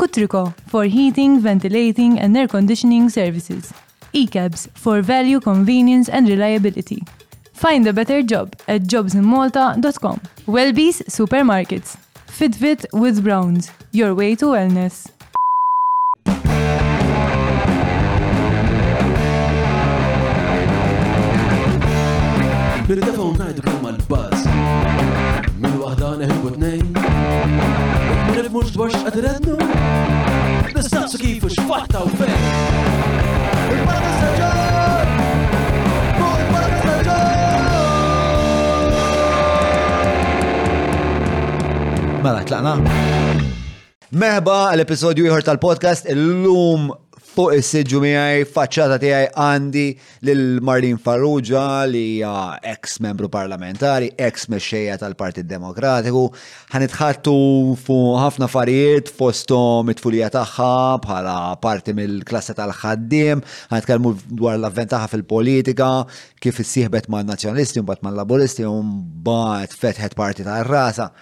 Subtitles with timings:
[0.00, 3.70] Kutriko for heating, ventilating and air conditioning services.
[4.14, 7.02] ECABS for value, convenience and reliability.
[7.52, 10.18] Find a better job at jobsinmalta.com.
[10.46, 11.96] Wellbees Supermarkets.
[12.38, 13.70] Fitfit with Browns.
[13.92, 15.06] Your way to wellness.
[22.88, 23.20] Bir defa
[26.58, 26.79] Min
[28.50, 29.56] li mux dwar xqadrednu
[30.76, 31.66] Nistaqsu kifu u
[42.22, 42.74] Mela, tlaqna.
[44.10, 46.90] Meħba l episodju jħor tal-podcast il-lum
[47.30, 49.84] fuq is-sidġu miegħi, faċċata tiegħi għandi
[50.26, 56.24] lil Marlin Farrugia li hija ex membru parlamentari, ex mexxejja tal-Partit Demokratiku,
[56.74, 57.34] ħanitħattu
[57.84, 60.70] fuq ħafna affarijiet fosthom it-tfulija tagħha
[61.06, 65.90] bħala parti mill-klassa tal-ħaddiem, ħanitkellmu dwar l-avvent tagħha fil-politika,
[66.42, 71.12] kif issieħbet ma' nazzjonalisti, mbagħad ma' laburisti, mbagħad fetħet parti tar-rasa.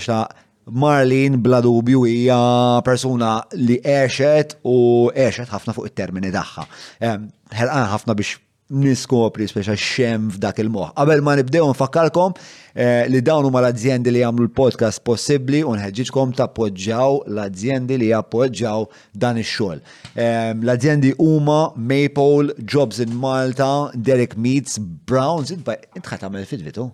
[0.00, 0.22] ta.
[0.66, 6.66] Marlin bla dubju hija persuna li għexet u għexet ħafna fuq it-termini tagħha.
[7.00, 8.38] Ħelqan ħafna biex
[8.70, 10.92] niskopri speċa xem f'dak il-moħ.
[10.94, 12.36] Qabel ma nibdew nfakkarkom
[12.78, 18.86] eh, li dawn huma l-azzjendi li jagħmlu l-podcast possibbli u nħeġġitkom tappoġġjaw l-azzjendi li jappoġġjaw
[19.24, 19.80] dan ix-xogħol.
[20.20, 26.86] L-azzjendi huma Maple, Jobs in Malta, Derek Meets, Browns, intħat tagħmel fit vitu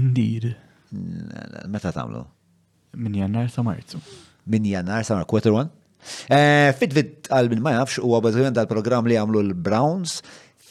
[0.00, 0.54] Indeed.
[1.68, 2.24] Meta tagħmlu?
[2.96, 3.98] Min jannar sa marzu.
[4.46, 5.70] Min jannar sa marzu, quarter one.
[6.28, 10.18] Eh, fit-fit għal min ma jafx u għabazzujen dal-program li għamlu l-Browns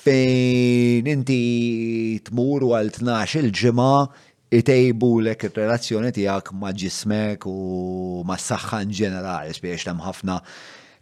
[0.03, 1.39] fejn inti
[2.29, 3.89] tmur għal 12 il-ġimma
[4.53, 7.56] itejbu lek relazzjoni tijak ma ġismek u
[8.29, 10.38] ma s-saxħan ġenerali, spiex ħafna.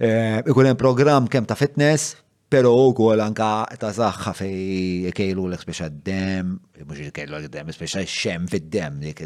[0.01, 2.15] Eh, program kemm ta' fitness,
[2.51, 6.49] pero u kol anka ta' zaħħa fej kejlu l-ek speċa d-dem,
[6.83, 9.21] mux kejlu l-ek dem speċa xem fid-dem, dik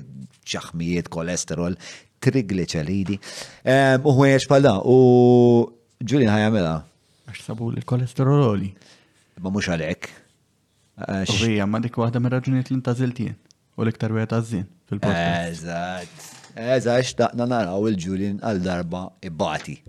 [0.52, 1.74] ċaħmijiet, kolesterol,
[2.22, 3.18] trigliċeridi.
[4.06, 5.00] U ħwejx pala, u
[6.06, 6.74] Ġulin ħajamela.
[7.32, 8.70] Għax sabu l-kolesterololi.
[9.42, 10.10] Ma mux għalek.
[11.32, 13.34] Ovvija, ma dik waħda minn raġunijiet l-intaziltien
[13.80, 15.66] u l-iktar wieħed għażin fil-podcast.
[15.66, 16.30] Eżatt.
[16.60, 19.80] Eżatt, xtaqna naraw il-Ġulin għal darba ibbati.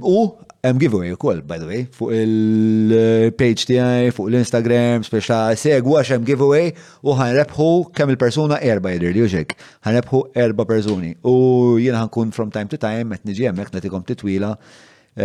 [0.00, 0.24] U
[0.66, 6.72] Hemm giveaway ukoll, by the way, fuq il-page tiegħi, fuq l-Instagram, speċa għax hemm giveaway
[7.06, 9.52] u ħanrebħu kemm il-persuna erba' jidher li uxek.
[9.86, 11.12] Ħanrebħu erba' persuni.
[11.22, 14.50] U jiena ħankun from time to time qed niġi hemmhekk nagħtikhom titwila.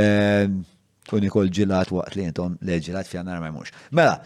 [0.01, 0.59] Ehm,
[1.11, 3.73] u nikol ġilat waqt li jenton li ġilat fjanar ma jmux.
[3.97, 4.19] Mela,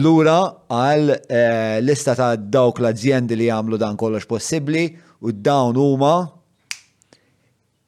[0.00, 0.38] lura
[0.78, 4.86] għal eh, lista ta' dawk l-azzjendi li jagħmlu dan kollox possibbli
[5.28, 6.14] u dawn huma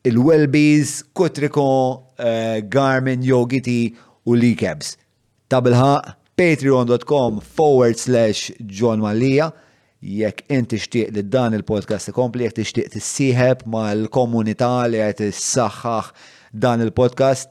[0.06, 3.94] il-Welbies, Kotriko, uh, eh, Garmin, Yogiti
[4.26, 4.94] u Likabs.
[5.50, 9.52] Tabilħa patreon.com forward slash John Malia.
[10.06, 16.10] jekk inti xtieq li dan il-podcast ikompli, jekk tixtieq tissieħeb mal-komunità li qed issaħħaħ
[16.62, 17.48] dan il-podcast,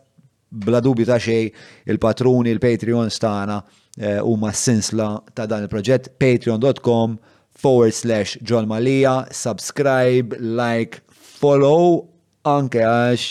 [0.63, 1.49] bla dubju ta' xej
[1.89, 3.57] il-patruni, il-Patreon stana
[3.97, 7.17] eh, huma uh, sinsla ta' dan il-proġett patreon.com
[7.59, 12.05] forward slash John Malija, subscribe, like, follow
[12.45, 13.29] anke għax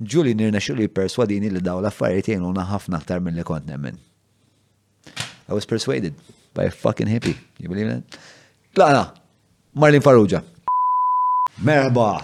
[0.00, 3.98] ġuli nirna xulli perswadini li daw l-affarijiet jenuna ħafna aktar minn li kont nemmen.
[5.50, 6.14] I was persuaded
[6.56, 8.16] by a fucking hippie, you believe that?
[8.74, 9.04] Tlaqna,
[9.74, 10.40] Marlin Farrugia.
[11.60, 12.22] Merba,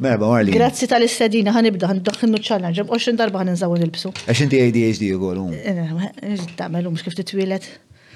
[0.00, 0.54] merba Marlin.
[0.56, 6.52] Grazzi tal-istadina, ħanibda, ħandaxnu ċallna, ġem 20 darba ħaninżaw bsu Għax inti ADHD u għolum.
[6.56, 7.68] Tamelu, mux kif titwilet.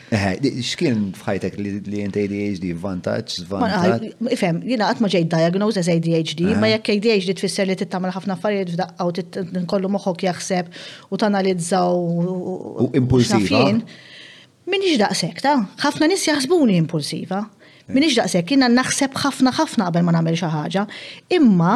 [0.06, 4.04] X'kien fħajtek li jent ADHD vantaġġ, zvantaġġ?
[4.30, 8.36] Ifhem, jiena qatt ma ġej diagnosa as ADHD, ma jekk ADHD tfisser li tittamel ħafna
[8.36, 10.70] affarijiet f'daqqa u nkollu moħħok jaħseb
[11.10, 13.64] u tanalizzaw u impulsiva.
[14.70, 17.40] Minix daqshekk ta' ħafna nies jaħsbuni impulsiva.
[17.90, 20.86] Minix daqshekk jiena naħseb ħafna ħafna qabel ma nagħmel xi ħaġa,
[21.40, 21.74] imma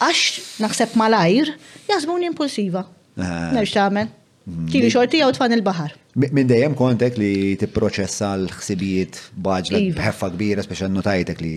[0.00, 1.52] għax naħseb malajr
[1.92, 2.86] jaħsbuni impulsiva.
[3.20, 4.08] Nerx tagħmel.
[4.46, 4.66] Mm.
[4.70, 5.94] Kili xorti jew tfan il-baħar.
[6.16, 9.98] Minn dejjem kontek li tipproċessa l-ħsibijiet baġla iva.
[9.98, 11.54] bħeffa kbira, speċa notajtek li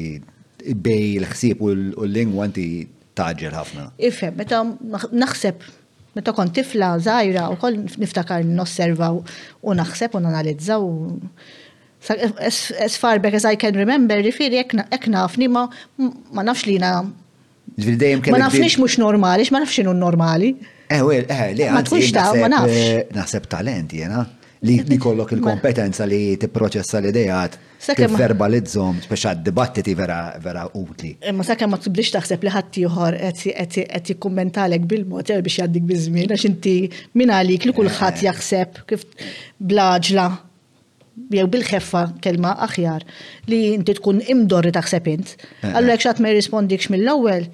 [0.84, 2.66] bej l-ħsib u l-lingwa inti
[3.16, 3.86] taġġel ħafna.
[4.10, 4.60] Ifhem, meta
[5.16, 5.64] naħseb
[6.20, 9.22] meta kont tifla żgħira wkoll niftakar nosservaw
[9.64, 10.92] u naħseb u nanalizzaw
[12.50, 15.70] as far back as I can remember, rifiri ek nafni ma
[16.36, 16.98] ma nafx li na.
[17.70, 20.52] Ma nafnix mux normali, ma nafx xinu normali.
[20.90, 22.76] Eh, eh, le, ma tkunx ta' ma nafx.
[22.76, 24.26] Eh, naħseb talent jena
[24.62, 27.56] li kollok il-kompetenza li tipproċessa l-idejat,
[27.96, 31.14] t-verbalizzom, speċa dibattiti vera vera utli.
[31.22, 35.62] Eh, ma sakke ma t-sublix taħseb li ħatti uħor għet jikkommentalek bil mot għer biex
[35.62, 36.76] jgħaddik bizmin, għax inti
[37.16, 38.26] minna li kull ħat eh.
[38.28, 39.08] jaħseb kif
[39.72, 40.28] blaġla,
[41.32, 43.08] jew bil-ħeffa kelma aħjar,
[43.52, 45.36] li inti tkun imdorri taħseb int.
[45.72, 45.96] Għallu eh.
[45.96, 47.48] jek xat ma jirrispondikx mill-ewel,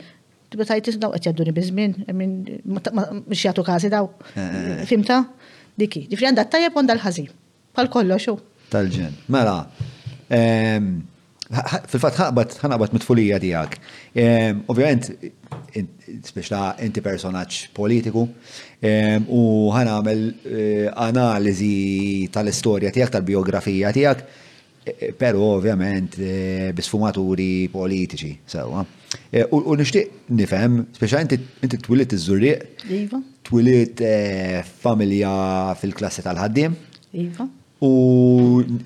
[0.49, 2.35] tibba tajtis daw għet jadduni bizmin, minn
[2.65, 4.09] ma xjatu kazi daw.
[4.89, 5.21] Fimta?
[5.79, 6.05] diki.
[6.11, 7.25] Ġifri għanda tajab għanda l ħazi
[7.75, 8.37] Pal kollo xo.
[8.71, 9.17] Tal-ġen.
[9.35, 9.57] Mela,
[10.31, 10.93] ehm,
[11.91, 13.75] fil-fat ħaqbat, ħanaqbat mitfulija tijak.
[14.15, 15.09] Ehm, Ovvijament,
[16.29, 18.23] speċla inti personaċ politiku
[18.79, 19.41] ehm, u
[19.75, 24.23] ħanamel eh, analizi tal-istoria tijak, tal-biografija tijak,
[24.87, 32.87] e, e, pero ovvjament eh, bisfumaturi politiċi, eh, U nishtiq nifem, speċla inti t-twilit iż-żurriq.
[33.01, 33.19] Iva.
[33.45, 36.73] Twilit eh, familja fil-klassi tal-ħaddim.
[37.21, 37.45] Iva.
[37.85, 37.89] U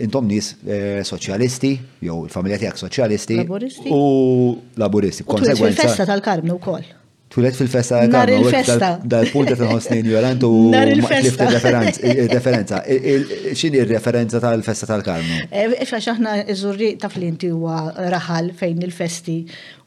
[0.01, 1.69] intom nis eh, soċjalisti,
[2.03, 3.37] jew il-familja tiegħek soċjalisti.
[3.45, 3.93] Laboristi.
[3.93, 6.87] U Laboristi, U Fil-festa tal-Karmnu wkoll.
[7.29, 8.07] Tulet fil-festa.
[8.09, 8.87] Nar il-festa.
[9.05, 15.35] Dal-punt ta' ħosnin Jolanta u lift referenza Xini il-referenza tal-festa tal-Karmu?
[15.53, 17.75] Eh, ixa xaħna iżurri ta' flinti huwa
[18.13, 19.35] raħal fejn il-festi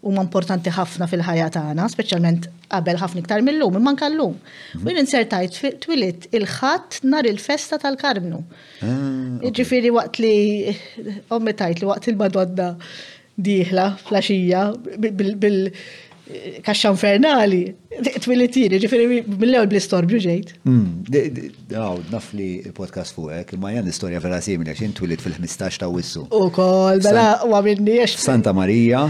[0.06, 4.38] huma importanti ħafna fil-ħajja tagħna, speċjalment qabel ħafna iktar mill-lum, imman kallum.
[4.78, 8.38] U jinn insertajt twilit il-ħadd nar il-festa tal-Karmnu.
[8.86, 10.38] Ah, Ġifieri waqt li
[11.34, 12.70] ommi tajt li waqt il badwadda
[13.50, 14.64] diħla flasġija,
[15.02, 15.70] bil
[16.66, 17.60] kaxxan fernali,
[18.24, 20.52] twilitini ġifiri mill-ewel bl-istorbju ġejt.
[20.62, 25.90] Għaw, hmm, oh, nafli podcast fuqek, ma jan istoria vera simile, xin twilit fil-15 ta'
[25.92, 26.26] wissu.
[26.32, 29.02] U kol, bela, għamilni Santa Marija,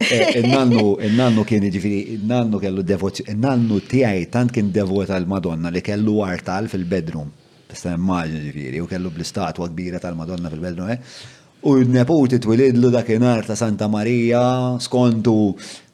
[0.00, 5.18] e, e, nannu e, nannu kien ġifiri, nannu kellu devoti, nannu tijaj tant kien devota
[5.20, 7.28] l-Madonna li kellu artal fil-bedroom.
[7.70, 11.28] Tista' immaġni ġifiri, u kellu bl-istatwa kbira tal-Madonna fil-bedroom, eh.
[11.68, 14.40] U n-nepoti twilidlu dakinar ta' Santa Marija,
[14.80, 15.50] skontu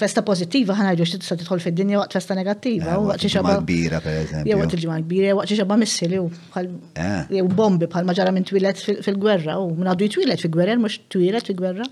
[0.00, 2.96] Festa pozittiva ħanajdu xti tista tidħol fid-dinja waqt festa negattiva.
[3.06, 3.54] Waqt xaba.
[3.62, 4.56] kbira, per eżempju.
[4.58, 9.92] Waqt il-ġimgħa kbira, waqt xaba missili u bombi bħal maġara minn twilet fil-gwerra u minn
[9.94, 11.86] għadu jitwilet fil-gwerra, mux twilet fil-gwerra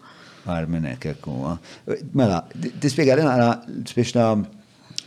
[0.52, 1.52] għar minn hekk hekk huwa.
[2.16, 2.40] Mela,
[2.80, 3.50] tispjega li naqra
[3.92, 4.14] biex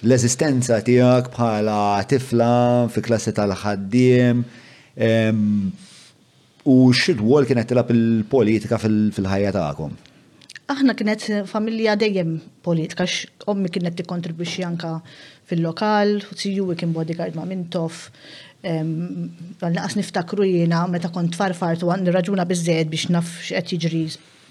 [0.02, 1.80] l-eżistenza tiegħek bħala
[2.10, 2.52] tifla
[2.94, 4.44] fi klassi tal-ħaddiem
[6.72, 9.98] u xidwol kienet tilab il-politika fil-ħajja tagħkom.
[10.72, 13.04] Aħna kienet familja dejjem politika,
[13.52, 14.94] ommi kienet tikkontribwixxi anka
[15.50, 18.06] fil-lokal, siju kien bodyguard ma' mintof,
[18.64, 24.06] għal-naqas niftakru jena meta kont farfart u għan raġuna bizzed biex naf xqed jiġri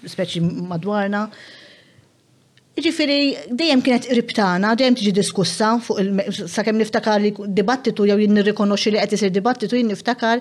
[0.07, 1.27] speċi madwarna.
[2.81, 5.97] Ġifiri, dejjem kienet riptana, dejjem tiġi diskussa fuq
[6.49, 10.39] sakemm niftakar li dibattitu jew jinn nirrikonoxxi li qed isir dibattitu jinn niftakar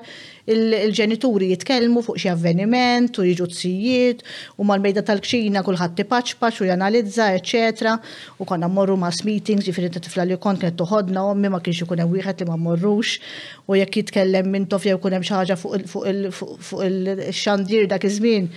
[0.49, 4.23] il-ġenituri jitkellmu fuq xi avveniment u jiġu tsijiet
[4.57, 7.97] u mal-mejda tal-kxina kulħadd tipaċpaċ u janalizza, eċetera.
[8.39, 11.99] U konna mmorru mass meetings, ġifieri tifla li kont kienet toħodna u ma kienx ikun
[12.07, 13.19] hemm wieħed li ma mmorrux
[13.67, 18.49] u jekk jitkellem minn tof jew ikun hemm xi ħaġa fuq il-xandir dak iż-żmien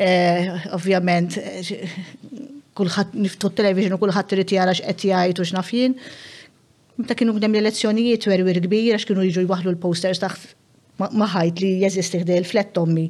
[0.00, 1.72] Eh, ovvjament, eh,
[2.78, 5.96] kullħat niftu t t-televizjon u kullħat trid jara x'qed jgħid u x'nafjien.
[7.00, 10.54] Meta kienu bdem l-elezzjonijiet werwir kbir għax kienu jiġu jwaħlu l-posters taħt
[11.12, 13.04] ma ħajt li jeżisti ħdej il-flet tommi.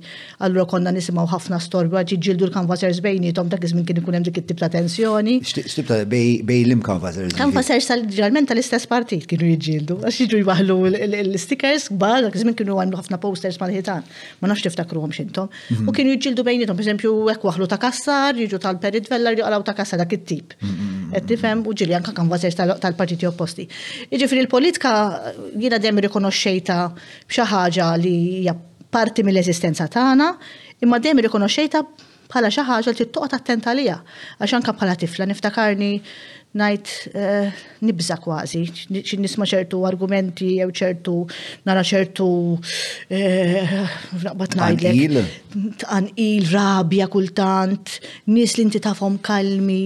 [0.44, 4.40] Allura konna nisimgħu ħafna storba ġildu l-kanvasers bejni, tom ta' żmien kien ikun hemm dik
[4.42, 5.38] it-tip ta' tensjoni.
[5.42, 7.35] X'tib ta' bej lim kanvasers?
[7.38, 9.99] Kanvasers tal ġalment tal-istess partit kienu jġildu.
[10.04, 14.06] Għax jiġu jwaħlu l-stickers kbar dak kienu għandu ħafna posters mal-ħitan.
[14.42, 15.49] Ma nafx għom x'intom.
[15.73, 15.88] Mhm.
[15.88, 19.99] U kienu jiġildu tom, pereżempju hekk waħlu ta' kassar, jiġu tal-perit vella għalaw ta' kassar
[20.02, 20.54] dak it-tip.
[21.11, 23.64] Għettifem mhm, mhm, u ġili anke kanvasers tal-partiti opposti.
[24.12, 24.90] Jiġifieri il-politika
[25.59, 26.76] jiena demri rikonoxxejta
[27.30, 28.54] b'xi ħaġa ħaġa li hija
[28.90, 30.32] parti mill-eżistenza tagħna,
[30.82, 31.84] imma dejjem irrikonoxxejta
[32.30, 33.96] bħala xi ħaġa li tittoqgħod attent għalija.
[34.42, 35.90] Għax anke bħala tifla niftakarni
[36.58, 38.60] ngħid eh, nibża kważi,
[39.22, 41.14] nisma' ċertu argumenti jew ċertu
[41.68, 42.26] nara ċertu
[43.12, 43.76] eh,
[44.25, 45.37] naqbad ngħidlek.
[45.84, 47.94] Tqanqil, rabja kultant,
[48.34, 49.82] nies li inti tafhom kalmi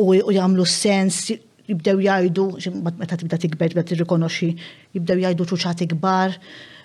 [0.00, 1.26] u jagħmlu sens
[1.68, 2.48] jibdew jgħidu,
[2.96, 4.50] meta tibda tikber, tibda tirrikonoxxi,
[4.96, 6.38] jibdew jgħidu ċuċat kbar.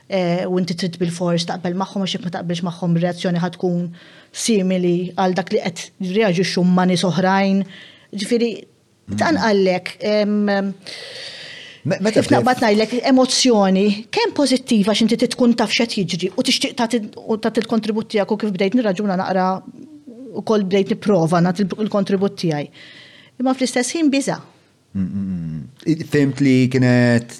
[0.10, 3.86] Eh, u inti trid bil-fors taqbel magħhom għax ma taqbilx magħhom reazzjoni ħatkun
[4.36, 7.62] simili għal dak li qed jirreaġixxu ma' nies oħrajn.
[8.12, 9.16] Ġifieri mm.
[9.22, 9.94] tanqallek.
[11.94, 18.12] Meta f'naqbad ngħidlek emozzjoni kemm pożittiva x'inti tkun taf x'qed jiġri u tixtieq tagħti l-kontribut
[18.16, 19.48] tiegħek u kif bdejt nirraġuna naqra
[20.44, 22.68] wkoll bdejt nipprova nagħti l-kontribut tiegħi.
[23.40, 24.42] Imma fl-istess ħin biża'
[25.00, 27.40] mm, mm, Fimt li kienet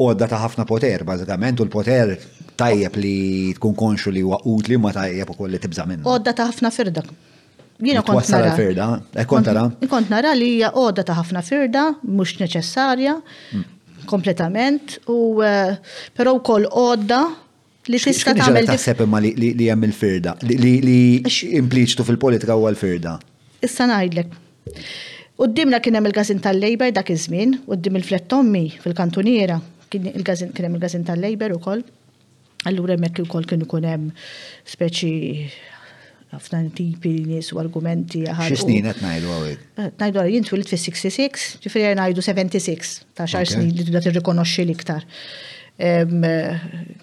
[0.00, 2.14] għodda ta' ħafna poter, bazzikament, u l-poter
[2.60, 3.14] tajjeb li
[3.58, 6.72] tkun konxu li waqut li ma tajjeb u kolli li tibza minn Għodda ta' ħafna
[6.74, 7.04] firda.
[7.80, 8.54] Jina eh, kont nara.
[8.56, 9.62] firda, e kont nara.
[9.88, 13.14] Kont nara li hija għodda ta' ħafna firda, mux neċessarja,
[13.58, 13.70] mm.
[14.10, 15.78] kompletament, u eh,
[16.16, 17.22] pero u koll għodda
[17.88, 18.68] li tista' tagħmel.
[18.68, 23.16] Taħseb ma li hemm il-firda, li impliċtu fil-politika huwa l-firda.
[23.64, 24.36] Issa ngħidlek.
[25.40, 29.56] Qoddimna kien hemm il-gazin tal-Lejber dak iż-żmien, d-dim il-flettommi fil-kantuniera
[29.90, 31.82] kien hemm il-gazin tal-Labor ukoll.
[32.68, 34.08] Allura hemmhekk ukoll kien ikun hemm
[34.68, 35.12] speċi
[36.30, 38.22] ħafna tipi nies u argumenti.
[38.28, 39.62] Xi snin qed ngħidu għawek?
[39.82, 44.66] Eh, ngħidu għal jien twilit fis-66, ġifieri ngħidu 76 ta' xar snin li tibda tirrikonoxxi
[44.68, 45.06] l-iktar.
[45.80, 46.14] Eh,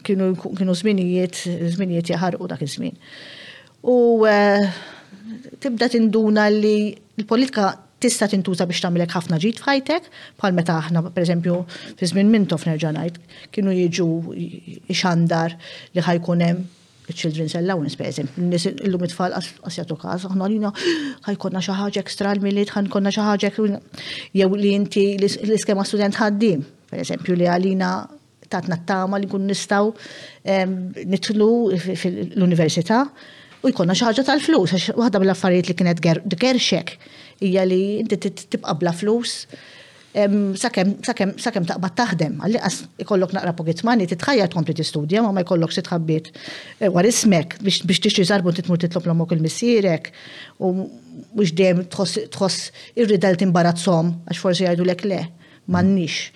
[0.07, 1.41] kienu żminijiet,
[1.73, 2.95] żminijiet jaħarqu dak iż-żmien.
[3.89, 3.97] U
[4.29, 4.79] eh,
[5.65, 6.77] tibda tinduna li
[7.17, 7.73] l-politika
[8.03, 10.09] tista' tintuża biex tagħmilek ħafna ġid f'ħajtek,
[10.41, 11.55] bħal meta aħna pereżempju
[11.97, 13.19] fi żmien mintof nerġa' ngħid
[13.55, 14.07] kienu jiġu
[15.01, 15.55] xandar
[15.95, 16.73] li ħajkun hemm
[17.07, 20.59] children's allowance, per eżempju, nis illum it-tfal għasjatu kas, aħna li
[21.29, 23.51] ħajkonna ħaġa ekstra l-miliet, ħankonna ħaġa.
[24.33, 27.91] jew li inti l-iskema student ħaddim, per eżempju, li għalina
[28.51, 29.89] tatna t-tama li kun nistaw
[31.07, 33.01] nitlu l-università
[33.65, 36.97] u jkonna xaħġa tal-flus, għax waħda mill-affarijiet li kienet gerxek
[37.41, 39.45] hija li inti tibqa' bla flus
[40.57, 40.95] sakemm
[41.67, 46.31] taqbad taħdem, għalli qas ikollok naqra pocket money, titħajja tkompli tistudja, ma ma jkollokx titħabbit
[46.33, 50.09] eh, war ismek biex tixtri zarbu titmur titlob l il-missierek
[50.57, 50.71] u
[51.37, 55.21] biex dejjem tħoss irridel timbarazzom għax forsi jgħidu lek le,
[55.67, 56.31] mannix.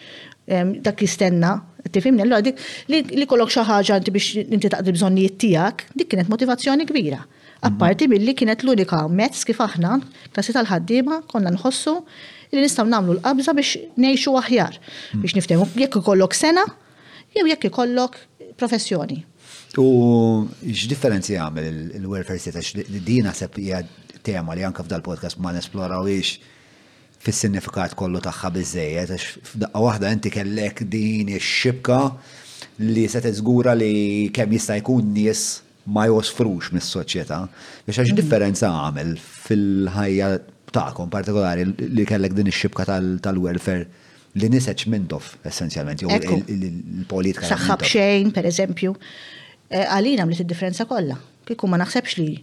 [0.51, 1.62] Dak jistenna,
[1.96, 2.58] tifimni, l-għadik
[2.91, 7.24] li kollok xaħġa biex inti taqdi bżonnijiet tijak, dik kienet motivazzjoni kbira.
[7.68, 10.00] Apparti billi kienet l-unika mezz kif aħna,
[10.34, 11.94] klassi tal-ħaddiema, konna nħossu
[12.56, 14.80] li nistgħu nagħmlu l-qabża biex ngħixu aħjar,
[15.22, 16.63] biex niftehmu jekk ikollok sena,
[17.38, 18.18] jew jekk ikollok
[18.58, 19.20] professjoni.
[19.77, 19.86] U
[20.74, 23.84] x-differenzi għamil il-welfare state, din sepp hija
[24.25, 26.34] tema li anka f'dal-podcast ma nesplorawiex
[27.22, 32.01] fis-sinifikat kollu tagħha bizzejet, għax f'daqqa waħda inti kellek din ix-xibka
[32.89, 35.51] li se tiżgura li kemm jista' jkun nies
[35.90, 37.40] ma josfrux mis-soċjetà
[37.88, 40.30] biex għax differenza għamel fil-ħajja
[40.76, 43.88] ta'kom partikolari li kellek din ix-xibka tal-welfare
[44.40, 47.50] li niseċ mintof essenzjalment, jew il-politika.
[47.50, 48.94] Saħħab xejn, per eżempju,
[49.68, 51.18] eh, għalina għamlet id-differenza kollha.
[51.48, 52.38] Kieku ma naħsebx li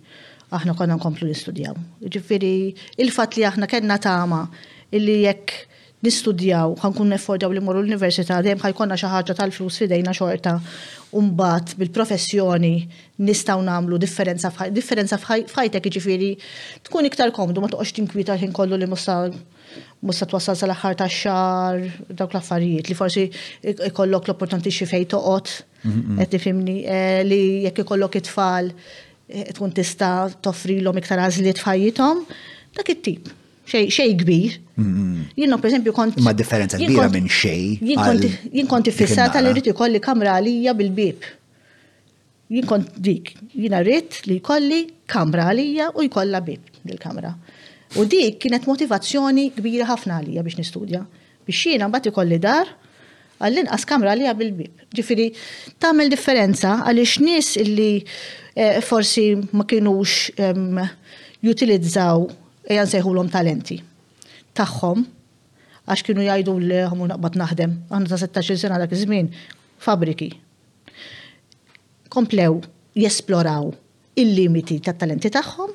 [0.53, 1.73] aħna konna nkomplu nistudjaw.
[2.05, 2.53] Ġifiri,
[3.01, 4.43] il-fat li aħna kena tama
[4.93, 5.65] illi jekk
[6.05, 10.53] nistudjaw, ħankun neffordaw li morru l-università, dejjem ħajkonna xi ħaġa tal-flus fidejna xorta,
[11.19, 12.73] umbat bil-professjoni
[13.27, 16.31] nistgħu nagħmlu differenza differenza fħajtek jiġifieri
[16.87, 19.17] tkun iktar komdu ma toqgħodx tinkwita ħin kollu li musta
[20.07, 21.81] musta twassal sal-aħħar tax xar
[22.17, 23.25] dawk l-affarijiet li forsi
[23.91, 26.21] ikollok l-opportunità xi fejn toqgħod mm-hmm.
[26.23, 32.23] qed tifhimni eh, li jekk ikollok it-tfal eh, tkun tista' toffrilhom iktar għażliet f'ħajjithom
[32.79, 33.35] dak it-tip
[33.69, 34.51] xej kbir.
[34.79, 35.35] Mm-hmm.
[35.37, 36.19] Jien per esempio kont.
[36.25, 37.83] Ma differenza kbira minn xej.
[38.57, 41.29] Jien kont fissata li rrid ikolli kamra għalija bil-bib.
[42.49, 44.81] Jien kont dik, jinn rrid li jkolli
[45.13, 47.35] kamra għalija u jkollha bib dil-kamra.
[48.01, 51.03] U dik kienet motivazzjoni kbira ħafna għalija biex nistudja.
[51.49, 52.71] Biex jiena mbagħad ikolli dar
[53.43, 54.85] għall-inqas kamra għalija bil-bib.
[54.97, 55.29] Ġifieri
[55.83, 57.91] tagħmel differenza għaliex nies illi
[58.57, 60.81] eh, forsi ma kienux ehm,
[61.45, 62.25] jutilizzaw
[62.69, 63.79] eja nsejħulhom talenti
[64.59, 65.05] tagħhom
[65.89, 69.31] għax kienu jgħidu li ħomu naqbad naħdem, għanna ta' 16 sena dak iż-żmien,
[69.81, 70.27] fabriki.
[72.13, 72.59] Komplew
[73.01, 73.71] jesploraw
[74.21, 75.73] il-limiti tat talenti tagħhom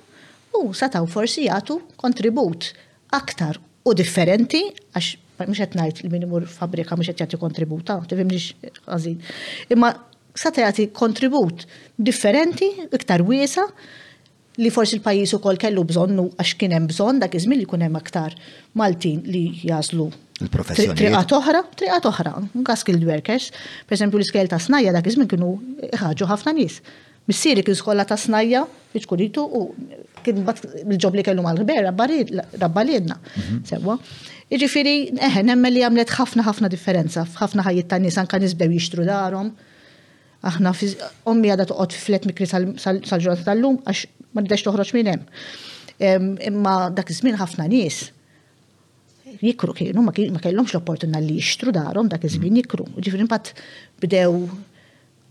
[0.60, 2.70] u sataw forsi jagħtu kontribut
[3.18, 3.58] aktar
[3.90, 4.62] u differenti
[4.94, 5.10] għax
[5.50, 8.54] mux qed ngħid il-minimur fabrika mhux qed jagħti kontribut, ta' ah, tifhimniex
[8.94, 9.18] għażin.
[9.74, 9.96] Imma
[10.38, 11.66] sata jagħti kontribut
[11.98, 13.66] differenti, iktar wiesa'
[14.62, 18.36] li forsi l-pajis u kol kellu bżonnu għax kienem bżon dak izmin li kunem aktar
[18.78, 20.98] Maltin li jazlu il-professjoni.
[21.00, 23.50] Triqat oħra, triqat oħra, nka skilled workers,
[23.88, 25.54] per esempio l-iskel ta' snajja dak izmin kienu
[25.98, 26.82] ħagġu ħafna nis.
[27.30, 29.62] Missieri kien skolla ta' snajja, fiċkuritu u
[30.24, 31.82] kien bat il-ġob li kellu mal-ħber,
[32.60, 33.18] rabbalidna.
[33.18, 33.62] Mhm.
[33.70, 33.96] Sewa.
[34.54, 39.08] Iġifiri, eħe, nemmel li għamlet ħafna ħafna differenza, ħafna ħajiet ta' nis, anka nisbew jixtru
[39.08, 39.54] darom.
[40.44, 40.74] Aħna,
[41.32, 45.24] ommi għada toqgħod flet mikri sal-ġurnata tal-lum, għax ma nidax toħroċ minnem.
[46.50, 48.02] Imma dak iż-żmien ħafna nies
[49.44, 52.86] jikru kienu, ma kellhomx l-opportunità li jixtru darhom dak iż-żmien jikru.
[53.02, 53.54] Ġifieri mbagħad
[54.04, 54.46] bdew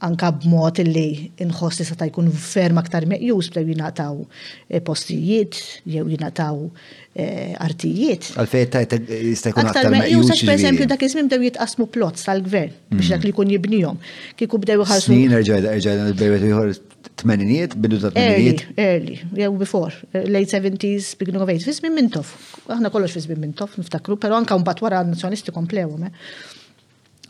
[0.02, 1.04] anka b'mod li
[1.44, 8.32] inħoss li seta' jkun ferm aktar meqjus bdew jingħataw eh, postijiet jew jingħataw eh, artijiet.
[8.34, 10.32] Għalfejn tajt jista' jkun aktar meqjus.
[10.34, 14.02] Għax pereżempju dak iż-żmien bdew jitqasmu plots tal-gvern biex dak li jkun jibnihom.
[14.38, 15.14] Kieku bdew iħarsu.
[15.14, 18.64] Snin erġa' erġa' tmeninijiet, bidu ta' tmeninijiet?
[18.78, 22.32] Early, yeah before, eh, late 70s, beginning of 80s, fizmin mintof.
[22.72, 26.10] Aħna kollox fizmin mintof, niftakru, pero anka un wara nazjonisti me.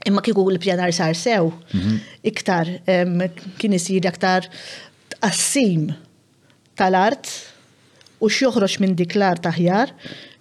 [0.05, 1.97] imma kiku l-pjanar sar sew, mhm.
[2.25, 2.67] iktar,
[3.57, 4.49] kien isir iktar
[5.23, 5.93] assim
[6.75, 7.29] tal-art
[8.19, 9.93] u xjoħroċ minn dik l-art aħjar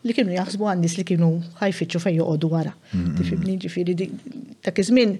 [0.01, 1.29] li kienu jaħsbu għandis li kienu
[1.61, 2.73] ħajfittxu fejn joqogħdu wara.
[3.19, 3.61] Tifibni mhm.
[3.61, 3.93] ġifieri
[4.65, 5.13] dak iż-żmien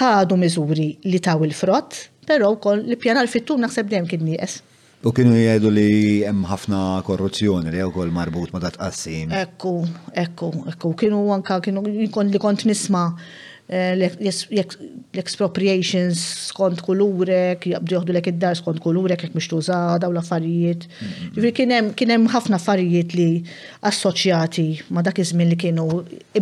[0.00, 4.54] ħadu miżuri li taw il-frott, però kol li pjana l-fittum naħseb dem kidni nieqes.
[5.06, 5.90] U kienu jgħidu li
[6.26, 9.26] hemm ħafna korruzzjoni li wkoll marbut ma' datqassim.
[9.44, 9.70] Ekku,
[10.20, 10.88] ekku, ekku.
[10.98, 13.04] Kienu anka kienu li kont nisma'
[13.70, 16.18] eh, l-expropriations
[16.50, 20.82] skont kulurek, jabdu joħdu lek id-dar skont kulurek, jek mishtu tuża, u l-affarijiet.
[21.38, 21.52] Ġifri
[21.94, 23.30] kienem ħafna affarijiet li
[23.88, 25.84] assoċjati ma dak iż-żmien li kienu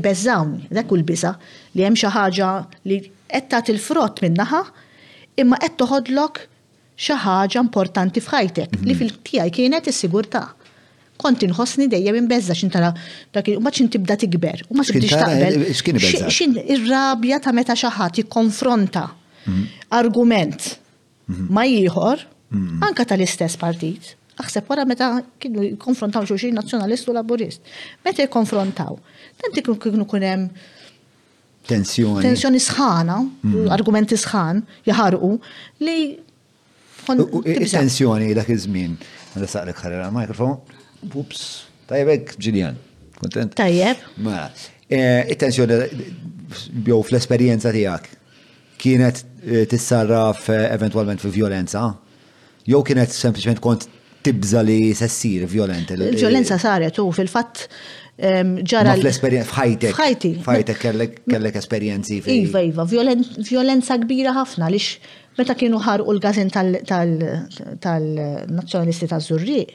[0.01, 1.33] ibeżawni, dak u l-biża
[1.77, 2.49] li hemm xi ħaġa
[2.89, 4.63] li qed il-frott minnaħa
[5.41, 6.43] imma qed toħodlok
[6.97, 8.99] xi ħaġa importanti f'ħajtek li mhm.
[9.03, 10.45] fil-tiegħi kienet is-sigurtà.
[11.21, 12.91] Kont inħossni dejjem imbezza xin tara
[13.33, 15.65] dak u maċin tibda tikber u ma tibdix taqbel.
[15.73, 19.05] Xin ir-rabja ta' meta xi ħadd jikkonfronta
[19.47, 19.65] mhm.
[20.01, 21.51] argument mhm.
[21.53, 22.27] ma ieħor
[22.87, 24.15] anka tal-istess partit.
[24.37, 25.07] Aħseb wara meta
[25.41, 27.63] kienu jikkonfrontaw xulxin nazzjonalist u laburist.
[28.05, 28.99] Meta jikkonfrontaw,
[29.43, 30.51] tanti kienu kunem hemm
[31.67, 32.23] Tensjoni.
[32.23, 33.71] Tensjoni sħana, mm.
[33.75, 35.31] argumenti sħan, jaħarqu
[35.87, 35.97] li.
[37.73, 38.95] Tensjoni dak iż-żmien.
[39.37, 40.57] Għadda saqlek ħarra mikrofon.
[41.19, 41.43] Ups,
[41.91, 42.79] tajbek ġiljan.
[43.21, 43.55] Kontent?
[43.59, 44.03] Tajjeb.
[44.25, 44.49] Mela.
[44.87, 45.81] It-tensjoni
[46.87, 48.13] jew fl-esperjenza tiegħek
[48.77, 51.87] kienet eh, tissarraf eventualment fi violenza?
[52.67, 53.89] Jew kienet sempliċement kont
[54.27, 55.97] tibza li sessir violenti?
[55.99, 57.67] Il-violenza saret u fil-fatt
[58.17, 58.95] ġara.
[58.97, 59.91] Fl-esperienza, fħajtek.
[59.97, 60.29] Fħajti.
[60.41, 60.79] Fħajtek
[61.27, 62.23] kellek esperienzi.
[62.33, 65.03] Iva, iva, violenza kbira ħafna lix
[65.37, 66.49] meta kienu u l-gazin
[66.89, 69.67] tal-nazjonalisti tal-Zurri.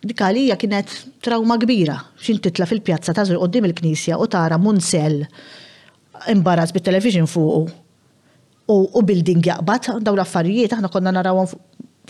[0.00, 0.92] Dikalija kienet
[1.24, 5.16] trauma kbira, xin titla fil-pjazza ta' qoddim il-knisja u tara munsel
[6.30, 7.70] imbarazz bit-television fuq
[8.70, 11.46] u building jaqbad daw l-affarijiet aħna konna narawhom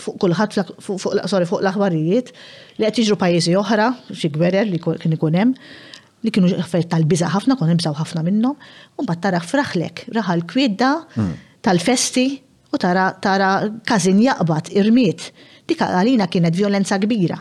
[0.01, 2.31] fuq kulħadd fuq fuq l-aħbarijiet
[2.81, 5.55] li qed jiġru pajjiżi oħra, xi gwerer li kien ikun hemm,
[6.25, 8.57] li kienu affarijiet tal-biża' ħafna kon nimsaw ħafna minnhom,
[8.97, 11.37] u mbagħad tara fraħlek, raħal l-kwiedda hmm.
[11.65, 12.27] tal-festi
[12.71, 13.53] u tara tara
[13.87, 15.29] każin jaqbad irmiet.
[15.67, 17.37] Dik għalina kienet violenza kbira.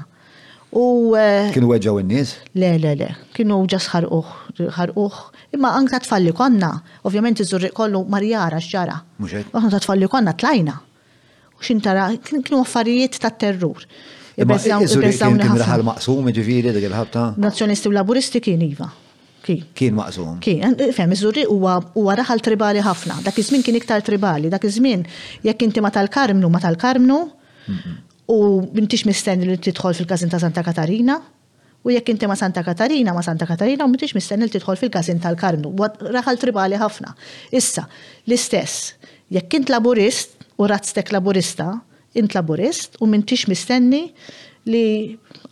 [0.78, 1.14] U.
[1.18, 2.36] Eh, kienu weġġaw in-nies?
[2.54, 3.08] Le, le, le.
[3.34, 5.16] Kienu ġas ħarquħ, ħarquħ.
[5.56, 6.68] Imma anka tfalli konna,
[7.08, 9.00] ovvjament iżurri kollu marjara xġara.
[9.18, 10.76] Mux Aħna tfalli konna tlajna
[11.62, 13.84] xintara, kienu affarijiet ta' terrur.
[14.36, 14.46] il
[17.44, 18.88] Nazjonisti u laburisti kien iva.
[19.42, 20.36] Kien maqsum.
[20.40, 23.20] Kien, eh, fem, iżuri huwa raħal tribali ħafna.
[23.26, 25.04] Dak iż-żmien kien iktar tribali, dak iż-żmien
[25.42, 27.18] jekk inti ma tal-karmnu, ma tal-karmnu,
[28.28, 28.40] u
[28.74, 31.18] mintix mistenni li tidħol fil-kazin ta' Santa Katarina,
[31.82, 35.18] u jekk inti ma Santa Katarina, ma Santa Katarina, u mintix mistenni li tidħol fil-kazin
[35.24, 35.72] tal-karmnu.
[36.20, 37.14] Raħal tribali ħafna.
[37.50, 37.88] Issa,
[38.28, 38.92] l-istess,
[39.32, 41.72] jekk int laburist, u razztek laburista,
[42.18, 44.10] int laburist u mintix mistenni
[44.68, 44.84] li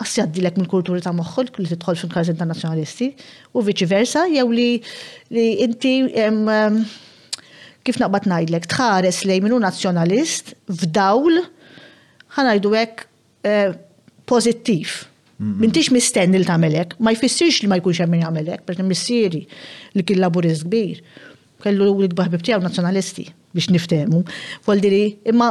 [0.05, 3.09] għassjaddilek mill kulturi ta' moħħol li tidħol fil każ internazjonalisti
[3.57, 4.67] u viċi versa, jew li,
[5.35, 5.95] li inti
[7.87, 11.41] kif naqbad najdlek, tħares li minnu nazjonalist f'dawl
[12.37, 13.07] ħanajdu hekk
[13.49, 13.79] eh,
[15.39, 19.39] Minn Mintix mistenni li tagħmelek, ma jfissirx li ma jkunx hemm għamelek, perċem missieri
[19.97, 20.99] li kien laburist kbir
[21.63, 23.25] kellu l-ikbar bibtijaw nazjonalisti
[23.57, 24.23] biex niftemu.
[24.67, 25.49] Foldiri, imma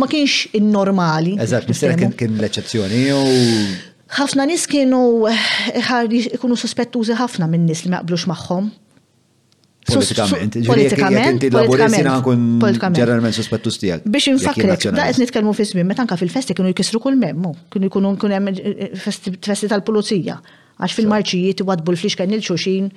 [0.00, 1.36] ma kienx il-normali.
[1.44, 3.26] Eżat, mistera kien l-eċezzjoni u.
[4.18, 4.98] ħafna nis kienu
[5.30, 8.72] eh, ħarri ikunu suspettużi ħafna minn nis li ma jaqblux magħhom.
[9.84, 14.04] Politikament, politikament, politikament, ġeneralment sospettu stijak.
[14.08, 17.90] Biex infakrek, da qed nitkellmu fi żmien, meta anka fil-festi kienu jkisru kull memmu, kienu
[17.90, 18.14] jkunu
[19.04, 20.38] festi tal-pulizija.
[20.74, 22.88] Għax fil-marċijiet wadbu l-fliexka nil-xuxin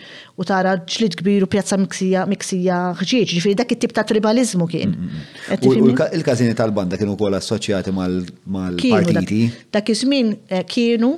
[0.42, 4.96] u tara ġlid kbir u pjazza miksija miksija ħġieġ, ġifiri dak it-tip ta' tribalizmu kien.
[4.98, 5.22] Mm,
[5.54, 6.02] mm, mm.
[6.18, 9.44] il-kazini tal-banda kienu kol assoċjati mal-partiti?
[9.78, 11.12] Dak iż-żmien eh, kienu,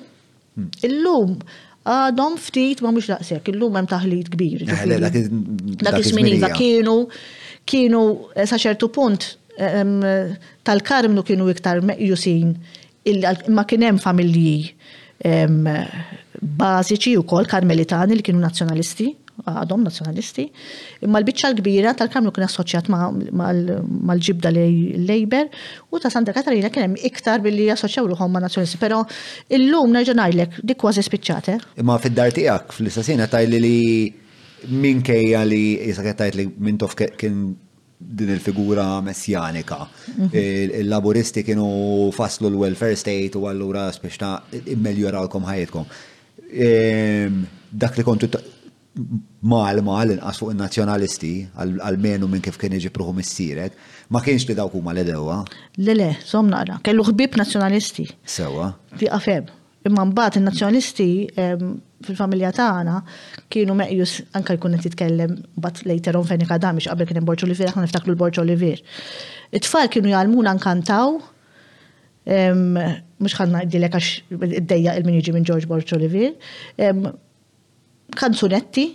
[0.84, 1.38] illum
[1.90, 4.66] għadhom ftit ma mhux daqshekk, illum hemm taħlit kbir.
[4.68, 5.20] Eh,
[5.80, 6.98] dak iż-żmien iva kienu
[7.70, 8.04] kienu
[8.36, 12.54] eh, sa ċertu punt tal-karmnu kienu iktar meqjusin
[13.52, 14.70] ma kien hemm familji
[15.26, 20.46] bażiċi u kol karmelitani li kienu nazjonalisti, għadhom nazjonalisti,
[21.08, 24.60] imma l-bicċa l-kbira tal-kamlu kien assoċjat mal-ġibda l
[25.08, 25.48] lejber
[25.92, 29.02] u ta' Santa Katarina kien hemm iktar billi assoċjaw ruħhom ma' nazjonalisti, però
[29.56, 31.58] illum nerġa' ngħidlek dik kważi spiċċate.
[31.84, 33.78] Imma fid-dar tiegħek fl istasina tajli li
[34.68, 37.50] minkejja li jisakettajt li minn tof kien
[38.02, 39.88] din il-figura messjanika.
[40.06, 40.30] il mhm.
[40.32, 44.38] e, laboristi kienu faslu l-welfare state u għallura spiex ta'
[44.76, 45.84] immeljoralkom ħajetkom.
[46.48, 47.28] E,
[47.70, 48.32] dak li kontu
[49.44, 53.76] mal mal inqas fuq il-nazjonalisti, għal-menu minn kif kien iġi pruħu missirek,
[54.10, 55.44] ma kienx li dawk huma edewa
[55.78, 56.48] Le le, som
[56.88, 58.08] kellu ħbib nazjonalisti.
[58.40, 58.72] Sewa.
[58.96, 59.59] Fi għafem.
[59.88, 61.06] Imma mbagħad in-nazzjonisti
[62.04, 62.96] fil-familja tagħna
[63.54, 67.30] kienu meqjus anke jkun qed jitkellem bat later on fejn ikadam biex qabel kien hemm
[67.30, 68.82] Borġ Olivier aħna niftakru l-Borġ Olivier.
[69.56, 71.16] It-tfal kienu jgħalmuna nkantaw
[72.30, 76.36] mhux ħanna jdilek għax iddejja il-min jiġi minn George Borġ Olivier.
[78.20, 78.86] Kanzunetti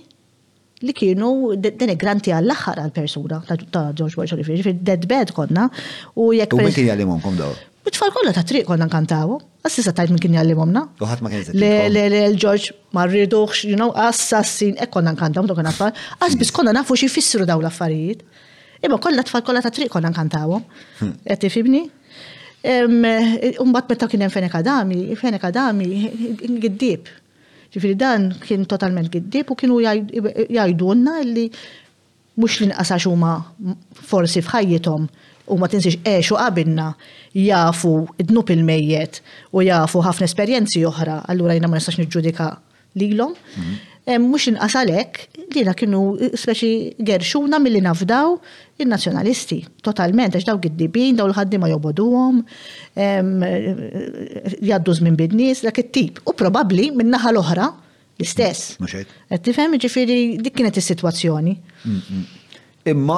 [0.84, 5.70] li kienu denigranti għall-aħħar għal-persuna ta' George Borġ Olivier, fil bed konna.
[6.20, 6.52] U jek.
[6.52, 7.56] U minn jgħalimunkom daw?
[7.84, 9.34] Bitfall kolla ta' triq konna nkantawu.
[9.68, 10.86] Assisa tajt minn kien jallimomna.
[11.04, 15.60] Uħat ma kien Le, le, le, l-ġorġ marriduħx, you know, assassin, ek konna nkantawu, dok
[15.66, 15.92] nafar.
[16.24, 18.22] Assbis konna nafu xie fissru daw l-affarijiet.
[18.88, 20.62] Iba kolla tfal kolla ta' triq konna nkantawu.
[21.04, 21.54] Għetti hm.
[21.56, 21.82] fibni?
[23.60, 25.90] Umbat metta kien fene kadami, fene kadami,
[26.32, 27.12] għiddib.
[27.76, 31.48] Ġifiri dan kien totalment għiddib u kienu jajdunna li
[32.40, 33.32] mux li nqasa xuma
[34.08, 35.08] forsi f'ħajjithom
[35.50, 36.88] u ma tinsiex eħxu eh, qabilna
[37.36, 39.14] jafu id-nup il-mejjet
[39.52, 42.46] u jafu ħafna esperjenzi oħra, allura jina ma nistax nġudika
[43.00, 43.32] lilhom.
[44.20, 44.48] Mux mhm.
[44.54, 45.12] inqasalek
[45.54, 46.02] li na kienu
[46.40, 46.72] speċi
[47.04, 48.28] gerxuna mill-li nafdaw
[48.80, 52.36] il-nazjonalisti, totalment, għax daw giddibin, daw l-ħaddima joboduhom,
[52.96, 56.12] jadduż minn bidnis, dak it-tip.
[56.24, 57.66] U probabli minn naħa l-oħra
[58.18, 58.60] l-istess.
[59.44, 61.54] Tifhem ġifiri dik kienet is-sitwazzjoni.
[61.84, 62.24] Mm, mm.
[62.92, 63.16] Imma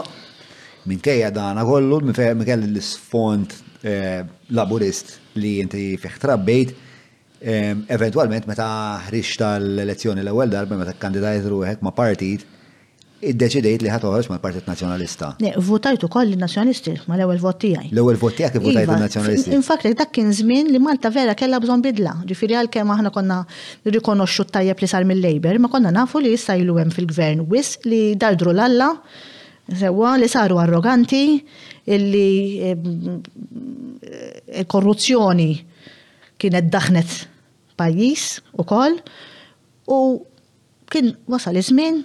[0.88, 3.50] minkejja dana kollu, minkejja l-sfond
[3.82, 4.22] eh,
[4.56, 6.74] laburist li inti fiħ trabbejt,
[7.40, 8.68] eh, eventualment meta
[9.08, 12.46] ħrixta tal-elezzjoni l-ewwel darba meta kandidajt ruħek ma' partit,
[13.26, 15.30] id-deċidejt li ħatoħroġ mal partit Nazjonalista.
[15.42, 19.54] Ne, votajt ukoll il-Nazjonisti ma l-ewwel vot L-ewwel vot tiegħek votajt il-Nazjonisti.
[19.56, 22.12] Iva, dak kien żmien li Malta vera kellha bżonn bidla.
[22.26, 23.38] għal għalkemm aħna konna
[23.88, 28.52] nirrikonoxxu tajjeb li sar mill-Labor, ma konna nafu li jista' hemm fil-gvern wis li dardru
[28.52, 28.92] l-alla
[29.74, 31.42] Sewa li saru arroganti,
[31.90, 32.78] illi eh,
[34.70, 35.58] korruzzjoni
[36.38, 37.16] kienet daħnet
[37.78, 39.00] pajis u koll,
[39.90, 39.98] u
[40.86, 41.98] kien wasal iż-żmien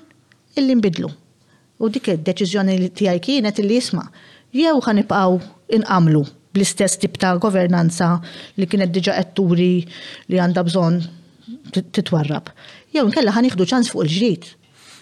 [0.58, 1.10] illi nbidlu.
[1.82, 4.08] U dik id-deċiżjoni li tiegħi kienet illi jisma'
[4.58, 5.36] jew ħan nibqgħu
[5.78, 8.08] inqamlu bl-istess tip ta' governanza
[8.58, 9.88] li kienet diġa qed li
[10.41, 10.97] għandha bżonn
[11.93, 12.45] titwarrab.
[12.89, 14.43] Jew nkella ħanieħdu ċans fuq il-ġrid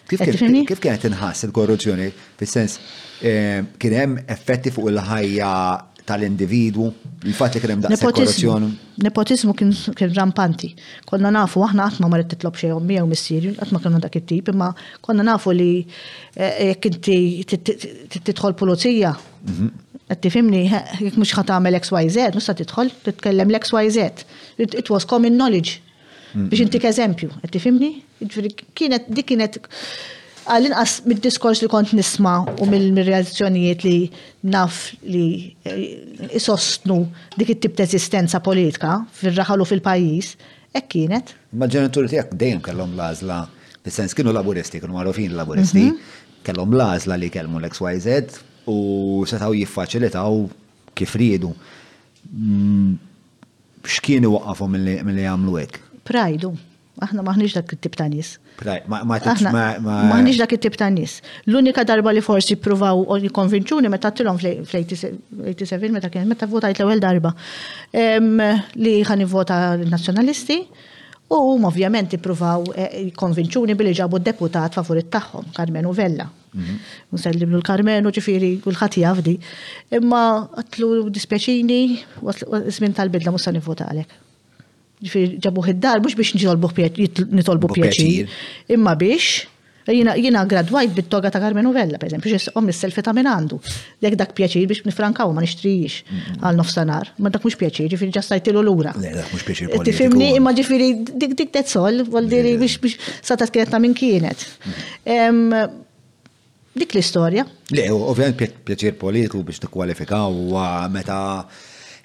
[0.10, 2.08] Kif kienet inħass il-korruzzjoni?
[2.40, 2.80] Fis-sens,
[3.22, 5.50] eh, kien hemm effetti fuq il-ħajja
[6.10, 6.88] tal-individwu,
[7.30, 8.70] il fatt li kien hemm korruzzjoni.
[9.06, 9.70] Nepotizmu kien
[10.18, 10.72] rampanti.
[11.10, 14.72] Konna nafu, aħna għatma marret titlob xej ommi jew qatt għatma kienu dak it-tip, imma
[15.06, 17.60] konna nafu li eh, jekk inti
[18.32, 19.14] titħol pulizija,
[19.46, 19.70] mhm.
[20.10, 24.26] qed tifhimni jekk mhux ħatamel XYZ, musta titħol titkellem l-XYZ.
[24.66, 25.78] It was common knowledge
[26.36, 26.48] Mm.
[26.50, 27.90] biex intik eżempju, qed tifhimni?
[28.78, 29.56] Kienet dik kienet
[30.50, 33.94] għall-inqas mid-diskors li kont nisma u mill-reazzjonijiet li
[34.54, 35.24] naf li
[35.66, 35.96] eh,
[36.38, 37.00] isostnu
[37.38, 40.34] dik it-tip ta' esistenza politika fil raħalu fil-pajis,
[40.78, 41.34] ek kienet.
[41.58, 43.40] Ma ġenituri tiegħek dejjem kellhom lazla,
[43.86, 46.40] bis-sens kienu laburisti, kienu magħrufin laburisti, mhm.
[46.46, 48.40] kellhom lazla li kellmu l-XYZ
[48.70, 50.44] u setaw jiffaċilitaw
[50.98, 51.54] kif riedu.
[52.30, 52.98] Mm,
[53.98, 55.86] x'kienu waqafhom milli jagħmlu hekk?
[56.10, 56.50] prajdu.
[56.54, 56.60] Oh.
[57.00, 58.34] Aħna maħniġ dak it-tip ta' nis.
[58.60, 61.22] Maħniġ dak it-tip ta' nis.
[61.48, 67.00] L-unika darba li forsi provaw u konvinċuni meta t-tilom fl-87 meta kien meta votajt l-ewel
[67.04, 67.32] darba
[67.96, 70.60] li ħani vota nazjonalisti
[71.30, 71.38] u
[71.70, 76.26] ovvjament ippruvaw e, jikkonvinċuni billi ġabu deputat favorit tagħhom, Carmen Vella.
[77.14, 77.62] Nsellimlu mhm.
[77.62, 79.36] l-Karmenu ġifiri u l-ħatija fdi.
[80.02, 81.80] Imma għatlu dispjaċini,
[82.74, 84.26] ismin tal-bidla musa nivvota għalek
[85.02, 88.28] ġabuħ id-dar, mux biex nitolbu pjaċir,
[88.76, 89.46] imma biex
[89.90, 93.58] jina, gradwajt bit-toga ta' Carmen Novella, per eżempju, xis om selfi ta' minandu.
[94.04, 96.02] Dek dak pjaċir biex nifrankaw ma nixtrijix
[96.44, 98.92] għal nofsanar, ma dak mux pjaċir, ġifiri ġastajt il lura.
[99.02, 104.46] Le, mux Tifimni, imma ġifiri dik dik għal diri biex biex satat ta' minn kienet.
[106.80, 107.48] Dik l-istoria.
[107.74, 110.38] Le, ovvijan pjaċir politiku biex t-kwalifikaw
[110.92, 111.22] meta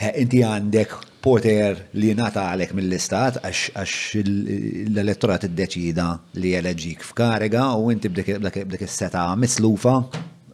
[0.01, 6.09] eh, inti għandek poter li nata għalek mill-istat għax l-elettorat id-deċida
[6.43, 9.95] li jeleġik f'kariga u inti b'dik is-seta mislufa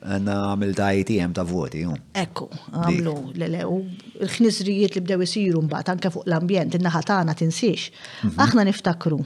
[0.00, 1.83] għanna għamil ta' ITM ta' voti.
[2.22, 2.46] Ekku,
[2.85, 3.80] għamlu, l-le, u
[4.22, 7.90] l-ħnisrijiet li bdew isiru mbagħad anke fuq l-ambjent, in-naħatana tinsiex.
[8.28, 8.38] Mhm.
[8.46, 9.18] Aħna niftakru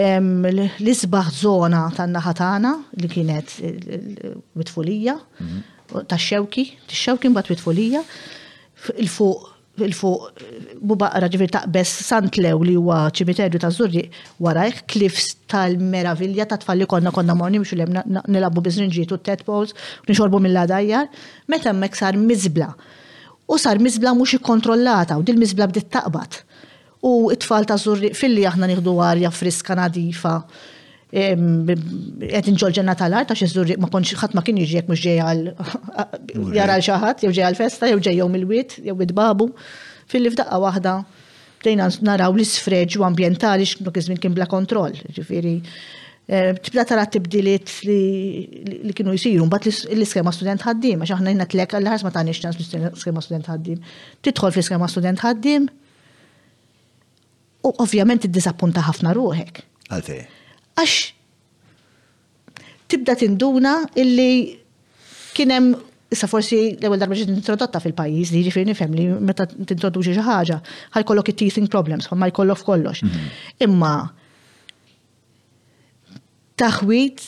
[0.00, 3.58] l-isbaħ zona tan-naħatana li kienet
[4.56, 6.06] bitfulija, eh, mhm.
[6.08, 8.06] ta' xewki, t-xewki mbagħad bitfulija,
[9.02, 9.49] il-fuq
[9.86, 14.02] il-fuq bubaqra ġivir taqbess Santlew li huwa ċimiterju ta' Zurri
[14.46, 20.40] warajk klifs tal-meravilja ta' tfalli konna konna morni l-em nilabbu bizrinġiet u t-tetpols u nixorbu
[20.46, 21.08] mill-ladajjar,
[21.48, 22.72] meta mek sar mizbla.
[23.50, 26.42] U sar mizbla mux kontrollata u dil mizbla bdiet taqbat.
[27.02, 30.38] U it-tfal ta' Zurri filli aħna nieħdu għarja friska nadifa
[31.10, 35.18] qed inġol ġenna tal-art għax iżdur ma konx ħadd ma kien jiġi jekk mhux ġej
[35.24, 39.48] għal jara l ċaħat jew ġej għall-festa jew ġej jom il wiet jew id-babu.
[40.06, 40.92] fil-li f'daqqa waħda
[41.62, 44.94] bdejna naraw l-isfreġ u ambjentali x'dok iż kien bla kontroll.
[45.12, 45.58] ġifiri.
[46.30, 51.90] Eh, tibda tara tibdiliet li kienu jisiru, mbat l-iskema student ħaddim, għax aħna t-lek għal
[51.98, 53.82] t ta' nixtans l-iskema student ħaddim.
[54.22, 55.66] Tidħol fl-iskema student ħaddim
[57.66, 59.64] u ovvjament t disappunta ħafna ruħek.
[59.90, 60.28] Għalfej.
[60.78, 64.58] Għax tibda tinduna illi
[65.36, 65.70] kienem
[66.10, 70.56] Issa forsi l-ewwel darba ġiet introdotta fil-pajjiż li jiġifieri nifhem li meta tintroduċi xi ħaġa
[70.96, 73.04] ħajkollok it-teething problems, ma jkollok f'kollox.
[73.06, 73.28] Mhm.
[73.62, 73.92] Imma
[76.58, 77.22] taħwit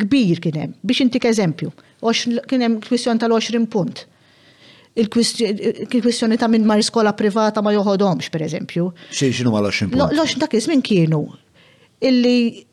[0.00, 1.74] kbir kien hemm biex intik eżempju,
[2.48, 4.06] kien hemm kwistjoni tal-20 punt.
[4.96, 8.88] Il-kwistjoni ta' minn mar skola privata ma joħodhomx, per eżempju.
[9.12, 10.08] Xie xinu ma l-20 punt?
[10.10, 11.26] L-20 dak iż kienu
[12.02, 12.64] illi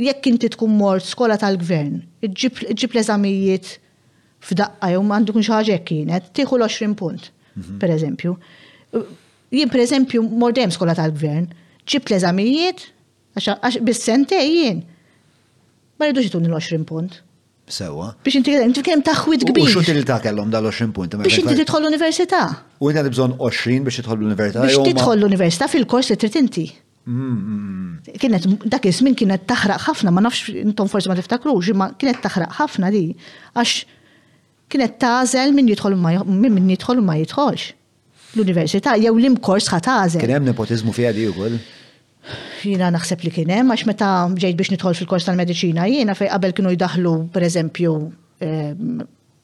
[0.00, 3.74] jekk inti tkun mort skola tal-gvern, iġib l-eżamijiet
[4.48, 7.78] f'daqqa jew għandu xi ħaġa kienet, tieħu l-20 punt, mhm.
[7.80, 8.34] per eżempju.
[9.56, 11.48] Jien per eżempju hemm skola tal-gvern,
[11.86, 12.86] ġib l-eżamijiet
[13.38, 14.86] għax bis-sentej jien.
[16.00, 17.18] Ma rridux itun l-20 punt.
[17.70, 18.08] Sewa.
[18.26, 19.62] Biex inti inti kemm taħwid kbir.
[19.68, 21.12] U x'utilità kellhom dal-20 punt?
[21.20, 22.40] Biex inti tidħol l-università.
[22.82, 24.64] U inti bżonn 20 biex tidħol l-università.
[24.66, 26.64] Biex tidħol l-università fil-kors li trid inti.
[27.08, 32.52] Kienet, dak min kienet taħraq ħafna, ma nafx intom forsi ma tiftakru, imma kienet taħraq
[32.60, 33.02] ħafna di,
[33.56, 33.74] għax
[34.70, 37.72] kienet tażel min jidħol min jidħol ma jidħolx.
[38.36, 40.20] L-università jew l-imkors ħat tażel.
[40.26, 41.56] Kien hemm nepotizmu fija di wkoll.
[42.68, 46.52] Jiena naħseb li kien hemm għax meta ġejt biex nitħol fil-kors tal-mediċina jiena fejn qabel
[46.54, 47.96] kienu jdaħlu pereżempju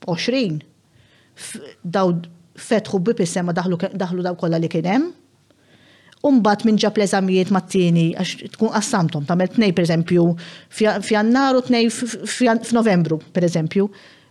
[0.05, 2.19] 20 eh, daw
[2.69, 3.79] fetħu bib ma sema daħlu
[4.29, 5.11] daw kollha li kien hemm
[6.25, 10.25] Umbat minn ġab leżamijiet mat-tieni, għax tkun qassamtom, tamel tnej per eżempju,
[10.77, 13.85] f'jannar u tnej f'novembru per eżempju,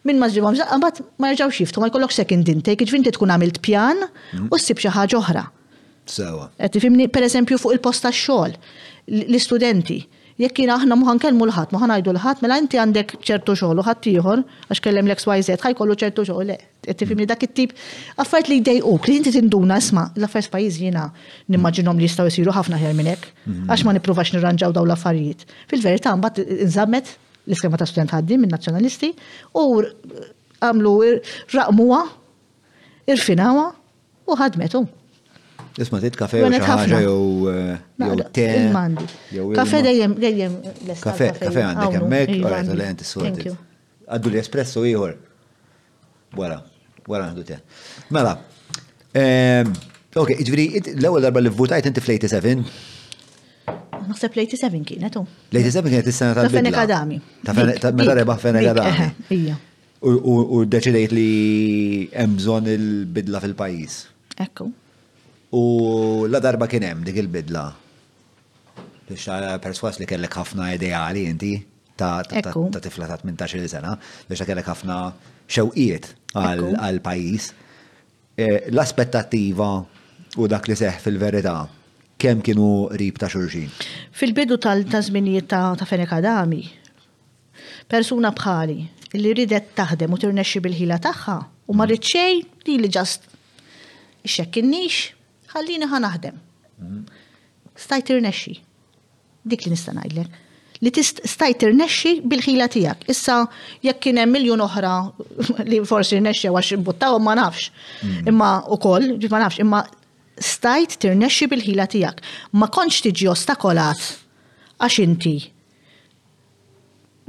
[0.09, 4.49] minn maġġibom, għambat ma jġaw xiftu, ma jkollok second intake, ġvinti tkun għamilt pjan mm-hmm.
[4.53, 5.45] u s-sib xaħġa oħra.
[6.09, 6.49] Sewa.
[6.61, 8.57] Għetti fimni per eżempju fuq il-posta xol,
[9.09, 10.01] l-istudenti
[10.39, 13.87] jekk jina aħna muħan kelmu l-ħat, muħan għajdu l-ħat, mela inti għandek ċertu xogħol ħat
[13.87, 16.57] ħadd ieħor għax kellem l-XYZ, ħajkollu ċertu xogħol, le,
[16.99, 17.75] fimni dak it-tip
[18.21, 21.05] affarijiet li jdejquk li inti tinduna isma' l-affarijiet pajjiż jina
[21.47, 23.69] nimmaġinhom li jistgħu jsiru ħafna ħjar minn hekk, mhm.
[23.69, 25.47] għax ma nippruvax nirranġaw dawn l-affarijiet.
[25.71, 27.13] Fil-verità mbagħad nżammet
[27.45, 29.13] l-iskema ta' student ħaddi minn nazzjonalisti
[29.55, 29.65] u
[30.59, 30.95] għamlu
[31.55, 32.03] raqmuha,
[33.15, 33.69] irfinawa
[34.27, 34.83] u ħadmetu.
[35.77, 39.47] Isma' tit kafe u xi ħaġa jew eh, mela, jew te.
[39.57, 41.03] Kafe dejjem dejjem l-espresso.
[41.07, 43.57] Kafe kafe għandek hemmhekk, alright, għal enti sorted.
[44.07, 45.17] Għaddu li espresso ieħor.
[46.39, 46.61] Wara,
[47.11, 47.57] wara għandu te.
[48.15, 48.37] Mela.
[49.19, 49.73] Ehm,
[50.15, 52.63] ok, ġviri, l-ewwel darba li votajt inti fl-87.
[54.07, 55.25] Naħseb l-87 kienet u.
[55.51, 56.71] L-87 kienet is-sena tal-bidla.
[56.71, 57.75] Ta' Fenek Adami.
[57.83, 59.51] Ta' meta rebaħ Fenek
[60.05, 61.29] U deċidejt li
[62.15, 63.99] hemm il-bidla fil-pajjiż.
[64.45, 64.71] Ekku.
[65.59, 67.65] U la darba kien hemm dik il-bidla.
[69.07, 69.25] Biex
[69.63, 71.51] perswas li kellek ħafna ideali inti
[71.97, 73.93] ta' tifla ta' 18 sena,
[74.27, 74.97] biex kellek ħafna
[75.47, 77.51] xewqiet għal pajis.
[78.35, 79.69] Eh, l-aspettattiva
[80.43, 81.55] u dak li seħ fil-verità
[82.19, 83.69] kemm kienu rib ta' xurxin?
[84.11, 86.65] Fil-bidu tal-tazminijiet ta' Fenekadami,
[87.87, 88.81] persuna bħali
[89.15, 91.37] li ridet taħdem u tirnexxi bil-ħila tagħha
[91.71, 91.95] u ma li
[92.75, 93.29] li ġast
[94.25, 95.14] xekkinnix
[95.55, 96.39] ħallini ħa naħdem.
[97.75, 98.57] Stajt irnexxi.
[99.47, 100.41] Dik li nista' ngħidlek.
[100.85, 103.05] Li stajt tirnexxi bil-ħila tiegħek.
[103.13, 103.37] Issa
[103.85, 104.93] jekk kien hemm miljun oħra
[105.69, 107.69] li forsi rnexxew għax imbuttaw ma nafx.
[108.03, 108.31] Mm.
[108.33, 109.83] Imma ukoll, ma nafx, imma
[110.51, 112.21] stajt tirnexxi bil-ħila tiegħek.
[112.59, 114.03] Ma kontx tiġi ostakolat
[114.85, 115.35] għax inti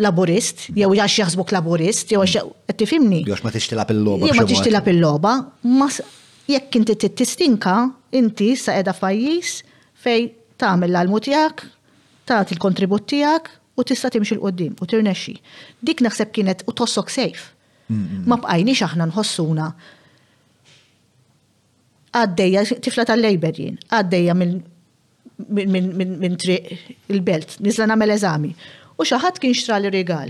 [0.05, 2.79] laburist, jew għax jaħsbuk laburist, jew għax mm.
[2.83, 3.23] tifimni.
[3.31, 4.31] Jew ma tixtilab il-loba.
[4.31, 5.37] Jew ma tixtilab il logħba
[6.47, 9.63] jekk inti t-tistinka, inti sa edha fajjis
[10.03, 10.27] fej
[10.61, 11.57] tagħmel l-almu tiegħek,
[12.29, 13.43] tagħti il kontribut tiegħek
[13.77, 15.35] u tista' timxi l qoddim u tirnexxi.
[15.85, 17.41] Dik naħseb kienet u tossok sejf.
[18.27, 19.67] Ma bqajniex aħna nħossuna
[22.17, 26.65] għaddejja tifla tal-lejber jien, għaddejja minn triq
[27.13, 28.53] il-belt, nizla nagħmel eżami.
[28.97, 30.29] U xi ħadd kien xtra l-regal.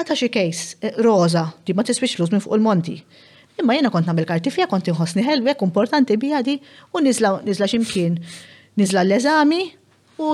[0.00, 2.96] Għata xi kejs, eh, roza, di ma tiswix flus minn fuq il-monti.
[3.60, 6.56] Imma jena kont namil karti fija, kont inħosni ħelwek, importanti bijadi,
[6.96, 8.16] u nizla, nizla ximkien,
[8.80, 9.58] nizla l-eżami,
[10.22, 10.30] u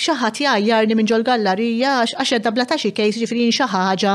[0.00, 4.14] xaħat jajjarni minn ġol gallerija, għax dabla ta' xie kejs ġifrin xaħġa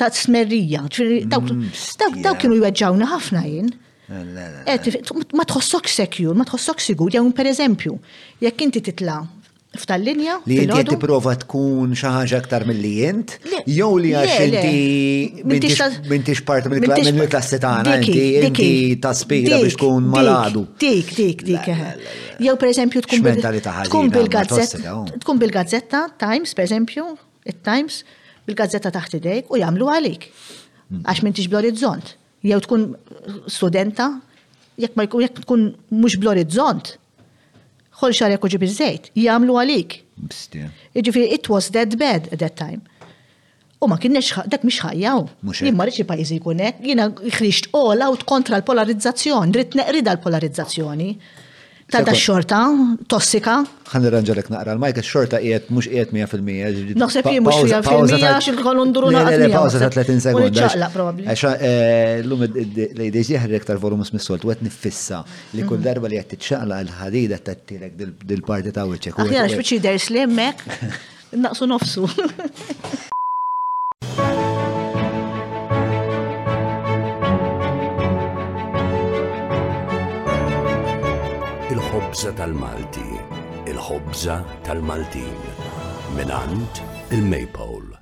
[0.00, 0.84] ta' smerrija.
[1.32, 3.70] Daw mm, kienu jweġġawna ħafna jien.
[4.08, 4.92] Eh,
[5.36, 7.96] ma tħossok sekjur, ma tħossok sigur, jew per eżempju,
[8.44, 9.20] jekk inti titla'
[9.76, 10.38] f'tal-linja.
[10.48, 13.36] Li inti qed tipprova tkun xi ħaġa aktar li jint?
[13.68, 18.68] jew li għax inti m'intix part mill-klassi tagħna, inti inti
[19.02, 20.62] taspira biex tkun maladu.
[20.80, 21.72] Dik, dik, dik.
[22.44, 23.26] Jew pereżempju tkun
[24.14, 27.04] bil-gazzetta, tkun bil-gazzetta Times pereżempju,
[27.48, 28.00] it-Times,
[28.48, 30.24] bil-gazzetta taħt idejk u jagħmlu għalik.
[30.88, 31.04] Hmm.
[31.04, 32.14] Għax m'intix bl-orizzont.
[32.48, 32.88] Jew tkun
[33.50, 34.14] studenta,
[34.80, 36.94] jekk jekk tkun mhux bl-orizzont,
[37.98, 39.96] xol xar uġib ġibir zejt, jagħmlu għalik.
[40.98, 42.80] Jiġifieri it was that bad at that time.
[43.82, 45.24] U ma kienx dak miex ħajjaw.
[45.62, 51.12] Jien ma rridx il-pajjiż jkun jiena ħriġt all out kontra l-polarizzazzjoni, dritt neqrida l-polarizzazzjoni.
[51.88, 52.58] Ta' da' xorta,
[53.08, 53.54] tossika.
[53.96, 56.98] Għan irranġalek naqra l majka xorta qiegħed mhux qiegħed 100%.
[57.00, 58.76] Naħseb mux mhux 100% għax il naqra.
[58.90, 59.48] nduru naqra.
[59.56, 60.66] Pawza ta' 30 sekonda.
[60.66, 61.24] Ċaqla probabbli.
[61.32, 62.44] Eh, l-lum
[63.00, 65.22] ladies jieħrek tal-volum mis-solt nifissa
[65.56, 65.86] li kull mm.
[65.88, 69.22] darba li qed titxaqla l-ħadida tattilek dil-parti ta' wiċċek.
[69.24, 70.66] Aħjar x'biċċi ders li hemmhekk
[71.44, 72.04] naqsu nofsu.
[81.78, 83.04] il-ħobza tal-Malti,
[83.70, 84.36] il-ħobza
[84.66, 85.50] tal-Maltin,
[86.16, 86.80] minant
[87.14, 87.94] il-Maypole.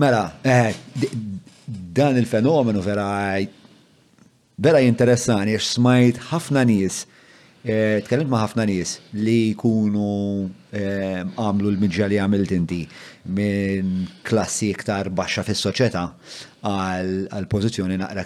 [0.00, 0.72] Mela, eh,
[1.66, 3.50] dan il-fenomenu vera eh,
[4.64, 7.02] vera interessan, jiex smajt ħafna nies,
[7.68, 10.08] eh, tkellimt ma' ħafna nies li jkunu
[10.72, 12.80] għamlu l-midġa li għamilt inti
[13.36, 16.06] minn klassi iktar baxxa fis-soċjetà
[16.64, 18.24] għal pożizzjoni naqra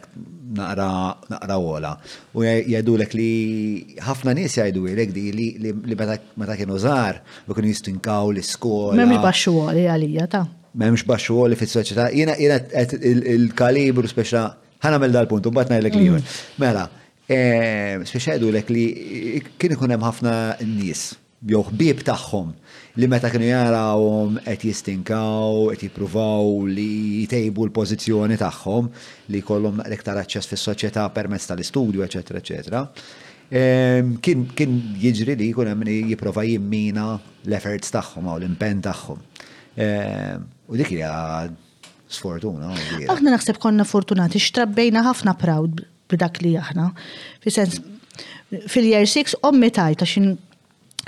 [0.54, 1.92] naqra għola.
[2.38, 7.70] U jgħidu l li ħafna nies jgħidu l di li meta kienu zar, u kienu
[7.72, 8.94] jistinkaw l-iskola.
[9.00, 10.44] Memx ibaxxu għoli għalija ta'
[10.76, 12.11] memx baxxu għoli fil-soċieta.
[12.12, 12.35] Jena
[13.35, 14.42] il-kalibru speċa
[15.00, 16.11] mel dal-punt, u mbagħad najlek li
[16.61, 16.82] Mela,
[17.26, 17.38] e,
[18.06, 21.14] speċa jgħidulek l li kien ikun hemm ħafna nies,
[21.48, 22.52] jew ħbieb tagħhom
[22.96, 28.88] li meta kienu jarawhom qed jistinkaw, qed jippruvaw li jtejbu l-pożizzjoni tagħhom
[29.35, 32.82] li jkollhom iktar aċċess fis-soċjetà permezz tal-istudju, eċetera, eċetera.
[33.46, 37.12] Ehm, kien kien jiġri li jkun hemm jipprova jimmina
[37.46, 39.20] l-efforts tagħhom u l-impenn tagħhom.
[39.85, 41.11] Ehm, u dik hija
[42.09, 42.72] sfortuna.
[43.12, 46.88] Aħna naħseb konna fortunati, xtrabbejna ħafna proud b'dak li aħna.
[47.44, 47.78] Fi sens,
[48.72, 50.32] fil-year 6 ommi tajta xin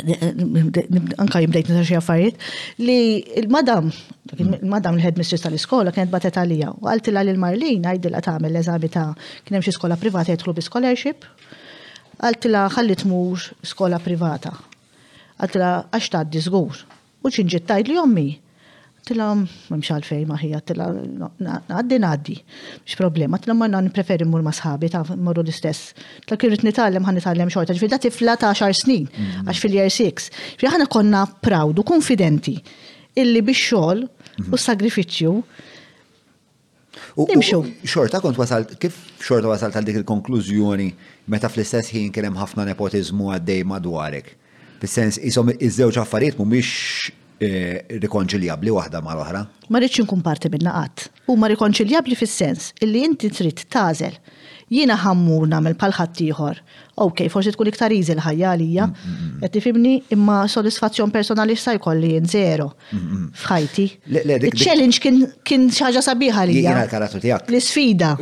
[0.06, 2.36] anka jimdejt nisa xie affarijiet,
[2.78, 3.90] li il-madam,
[4.38, 9.06] il-madam li headmistress tal-iskola kienet batet għalija, u għalti l il-Marlin għajdil għatamil l-eżami ta'
[9.44, 11.24] kienem xie skola privata jitħlu bi scholarship,
[12.20, 14.54] għalti la ħallit mux skola privata,
[15.40, 16.84] għalti la għax ta' disgur,
[17.22, 18.28] u ċinġittajt li jommi,
[19.08, 19.26] Tila,
[19.70, 22.34] memx għalfej maħija, tila, għaddi għaddi,
[22.84, 25.94] mx problema, tila nani preferi mur ma sħabi, ta' morru l-istess.
[26.26, 29.46] Tila kirrit nitalem, għan nitalem xorta, ġvida tifla ta' xar snin, mm.
[29.48, 30.28] għax fil-year 6.
[30.60, 32.58] Ġvida ħana konna prawdu, konfidenti,
[33.22, 34.62] illi biex xol u mm-hmm.
[34.68, 35.32] sagrifiċju.
[37.30, 37.62] Nimxu.
[37.88, 40.90] Xorta kont wasalt, kif xorta wasalt għal dik il-konklużjoni
[41.32, 44.34] meta fl-istess ħin kienem ħafna nepotizmu għaddej madwarek?
[44.78, 49.42] Fis-sens, jisom iż-żewġ affarijiet mhumiex Eh, rikonċiljabli waħda ma l-oħra.
[49.70, 51.04] Ma rridx inkun parti minna qatt.
[51.30, 54.16] Huma rikonċiljabli fis-sens illi inti trid tażel
[54.74, 56.58] jiena ħammur nagħmel bħal ħaddieħor
[57.00, 59.40] ok, forsi tkun iktar easy l-ħajja għalija, mm, mm, mm.
[59.42, 63.86] qed tifimni imma sodisfazzjon personali sa jkolli jien zero f'ħajti.
[64.36, 64.98] Il-challenge
[65.44, 66.56] kien xi ħaġa sabiħa li.
[66.64, 67.48] Jien l-karatu tiegħek.
[67.52, 68.14] L-isfida.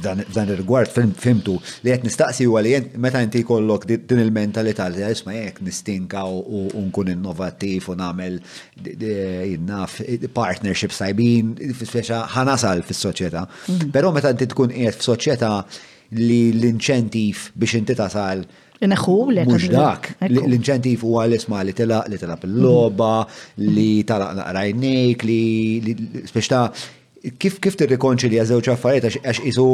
[0.00, 5.34] F'dan ir-rigward fimtu li qed nistaqsi huwa li meta inti jkollok din il-mentalità li isma'
[5.38, 8.38] jekk nistinka u nkun innovattiv u nagħmel
[9.68, 10.00] naf
[10.34, 13.46] partnership sajbin, speċa ħanasal fis-soċjetà.
[13.46, 13.90] Mm-hmm.
[13.94, 15.52] Però meta inti tkun qiegħed f'soċjetà
[16.18, 18.44] li l-inċentif biex inti tasal.
[18.84, 19.14] Inaxu
[19.46, 23.72] Mux dak, l-inċentif huwa l-isma li tilaq, li tilaq il-loba, mhm.
[23.76, 26.66] li talaq naqrajnejk, li spiex ta'
[27.40, 29.66] kif kif tirrikonċilja żewġ affarijiet għax isu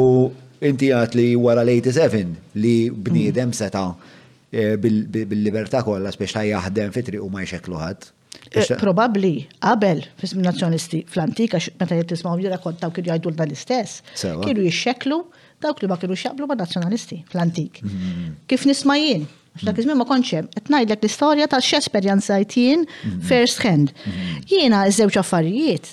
[0.69, 3.57] inti għat li wara 87 li bniedem mhm.
[3.59, 8.11] seta' eh, bil-libertà kollha spiex ta' jaħdem fitri u ma jxekluħat.
[8.55, 13.99] Eh, probabli, qabel, fis nazzjonisti fl-antika, meta jittismaw jira kontaw kienu jgħidu l-istess,
[14.43, 15.19] kienu jixxeklu
[15.63, 17.79] dawk li ma kienu xaqblu ma' nazzjonalisti fl-antik.
[17.81, 18.29] Mm-hmm.
[18.49, 19.23] Kif nisma' jien?
[19.67, 23.25] Dak iż ma konċem, etnajdlek Qed ngħidlek l-istorja ta' x'esperjenzajt jtien mm-hmm.
[23.29, 23.91] first hand.
[23.93, 24.49] Mm-hmm.
[24.51, 25.89] Jiena ż-żewġ affarijiet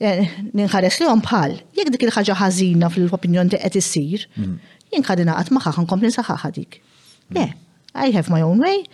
[0.00, 4.26] eh, ninħares lihom bħal jekk dik il-ħaġa ħażina fil-opinjon li qed issir,
[4.92, 6.78] jien ħadina qatt magħha ħankompli saħħa dik.
[7.34, 7.46] Le,
[8.04, 8.84] I have my own way,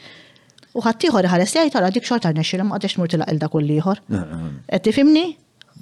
[0.72, 4.04] u ħaddieħor ħares li tara dik xorta nexxilhom għadex mur tilaq il dak kull ieħor.
[4.14, 4.50] Ah, ah.
[4.70, 5.32] Qed tifhimni?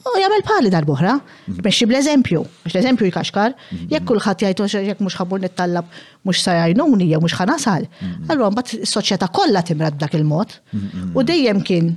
[0.06, 1.14] U jagħmel pali dal-boħra,
[1.48, 1.62] mhm.
[1.66, 3.86] biex bl-eżempju, biex l-eżempju jkaxkar, mhm.
[3.92, 5.88] jekk kulħadd jgħajtu jekk mhux ħabur nittallab
[6.28, 7.88] mhux sajajnuni, jgħu mux mhux ħanasal.
[7.90, 8.28] Mhm.
[8.30, 10.54] Allura mbagħad soċieta soċjetà kollha dak b'dak il-mod
[11.14, 11.90] u dejjem kien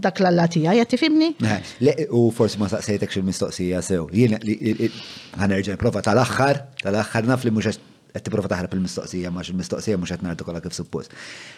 [0.00, 1.30] dak l-allatija, jgħati fimni?
[1.44, 4.06] Eh, u forsi ma saqsejtek xil-mistoqsija sew.
[4.14, 4.38] Jien,
[5.36, 7.74] ħanerġen prova tal-axħar, tal-axħar naf li mux
[8.12, 11.12] qed tipprova taħrab il-mistoqsija ma il-mistoqsija mhux qed nartikola kif suppost.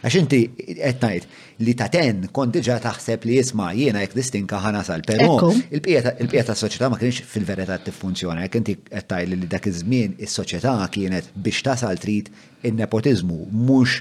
[0.05, 0.41] Għax inti
[0.83, 5.05] qed ngħid li ta' ten kont diġà taħseb li jisma' jiena jekk distinka ħa nasal,
[5.07, 10.77] però il-qiegħa tas-soċjetà ma kienx fil-verità tiffunzjona, jekk inti qed tgħid li dak iż-żmien is-soċjetà
[10.97, 12.31] kienet biex tasal trid
[12.69, 13.99] in-nepotiżmu mhux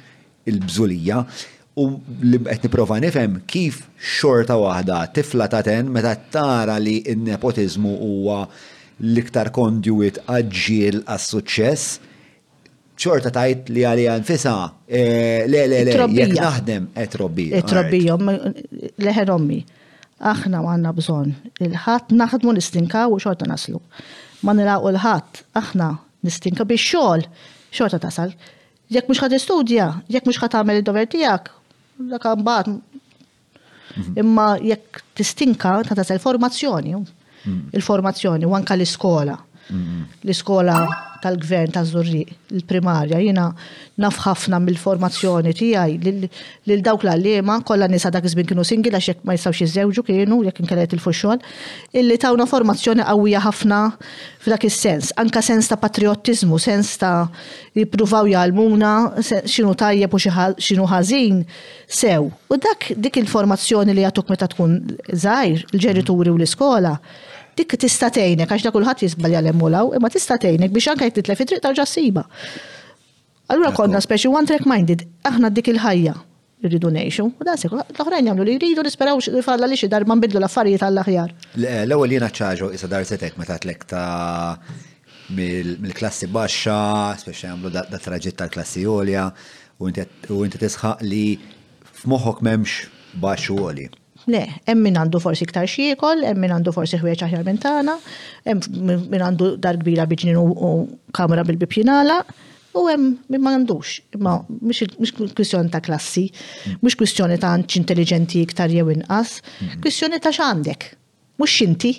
[0.52, 1.24] il-bżulija
[1.82, 1.86] u
[2.26, 3.86] li qed nipprova nifhem kif
[4.18, 8.42] xorta waħda tifla ta' ten meta tara li n-nepotiżmu huwa
[9.02, 12.10] l-iktar kondjuit għadġiel għas-suċċess
[13.02, 14.54] xorta tajt li għalija nfisa,
[14.88, 17.48] eh, le, le, le, jek naħdem, etrobbi.
[17.62, 18.30] Etrobbi, jom,
[19.02, 19.62] leħer ommi.
[20.32, 21.32] Aħna għanna bżon,
[21.66, 23.82] il-ħat naħdmu nistinka u xorta naslu.
[24.46, 25.88] Ma nilaqu l-ħat, aħna
[26.28, 27.26] nistinka biex xol,
[27.74, 28.36] xorta tasal.
[28.92, 31.50] Jek mux ħat istudja, jek mux ħat għamil id-dover tijak,
[32.12, 32.70] dak għambat.
[32.72, 34.14] Mhm.
[34.22, 37.58] Imma jekk tistinka, ta' tasal formazzjoni, mhm.
[37.74, 39.40] il-formazzjoni, u anka l-iskola
[39.70, 40.22] Mm-hmm.
[40.26, 40.76] L-iskola
[41.22, 42.24] tal-gvern ta' Zurri,
[42.58, 43.44] l primarja jina
[44.02, 46.00] naf ħafna mill-formazzjoni tiegħi
[46.66, 50.40] lil dawk l-għalliema, kollha nisa dak iżmin kienu singi, għax jekk ma jistgħux jiżewġu kienu
[50.48, 51.38] jekk nkeret il-fuxxol,
[51.94, 53.82] illi una formazzjoni qawwija ħafna
[54.48, 57.30] f'dak is-sens, anka sens ta' patriottiżmu, sens ta'
[57.78, 60.24] jippruvaw jgħalmuna x'inhu tajjeb u
[60.58, 61.44] xinu ħażin
[61.88, 62.32] sew.
[62.50, 64.80] U dak dik il-formazzjoni li jagħtuk meta tkun
[65.14, 66.98] zaħir, l ġenituri u l-iskola,
[67.56, 71.64] dik tista' tgħinek għax da kulħadd jisbalja l-emulaw, imma tista' tgħinek biex anke jtitlef it-triq
[71.66, 72.24] tarġa' siba.
[73.52, 76.16] Allura konna speċi one track minded, aħna dik il-ħajja
[76.64, 80.40] rridu nation, u da sekk l-oħrajn jagħmlu li jridu nisperaw falla li xi ma nbidlu
[80.40, 81.34] l-affarijiet għall-aħjar.
[81.58, 84.58] L-ewwel jiena ċaġu issa dar setek meta tlek ta'
[85.36, 86.80] mill-klassi baxxa,
[87.24, 89.26] speċi jagħmlu da traġitt tal-klassi għolja,
[89.82, 91.26] u inti tisħaq li
[92.06, 93.90] f'moħħok m'hemmx baxxu għoli.
[94.30, 97.96] Le, emmin għandu forsi iktar xiekol, emmin għandu forsi ħwieċ aħjar minn tagħna,
[98.54, 100.72] emmin għandu dar kbira biġnin u
[101.18, 102.20] kamra bil-bibjinala,
[102.78, 103.96] u hemm minn għandux.
[104.18, 106.28] Imma mhux kwistjoni ta' klassi,
[106.84, 109.82] mhux kwistjoni ta' għandx intelligenti iktar jew inqas, mm-hmm.
[109.86, 110.90] kwistjoni ta' x'għandek,
[111.42, 111.66] mhux mm.
[111.66, 111.96] inti.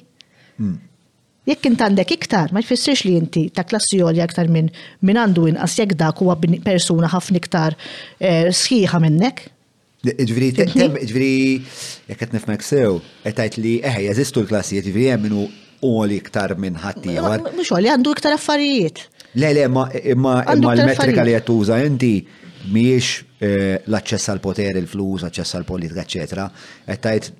[1.50, 4.70] Jekk int għandek iktar, ma jfissirx li inti ta' klassi għolja iktar minn
[5.10, 7.74] min għandu inqas jekk dak huwa persuna ħafna iktar
[8.22, 9.42] eh, sħiħa minnek.
[10.02, 10.70] Ġviri, mhm.
[10.78, 11.34] tem, ġviri,
[12.10, 15.44] jek għet nifmek sew, għetajt li, eħe, eh, jazistu l-klassijiet, ġviri jemminu
[15.86, 17.14] oli iktar minn ħatti.
[17.54, 19.04] Mux oli, għandu iktar affarijiet.
[19.38, 22.14] Le, le, ma l-metrika li għattuża inti
[22.72, 26.48] miex eh, l-access għal poter, il-flus, l-access għal politika, eccetera.
[26.90, 27.30] Għetajt,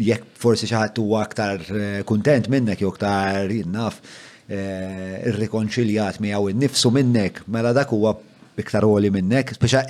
[0.00, 4.00] jekk forsi xaħat huwa aktar eh, kontent minnek, jew aktar jinnaf,
[4.52, 8.16] ir-rikonċiljat irrikonċiljat għaw innifsu minnek, mela dak huwa
[8.60, 9.80] iktar għoli minnek, speċa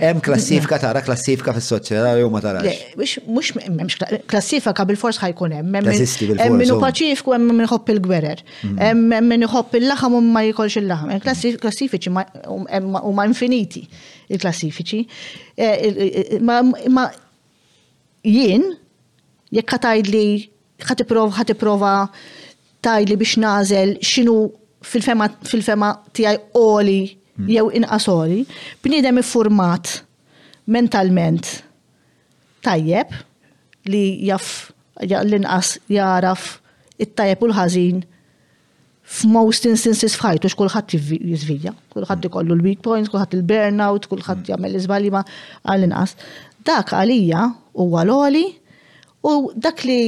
[0.00, 2.72] hemm klassifika tara klassifika fis-soċjetà jew ma tarax.
[2.96, 3.98] Mhux m'hemmx
[4.30, 5.76] klassifika bil-fors ħajkun hemm.
[5.76, 8.40] Hemm minnu paċifiku hemm min iħobb il-gwerer.
[8.64, 8.78] Mhm.
[8.80, 11.20] Hemm min iħobb il-laħam u ma jkolx il-laħam.
[11.20, 12.14] klassifiċi
[13.08, 13.84] huma infiniti
[14.30, 15.04] il-klassifiċi.
[15.58, 17.04] E, ma
[18.24, 18.64] jien
[19.52, 20.24] jekk ħatajd li
[20.88, 21.92] ħatiprova ħatiprova
[22.84, 24.48] tajli biex nażel x'inhu
[24.86, 27.00] fil-fema fil-fema tiegħi oli
[27.38, 27.46] Mm.
[27.54, 28.40] jew inqasoli,
[28.82, 29.92] bniedem iffurmat
[30.66, 31.46] mentalment
[32.66, 33.12] tajjeb
[33.92, 34.48] li jaf
[35.06, 36.42] l-inqas jaraf
[36.98, 38.00] it-tajjeb u l-ħażin
[39.08, 42.26] f'most instances f'ħajtu x'kulħadd jiżvija, kulħadd mm.
[42.28, 44.50] ikollu l-weak points, kulħadd il-burnout, kulħadd mm.
[44.50, 45.22] jagħmel iżbalji ma
[45.62, 46.16] għall-inqas.
[46.68, 47.44] Dak għalija
[47.78, 48.42] huwa loli,
[49.24, 50.02] u dak li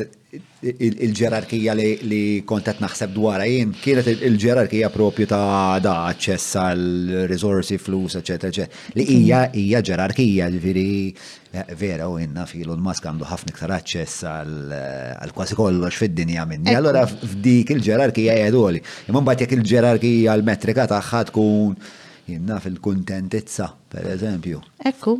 [0.65, 8.15] il-ġerarkija li kontet naħseb dwar jien kienet il-ġerarkija propju ta' da' aċċess għal risorsi, flus,
[8.17, 8.97] eccetera, eccetera.
[8.97, 10.85] Li hija hija ġerarkija, ġifieri
[11.77, 16.73] vera u inna l mask għandu ħafna iktar aċċess għal kwasi kollox fid-dinja minni.
[16.73, 18.81] Allora f'dik il-ġerarkija jgħiduli.
[19.09, 21.75] Imma mbagħad jekk il-ġerarkija l-metrika tagħha tkun
[22.31, 24.61] jinna fil-kuntentizza, per eżempju.
[24.89, 25.19] Ekku,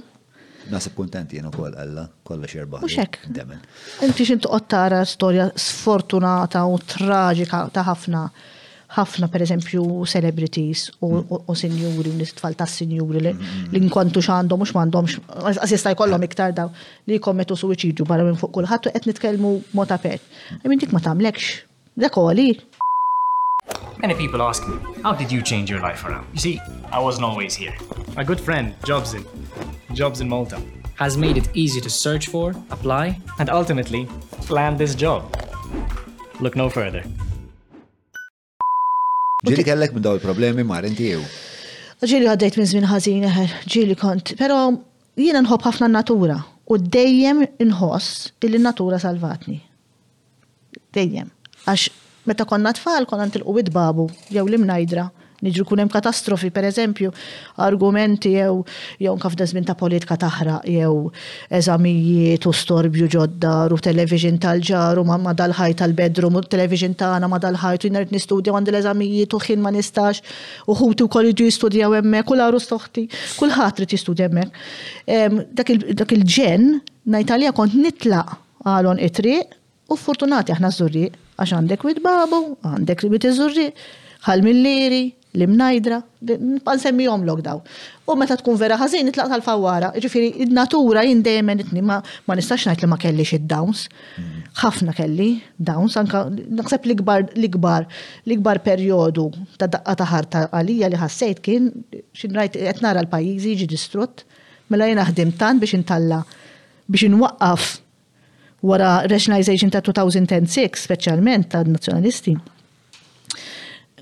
[0.69, 2.81] Nasib kontenti jenu kol għalla, kolla xerba.
[2.83, 3.17] Muxek.
[3.33, 3.61] Demen.
[4.05, 8.25] Inti xintu tara storja sfortunata u traġika ta' ħafna.
[8.91, 9.81] ħafna per eżempju
[10.11, 16.51] celebrities u sinjuri, u nistfall ta' sinjuri li nkontu xandom mux mandom, għasista kollom iktar
[16.57, 16.67] daw
[17.07, 20.19] li kommetu suicidju barra minn fuq kullħat u etnit kelmu motapet.
[20.59, 21.53] Għimintik ma tamlekx,
[22.03, 22.19] dak
[23.99, 26.25] Many people ask me, how did you change your life around?
[26.33, 26.59] You see,
[26.91, 27.73] I wasn't always here.
[28.15, 29.25] My good friend, Jobsin,
[29.93, 30.61] Jobs in Malta,
[30.95, 34.07] has made it easy to search for, apply, and ultimately
[34.49, 35.21] land this job.
[36.39, 37.03] Look no further.
[39.49, 41.21] Ġiri kellek minn daw il-problemi ma' rinti jew.
[42.05, 44.59] Ġiri għaddejt minn żmien ħażin eħer, ġiri kont, Pero
[45.17, 46.39] jiena nħob ħafna natura
[46.69, 49.59] u dejjem inħoss il natura salvatni.
[50.93, 51.33] Dejjem.
[51.65, 51.89] Għax
[52.25, 55.07] Meta konna tfal konna tilqu id babu jew li mnajdra.
[55.41, 57.09] Niġru kunem katastrofi, per eżempju,
[57.65, 58.59] argumenti jew
[59.01, 61.07] jew kafda żmien ta' politika taħra jew
[61.59, 67.39] eżamijiet u storbju ġodda u television tal-ġar u ma dal-ħaj tal-bedrum u television tagħna ma
[67.41, 70.21] dal-ħaj u jnert nistudja għand l-eżamijiet u ma nistax
[70.69, 73.07] u ħuti wkoll jiġu jistudjaw hemmhekk u laru aru stoħti,
[73.41, 74.53] kull ħatri tistudja hemmhekk.
[75.97, 76.69] Dak il-ġen
[77.17, 79.59] ngħid kont nitlaq għalhom it-triq
[79.91, 81.09] u fortunati aħna zurri,
[81.41, 83.65] għax għandek wit babu, għandek li bitiżurri,
[84.27, 85.01] ħal milliri,
[85.33, 87.61] li mnajdra, nbqal semmijom lok daw.
[88.11, 92.35] U meta tkun vera ħażin itlaq tal fawara ġifiri, id-natura jien dejjem itni ma, ma
[92.35, 93.85] nistax ngħid li ma kellix id-downs.
[94.59, 97.87] Ħafna kelli downs anka naħseb l-ikbar l-ikbar
[98.27, 101.71] l-ikbar perjodu ta' daqqa ta' ħarta għalija li ħassejt kien
[102.11, 104.25] xin rajt nara l-pajjiżi ġi distrutt,
[104.69, 106.19] mela jien ħdim tant biex intalla
[106.91, 107.71] biex inwaqqaf
[108.63, 112.35] wara rationalization ta' 2006, speċjalment ta' nazjonalisti,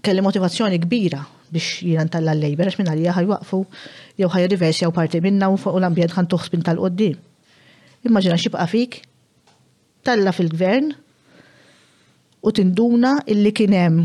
[0.03, 3.59] kelli motivazzjoni kbira biex jiran tal-labor, għax minna li jaħaj waqfu,
[4.21, 7.15] jew ħaj riversi jew parti minna u fuq l-ambjent għan tuħsbin tal-qoddim.
[8.05, 8.99] Immaġina xibqa fik,
[10.05, 10.91] talla fil-gvern
[12.45, 13.97] u tinduna illi kienem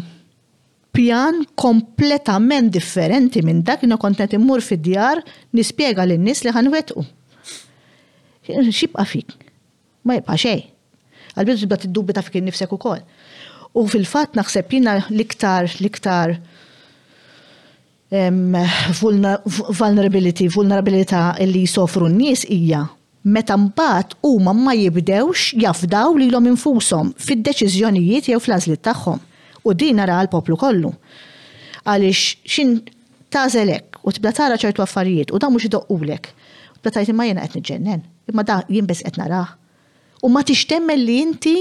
[0.97, 5.21] pjan kompletament differenti minn dak kienu kontent immur fid-djar
[5.53, 7.05] nispjega lin-nies li wetqu.
[8.49, 9.37] Xibqa fik
[10.05, 10.63] ma jibqa' xejn.
[11.35, 13.01] Għalbidu tibda tiddubita fi kien nifsek ukoll.
[13.75, 16.35] U fil-fatt naħseb jiena l-iktar l-iktar
[19.81, 22.85] vulnerability, vulnerabilità li jisofru n-nies hija
[23.27, 29.23] meta mbagħad huma ma jibdewx jafdaw lilhom infushom fid-deċiżjonijiet jew fl-għażliet tagħhom.
[29.65, 30.93] U din nara għal poplu kollu.
[31.89, 32.77] Għaliex xin
[33.35, 36.27] tażelek u tibda tara ċertu affarijiet u da mhux idoqqulek.
[36.77, 39.55] Tibda tajt imma jiena qed niġġennen, imma da jien biss qed narah
[40.25, 41.53] u ma tixtemmel li inti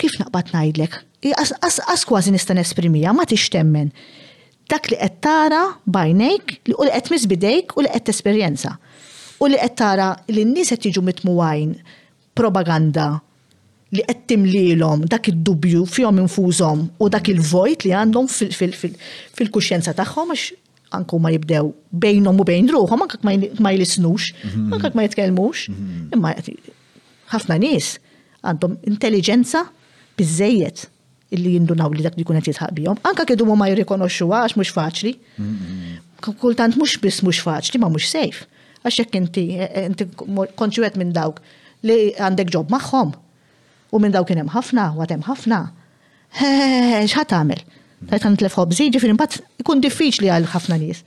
[0.00, 0.94] kif naqbad ngħidlek?
[1.36, 3.88] As kważi nista' nesprimija, ma tixtemmen.
[4.70, 6.30] Dak li qed tara li
[6.76, 8.74] u li qed misbidejk u li qed esperjenza.
[9.40, 11.74] U li qed tara li n-nies qed jiġu mitmuwajn
[12.36, 13.14] propaganda
[13.96, 18.28] li qed timlilhom dak id-dubju fihom infużhom u dak il-vojt li għandhom
[19.36, 20.46] fil-kuxjenza tagħhom għax
[20.90, 21.70] anku ma jibdew
[22.04, 23.20] bejnom u bejn ruħom, anka
[23.62, 24.72] ma jlisnux, mhm.
[24.76, 26.06] anka ma jitkellmux, mhm.
[26.18, 26.34] imma
[27.30, 27.94] ħafna nies
[28.42, 29.64] għandhom intelligenza
[30.18, 30.86] biżejjed
[31.36, 35.12] illi jindunaw li dak li kunet jitħaq bihom, anka kiedu ma jirrikonoxxu għax mhux faċli.
[35.38, 36.06] Mhm.
[36.42, 38.40] Kultant mhux biss mhux faċli, ma mhux sejf.
[38.82, 40.08] Għax jekk inti eh, inti
[40.58, 41.38] konċuet minn dawk
[41.86, 43.12] li għandek ġob magħhom
[43.94, 45.62] u minn dawk kien hemm ħafna, u hemm ħafna.
[46.38, 47.62] X'ħat tagħmel?
[48.08, 51.02] Tajt t tlef hobzi, ġifiri mbagħad ikun diffiċli għal ħafna nies.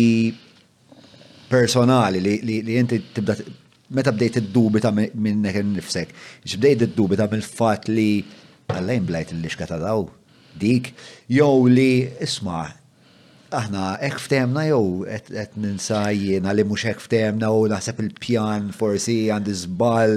[1.48, 3.36] personali li inti tibda
[3.92, 6.12] meta bdejt id-dubita neħen nifsek,
[6.48, 8.10] Ġibdejt id-dubita mill-fat li
[8.68, 10.06] għallajn blajt il liċka ta' daw,
[10.56, 10.94] dik,
[11.28, 12.70] jow li, isma,
[13.56, 14.82] aħna ek ftemna jew
[15.12, 20.16] qed ninsa jiena li mhux hekk ftemna u naħseb il-pjan forsi għandi żball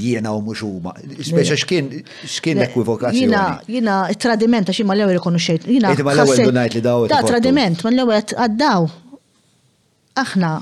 [0.00, 0.94] jiena u mhux huma.
[1.04, 1.60] Speċa mela.
[1.62, 1.90] x'kien
[2.26, 3.26] x'kien ekwivokazzjoni.
[3.26, 7.08] Jiena jiena tradiment għax ma l-ewwel ikonu Jiena ma l-ewwel dunajt li daw.
[7.12, 8.90] Ta' tradiment ma l-ewwel għaddaw.
[10.20, 10.52] Aħna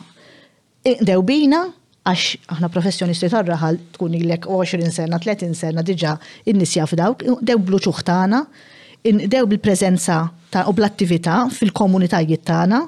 [0.87, 1.63] e, dew bina
[2.09, 6.17] għax aħna professjonisti tar-raħal tkun ilek 20 sena, 30 sena diġà
[6.53, 8.43] in-nisja f'dawk, dew bluċuħtana.
[8.49, 8.75] tagħna
[9.05, 12.81] dew bil-preżenza ta' u bl-attività fil-komunitajiet tagħna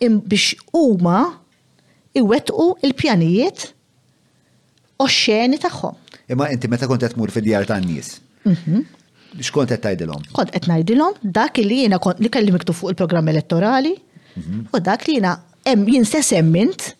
[0.00, 1.18] biex huma
[2.16, 3.66] iwettqu il-pjanijiet
[5.04, 5.94] ux-xeni tagħhom.
[6.30, 8.16] Imma inti meta kont qed tmur fid-djar tan-nies.
[8.46, 8.82] Mhm.
[9.44, 10.24] X'kont qed tgħidilhom?
[10.34, 14.70] Kont qed ngħidilhom dak li jiena kont li kelli fuq il-programm elettorali mhm.
[14.74, 15.36] u dak li jiena
[15.68, 16.90] hemm jien se semmint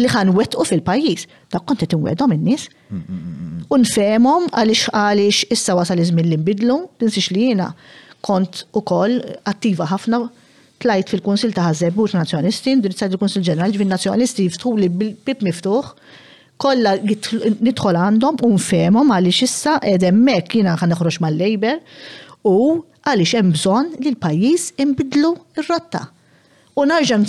[0.00, 1.22] li ħan wetqu fil-pajis.
[1.52, 2.64] dak kont qed inwedhom in-nies.
[3.72, 7.66] Unfemhom għaliex għaliex issa wasal iż li nbidlu, tinsix li jiena
[8.26, 9.14] kont ukoll
[9.48, 10.18] attiva ħafna
[10.82, 15.86] tlajt fil-Kunsil ta' Ħażebbux Nazzjonisti, indirizzat il-Kunsil Ġenerali ġvin Nazzjonisti jiftħu li bib miftuħ,
[16.62, 20.92] kollha nidħol għandhom u nfehmhom għaliex issa edemmek jiena ħan
[21.24, 21.76] mal lejber
[22.46, 22.48] u
[23.08, 26.02] għaliex hemm bżonn li l-pajjiż inbidlu ir rotta
[26.78, 27.24] U narġam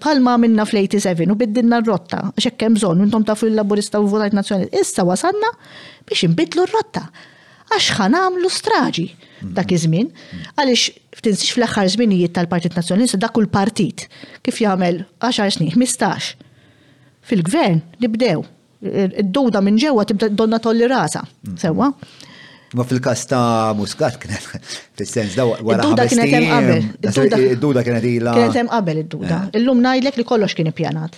[0.00, 4.70] palma minna fl-87 u biddinna r-rotta, xekkem zon, mintom ta' fil-laburista u votajt nazjonali.
[4.80, 5.50] Issa wasanna
[6.08, 7.02] biex imbidlu r-rotta.
[7.70, 9.04] Għax ħan għamlu straġi
[9.58, 9.76] dak mhm.
[9.76, 10.48] iż-żmien, mhm.
[10.58, 14.02] għaliex ftinsix fl-aħħar żminijiet tal-Partit Nazzjonalista dak kull partit
[14.48, 16.32] kif jagħmel 10 snin, 15
[17.30, 18.42] fil-gvern li bdew
[19.22, 21.22] id-dowda minn ġewwa tibda donna tolli rasa.
[21.28, 21.60] Mhm.
[21.62, 21.92] Sewa,
[22.78, 24.44] Ma fil-kas ta' Muscat kienet,
[24.98, 25.82] fil-sens da' wara.
[25.82, 27.54] Duda kienet jem qabel.
[27.58, 28.34] Duda kienet ila.
[28.38, 29.38] Kienet hemm qabel id-duda.
[29.48, 29.58] Eh.
[29.58, 31.16] Illum ngħidlek li kollox kien ippjanat.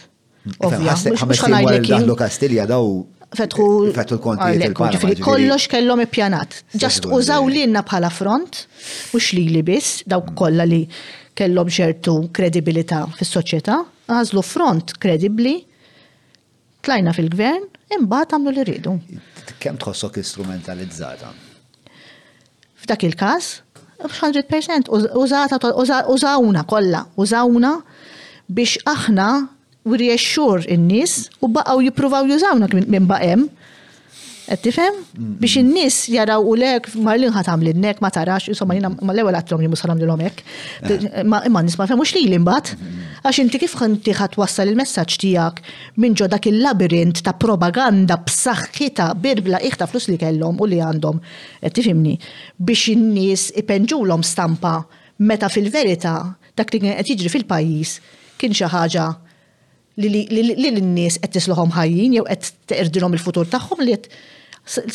[0.65, 1.91] Ovvijament, mhux ħanajlek.
[1.93, 2.17] Daħlu
[2.71, 2.95] daw
[3.37, 5.17] fetħu eh, fetħu l-konti.
[5.25, 6.57] kollox kellhom ippjanat.
[6.85, 8.63] Ġast użaw lilna bħala front,
[9.13, 10.81] mhux lili biss, dawk kollha li
[11.39, 13.77] kellhom ċertu kredibilità fis-soċjetà,
[14.09, 15.55] għażlu front kredibbli,
[16.85, 17.69] tlajna fil-gvern,
[18.01, 18.97] imbagħad għamlu li rridu.
[19.63, 21.33] Kemm tħossok istrumentalizzata?
[22.83, 23.45] F'dak il-każ,
[24.01, 24.89] 100%
[26.09, 27.83] użawna kollha, użawna
[28.51, 29.27] biex aħna
[29.87, 33.41] u riexxur in-nies u baqgħu jippruvaw jużawna minn baqem.
[34.43, 34.65] Qed
[35.39, 39.63] Biex in-nies jaraw u lek l-inħa ħat għamli nek ma tarax, insomma jiena mal-ewwel għatlhom
[39.63, 40.43] li mhux għamlilhom hekk.
[40.83, 41.05] Eh.
[41.23, 42.73] Imma nies ma fhemux lili imbat
[43.23, 45.63] għax inti kif inti ħadd wassal il-messaġġ tiegħek
[46.03, 51.23] minn ġo dak il-labirint ta' propaganda b'saxħita birbla iħta flus li kellhom u li għandhom.
[51.63, 52.17] Qed tifhimni?
[52.59, 54.81] Biex in-nies ipenġulhom stampa
[55.23, 56.17] meta fil-verità
[56.59, 57.95] dak li qed jiġri fil-pajjiż
[58.43, 59.09] kien xi ħaġa
[60.01, 63.97] li l-nies qed tisluħom ħajjin jew qed teqrdilhom il-futur tagħhom li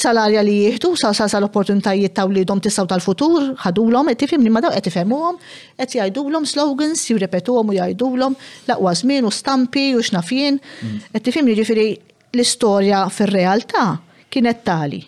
[0.01, 4.49] salarja li jieħdu sa sa l-opportunitajiet ta' li dom tisaw tal-futur ħadulhom qed tifim li
[4.49, 5.37] ma daw qed ifhmuhom
[5.77, 8.37] qed jgħidulhom slogans jirrepetuhom u jgħidulhom
[8.71, 10.97] laqwa żmien u stampi u x'nafjien mm.
[11.13, 11.87] qed tifhem jiġifieri
[12.33, 13.85] l-istorja fir-realtà
[14.33, 14.99] kienet tali.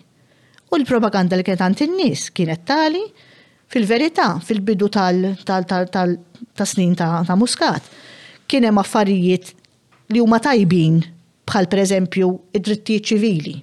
[0.70, 3.02] U l-propaganda li kienet għand in-nies kienet tali
[3.70, 7.82] fil-verità fil-bidu tal-snin ta' muskat.
[8.50, 9.52] Kien hemm affarijiet
[10.12, 11.00] li huma tajbin
[11.50, 13.56] bħal pereżempju id-drittijiet ċivili.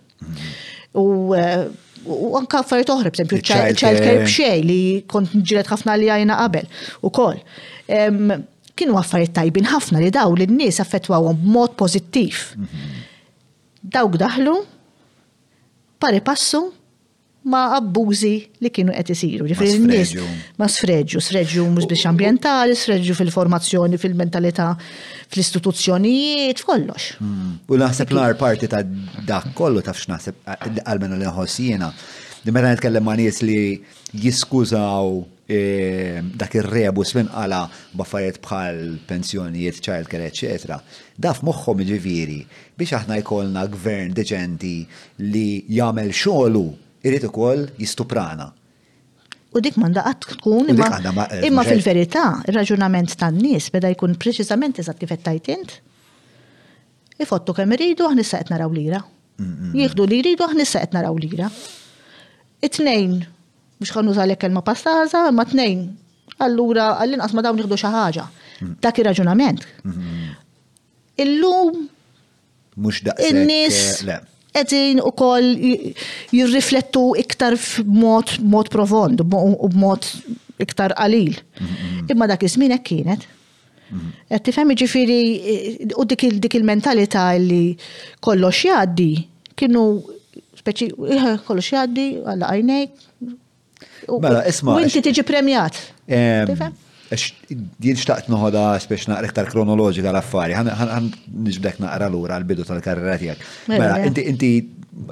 [1.39, 1.65] Eh,
[2.07, 4.79] u anka affarijiet oħra, pereżempju child kerbxej li
[5.11, 6.69] kont ġilet ħafna li għajna qabel
[7.09, 7.41] ukoll.
[8.77, 12.41] Kienu affarijiet tajbin ħafna li daw li n-nies affettwawhom b'mod pożittiv.
[13.83, 14.55] Dawk daħlu
[16.03, 16.65] pari passu
[17.47, 19.45] ma' abbużi li kienu qed isiru.
[20.59, 24.73] ma sfreġġu, sfreġġu mhux biex ambjentali, sfreġġu fil-formazzjoni, fil-mentalità
[25.32, 27.15] fl-istituzzjonijiet, f'kollox.
[27.21, 27.57] Hmm.
[27.67, 28.82] U naħseb l-għar parti ta'
[29.28, 30.43] dak kollu ta' x'naħseb
[30.86, 31.89] għalmenu l-ħossijena.
[32.47, 33.59] Di meta nitkellem ma' nies li
[34.23, 35.17] jiskużaw
[35.49, 35.59] e,
[36.39, 37.65] dak ir-rebus minn qala
[37.99, 40.80] baffariet bħal pensjonijiet, child care, etc.
[41.19, 42.39] Daf moħħom ġiviri
[42.80, 44.75] biex aħna jkollna gvern deċenti
[45.34, 45.47] li
[45.80, 46.65] jagħmel xogħlu
[47.07, 48.47] irid ukoll jistuprana.
[49.55, 55.13] U dik manda għat tkun imma eh, fil-verità, il-raġunament tan-nies beda jkun preċiżament eżat kif
[55.23, 55.77] tajtint,
[57.17, 58.21] Ifottu kemm iridu aħna
[58.51, 58.99] naraw lira.
[59.41, 61.47] Jieħdu li jridu aħna issa naraw lira.
[62.61, 63.15] It-tnejn
[63.81, 65.81] biex użal użalek kelma pastaza, ma tnejn.
[66.45, 68.25] Allura għall-inqas ma daw jieħdu xi ħaġa.
[68.61, 68.75] Mm.
[68.85, 69.65] Dak ir-raġunament.
[71.25, 71.87] Illum
[72.77, 73.33] mhux daqshekk.
[73.33, 74.21] In-nies eh,
[74.60, 75.47] edin u koll
[76.34, 77.55] jirriflettu iktar
[77.88, 79.26] b'mod mod profond, u
[79.68, 80.08] b'mod
[80.64, 81.38] iktar qalil.
[82.10, 83.26] Imma dak iż-żmien kienet.
[84.34, 85.22] Qed tifhem ġifieri
[85.99, 87.62] u dik il mentalita li
[88.26, 89.12] kollox jgħaddi
[89.58, 89.86] kienu
[90.60, 93.05] speċi eh, kollox jgħaddi għalla għajnejk.
[94.24, 94.76] Mela, isma.
[94.76, 95.80] U inti tiġi premjat.
[96.49, 96.76] Tifhem?
[97.12, 103.18] jien xtaqt noħoda spiex naqra iktar kronoloġika l-affari, għan nġbdek naqra l-ura għal bidu tal-karriera
[103.22, 103.43] tijak.
[103.72, 104.49] Mela, mela inti, inti,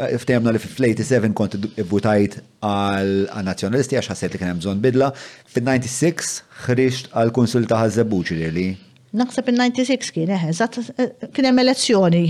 [0.01, 1.57] eh, ftejmna li fl-87 kont
[1.91, 5.13] votajt għal-nazjonalisti għax ħasset li kien hemm bżonn bidla,
[5.53, 8.67] fil-96 ħriġt għal-konsul ta' Ħazzabuċi li.
[9.15, 12.25] Naħseb il-96 kien, eħe, eh, eh, kien hemm elezzjoni,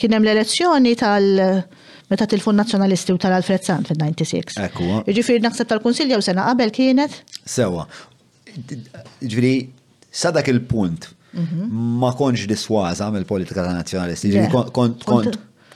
[0.00, 1.64] kien hemm l-elezzjoni tal-
[2.12, 4.58] meta tilfun nazjonalisti u tal-Alfred Sant fil-96.
[4.60, 4.86] Ekku.
[5.08, 7.10] Ġifir naqseb tal-Konsilja u sena qabel kienet?
[7.48, 7.86] Sewa
[8.56, 9.52] ġviri,
[10.12, 11.70] sadak il-punt mhm.
[12.02, 15.30] ma konġ diswaza mill-politika ta' nazjonalisti, ġviri,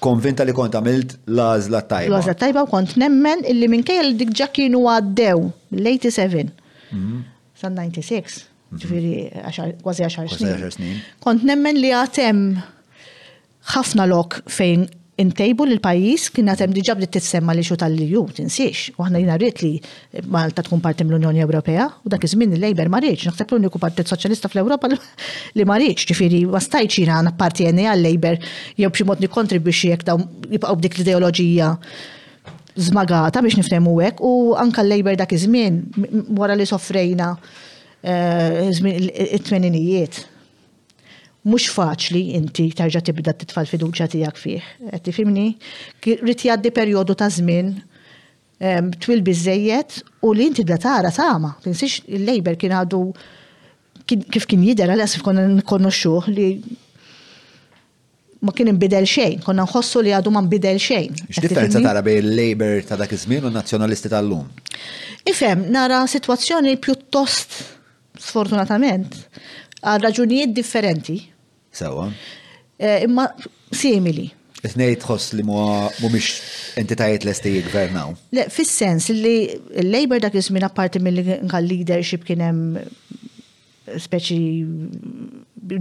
[0.06, 2.18] konvinta li kont għamilt lażla tajba.
[2.18, 5.46] Lażla tajba u kont nemmen illi minkejja li dikġa kienu għaddew,
[5.80, 6.50] l-87,
[6.92, 7.22] mhm.
[7.56, 8.84] sa' 96, mhm.
[8.84, 9.14] ġviri,
[9.82, 11.00] kważi 10 snin.
[11.24, 12.44] Kont nemmen li għatem
[13.76, 14.86] ħafna lok fejn
[15.18, 19.36] intejbu l pajjiż kien hemm diġà li tissemma li xu tal t-insiex, U aħna jina
[19.38, 19.72] rrit li
[20.28, 24.90] Malta tkun parti mill-Unjoni Ewropea u dak iż-żmien il-Lejber ma naħseb l-uniku Partit Soċjalista fl-Ewropa
[24.90, 28.38] li ma ġifiri, ġifieri ma stajtx jiena għandna parti għenni għal-Lejber
[28.82, 31.70] jew b'xi mod nikkontribwixxi jekk dawn jibqgħu b'dik l-ideoloġija
[32.76, 35.80] zmagata biex niftemu hekk u anka l-Lejber dak iż-żmien
[36.36, 37.30] wara li soffrejna
[38.04, 40.26] eh, it-tmeninijiet
[41.46, 44.70] mhux faċli inti terġa' tibda titfal fiduċja tiegħek fih.
[44.90, 45.44] Qed tifhimni?
[46.22, 47.68] Rid jgħaddi perjodu ta' żmien
[49.04, 51.52] twil bizzejiet u li inti bda tara sama.
[51.62, 53.00] Tinsix il lejber kien għadu
[54.06, 56.48] kif kien jidher għal konna nkonnoxxuh li
[58.46, 61.14] ma kien nbidel xejn, konna nħossu li għadu ma nbidel xejn.
[61.30, 64.50] X'differenza tara bej il lejber ta' dak iż-żmien u nazzjonalisti tal-lum?
[65.30, 67.56] Ifhem, nara sitwazzjoni pjuttost
[68.24, 69.14] sfortunatament
[69.84, 71.20] għal raġunijiet differenti
[71.76, 72.08] Sewa.
[72.78, 73.24] Eh, imma
[73.72, 74.26] simili.
[74.66, 76.28] Itnej xos li mumiex
[76.80, 78.14] entitajiet l-esti jgvernaw.
[78.36, 79.36] Le, fis-sens li
[79.82, 82.62] l-Labor dak jismin apparti mill-li leadership kienem
[83.86, 84.40] speċi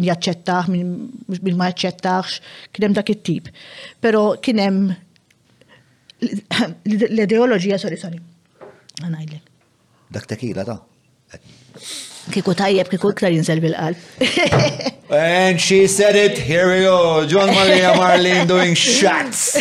[0.09, 2.43] jaċċettaħ, minn ma jaċċettaħx,
[2.75, 3.47] kienem dak it-tip.
[4.03, 4.83] Pero kienem
[6.25, 8.19] l-ideologija, sorry, sorry,
[9.01, 9.51] għanajdlek.
[10.15, 10.79] Dak tekila ta'
[12.31, 13.97] Kiku tajjeb, kiku iktar jinżel bil-qalb.
[15.11, 19.53] And she said it, here we go, John Maria Marlene doing shots.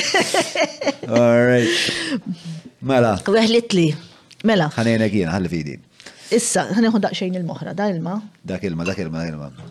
[1.08, 2.22] All right.
[2.80, 3.18] Mela.
[3.28, 3.86] Weħlit li.
[4.48, 4.70] Mela.
[4.78, 5.76] Ħanejna kiena, ħalli fidi.
[6.32, 8.16] Issa, ħaneħu daqxejn il-moħra, da ilma.
[8.40, 9.70] Da ilma, da ilma, da ilma.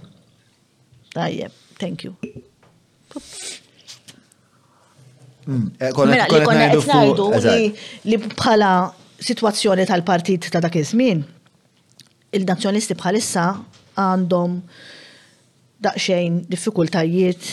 [1.18, 2.14] Tajjeb, thank you.
[5.50, 5.72] Hmm.
[5.82, 7.46] Eh, mela, li konna
[8.14, 8.74] li bħala
[9.24, 11.26] situazzjoni tal-partit ta' dak iż-żmien
[12.34, 13.46] il-nazjonisti bħalissa
[14.02, 14.58] għandhom
[15.84, 17.48] daqxejn diffikultajiet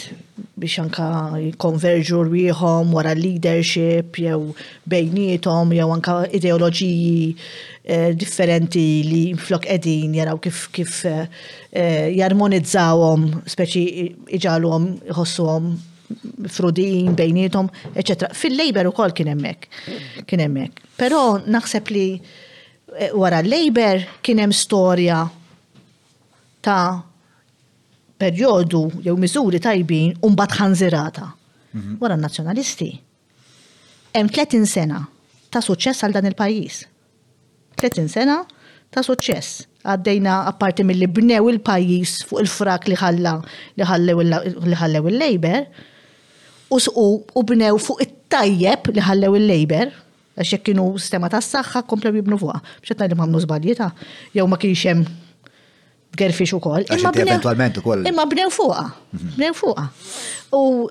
[0.63, 1.05] biex anka
[1.43, 4.55] jikonverġu rwiħom wara leadership jew
[4.93, 13.87] bejnietom jew anka ideoloġiji eh, differenti li flok edin jaraw kif kif eh, jarmonizzawhom speċi
[14.41, 15.71] iġalhom iħossuhom
[16.51, 18.33] frudin bejnietom, eccetera.
[18.35, 19.69] fil lejber u kol kien hemmhekk.
[20.27, 20.81] Kien hemmhekk.
[20.99, 22.07] Però naħseb li
[23.17, 25.19] wara l-Labor kien hemm storja
[26.65, 27.05] ta'
[28.21, 31.27] perjodu jew miżuri tajbin u mbagħad ħanżirata.
[31.75, 31.97] Mhm.
[32.01, 32.89] Wara n-nazzjonalisti.
[34.15, 35.05] Hemm 30 sena
[35.51, 36.81] ta' suċċess għal dan il-pajjiż.
[37.79, 38.41] 30 sena
[38.91, 39.67] ta' suċċess.
[39.85, 43.35] Għaddejna apparti mill-li bnew il-pajjiż fuq il-frak li ħalla
[43.77, 45.63] li ħallew il lejber
[46.75, 49.89] u bnew fuq it-tajjeb li ħallew il lejber
[50.39, 52.61] għax kienu sistema ta' s-saxħa komplem jibnu fuqa.
[52.85, 53.91] Bċet li mamnu zbaljita,
[54.37, 55.05] jew ma kienx hemm
[56.19, 56.87] gerfix ukoll.
[56.91, 58.07] Imma eventualment ukoll.
[58.09, 59.35] Imma bnew fuqa, mhm.
[59.39, 59.89] bnew fuqa.
[60.57, 60.89] U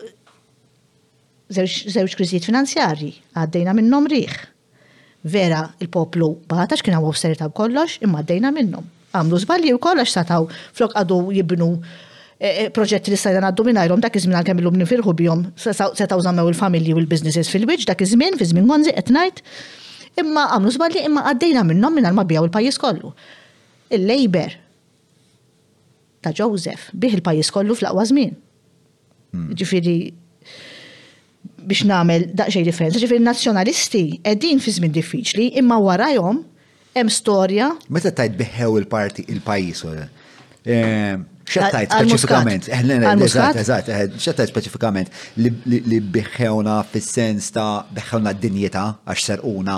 [1.49, 4.35] żewġ kriżijiet finanzjarji għaddejna minnhom riħ.
[5.31, 8.85] Vera il-poplu batax kien hawn austerità kollox, imma għaddejna minnhom.
[9.15, 10.45] Għamlu żbalji u kollox sataw
[10.77, 11.73] flok għadu jibnu
[12.39, 16.47] Eh, eh, proġett li sajna għaddu minnajrom dak iżmin l illum firħu bjom, seta użammew
[16.47, 19.41] il-familji u l-businesses fil-wiċ dak iżmin, fi żmien gonzi qed ngħid,
[20.21, 23.11] imma għamlu zballi, imma għaddejna minnhom minn ma bijaw il-pajjiż kollu.
[23.91, 24.53] il lejber
[26.21, 28.31] ta' Joseph bih il-pajjiż kollu fl-aqwa żmien.
[29.33, 29.47] Hmm.
[29.59, 29.97] Ġifieri
[31.67, 36.43] biex nagħmel daqsxejn differenza, ġifiri nazzjonalisti qegħdin fi żmien diffiċli imma warajom
[36.99, 37.67] hemm storja.
[37.91, 39.83] Meta tajt biħew il-parti il-pajjiż
[41.49, 42.63] xattajt specifikament,
[43.21, 45.09] eżat, eh, eh, xattajt specifikament
[45.41, 49.77] li biħħewna fis-sens ta' biħħewna d-dinjeta għax serquna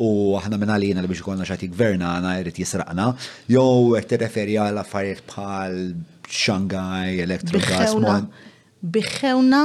[0.00, 3.08] u aħna minna li jena li biex konna xati gverna għana jrit jisraqna,
[3.56, 5.80] jow għet referi għal affarijiet bħal
[6.28, 7.94] Shanghai, Electrogas,
[8.94, 9.62] Biħħewna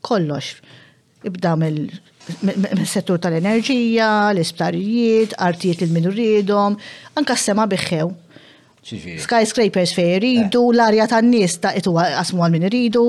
[0.00, 0.60] kollox.
[1.26, 6.76] Ibda mill-settur tal-enerġija, l-isptarijiet, artijiet il-minuridom,
[7.20, 8.14] anka s-sema biħħew
[8.86, 10.18] Skyscrapers fej eh.
[10.22, 13.02] ridu, l-arja tan-nies ta' itu għasmu għal min iridu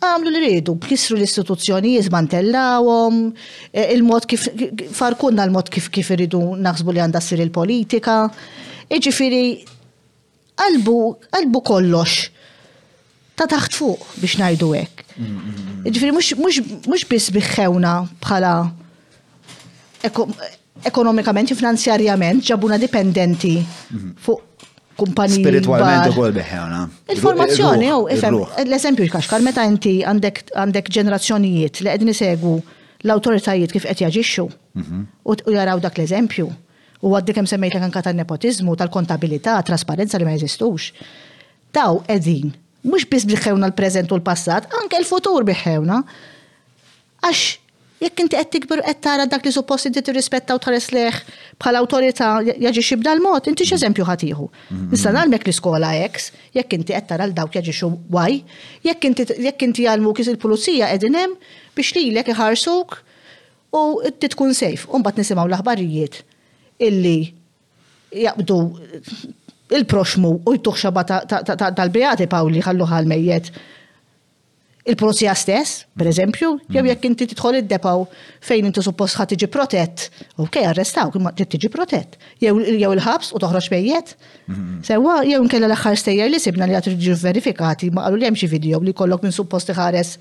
[0.00, 3.26] għamlu li ridu, kisru l-istituzzjonijiet, mantellawhom,
[3.70, 4.48] eh, il-mod kif,
[4.96, 8.22] farkunna l-mod kif kif ridu naħsbu li għandha ssir il-politika.
[8.96, 9.42] Iġifiri,
[10.56, 10.96] qalbu,
[11.36, 12.24] għalbu kollox
[13.36, 15.04] ta' taħt fuq biex najdu hekk.
[15.18, 16.10] Mm, mm, mm, Iġifiri,
[16.88, 17.92] mhux biss biħħewna
[18.24, 18.54] bħala
[20.84, 24.14] ekonomikament, finanzjarjament, ġabuna dipendenti mhm.
[24.24, 24.48] fuq
[25.00, 25.40] kumpaniji.
[25.40, 28.02] Spiritualment ukoll kol Il-formazzjoni, jow,
[28.66, 32.54] l-eżempju xkaxkar, meta inti għandek ġenerazzjonijiet li għedni segu
[33.06, 34.48] l-awtoritajiet kif qed jaġixxu
[34.78, 35.04] mhm.
[35.24, 36.50] u jaraw dak l-eżempju.
[37.00, 40.90] U għaddi kem semmejt anka tan nepotizmu tal-kontabilità, trasparenza li ma jeżistux.
[41.72, 42.50] Taw edin,
[42.84, 46.02] mhux biss biħħewna l-preżent u l-passat, anke l-futur biħħewna.
[47.24, 47.48] Għax
[48.00, 51.16] jekk inti qed tikbir qed tara dak li suppost inti tirrispetta u tħares leħ
[51.60, 54.46] bħala awtorità xi b'dal mod, inti x'eżempju ħatiħu.
[54.88, 55.16] Nista' mhm.
[55.18, 57.90] nagħmek l-iskola X, jekk inti qed tara l dawk xu
[58.28, 58.40] Y,
[58.88, 59.86] jekk inti jekk inti
[60.32, 61.36] il-pulizija qegħdin hemm
[61.76, 62.96] biex lilek iħarsuk
[63.76, 63.82] u
[64.18, 64.86] ti tkun sejf.
[64.88, 66.22] U mbagħad nisimgħu l-aħbarijiet
[66.80, 67.18] illi
[68.10, 68.60] jaqbdu
[69.76, 73.52] il-proxmu u jtuħxaba tal beati Pawli ħalluħal l-mejjet
[74.86, 78.06] il-polizija stess, per eżempju, jew jekk inti tidħol id-depaw
[78.48, 80.06] fejn inti suppost ħad tiġi protett,
[80.40, 82.54] ok, arrestaw, ma tiġi protett, jew
[82.94, 84.14] il-ħabs u toħroġ bejjed.
[84.48, 84.78] Mhm.
[84.88, 88.40] Sewa, jew nkella l-aħħar stejjer li sibna li għat tiġi verifikati, ma qalu li hemm
[88.40, 90.14] xi video li kollok minn suppost iħares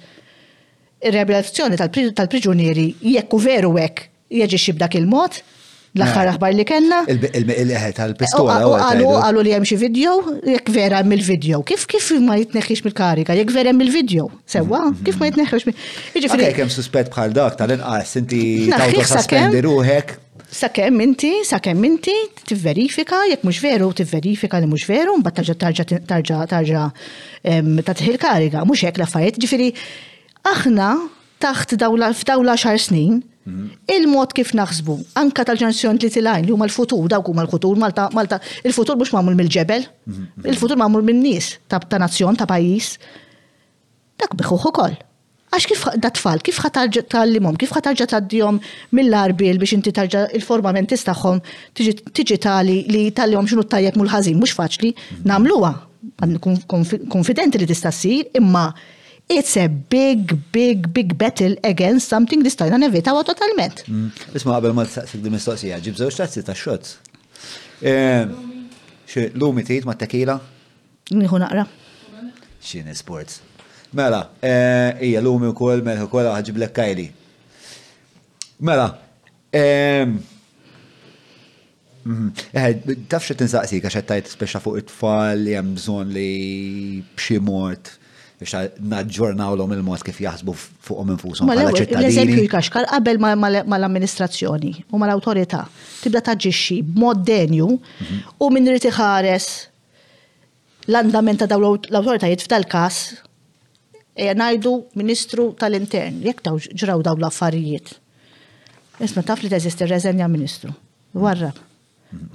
[1.00, 1.80] ir-rehabilitazzjoni
[2.12, 5.40] tal-priġunieri jekk veru hekk jieġi xi b'dak il-mod,
[5.98, 6.32] L-axħar eh.
[6.36, 6.98] aħbar li kellna?
[7.08, 8.58] Il-eħet eh, tal-pistola.
[8.62, 11.64] Eh, għalu għalu li hemm xi video, jekk vera mill-video.
[11.66, 14.28] Kif kif ma jitneħħix mill-karika, jekk vera mill-video.
[14.46, 15.34] Sewwa, mhm, mhm, kif ma mhm.
[15.34, 16.48] jitneħħix mill Jiġifieri.
[16.52, 20.18] Jekk hemm suspett bħal dak tal-inqas inti tawtu sospendi ruħek.
[20.50, 22.14] Sakemm inti, sakemm inti
[22.50, 26.88] tivverifika, jekk mhux veru tivverifika li mhux veru, mbagħad tarġa' tarġa' tarġa' tarġa'
[27.90, 29.42] tagħtih il-kariga, mhux hekk l-affarijiet.
[29.44, 29.70] Ġifieri
[30.54, 30.90] aħna
[31.44, 33.68] taħt f'dawla xar snin, mhm.
[33.96, 38.10] il-mod kif naħsbu, anka tal ġenzjon li tilajn li huma l-futur, dawk huma l-futur, Malta,
[38.16, 40.48] Malta, il-futur mhux magħmul mill-ġebel, mhm.
[40.52, 42.96] il-futur magħmul min-nies ta' nazzjon, ta' pajjiż.
[44.20, 44.98] Dak biħuħ ukoll.
[45.50, 48.60] Għax kif da tfal, kif ħatarġa tal-limom, kif ħatarġa tal djom
[48.94, 51.40] mill-arbil biex inti tarġa il formament tagħhom
[51.80, 55.26] tiġi tali li tal jom xinu tajjeb mul ħażin mhux faċli, mhm.
[55.32, 55.72] nagħmluha.
[56.20, 56.38] Għan
[57.12, 58.68] konfidenti li tista' ssir, imma
[59.34, 63.84] it's a big, big, big battle against something li stajna wa totalment.
[63.88, 64.10] Mm.
[64.36, 66.96] Isma għabel ma t-saqsik di mistoqsija, ġib zewġ tazzi ta' xots.
[67.82, 68.26] Eh,
[69.38, 70.40] lumi tijt ma t-tekila?
[71.14, 71.68] Nħu naqra.
[72.62, 73.42] Xini sports.
[73.94, 77.08] Mela, eh, ija lumi u kol, melħu kol, għagġib l kajli.
[78.60, 78.98] Mela, mela
[79.54, 80.20] ehm,
[82.06, 82.30] mhm.
[82.54, 87.98] eh, Taf xe t-insaqsi, t-tajt speċa fuq it-tfal, jemżon li bximort
[88.40, 90.54] biex naġġornawlhom il-mod kif jaħsbu
[90.88, 92.06] fuq infushom bħala ċittadini.
[92.16, 95.66] L-eżempju jkaxkar qabel mal-amministrazzjoni u mal-awtorità
[96.02, 99.50] tibda taġġixxi b'mod denju u minn irid iħares
[100.90, 103.02] l-andament ta' dawn l-awtoritajiet f'dal każ
[104.20, 107.98] e ngħidu Ministru tal-Intern jekk taw ġraw dawn l-affarijiet.
[109.04, 110.72] Isma taf li teżisti reżenja Ministru.
[111.16, 111.56] Warrab.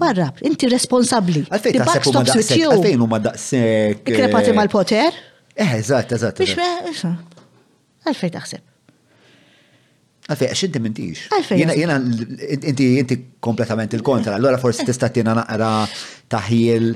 [0.00, 1.42] Warrab, inti responsabli.
[1.50, 4.04] Għalfejn huma daqshekk.
[4.06, 5.18] Krepati eh, mal-poter?
[5.54, 6.38] Eh, eżatt, eżatt.
[6.42, 7.14] Bix me,
[8.04, 8.62] għalfej taħseb.
[10.26, 11.22] Għalfej, għax inti mintix.
[11.54, 11.96] Jena, jena,
[12.48, 14.62] inti, inti kompletament il-kontra, allora eh.
[14.62, 15.70] forsi tista' tina naqra
[16.34, 16.88] taħjil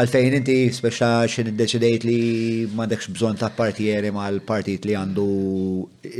[0.00, 2.20] għalfejn inti speċa xin id-deċidejt li
[2.78, 5.28] mandekx bżon ta' partieri ma' l-partijt li għandu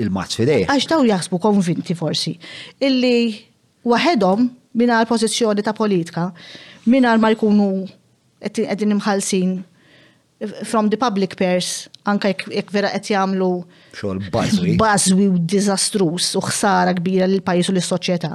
[0.05, 0.67] il-mazz fidej.
[0.69, 2.35] Għax daw jaxbu konvinti forsi,
[2.81, 3.33] illi
[3.89, 4.45] waħedhom
[4.77, 6.27] minna l-pozizjoni ta' politika,
[6.93, 7.71] minna ma' jkunu
[8.45, 9.57] għedin imħalsin
[10.65, 13.51] from the public pairs, anka jekk vera qed jagħmlu
[13.97, 14.75] xogħol bażwi.
[14.81, 18.33] Bażwi u diżastrus u ħsara kbira lil pajjiż u lis-soċjetà.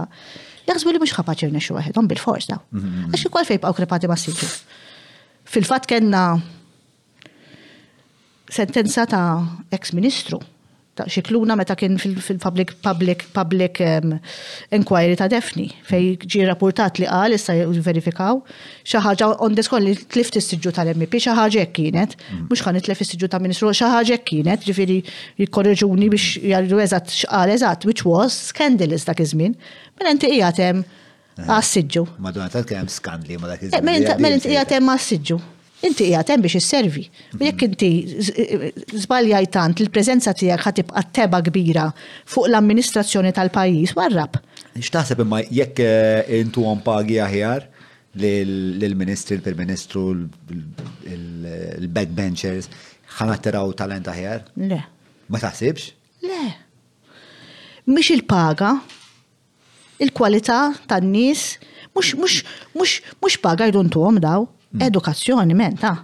[0.70, 2.64] Jaħsbu li mhux kapaċi nexxu waħedhom bil-fors daw.
[2.74, 3.12] Mhm.
[3.14, 4.50] Għax ikwal fejn bqgħu krepati ma' siġu.
[5.52, 6.26] Fil-fatt kellna
[8.52, 9.26] sentenza ta'
[9.78, 10.42] ex-ministru
[11.02, 13.80] ta' xikluna meta kien fil-public public public
[14.78, 17.56] inquiry ta' defni fej ġi rapportat li qal issa
[17.90, 18.42] verifikaw
[18.86, 22.48] xi ħaġa on the li tlift is-siġġu tal-MP xi ħaġa hekk kienet mm.
[22.50, 25.00] mhux ħan nitlef is-siġġu ta' Ministru xi ħaġa hekk kienet ġifieri
[25.42, 29.56] jikkorreġuni biex jarru eżatt x'qal eżatt which was scandalous dak iż-żmien.
[30.00, 31.78] Mela inti qiegħed hemm eh, għas
[32.20, 34.14] Madonna tal-kem hemm skandli ma dak eh, iż-żmien.
[34.20, 35.42] hemm għas-siġġu
[35.86, 37.04] inti qiegħed hemm biex isservi.
[37.38, 38.72] U jekk inti e- e-
[39.04, 41.86] żbaljajtant il-preżenza tiegħek ħad tibqa' teba kbira
[42.30, 44.38] fuq l-amministrazzjoni tal-pajjiż warrab.
[44.78, 47.66] X'taħseb imma jekk eh, intu pagi aħjar
[48.22, 50.10] lill-ministri, il-prim-ministru,
[51.16, 52.70] l backbenchers
[53.18, 54.46] ħanatteraw talent aħjar?
[54.56, 54.82] Le.
[55.32, 55.92] Ma taħsibx?
[56.28, 56.44] Le.
[57.92, 58.76] Mhix il-paga,
[60.04, 61.56] il-kwalità tan-nies,
[61.96, 62.40] mhux mhux
[62.76, 64.46] mhux mhux paga jduntuhom daw.
[64.74, 64.82] Mm.
[64.82, 65.96] Edukazzjoni ta'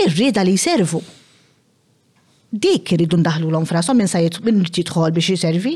[0.00, 1.00] Irrida li jservu.
[2.52, 5.74] Dik irridu ndaħlu l-om frasom minn sajt minn titħol biex jiservi.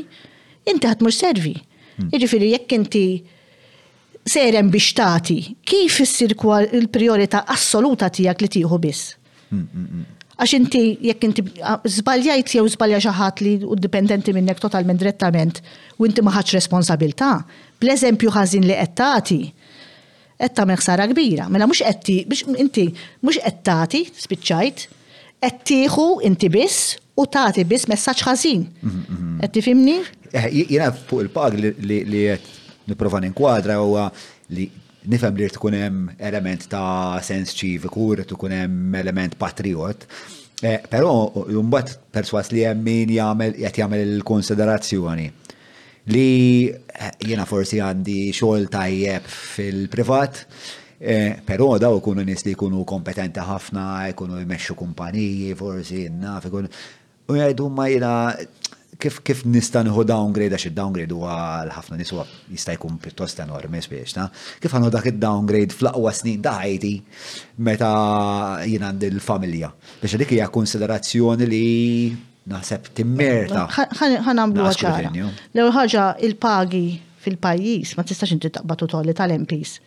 [0.69, 1.51] Inti ħat mux servi.
[1.99, 2.09] Mm.
[2.13, 3.03] Iġifiri jekk inti
[4.25, 9.15] serem biex tati, kif issir il-priorita assoluta tijak li tiħu biss?
[9.53, 10.03] Mm,
[10.35, 11.43] Għax inti, jekk inti
[12.01, 15.61] zbaljajt jew zbalja xaħat li u dipendenti minnek totalment direttament
[15.97, 17.29] u inti maħħax responsabilta,
[17.79, 19.37] bl-eżempju ħazin li qed tagħti,
[20.39, 21.45] etta tagħmel ħsara kbira.
[21.49, 22.85] Mela mhux qed biex inti
[23.23, 24.85] mhux qed tagħti spiċċajt,
[25.43, 28.65] qed tieħu inti biss u tagħti biss messaġġ ħażin.
[29.45, 29.97] Etti fimni?
[30.33, 32.49] Eh, Jena fuq il-pag li jett
[32.89, 34.09] nipprova ninkwadra huwa
[34.55, 34.67] li
[35.05, 40.07] nifhem li tkun hemm element ta' sens ċiviku, li tkun hemm element patriot.
[40.65, 45.31] Eh, però jumbat perswas li hemm min jagħmel qed jagħmel il-konsiderazzjoni
[46.09, 50.43] li eh, jena forsi għandi xogħol tajjeb fil-privat,
[50.99, 56.69] eh, però daw ikunu nis li jkunu kompetenti ħafna, jkunu jmexxu kumpaniji, forsi naf, ikun.
[57.25, 58.11] U jgħidu ma jena
[59.01, 61.33] kif kif nista' nieħu downgrade għax id-downgrade huwa
[61.79, 62.13] ħafna nies
[62.53, 64.29] jista' jkun pjuttost enormi spiex ta'
[64.63, 66.91] kif għandu dak id-downgrade fl-aqwa snin ta' ħajti
[67.67, 67.89] meta
[68.63, 69.73] jien għandi l-familja.
[69.99, 71.65] Biex dik hija konsiderazzjoni li
[72.49, 73.65] naħseb timmerta.
[74.25, 75.13] ħanamlu ċara.
[75.53, 76.83] L-ewwel ħaġa il-pagi
[77.25, 79.79] fil-pajjiż ma tistax inti taqbatu tolli tal-MPs.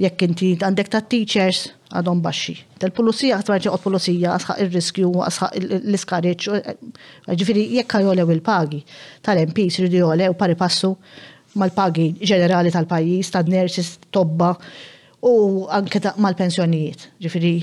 [0.00, 2.56] Jekk inti għandek ta' teachers għadhom baxxi.
[2.82, 6.70] Tal-pulizija qatt marġa qod pulizija għasħa ir-riskju, għasħa l iskarriċ eh,
[7.38, 8.80] ġifiri jekk jolew il-pagi
[9.26, 10.94] tal-MPs jridu għolew pari passu
[11.60, 14.52] mal-pagi ġenerali tal-pajjiż, tad nerċis tobba
[15.26, 17.10] u anke mal-pensjonijiet.
[17.20, 17.54] ġifiri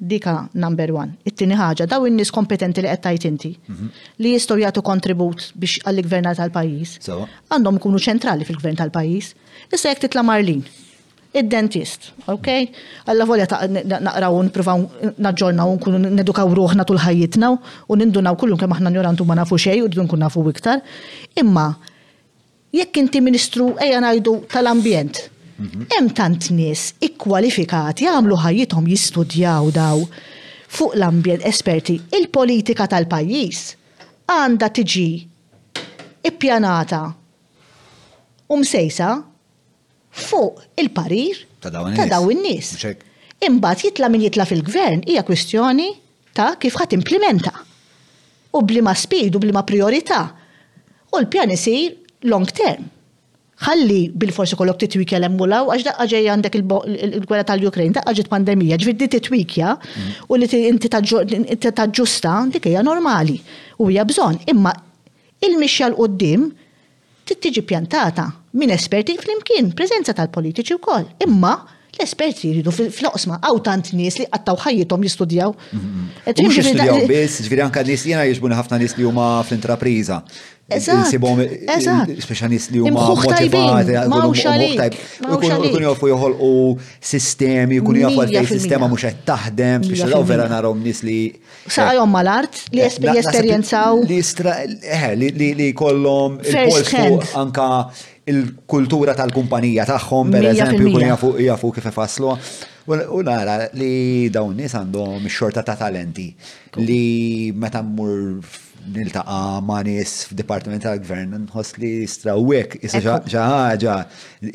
[0.00, 1.12] dika number one.
[1.28, 3.88] It-tini ħaġa, daw in-nies kompetenti li qed tajt inti mhm.
[4.24, 6.94] li jistgħu jagħtu kontribut biex għall-gvern tal-pajjiż.
[7.52, 9.30] Għandhom ikunu ċentrali fil-gvern tal-pajjiż.
[9.76, 10.62] Issa jekk titla' Marlin,
[11.36, 12.48] id-dentist, ok?
[13.12, 17.50] Alla volja ta' naqraw naġġorna naġġornaw nkunu nedukaw ruħna tul ħajjitna
[17.86, 20.80] u nindunaw kullu kemm aħna njorantu ma nafu xejn u kun nafu iktar.
[21.36, 21.74] Imma
[22.72, 25.26] jekk inti ministru ejja ngħidu tal-ambjent,
[25.60, 25.84] Mhm.
[25.92, 30.00] Hemm tant nies ikkwalifikati għamlu ħajjithom jistudjaw daw
[30.72, 33.58] fuq l-ambjent esperti il-politika tal-pajjiż
[34.36, 35.08] għandha tiġi
[36.30, 37.02] ippjanata
[38.48, 39.10] u msejsa
[40.22, 41.70] fuq il-parir ta'
[42.14, 42.72] daw in-nies.
[43.44, 45.90] Imbagħad jitla min jitla fil-gvern hija kwistjoni
[46.36, 47.52] ta' kif ħat implementa.
[48.56, 50.22] U blima speed u blima priorità.
[51.12, 52.00] U l-pjan isir
[52.32, 52.88] long term
[53.64, 59.08] ħalli bil-forsi kollok titwikja l-emmulaw, għax daqqa ġej għandek il-gwerra tal-Ukrajn, daqqa ġiet pandemija, ġviddi
[59.18, 59.74] titwikja
[60.28, 60.88] u li inti
[61.76, 63.36] taġġusta dik hija normali
[63.80, 64.40] u hija bżonn.
[64.52, 64.72] Imma
[65.44, 66.48] il-mixja l-qoddim
[67.28, 71.04] tittiġi pjantata minn esperti fl-imkien, preżenza tal-politiċi wkoll.
[71.26, 71.52] Imma
[71.98, 75.50] L-esperti jridu fil-oqsma, għaw tant nies li għattaw ħajjitom jistudjaw.
[75.50, 76.52] Mux mm-hmm.
[76.54, 80.20] jistudjaw biss, ġviri anka nies jena jiexbuna ħafna nies li huma fl-intrapriza.
[80.70, 81.40] Nsibom,
[82.22, 85.00] specialist li huma motivati,
[85.34, 86.52] kun jofu joħol u
[87.02, 91.16] sistemi, kun jofu għal sistema mux għed taħdem, biex għaw vera narom nis li.
[91.66, 94.04] Saqajom mal-art li esperienzaw.
[94.06, 94.22] Li
[94.94, 97.68] eh, kollom il-polsu anka
[98.30, 102.34] il-kultura tal-kumpanija tagħhom, per eżempju, kun jafu kif ifaslu.
[102.90, 106.24] U nara li dawn nies għandhom xorta ta' talenti
[106.80, 108.40] li meta mmur
[108.96, 113.94] niltaqa ma' nies f'Dipartiment tal-Gvern nħoss li strawwek isu xi ħaġa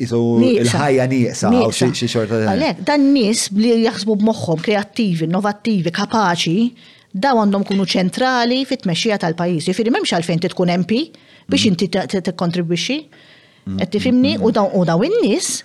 [0.02, 2.84] isu l-ħajja nieqsa u xi xorta ta' talenti.
[2.90, 6.58] dan nies li jaħsbu b'moħħhom kreattivi, innovattivi, kapaċi,
[7.16, 9.70] daw għandhom kunu ċentrali fit-tmexxija tal-pajjiż.
[9.70, 10.98] Jifieri m'hemmx għalfejn titkun MP
[11.46, 11.68] biex mm.
[11.72, 11.88] inti
[12.28, 13.00] tikkontribwixxi.
[13.66, 13.94] Qed mm.
[13.94, 15.64] tifimni u dawn u daw in-nies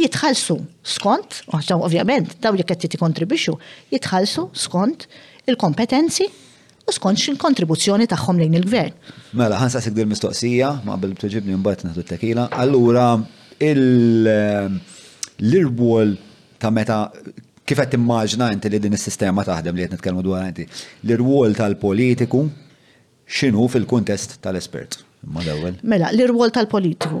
[0.00, 0.54] jitħallsu
[0.94, 3.52] skont, oħġaw ovvjament, daw jekk qed kontribwixxu,
[3.92, 5.04] jitħallsu skont
[5.52, 8.94] il-kompetenzi u skont xin kontribuzzjoni tagħhom lejn il-gvern.
[9.36, 12.46] Mela, ħansa sikdir mistoqsija, ma bil tuġibni mbagħad t tekila.
[12.64, 13.10] Allura
[13.60, 14.72] eh,
[15.44, 16.16] l-irwol
[16.56, 16.98] ta' meta
[17.68, 20.64] kif qed immaġna inti li din is-sistema taħdem li qed nitkellmu dwar inti,
[21.04, 22.46] l-irwol tal-politiku
[23.28, 25.02] x'inhu fil-kuntest tal-espert.
[25.36, 27.20] Mela, l-irwol tal-politiku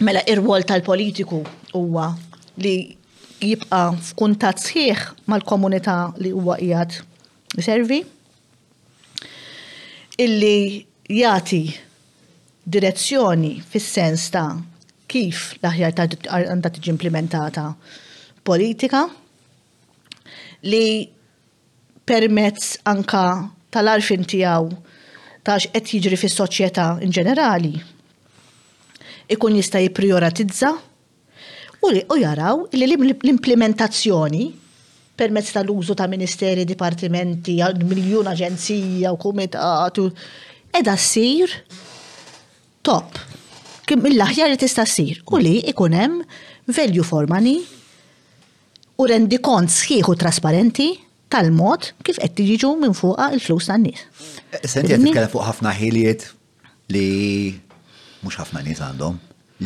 [0.00, 1.40] Mela ir-rwol tal-politiku
[1.74, 2.04] huwa
[2.62, 2.74] li
[3.42, 5.00] jibqa f'kuntat sħiħ
[5.32, 7.98] mal-komunità li huwa qiegħed servi
[10.22, 10.58] illi
[11.18, 11.62] jati
[12.76, 14.46] direzzjoni fis-sens ta'
[15.10, 17.64] kif l-aħjar għandha tiġi implementata
[18.46, 19.08] politika
[20.70, 20.84] li
[22.06, 23.26] permezz anka
[23.74, 24.78] tal-arfin tiegħu
[25.50, 27.80] ta' qed jiġri fis-soċjetà in ġenerali
[29.30, 30.72] ikun jista' jipprioritizza
[31.82, 34.48] u li u jaraw li l-implementazzjoni
[35.16, 40.08] permezz tal-użu ta' ministeri, dipartimenti, miljun aġenzija u komitatu,
[40.74, 41.52] edha ssir
[42.86, 43.20] top.
[43.86, 46.22] Kim mill-aħjar li tista' ssir u li ikun hemm
[46.66, 47.60] value for money
[48.98, 50.88] u rendi kont sħiħu trasparenti
[51.32, 54.06] tal-mod kif qed jiġu minn fuqha il-flus tan-nies.
[54.52, 56.30] Eh, senti qed fuq ħafna ħiliet
[56.92, 57.06] li
[58.22, 59.16] mux ħafna nis għandhom,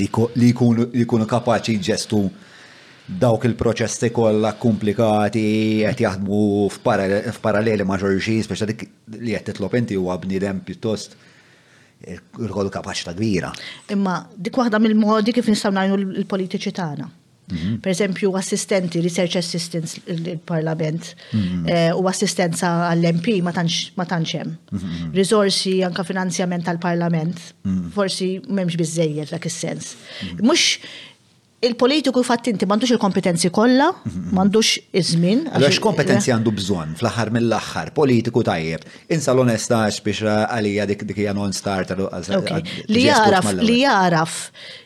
[0.01, 0.53] li
[1.05, 2.21] jkunu kapaċi ġestu
[3.07, 5.47] dawk il-proċessi kollha komplikati
[5.87, 6.41] qed jaħdmu
[6.75, 8.83] f'paralleli ma' biex speċa dik
[9.21, 11.15] li qed titlob inti huwa bniedem pjuttost
[12.07, 13.53] il kapaċi ta' kbira.
[13.95, 17.13] Imma dik waħda mill-modi kif nistgħu nagħmlu l-politiċi tagħna.
[17.53, 17.79] Mhm.
[17.81, 21.67] Per eżempju, assistenti, research assistants il-parlament mhm.
[21.71, 24.57] eh, u assistenza għall-MP ma tantx hemm.
[24.75, 25.13] Mhm.
[25.15, 27.39] Risorsi anka finanzjament tal-parlament,
[27.95, 29.93] forsi m'hemmx biżejjed dak is-sens.
[30.41, 30.65] Mhux
[31.67, 33.93] il-politiku fattinti mandux il-kompetenzi kolla,
[34.35, 35.47] mandux iż-żmien.
[35.55, 36.35] Għax kompetenzi eh.
[36.35, 38.89] għandu bżon, fl-aħħar mill-aħħar, politiku tajjeb.
[39.15, 42.09] Insa l-onesta biex eh, għalija dik dik hija non-starter.
[42.91, 44.37] Li jaraf, li jaraf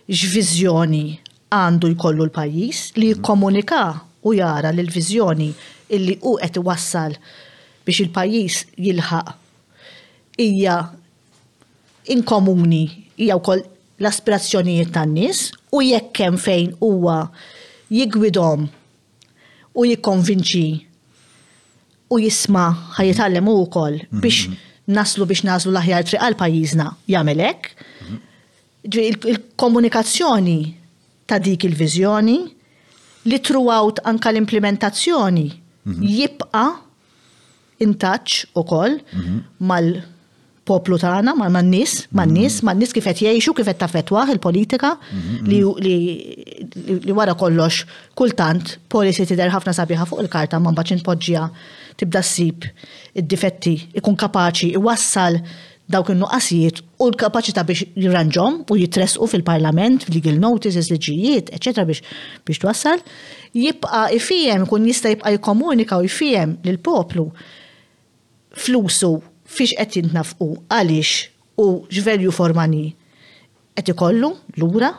[0.09, 3.17] x'viżjoni għandu jkollu l-pajjiż li mhm.
[3.17, 3.85] jikkomunika
[4.25, 5.51] u jara l-viżjoni
[5.95, 7.17] illi u qed iwassal
[7.87, 9.33] biex il-pajjiż jilħaq
[10.41, 10.77] hija
[12.15, 12.83] inkomuni
[13.35, 13.65] u koll
[13.99, 15.41] l-aspirazzjonijiet tan-nies
[15.75, 17.17] u jekk hemm fejn huwa
[17.93, 18.69] jigwidhom
[19.75, 20.65] u jikkonvinċi
[22.15, 24.23] u jisma ħajitallem u wkoll mhm.
[24.23, 24.47] biex
[24.95, 27.69] naslu biex naslu l-aħjar pajizna jamelek.
[28.87, 29.25] Il-komunikazzjoni pajjiżna jagħmel hekk.
[29.25, 29.29] Mhm.
[29.61, 30.59] Il-komunikazzjoni
[31.31, 32.39] ta' dik il-viżjoni
[33.31, 36.15] li throughout anka l-implementazzjoni mhm.
[36.19, 36.65] jibqa
[38.03, 39.37] touch u koll mhm.
[39.71, 42.81] mal-poplu tagħna, mal nies mal nies mal mhm.
[42.83, 44.91] nies kif qed jgħixu, kif qed tafetwaħ il-politika
[45.49, 47.87] li wara kollox
[48.19, 51.47] kultant policy tidher ħafna sabiħa fuq il-karta ma mbagħad poġġija
[52.03, 52.69] tibda ssib
[53.23, 55.39] id-difetti ikun kapaċi iwassal
[55.91, 62.05] dawk in-nuqqasijiet u l-kapaċità biex jirranġom u jitresqu fil-parlament, fil-legal notices, liġijiet, eċetera biex
[62.47, 63.03] biex twassal,
[63.65, 67.27] jibqa' ifijem kun jista' jibqa' jkomunika u jfijem lil poplu
[68.61, 69.13] flusu
[69.57, 71.67] fiex qed jintnafqu għaliex u
[71.99, 72.87] x'velju formani
[73.75, 74.31] qed ikollu
[74.63, 74.93] lura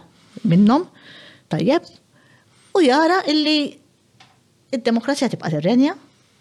[0.51, 0.83] minnhom
[1.51, 1.87] tajjeb
[2.75, 3.57] u jara illi
[4.75, 5.95] id-demokrazija tibqa' tirrenja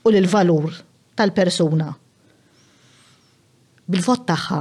[0.05, 0.73] u l-valur
[1.19, 1.93] tal-persuna
[3.91, 4.61] bil-vot tagħha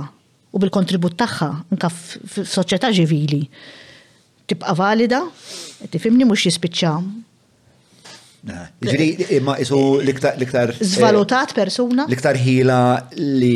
[0.50, 3.44] u bil-kontribut tagħha anka f'soċjetà ġivili
[4.50, 5.20] tibqa' valida,
[5.94, 6.94] tifimni mhux jispicċa.
[8.50, 9.08] Ah, Ġri,
[9.46, 10.72] ma jisu eh, liktar.
[10.72, 12.08] Eh, zvalutat persuna?
[12.10, 12.80] Liktar ħila
[13.36, 13.56] li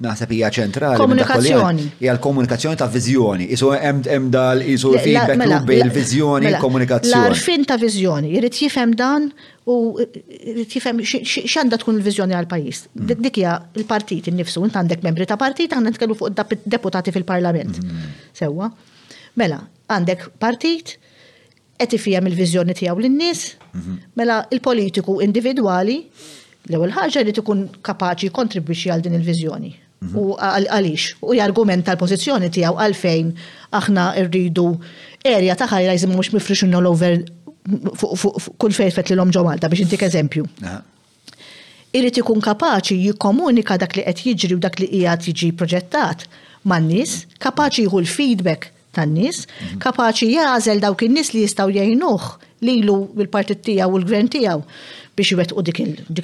[0.00, 0.98] naħseb hija ċentrali.
[1.00, 1.84] Komunikazzjoni.
[2.00, 3.48] Hija l-komunikazzjoni ta' viżjoni.
[3.56, 7.18] Isu hemm dal isu feedback mela, loop bejn viżjoni mela, komunikazzjoni.
[7.24, 9.30] L-arfin ta' viżjoni, jrid jifhem dan
[9.68, 12.82] u jrid jifhem x'għandha tkun il-viżjoni għal pajjiż.
[12.96, 13.22] Mm.
[13.28, 17.80] Dik hija l-partit innifsu, int għandek membri ta' partit għandna nitkellmu fuq deputati fil-Parlament.
[17.82, 18.12] Mm.
[18.38, 18.70] Sewwa.
[19.40, 19.62] Mela,
[19.92, 20.96] għandek partit,
[21.80, 23.40] qed ifhem il-viżjoni tiegħu lin-nies,
[23.74, 23.94] mhm.
[24.20, 25.96] mela il-politiku individwali
[26.68, 29.72] l-ewwel ħaġa li tkun kapaċi kontribwixxi għal din il-viżjoni
[30.16, 31.12] u għalix.
[31.24, 33.30] U jargument tal-pozizjoni tijaw għalfejn
[33.78, 34.66] aħna rridu
[35.22, 37.20] erja ta' ħajra jizim mux mifrixun all over
[38.58, 40.46] kull fejfet li l-om ġomalta biex intik eżempju.
[41.92, 46.26] Irrit ikun kapaċi jikomunika dak li qed jiġri u dak li qiegħed jiġi proġettat
[46.66, 49.78] man-nies, kapaċi jieħu l-feedback tan-nies, mhm.
[49.82, 52.30] kapaċi jażel dawk in-nies li jistgħu jgħinuh
[52.66, 54.64] lilu bil-partit tiegħu u l-gvern tiegħu
[55.16, 55.78] biex jwettqu dik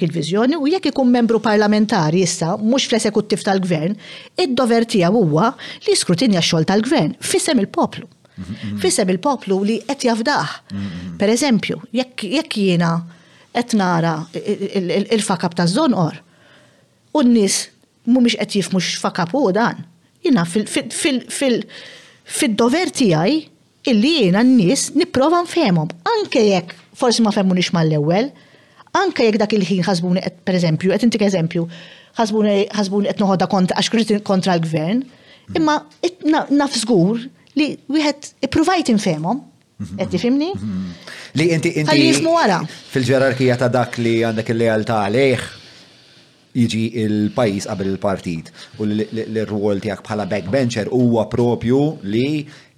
[0.07, 3.93] il-vizjoni u jekk ikun membru parlamentari issa mhux fl-esekuttiv tal-gvern,
[4.41, 5.47] id-dover tiegħu huwa
[5.85, 8.05] li skrutinja x-xogħol tal-gvern fisem il-poplu.
[8.81, 10.47] Fisem il-poplu li qed jafdaħ.
[11.21, 12.93] Per eżempju, jekk jiena
[13.53, 16.15] qed nara il-fakab ta' zonqor
[17.13, 17.55] u n-nies
[18.09, 19.83] mhumiex qed jifmu x'fakab u dan.
[20.25, 23.33] Jiena fil-dover tiegħi
[23.91, 28.27] illi jiena n-nies nipprova nfehmhom anke jekk forsi ma nix mal-ewwel,
[28.97, 31.65] anke jekk dak il-ħin ħasbuni per pereżempju, qed intik eżempju,
[32.17, 35.55] ħasbuni ħasbuni qed noħodha għax kontra l-gvern, mm-hmm.
[35.55, 36.77] imma naf
[37.57, 40.09] li wieħed ippruvajt infemom, għet mm-hmm.
[40.13, 40.49] tifimni?
[40.53, 40.97] Mm-hmm.
[41.39, 41.91] Li inti inti.
[41.91, 42.59] Għalli jismu għara.
[42.93, 45.47] Fil-ġerarkija ta' dak li għandek il-lealtà għalih,
[46.57, 48.47] jiġi il-pajis qabel il-partit
[48.81, 52.23] u l-rwol tijak bħala backbencher huwa propju li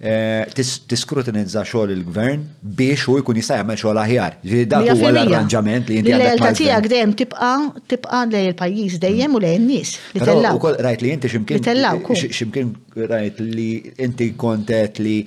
[0.00, 2.44] eh, tiskrutinizza xogħol il-gvern
[2.80, 4.36] biex u jkun jista' jagħmel xogħol aħjar.
[4.44, 6.28] Ġifieri dak huwa l-arranġament li inti għandek.
[6.28, 7.56] L-lealtà tiegħek dejjem tibqa'
[7.94, 10.74] tibqa' lej il-pajjiż dejjem u lej in-nies li tellgħu.
[10.88, 11.84] rajt li inti x'imkien
[12.22, 12.78] x'imkien
[13.16, 13.70] rajt li
[14.04, 15.20] inti kontet li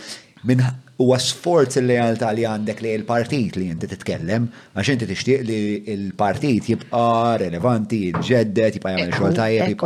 [0.45, 0.61] minn
[1.01, 4.45] huwa sforz il-lealtà li għandek li l-partit li inti titkellem,
[4.77, 5.57] għax inti tixtieq li
[5.95, 9.83] l-partit jibqa' relevanti, jġeddet, jibqa' jagħmel xogħol tajjeb,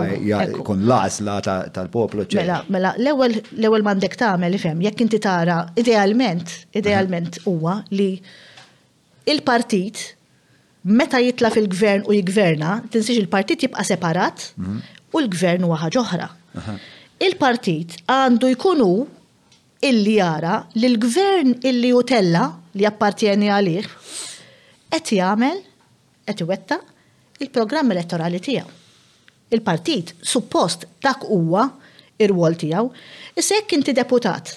[0.59, 1.37] jkun l-għażla
[1.73, 2.27] tal-poplu.
[2.37, 7.57] Mela, mela, l-ewwel m'għandek tagħmel ifhem, jekk inti tara idealment, idealment mhm.
[7.57, 8.11] huwa li
[9.33, 10.05] il-partit
[10.89, 14.77] meta jitla fil-gvern u jgverna, tinsiex il-partit jibqa' separat mhm.
[15.15, 16.29] u l-gvern huwa ħaġa oħra.
[17.25, 18.93] Il-partit għandu jkunu
[19.81, 22.41] illi jara li l-gvern illi utella
[22.75, 23.85] li appartieni għalih
[24.91, 25.61] qed jagħmel
[26.27, 26.79] qed iwetta
[27.39, 28.67] il-programm elettorali tijaw.
[29.49, 31.63] Il-partit suppost dak huwa
[32.21, 32.89] ir wol tiegħu,
[33.39, 34.51] issa jekk inti deputat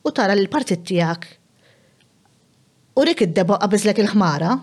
[0.00, 1.26] u tara l-partit tiegħek
[2.96, 4.54] u rik id debo għabizlek il-ħmara,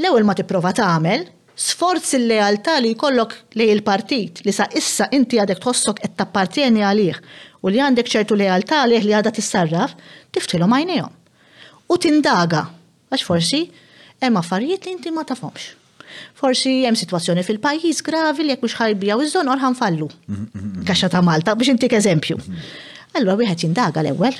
[0.00, 1.24] l-ewwel ma tipprova tagħmel
[1.58, 7.22] sforz il-lealtà li jkollok li il-partit li sa issa inti għadek tħossok qed tappartieni għalih
[7.62, 9.94] u li għandek ċertu lealtà għalih li għadha tissarraf,
[10.34, 11.14] tiftilhom għajnejhom.
[11.88, 12.66] U tindaga,
[13.10, 13.60] għax forsi
[14.22, 15.72] hemm affarijiet li inti ma tafhomx.
[16.38, 20.08] Forsi hemm sitwazzjoni fil-pajjiż gravi li jekk mhux ħarbija u iż-żonor ħanfallu.
[20.10, 20.86] Mm-hmm.
[20.88, 22.38] Kaxxa ta' Malta biex intik eżempju.
[22.38, 23.18] Mm-hmm.
[23.18, 24.36] Allura wieħed jindaga l-ewwel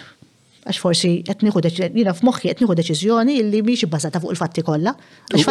[0.68, 1.62] għax forsi qed nieħu
[1.96, 4.92] jina f'moħħi qed nieħu deċiżjoni li mhix bbażata fuq il-fatti kollha.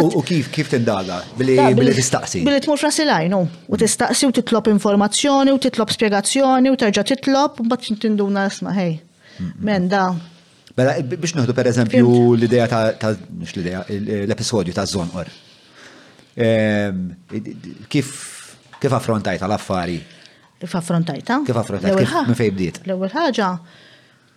[0.05, 2.43] U kif kif tindala billi tistaqsi?
[2.45, 3.79] Billi tmur frasilajnu u mm.
[3.83, 8.99] tistaqsi u titlob informazzjoni u titlob spjegazzjoni u terġa' titlob mbagħad tinduna isma' hej.
[9.65, 10.05] Men da.
[10.77, 15.29] Mela biex noħdu pereżempju l-idea ta' mhux l-idea l-episodju ta' Zonqor.
[16.37, 17.09] Ehm,
[17.89, 18.13] kif
[18.77, 19.97] kif affrontajta l-affari?
[20.61, 21.41] Kif affrontajta?
[21.45, 22.05] Kif affrontajta?
[22.05, 22.77] Kif minn fejn bdiet?
[22.85, 23.47] L-ewwel ħaġa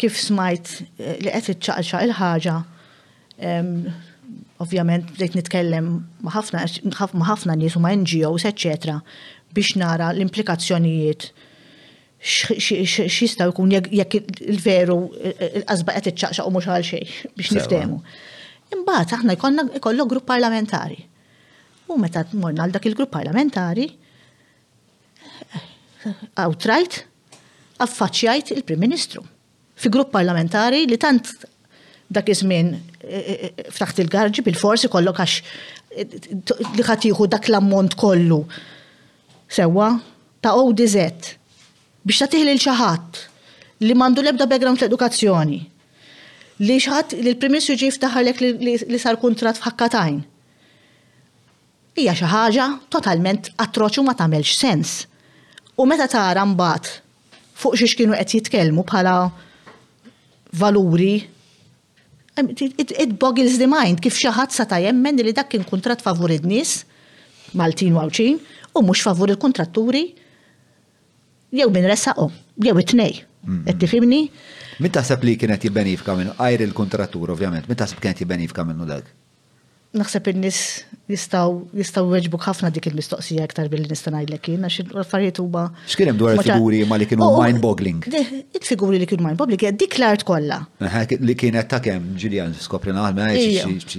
[0.01, 0.69] kif smajt
[0.99, 2.59] eh, li qed iċċaqxa il-ħaġa,
[4.61, 5.87] ovvjament bdejt nitkellem
[6.27, 8.99] ma' ħafna nies u ma' NGOs, eċċetra,
[9.57, 11.31] biex nara l-implikazzjonijiet
[12.21, 14.19] x'jista' jkun jekk
[14.51, 18.01] il-veru eh, l-qasba qed iċċaqxa u mhux għal xejn biex niftehmu.
[18.77, 21.01] Imbagħad aħna jkollna jkollu grupp parlamentari.
[21.91, 23.89] U meta morna għal dak il-grupp parlamentari,
[25.51, 26.09] eh,
[26.47, 27.03] outright
[27.81, 29.25] affaċċjajt il-Prim Ministru
[29.83, 31.31] fi grupp parlamentari li tant
[32.17, 38.41] dak iż-żmien e, e, e, ftaħt il-garġi bil-forsi kollok għax li ħatiħu dak l-ammont kollu.
[39.51, 39.89] Sewa,
[40.45, 41.33] ta' u dizet
[42.05, 43.21] biex ta' tiħli l-ċaħat
[43.87, 45.61] li mandu lebda background fl-edukazzjoni.
[46.67, 50.21] Li ċaħat li l primis juġi ftaħarlek li sar kontrat f'ħakkatajn.
[52.01, 54.93] Hija xi ħaġa totalment atroċu ma tagħmelx sens.
[55.81, 56.99] U meta tara mbagħad
[57.61, 59.15] fuq xiex kienu qed jitkellmu bħala
[60.53, 61.29] valuri.
[62.55, 66.85] It, it boggles the mind kif xaħat sa ta' li dak kien kontrat favur id-nis,
[67.53, 68.37] Maltin u għawċin,
[68.79, 70.05] u mux favur il-kontratturi,
[71.51, 73.25] jew minn u, jew it-nej.
[73.41, 73.89] Għetti mm-hmm.
[73.89, 74.23] fimni?
[74.81, 79.09] Min taħseb li kienet jibbenifka minnu, għajr il-kontrattur ovvjament, min taħseb kienet jibbenifka minnu dak?
[79.99, 80.59] naħseb in-nies
[81.11, 85.65] jistaw jistaw weġbu ħafna dik il-mistoqsija aktar billi nistanaj l jien għax il-affarijiet huma.
[85.91, 88.05] X'kien dwar il-figuri ma li kienu oh, oh, mind boggling.
[88.07, 90.61] Il-figuri li kienu mind boggling dik l-art kollha.
[91.19, 93.97] Li kienet ta' kemm Ġiljan skopri naħdem eh,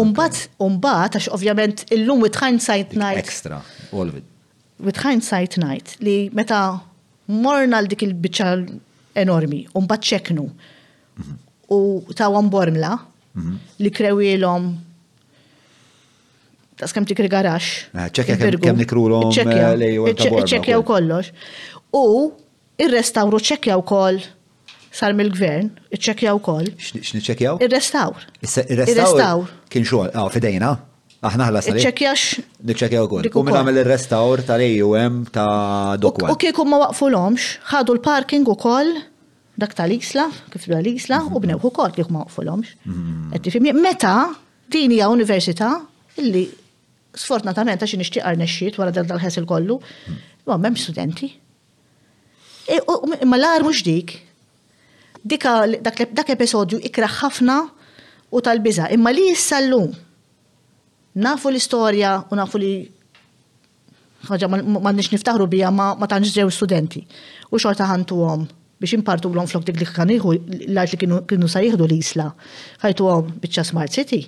[0.00, 3.18] Umbat, umbat, għax ovvjament illum with hindsight night.
[3.18, 3.58] Extra,
[3.90, 4.24] all of it.
[4.80, 6.60] With hindsight night, li meta
[7.26, 8.52] morna l dik il-bicċa
[9.24, 10.46] enormi, umbat ċeknu.
[11.18, 11.34] Mhm.
[11.74, 11.80] U
[12.16, 12.94] ta' bormla,
[13.36, 13.54] Mhm.
[13.80, 14.70] li krewilom
[16.80, 17.68] ta' skam tikri garax.
[17.92, 21.30] Ah, ċekja kem ċekjaw kollox.
[21.92, 22.30] U
[22.80, 24.22] ir-restawru ċekjaw koll
[24.90, 26.70] sar mill-gvern, ċekjaw kol.
[26.72, 27.60] X'niċċekjaw?
[27.62, 28.24] Ir-restawr.
[28.40, 29.52] Ir-restawr.
[29.70, 30.72] Kien xogħol, għaw, ah, fidejna.
[31.20, 31.68] Aħna ħlas.
[31.68, 32.46] Iċċekjax.
[32.64, 33.22] Niċċekjaw kol.
[33.28, 36.32] U minn għamil ir-restawr tal eum ta' dokwa.
[36.32, 38.96] U kieku ma waqfu l-omx, ħadu l-parking u koll
[39.60, 41.44] dak tal-isla, kif tal-isla, u mhm.
[41.44, 42.72] bnewħu kol, kif ma waqfulhomx.
[42.88, 43.80] Mhm.
[43.84, 44.14] Meta
[44.72, 45.70] din hija università
[46.20, 46.44] illi
[47.12, 50.18] sfortunatament għax nixtieq arnexxiet wara dal dal-ħesel kollu, mhm.
[50.50, 51.30] ma m'hemmx studenti.
[52.70, 54.16] Imma e, l-ar mhux dik.
[55.24, 57.58] dak episodju ikra ħafna
[58.30, 58.86] u tal-biża.
[58.94, 59.90] Imma li issa llum
[61.20, 62.72] nafu l-istorja u nafu li
[64.30, 67.04] ħaġa ma nix niftaħru bija ma tantx studenti.
[67.52, 68.48] U xorta ħantu għom
[68.80, 70.32] biex impartu l flok dik li kħaniħu
[70.72, 70.98] l-art li
[71.32, 72.30] kienu sa jihdu l-isla.
[72.82, 74.20] ħajtu għom bieċa Smart City.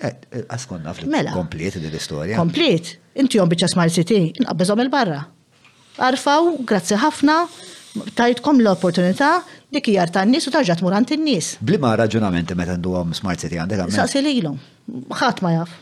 [0.00, 1.34] Eh, eh, għaskon naf li mela.
[1.34, 2.38] komplet din l-istoria.
[2.38, 2.94] Komplet.
[3.18, 5.24] Inti għom bieċa Smart City, nqabbeżom il-barra.
[6.06, 7.40] Arfaw, grazzi ħafna,
[8.16, 9.40] tajtkom l-opportunità
[9.74, 11.56] dik hija ta' nies u tarġa' tmur għand in-nies.
[11.60, 13.98] Blima raġunamenti meta ndu għom Smart City għandek għamel?
[13.98, 14.60] Saqsi lilhom.
[15.10, 15.74] Ħadd ma jaf.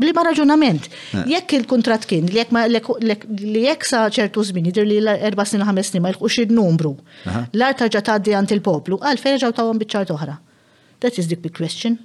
[0.00, 0.16] Bli eh.
[0.16, 0.86] ma raġunament.
[1.28, 6.12] Jekk il-kontrat kien, li jekk sa ċertu zmin, dir li l-erba' snin ħames snin ma
[6.14, 6.94] jilħqux il-numru.
[7.32, 10.38] l arta ġa tgħaddi għand il-poplu, għal fejn ġaw tawhom biċ-ċart oħra.
[11.00, 11.98] That is the big question.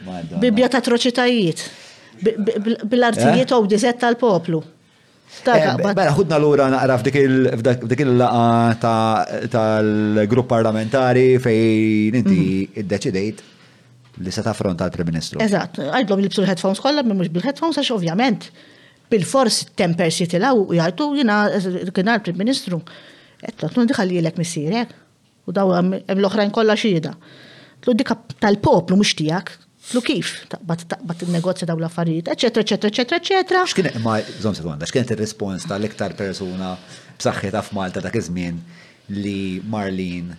[0.42, 1.60] Bibja ta' atroċitajiet.
[2.90, 3.60] Bil-artijiet eh?
[3.60, 4.58] u dizet tal-poplu.
[5.40, 8.92] Eh, Bera, mela, ħudna l-ura naqra f'dik il-laqa
[9.54, 12.82] tal-grupp parlamentari fejn inti mhm.
[12.82, 13.40] id-deċidejt
[14.22, 15.40] li se taffronta l-Prim Ministru.
[15.42, 18.50] Eżatt, għajdlom jibsu l-headphones kollha, mhux bil-headphones għax ovvjament
[19.12, 21.40] bil-fors tempers si u jgħajtu jina
[21.96, 22.82] kien l-Prim Ministru.
[23.42, 25.00] Ettot, nundi ħalli l-ek
[25.42, 27.10] U daw l-oħrajn kollha xieda.
[27.82, 29.48] Tlu dik tal-poplu mhux tiegħek,
[29.92, 33.62] taqblu kif taqbat il-negozju daw l-affarijiet, eċetera, eċetera, eccetera eccetera.
[33.66, 36.74] X'kien ma domanda, sekonda, x'kienet ir-rispons tal-iktar persuna
[37.18, 38.60] b'saħħitha f'Malta Malta ta' żmien
[39.10, 40.32] li Marlin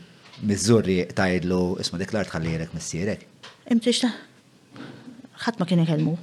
[0.44, 3.28] Mizzurri tajdlu isma' deklar tħallirek missierek.
[3.72, 4.14] Imtix ta'
[5.46, 6.16] ħadd ma kien ikelmu.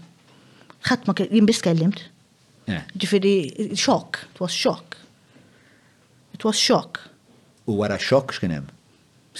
[0.90, 2.02] Ħadd ma kien bis kellimt.
[2.68, 2.82] Eh.
[2.96, 3.34] Ġifieri
[3.76, 4.98] xokk, it was xok.
[6.36, 7.02] It was xok.
[7.70, 8.70] U wara xokk x'kien hemm?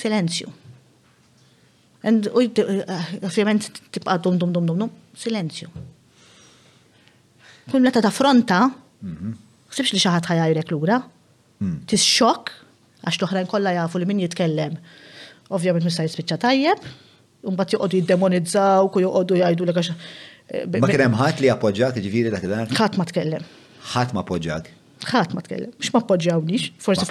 [0.00, 0.59] Silenzju
[2.02, 5.66] And eh, ovvjament tibqa ah, dum dum dum dum dum, silenzju.
[7.70, 8.60] Kull meta ta' fronta,
[9.04, 9.34] mhm.
[9.70, 10.96] sibx li xaħat ħajajrek l-ura,
[11.60, 11.74] hmm.
[11.90, 12.50] tis xok,
[13.04, 14.78] għax toħrajn kolla jafu li min jitkellem.
[15.52, 16.88] Ovvjament mista spiċċa tajjeb,
[17.46, 22.32] mbagħad joqogħdu jiddemonizzaw, ku joqogħdu jajdu li għax eh, Ma hemm ħadd li appoġġak ġviri
[22.32, 22.72] dak dan?
[22.80, 23.44] Ħadd ma tkellem.
[23.92, 24.72] Ħadd ma appoġġak?
[25.00, 27.06] ħadd ma tkellem, mhux ma appoġġjawniex, forsi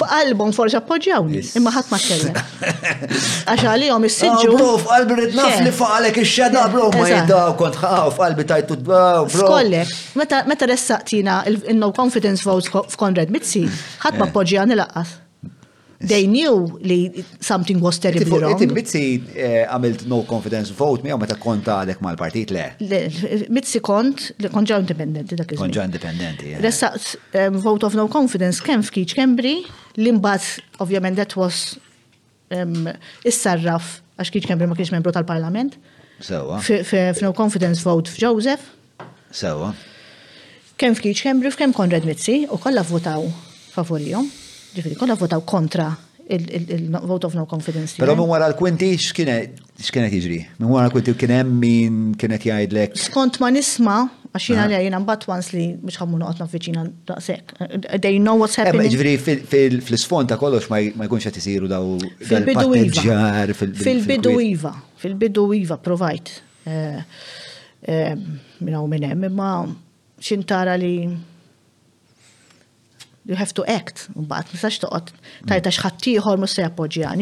[0.00, 2.40] f'album, forsi appoġġjawni, imma ħadd ma tkellem.
[3.50, 4.56] Għax għalihom ah, is-siġġu.
[4.56, 8.78] Bro, f'qalbi rrid naf li faqalek ix-xedda bro ma jiddaw kont ħaw ah, f'qalbi tajtu
[8.88, 9.06] bro.
[9.36, 13.66] Skollek, meta meta ressaqtina il-no confidence votes f'Konrad Mitzi,
[14.04, 14.30] ħadd ma eh.
[14.32, 15.18] appoġġjani laqqas.
[16.00, 18.56] They knew li something was terribly wrong.
[18.56, 19.00] Inti Mitzi
[19.36, 22.70] eh, għamilt no confidence vote mi meta kont għadek mal partit le?
[23.52, 26.62] Mitzi kont, li konġa' independenti dak iż Konġa' independenti, yeah.
[26.64, 26.94] Ressa
[27.36, 29.58] eh, vote of no confidence kemm f'Kiċ Kembri,
[30.00, 31.76] l-imbagħad ovvjament that was
[33.28, 35.76] issarraf għax Kiċ Kembri ma kienx membru tal-Parlament.
[36.24, 36.62] Sewa.
[36.64, 38.72] F'no confidence vote f'Joseph.
[39.30, 39.74] Sewa.
[40.80, 43.28] Kemm f'Kiċ Kembri f'kemm Konrad Mitzi u kollha votaw
[43.76, 44.39] favorijom.
[44.76, 45.88] Ġifiri, kolla votaw kontra
[46.30, 47.96] il-vote of no confidence.
[47.98, 48.18] Pero eh?
[48.20, 50.36] minn wara l-kwinti e- x'kienet jiġri?
[50.60, 52.94] Minn wara l-kwinti kienem hemm min kienet lek?
[53.02, 53.98] Skont ma nisma'
[54.30, 57.54] għaxina li jina mbagħad once li biex ħammu noqgħod naffiċina daqshekk.
[58.06, 58.94] They know what's happening.
[58.94, 61.96] Ġifieri fil-isfond ta' kollox ma jkunx għat jisiru daw
[62.78, 63.50] iva.
[63.50, 63.56] fil-bidu iva.
[63.64, 66.30] Fil-bidu iva, fil-bidu iva provajt.
[66.70, 67.02] Eh,
[67.90, 68.14] eh,
[68.62, 69.50] Minna u minn hemm imma
[70.22, 70.94] xintara li
[73.30, 73.96] You have to act.
[74.18, 75.10] Mbagħad nistax toqgħod
[75.50, 76.62] tajta x'ħaddieħor mhux se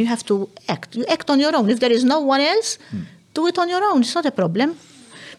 [0.00, 0.96] You have to act.
[0.96, 1.68] You act on your own.
[1.68, 2.78] If there is no one else,
[3.34, 4.00] do it on your own.
[4.00, 4.72] It's not a problem.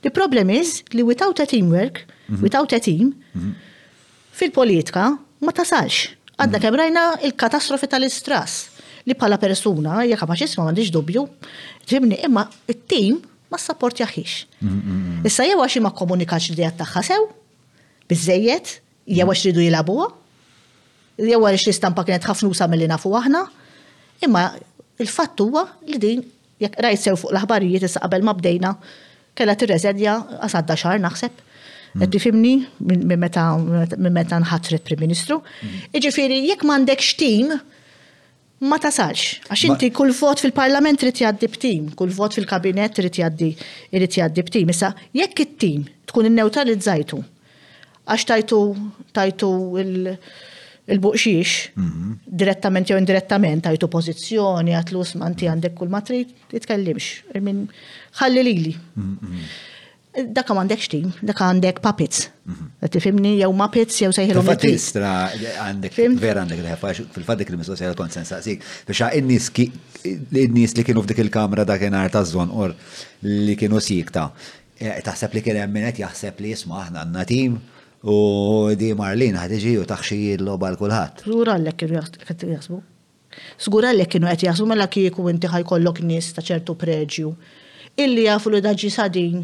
[0.03, 2.41] The problem is li without a teamwork, mhm.
[2.45, 3.55] without a team, mhm.
[4.39, 5.07] fil-politika
[5.45, 6.11] ma tasalx.
[6.37, 6.63] Għadna mhm.
[6.67, 8.53] kemm rajna il-katastrofi tal-istras
[9.09, 11.25] li bħala persuna, hija kapaċi isma m'għandix dubju,
[11.89, 13.17] ġibni imma it-tim
[13.49, 14.43] ma s-sapport jaħix.
[15.25, 17.25] Issa jew għaxi ma komunikax li tagħha sew,
[18.11, 18.75] biżejjed,
[19.15, 20.11] jew għax ridu jilabuha,
[21.19, 23.43] li jew għaliex l kienet ħafnusa mill-li nafu aħna,
[24.23, 24.43] imma
[25.01, 26.23] il-fatt huwa li din
[26.59, 28.73] jekk rajt sew fuq l-aħbarijiet issa qabel ma bdejna
[29.35, 31.41] kellha tirreżedja għasadda xahar naħseb.
[31.89, 32.01] Mm.
[32.03, 32.53] Qed tifimni
[32.85, 33.17] minn
[34.19, 35.39] meta nħatret Prim Ministru.
[35.95, 37.55] Jiġifieri jekk m'għandekx tim
[38.69, 39.39] ma tasalx.
[39.49, 43.49] Għax inti kull vot fil-parlament trid jgħaddi b'tim, kull vot fil-kabinet trid jgħaddi
[43.97, 44.69] irid jgħaddi b'tim.
[44.75, 47.23] Issa jekk it-tim tkun inneutralizzajtu
[48.09, 48.61] għax tajtu
[49.15, 49.49] tajtu
[49.85, 50.13] il-
[50.89, 52.19] il-buqxix, mhm.
[52.41, 55.51] direttament jew indirettament, għajtu pozizjoni, għatlu smanti mhm.
[55.53, 57.65] għandek kull matrit, titkellimx, minn
[58.19, 58.73] ħalli li li.
[59.03, 59.43] Mhm.
[60.33, 62.25] Dakka għandek xtim, dakka għandek puppets.
[62.91, 64.47] Tifimni, jew muppets, jew sejħilom.
[64.49, 65.13] Fatistra,
[65.65, 69.53] għandek, vera għandek leħfa, fil-faddik li mis-sosja kont sensaqsik, biex
[70.33, 72.73] il-nis li kienu f'dik il-kamra da kien għarta zon or
[73.29, 74.29] li kienu sikta.
[74.79, 77.57] Eh, taħseb li kien emminet, jaħseb li jisma għahna għanna tim,
[77.99, 81.25] U di Marlina iġi u taħxiji l-loba l-kulħat.
[81.25, 82.79] l għallek kienu jasbu.
[82.79, 87.33] l għallek kienu għet jasbu mela kieku inti ħajkollok nis ta' ċertu preġju.
[87.99, 89.43] Illi jafu li daġi sadin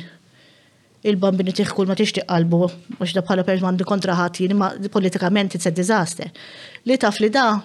[1.04, 2.60] il-bambini tiħkul ma tixtiq qalbu,
[3.00, 6.32] mux da bħala perġ mandi kontraħat jien, ma politikament it's a disaster.
[6.88, 7.60] Li taf li da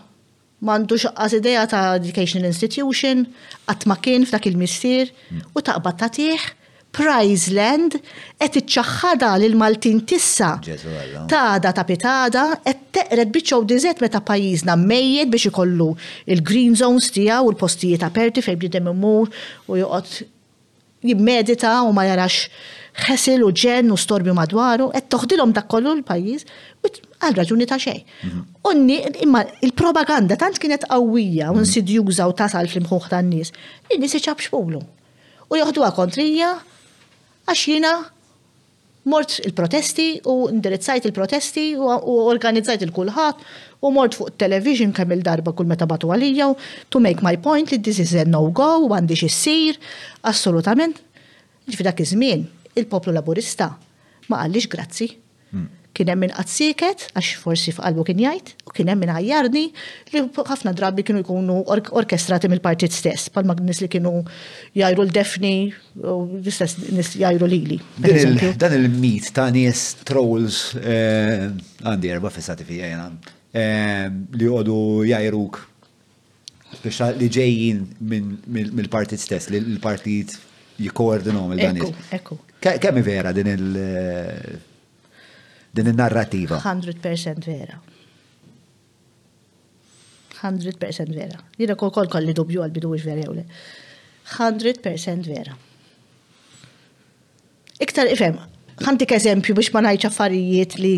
[0.61, 3.29] mandu xaqqas ideja ta' Educational Institution,
[3.71, 5.15] għatma ma kien f'dak il-missir,
[5.55, 6.59] u taqbad ta' tiħ
[6.97, 7.93] Prizeland
[8.41, 10.57] qed iċċaħħada lil Maltin tissa.
[11.31, 15.93] Tada ta' pitada qed teqred biċċew diżet meta pajjiżna mejjed biex ikollu
[16.35, 19.31] il-green zones tiegħu u l-postijiet aperti fejn bniedem imur
[19.71, 20.15] u joqgħod
[21.11, 22.49] jimmedita u ma jarax
[23.07, 26.43] ħesil u ġen u storbi madwaru, qed toħdilhom dak kollu l-pajjiż
[27.23, 28.03] għal raġuni ta' xejn.
[28.67, 29.21] Onni, mhm.
[29.29, 31.69] imma il-propaganda tant kienet qawwija u mhm.
[31.69, 33.55] nsidjuża u tasal fl-imħuħ tan-nies,
[33.95, 34.83] in-nies iċabxbulu.
[35.51, 36.51] U joħduha kontrija
[37.51, 37.91] għax jina
[39.11, 43.45] mort il-protesti u indirizzajt il-protesti u organizzajt il-kulħat
[43.87, 46.51] u mort fuq television kemm il-darba kull meta batu għalija
[46.95, 49.81] to make my point li this is a no-go u għandi xissir,
[50.31, 51.01] assolutament.
[51.71, 52.47] ġifidak dak iż-żmien
[52.83, 53.73] il-poplu laburista
[54.31, 55.11] ma għallix grazzi
[56.01, 59.13] kien hemm min għax forsi f'qalbu kien jgħid u kien hemm min
[59.53, 64.13] li ħafna drabi kienu jkunu orkestrati mill-partit stess bħalma nies li kienu
[64.81, 65.53] jajru l-defni
[66.01, 67.77] u l-istess nies jajru lili.
[68.01, 71.49] Dan il-mit ta' nies trolls eh,
[71.85, 73.11] għandi erba fissati fija jena
[73.53, 74.79] eh, li għodu
[75.13, 75.61] jajruk
[76.81, 77.85] biex li ġejjin
[78.71, 80.37] mill-partit stess, li l-partit
[80.81, 82.31] jikoordinaw mill-danis.
[82.61, 84.69] Kemm vera din il- eh,
[85.71, 86.57] din il-narrativa.
[86.57, 87.79] 100% vera.
[90.41, 91.39] 100% vera.
[91.59, 93.45] Jina kol kol kolli dubju għal-bidu ix vera jowle.
[94.37, 95.57] 100% vera.
[97.81, 98.37] Iktar ifem,
[98.85, 100.95] ħantik eżempju biex ma najċa affarijiet li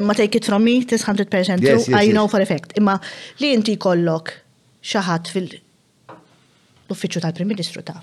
[0.00, 2.72] imma take it from me, this 100% true, yes, yes, I know for effect.
[2.78, 2.98] Imma
[3.40, 4.32] li inti kollok
[4.84, 5.46] xaħat fil
[6.90, 7.96] l-uffiċċju tal-Prim Ministru ta'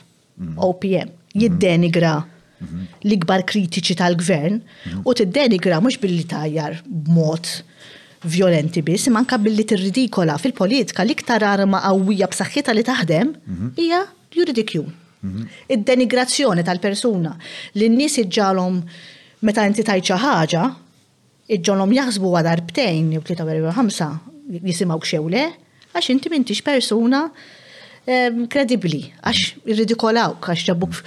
[0.57, 1.35] OPM mhm.
[1.37, 2.83] jiddenigra mm -hmm Mhm.
[3.09, 4.99] l-ikbar kritiċi tal-gvern mhm.
[5.03, 7.49] u tiddenigra mhux billi tajjar b'mod
[8.33, 13.71] violenti biss, manka billi tirridikola fil-politika l-iktar arma qawwija b'saħħitha li taħdem mhm.
[13.81, 14.83] hija l-juridikju.
[15.73, 17.33] Id-denigrazzjoni tal-persuna
[17.79, 18.79] li n-nies iġġalom
[19.47, 20.63] meta inti tajċa xi ħaġa,
[21.55, 24.31] iġġalhom jaħsbu btejn darbtejn u 3
[24.67, 25.43] jisimgħu xew le,
[25.95, 27.21] għax inti m'intix persuna
[28.07, 30.99] ehm, kredibbli, għax irridikolawk, għax ġabuk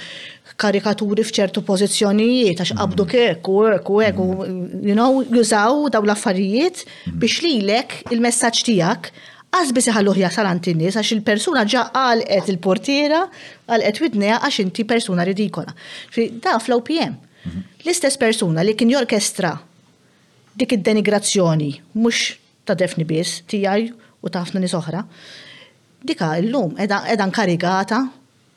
[0.61, 3.11] karikaturi fċertu pożizzjonijiet għax qabdu mm.
[3.13, 4.83] kek u ek u ek mm.
[4.89, 7.17] you know, jużaw daw l-affarijiet mm.
[7.23, 9.11] biex lilek il-messaġġ tiegħek
[9.57, 13.23] għazbis iħalluħ jasal għantinnis għax il-persuna ġa għalqet il-portiera
[13.69, 15.73] għalqet widneja għax inti persuna ridikola.
[16.13, 17.15] Fi da fl-OPM.
[17.47, 17.65] Mhm.
[17.87, 19.55] L-istess persuna li kien jorkestra
[20.57, 21.71] dik id-denigrazzjoni,
[22.01, 22.33] mux
[22.67, 23.91] ta' defni bis, tijaj
[24.25, 25.03] u ta' ħafna nisoħra,
[26.07, 28.07] dika l-lum edha nkarigata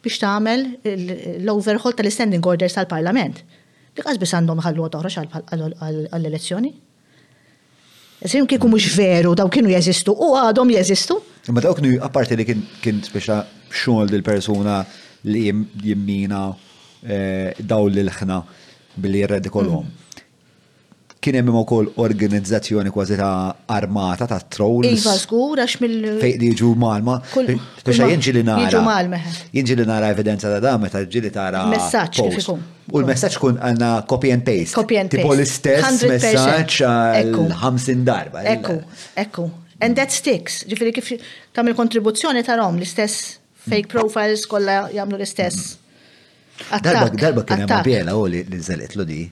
[0.03, 0.67] biex tagħmel
[1.43, 3.41] l-overhaul tal-standing orders tal-Parlament.
[3.97, 6.71] Dik biss għandhom ħallu toħroġ għall-elezzjoni.
[8.27, 11.17] Esim kieku mhux veru, daw kienu jeżistu u għadhom jeżistu.
[11.55, 14.79] Ma daw kienu apparti li kien speċa xogħol dil-persuna
[15.31, 15.45] li
[15.83, 16.45] jimmina
[17.03, 18.41] eh, daw l-ħna
[18.99, 19.87] billi jirredikolhom
[21.29, 24.87] kien hemm ukoll organizzazzjoni kważi ta' armata ta' trolls.
[25.01, 27.19] Iva żgur għax mill fejn jiġu malma.
[27.37, 28.65] Biex jinġi li nara.
[28.65, 29.19] Jiġu malma.
[29.53, 31.63] Jinġi li nara evidenza ta' da meta ġili tara.
[31.73, 32.63] Messaġġ kif ikun.
[32.89, 34.73] U l-messaġġ kun għandna copy and paste.
[34.79, 35.25] Copy and paste.
[35.25, 38.45] Tipo l-istess messaġġ għal 50 darba.
[38.55, 38.79] Ekku,
[39.25, 39.49] ekku.
[39.79, 40.63] And that sticks.
[40.69, 41.13] Ġifieri kif
[41.53, 43.35] tagħmel kontribuzzjoni tarhom l-istess
[43.69, 43.93] fake mm.
[43.93, 45.75] profiles kollha jagħmlu l-istess.
[46.83, 49.27] Darba kien hemm bjela u oh, li nżelet di.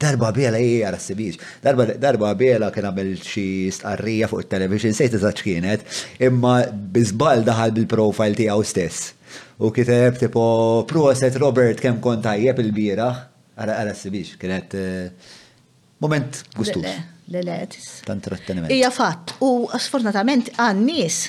[0.00, 1.38] Darba bela hija eh, eh, rassibix.
[1.62, 3.42] Darba darba bela kien għabel xi
[3.74, 5.82] stqarrija fuq it-television sejt eżatt kienet,
[6.26, 6.54] imma
[6.94, 9.10] bizbal daħal bil-profile tiegħu stess.
[9.60, 10.46] U kiteb tipo
[10.88, 13.20] proset Robert kemm kont tajjeb il-bieraħ,
[13.60, 15.34] ara ara sibix, kienet eh,
[16.00, 16.88] moment gustus.
[17.30, 17.60] Le le,
[18.08, 18.24] tant
[18.72, 21.26] Hija fatt u sfortunatament għan nies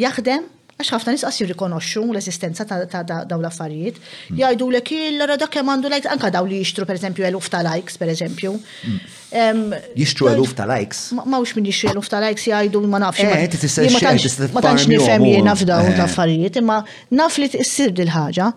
[0.00, 0.46] jaħdem
[0.80, 4.00] għax ħafna nisqas jirrikonoxxu l-esistenza ta' daw l-affarijiet,
[4.32, 4.40] mm.
[4.40, 8.00] jgħidu l-ek il-ra dak għandu likes, anka daw li jixtru per eżempju eluf ta' likes
[8.00, 8.56] per eżempju.
[8.88, 9.19] Mm.
[9.30, 11.00] Jixtru eluf ta' likes.
[11.14, 13.22] Mawx minn jixtru eluf ta' likes jgħidu ma nafx.
[13.22, 16.08] Eh, ma tantx nifhem jiena f'dawn ta' eh.
[16.08, 16.80] affarijiet imma
[17.20, 18.48] naf li tissir dil-ħaġa.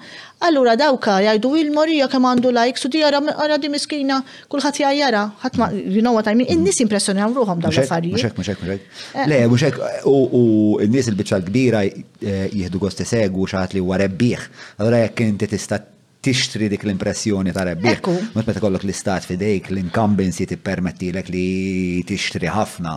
[0.50, 4.18] Allura dawka jgħidu il-morija kemm għandu likes u di għara di miskina
[4.52, 8.18] kulħadd jgħajjara, ħadd you know what I mean, in-nies impressjonaw ruħhom dawn l-affarijiet.
[8.18, 9.30] Mhux hekk, mhux hekk, eh.
[9.32, 14.50] Le, mhux hekk u n-nies il-biċċa l-kbira jieħdu gost isegwu xaħat li huwa rebbieħ.
[14.82, 15.80] Allura jekk inti tista'
[16.24, 18.00] tixtri dik l-impressjoni ta' rebbieħ.
[18.24, 22.94] Mux meta kollok l-istat fidejk, l permetti tippermettilek li tixtri ħafna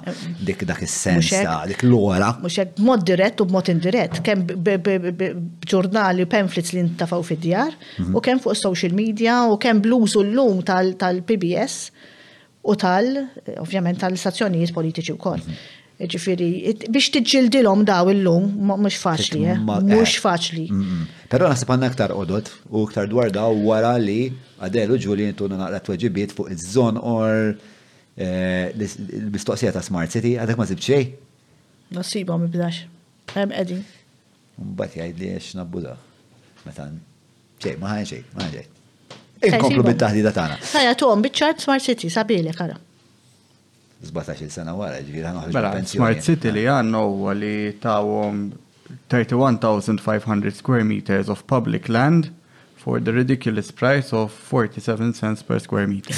[0.46, 2.34] dik dak is-sens ta' dik l-ora.
[2.42, 4.46] Mux hekk mod dirett u b'mod indirett, kemm
[5.60, 8.14] ġurnali u pamphlets li ntafaw fid-djar, mhm.
[8.14, 11.80] u kemm fuq social media, u kemm bluzu l-lum tal-PBS
[12.66, 15.42] u tal, eh, ovvjament, tal-istazzjonijiet politiċi u koll.
[15.42, 15.74] Mhm.
[15.96, 19.54] Ġifiri, biex tiġġildilhom daw illum mhux faċli, eh?
[19.64, 20.20] mhux eh.
[20.20, 20.64] faċli.
[21.32, 24.28] Però naħseb għandna aktar qodod u aktar dwar daw wara li
[24.60, 27.54] għadelu ġulin tunna naqra tweġibiet fuq iż-żon or
[28.20, 31.06] eh, l-mistoqsija ta' Smart City, għadek ma sibċej?
[31.96, 32.82] Nasiba mi bidax.
[33.32, 33.80] Hemm qegħdin.
[34.66, 35.96] Mbagħad jgħid li għax nabbuda.
[36.66, 36.90] Meta
[37.64, 38.74] ċej, ma ħajn xejn,
[39.46, 40.60] Inkomplu bit-taħdida tagħna.
[40.76, 42.76] Ħajja tom biċ Smart City, sabili kara.
[44.04, 47.04] 17 sena wara, ġviri ħan Mela, Smart City li għannu
[47.40, 48.42] li tawom
[49.10, 52.28] 31,500 square meters of public land
[52.76, 56.12] for the ridiculous price of 47 cents per square meter.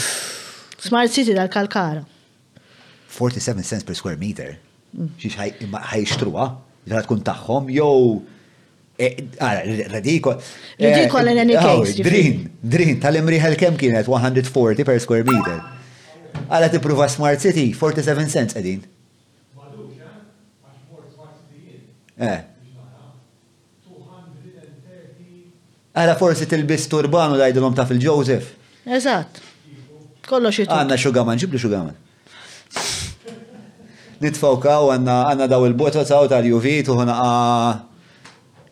[0.79, 2.03] Smart City dal-Kalkara.
[3.09, 4.57] 47 cents per square meter?
[4.93, 5.15] Mm.
[5.19, 6.49] Xiex ħajxtruwa?
[6.89, 7.73] Ġara tkun taħħom?
[7.79, 8.21] Jow,
[9.01, 9.09] e,
[9.41, 10.43] radikol.
[10.83, 11.97] Radikol eh, in any eh, case.
[12.05, 15.57] Drin, oh, drin, tal-imriħel kem kienet 140 per square meter.
[16.47, 18.85] Għala tipruva Smart City, 47 cents għedin.
[22.19, 22.39] Eh.
[25.99, 28.53] Għala forsi tilbis turbanu da jidilom ta' fil-Joseph.
[28.91, 29.39] Eżat.
[30.29, 30.71] Kollo xitu.
[30.75, 31.95] Għanna xugaman, ġibli xugaman.
[34.19, 37.83] Nitfawkaw għanna għanna daw il boto ta' tal-UV tuħna ah,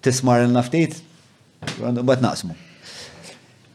[0.02, 1.02] tismar il naftit
[1.86, 2.54] Bat naqsmu.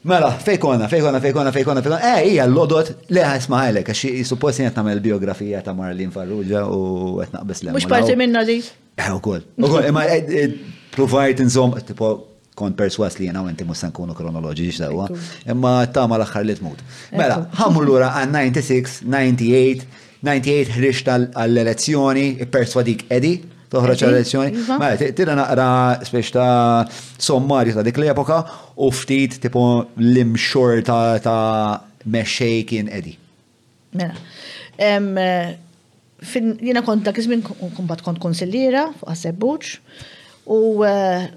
[0.04, 2.00] Mela, fejkona, fejkona, fejkona, fejkona, fejkona.
[2.18, 7.38] Eh, ija l-lodot leħa għaxi għax suppost me l biografija ta' Marlin Farrugia u għetna
[7.40, 8.58] naqbis l Mux parti minna di?
[8.98, 9.44] Eh, u koll.
[9.62, 10.50] U koll, imma eh, eh,
[10.96, 12.10] provajt nżom, tipo,
[12.58, 15.06] kont perswas li jena u inti musan kunu kronologi ġdawa,
[15.54, 16.82] imma tama l-axħar li tmut.
[17.14, 19.86] Mela, ħamur l-ura għan 96, 98,
[20.26, 24.54] 98 ħriċt għall-elezzjoni, perswadik Eddie, toħroġ elezzjoni.
[24.60, 24.78] Iva.
[24.82, 25.68] Ma tira naqra
[26.08, 28.40] spiex ta' sommarju ta' dik l-epoka
[28.84, 29.64] u ftit tipo
[29.98, 31.36] l imxur ta'
[32.04, 33.16] meċċejkin kien edi.
[33.96, 34.16] Mela.
[34.78, 35.54] Eh,
[36.62, 39.72] Jena kont dak kizmin kumbat kont konsillira fuq għasebbuċ
[40.54, 41.30] u eh,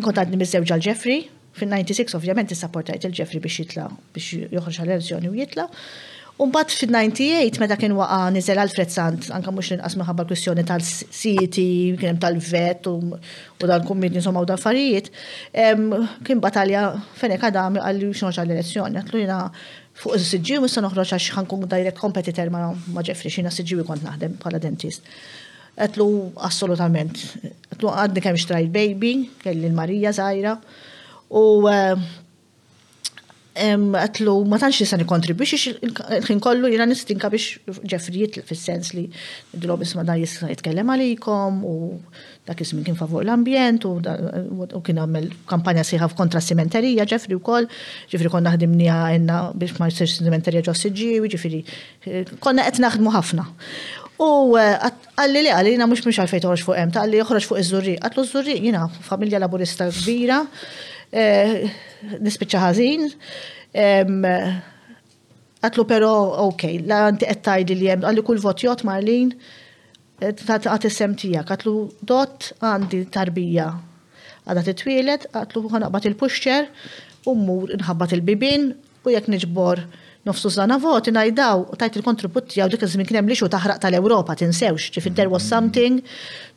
[0.00, 1.20] kont għadni miż-żewġ għal-Ġeffrey
[1.54, 5.68] fin-96 ovvjament issapportajt il ġefri biex jitla biex joħroġ għal-elezzjoni u jitla.
[6.34, 12.16] Umbat fil-98, meta kien waqa nizel Alfred Sant, anka mux nqas minħabba kwestjoni tal-siti, kien
[12.18, 12.94] tal-vet u
[13.62, 15.12] dal kummit insomma u dal farijiet,
[16.26, 16.88] kien batalja
[17.20, 19.36] fenek għadam għalli xnoġa l-elezzjoni, għatlu jina
[20.00, 24.58] fuq s-sġi u s-sanoħroċ għax ħankun direct competitor ma ġefri xina s-sġi kont naħdem bħala
[24.66, 25.06] dentist.
[25.78, 26.08] Għatlu
[26.50, 27.22] assolutament,
[27.76, 29.14] għatlu għadni kem xtrajt baby,
[29.46, 30.58] kelli l-Marija Zajra,
[31.30, 32.08] u eh,
[33.54, 39.04] għatlu ma tantx jista' nikontribwix il-ħin kollu jiena nistinka biex Jeffrey jitlaq fis-sens li
[39.52, 41.74] dilob isma' dan jista' jitkellem għalikom u
[42.48, 47.68] dak ismin kien favur l-ambjent u kien għamil kampanja siħaf kontra s-simenterija Jeffrey wkoll,
[48.10, 51.62] ġifri konna ħdimnija għenna biex ma jsirx simenterija ġo siġġiewi, ġifri
[52.42, 53.46] konna qed naħdmu ħafna.
[54.24, 57.60] U eh, għalli li għalli jina mux mux għalfejt toħroġ fuq emta, għalli uħroċ fuq
[57.64, 57.94] iż-żurri.
[57.98, 60.38] Għatlu iż-żurri jina familja laburista kbira,
[61.14, 61.70] Eh,
[62.26, 63.04] nispiċċa ħażin.
[65.64, 66.08] Għatlu pero,
[66.48, 69.30] ok, la għanti għettajdi li jem, għalli kull vot jot Marlin,
[70.18, 73.68] eh, għat sem tijak, għatlu dot għandi tarbija.
[74.44, 76.66] Għadha twilet għatlu għanaqbat il-pusċer,
[77.44, 78.66] mur nħabbat il-bibin,
[79.06, 79.84] u jek nġbor
[80.24, 84.88] nofsu zana voti najdaw, tajt il-kontribut jaw dik iż-żmien kien hemm li taħraq tal-Ewropa tinsewx,
[84.96, 85.50] ġifier there was mhm.
[85.50, 86.00] something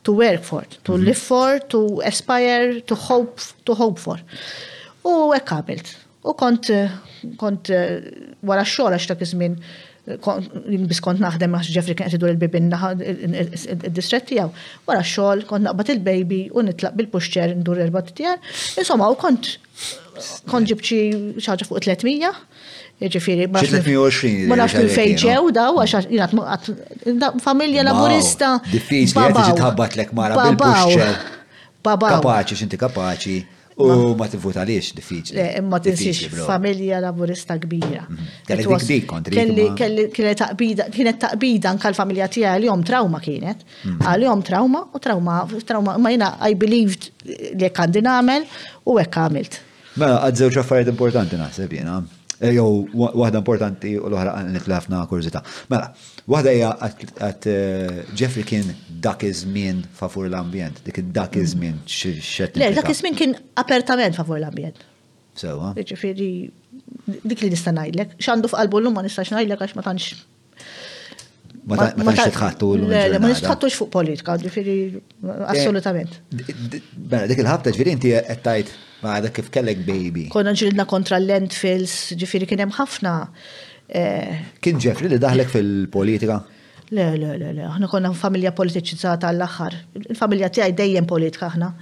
[0.04, 1.04] to work for, to mhm.
[1.08, 4.20] live for, to aspire, to hope, to hope for.
[5.04, 5.92] U hekk qabilt.
[6.24, 6.70] U kont
[7.40, 8.00] kont eh,
[8.48, 9.58] wara x-xogħol għax dak iż-żmien
[10.16, 14.48] eh, bis kont naħdem għax Jeffrey kien qed idur il-bibin id-distret tiegħu.
[14.88, 18.38] Wara x-xogħol kont naqbad il-baby u nitlaq bil-puxċer ndur erba' tiegħu.
[18.80, 19.54] Insomma, u kont
[20.50, 20.96] kont xi
[21.46, 22.32] ħaġa fuq 300
[23.00, 28.56] Ġifiri, ma nafx minn fejġew daw, għax jina familja laburista.
[28.72, 31.20] Diffiċ li għati ġitħabbat lek mara bil-puxċer.
[31.84, 33.36] Kapaċi, xinti kapaċi.
[33.78, 35.44] U ma tivvuta liex diffiċli.
[35.60, 38.02] Imma tinsiex familja laburista kbira.
[38.10, 38.66] Mhm.
[40.18, 43.62] Kienet taqbida anka l-familja tija għal-jom trauma kienet.
[43.86, 44.02] Mhm.
[44.08, 48.44] Għal-jom trauma u trauma, trauma, ma jina I believed li għandi namel
[48.90, 49.52] u għek għamilt.
[49.98, 52.02] Mela, għadżewċ affarijiet importanti naħseb jena.
[52.38, 55.40] Eh, jow, waħda importanti u l-oħra għanet lafna kurzita.
[55.72, 55.88] Mela,
[56.30, 56.68] waħda hija
[57.26, 58.70] għat eh, Jeffrey kien
[59.06, 61.80] dak iż-żmien favur l-ambjent, dik dak iż-żmien
[62.62, 64.78] Le, dak iż-żmien kien apertament favur l-ambjent.
[65.38, 65.72] Sewa.
[65.78, 66.30] Ġifieri
[67.26, 70.24] dik li nista' ngħidlek, x'għandu f'qalbu llum ma nistax ngħidlek għax ma tantx
[71.68, 76.14] Ma tax tħattu l Ma nix fuq politika, ġifiri, eh, assolutament.
[76.32, 78.72] Bena, dik il-ħabta ġifiri inti għettajt
[79.02, 80.24] ma għadha kif kellek baby.
[80.32, 83.12] Konna ġilna kontra l-landfills, ġifiri hemm ħafna.
[83.88, 86.40] Eh, kien ġifiri li daħlek fil-politika?
[86.90, 89.76] Le, le, le, le, ħna konna familja politiċizzata għall-axar.
[90.08, 91.72] Il-familja tiegħi dejjem politika ħna.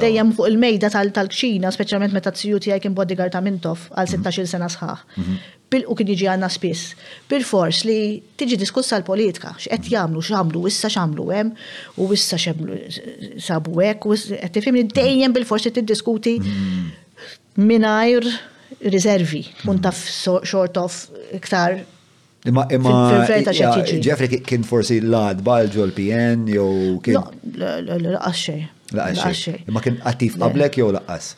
[0.00, 4.48] Dejjem fuq il-mejda tal-ċina, speċjalment meta t-siju tiegħi kien bodyguard ta' Mintof għal 16 mhm.
[4.52, 5.02] sena sħaħ.
[5.20, 5.36] Mhm.
[5.72, 6.92] Bil-u kien jiġi għandna spiss.
[7.30, 7.98] Bil-fors li
[8.40, 11.54] tiġi diskussa l-politika, x'qed jagħmlu, x'għamlu, issa x'għamlu hemm,
[11.98, 12.80] u issa x'għamlu
[13.46, 16.92] sabu hekk, u qed tifhimni dejjem bil-fors li tiddiskuti mhm.
[17.64, 18.30] mingħajr
[18.92, 21.02] riservi, tkun taf short of
[21.36, 21.80] iktar
[22.42, 23.24] Imma imma
[24.02, 26.70] Jeffrey kien forsi l-għad balġu l-PN jew
[27.04, 27.20] kien.
[27.54, 28.64] Għaxxej.
[28.92, 29.48] Laqas.
[29.72, 31.32] Ma kien attiv qablek jew laqqas?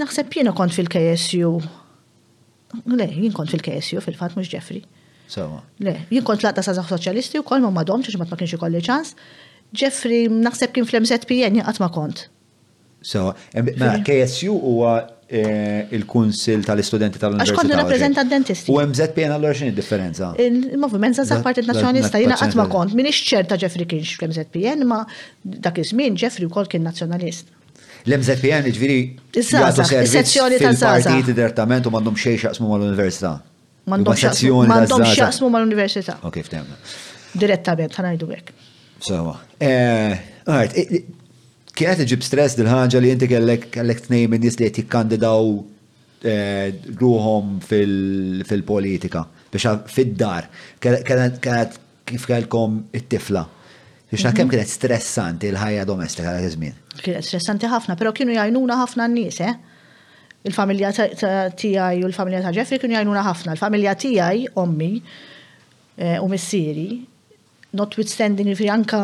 [0.00, 1.50] Naħseb jiena kont fil-KSU.
[2.94, 4.82] Le, jien kont fil-KSU fil-fatt mhux Jeffrey.
[5.32, 5.62] Sewa.
[5.84, 9.14] Le, jien kont laqta sa' soċjalisti u kol ma madhom xi ma kienx ikolli ċans.
[9.76, 12.26] Jeffrey naħseb kien fl-MZPN jien ma kont.
[13.08, 14.96] Sewa, mela, KSU huwa
[15.30, 17.52] Eh, il-Kunsil tal-Istudenti tal-Università.
[17.52, 18.72] Għax kont nirrappreżenta d-dentisti.
[18.72, 23.58] U MZP għan allora xin differenza Il-Moviment Zazak Partit nazjonista, jina għatma kont, minix ċerta
[23.60, 25.02] Jeffrey kienx fl-MZPN, ma
[25.68, 27.52] dak iż-żmien Jeffrey ukoll kien nazjonalist.
[28.08, 28.96] L-MZPN iġviri
[29.36, 33.34] jgħatu servizz fil-partijiet direttament u mandom xej xaqsmu mal-Università.
[33.92, 34.16] Mandom
[35.12, 36.16] xaqsmu mal-Università.
[36.24, 36.80] Ok, ftemna.
[37.36, 38.56] Direttament, ħanajdu għek.
[39.12, 39.20] So
[40.48, 40.80] Għart,
[41.78, 45.50] kienet iġib stress dil-ħagġa li inti kellek kellek tnejn minn nis li qed jikkandidaw
[46.32, 49.22] eh, ruhom fil-politika
[49.52, 50.48] biex fid-dar.
[50.82, 51.38] Kienet
[52.08, 53.44] kif kellkom it-tifla.
[54.10, 54.50] Biex kemm mhm.
[54.56, 56.74] kienet stressanti l-ħajja domestika għal żmien.
[57.00, 59.54] Kienet stressanti ħafna, però kienu jajnuna ħafna n-nies, eh?
[60.48, 63.54] Il-familja tiegħi u l-familja ta' ġefri kienu jajnuna ħafna.
[63.56, 64.90] Il-familja tiegħi, ommi
[65.96, 66.90] eh, u missieri,
[67.78, 69.02] notwithstanding jifri anka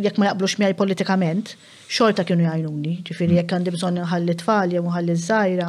[0.00, 1.54] jekk ma jaqblux mjaj politikament,
[1.88, 3.40] xorta kienu jajnuni, ġifiri mm.
[3.40, 5.68] jekk għandi bżon nħalli tfal, jew nħalli zaħira,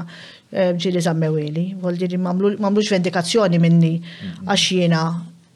[0.52, 4.50] eh, ġili zammeweli, għol diri mamlux vendikazzjoni minni mm.
[4.50, 5.04] għax jena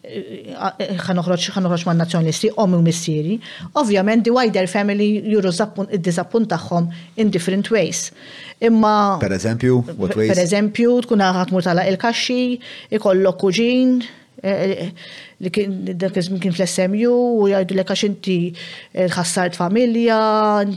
[0.05, 3.39] eh, eh, ħanoħroċ ma' nazjonisti, omi u missieri.
[3.81, 8.09] Ovvjament, the wider family juru id-dizappun taħħom in different ways.
[8.61, 9.17] Imma.
[9.21, 10.35] Per eżempju, what ways?
[10.35, 12.41] Per eżempju, tkun għatmur tala il-kaxxi,
[12.99, 13.97] ikollok kuġin,
[14.41, 14.91] Eh, eh,
[15.43, 17.11] li kien dak kien fl-SMU
[17.43, 20.15] u jgħidu li għax inti eh, ħassart familja,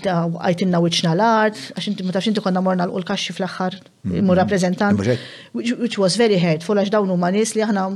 [0.05, 4.27] għajtinna wiċna l-art, għax inti meta inti konna morna l kaxi fl-axħar, mm-hmm.
[4.29, 5.01] mur rappresentant,
[5.55, 7.87] which was very hurtful għax dawn huma nies li aħna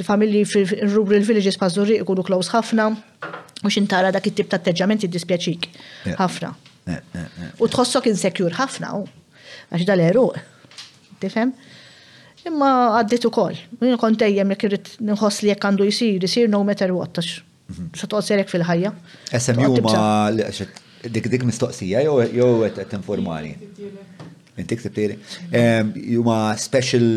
[0.00, 5.68] l-familji fil-rubri l-villages pazzurri ikunu klaus ħafna u xintara dak it-tip ta' atteġġament jiddispjaċik
[6.22, 6.50] ħafna.
[7.62, 10.26] U tħossok insecure ħafna għax dal eru
[11.20, 11.52] Tifem?
[12.48, 12.68] Imma
[12.98, 13.56] għaddit ukoll.
[13.80, 17.16] Jien kont dejjem jekk irid nħoss li jekk għandu jsir, isir no matter what.
[17.18, 17.86] Mhm.
[17.96, 18.90] Se toqgħod serek fil-ħajja.
[19.40, 20.30] SMU ma
[21.04, 23.54] dik dik mistoqsija jew jew qed tinformani.
[24.60, 25.16] Intik tibtiri.
[26.14, 27.08] Juma special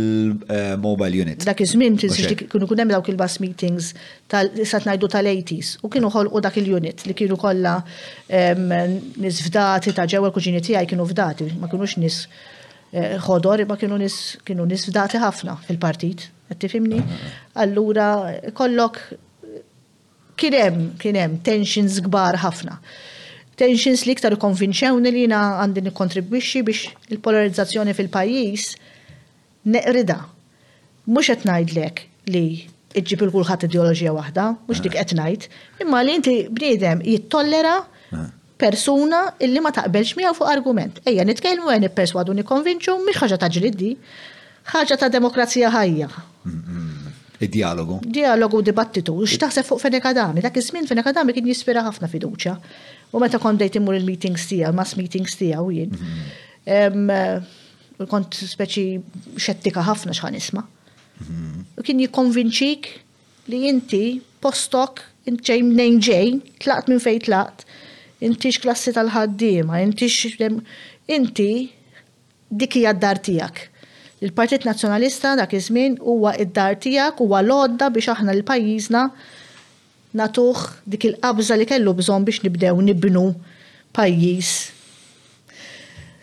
[0.49, 1.45] eh, mobile units.
[1.45, 3.91] Dak iż-żmien kienu kun hemm dawk il-bus meetings
[4.31, 7.75] tal-sa ngħidu tal-80s u kienu ħolqu dak il-unit li kienu kollha
[8.31, 12.23] nies fdati ta' ġewwa l-kuġini tiegħi kienu fdati, ma kinux nis
[12.95, 14.15] Eh, ħodor imma kienu nis
[14.47, 17.01] kienu nis fdati ħafna fil-partit, qed tifhimni.
[17.59, 18.05] Allura
[18.55, 19.01] kollok
[20.39, 22.77] kien hemm kien hemm tensions kbar ħafna.
[23.59, 26.85] Tensions li iktar ikkonvinċewni li jiena għandi nikkontribwixxi biex
[27.15, 28.69] il-polarizzazzjoni fil-pajjiż
[29.75, 30.19] neqrida.
[31.11, 32.45] Mhux qed ngħidlek li
[33.01, 35.51] iġġib il kulħadd ideoloġija waħda, mhux dik qed ngħid,
[35.83, 37.75] imma li inti bniedem jittollera
[38.15, 38.27] ah
[38.57, 40.95] persuna illi ma taqbelx miegħu fuq argument.
[41.07, 43.91] Ejja nitkellmu għen nipperswadu nikkonvinċu mi ħaġa ta' ġriddi,
[44.73, 46.07] ħaġa ta' demokrazija ħajja.
[46.47, 46.93] Mm-hmm.
[47.45, 47.95] Id-dialogu.
[48.09, 50.39] Dialogu dibattitu, x'taħseb fuq fenekadami?
[50.41, 52.53] dak iż-żmien Fenekadami kien jispira ħafna fiduċja.
[53.13, 55.91] U meta kont dejt imur il-meetings tiegħu, mass meetings tiegħu jien.
[55.93, 57.37] Mm-hmm.
[58.09, 58.85] Kont speċi
[59.37, 61.55] xettika ħafna x'ħan mm-hmm.
[61.77, 62.81] U kien jikkonvinċik
[63.53, 64.03] li inti
[64.43, 64.93] postok
[65.29, 67.59] int ġej minn ġej, tlaqt minn fejn tlaqt
[68.23, 70.37] intix klassi tal-ħaddima, intix
[71.07, 71.51] inti
[72.49, 73.65] dik hija d-dar tiegħek.
[74.25, 79.03] Il-Partit Nazzjonalista dak iż-żmien huwa id-dar tiegħek huwa lodda biex aħna l-pajjiżna
[80.17, 80.63] natuħ
[80.93, 83.25] dik il-qabża li kellu bżonn biex nibdew nibnu
[83.93, 84.55] pajjiż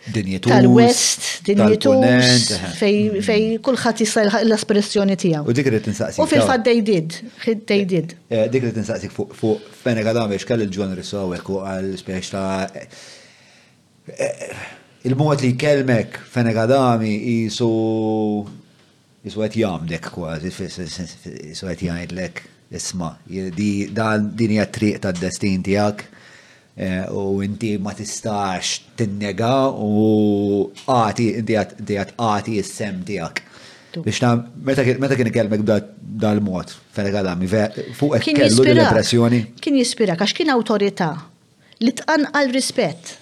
[0.07, 0.51] dinjetus.
[0.51, 3.61] Tal-West, dinjetus, fej mm-hmm.
[3.65, 5.43] kullħat jisajl l-espressjoni tijaw.
[5.49, 6.21] U dik li tinsaqsik.
[6.21, 7.17] U fil-fat they did,
[7.71, 8.15] they eh, did.
[8.29, 12.45] Eh, dik li tinsaqsik fuq fene għadamex kell il-ġonri sowek u għal-spiex ta'
[12.75, 14.57] eh,
[15.09, 17.69] il-mod li kelmek fene għadami jisu
[19.25, 22.43] jisu għet jamdek kważi, jisu għet jgħidlek,
[22.77, 26.11] isma, din hija triq tad-destin tiegħek.
[26.77, 31.55] Eh, u inti ma tistax tinnega u għati, inti
[31.95, 33.39] għat għati jissem tijak.
[34.03, 34.33] Biex ta'
[34.67, 34.83] meta
[35.15, 37.47] kien ikelmek dal-mod, fil-għadami,
[37.95, 39.39] fuq e kellu l-impressjoni.
[39.63, 41.13] Kien jispira, għax kien autorita
[41.79, 43.13] li għal rispett.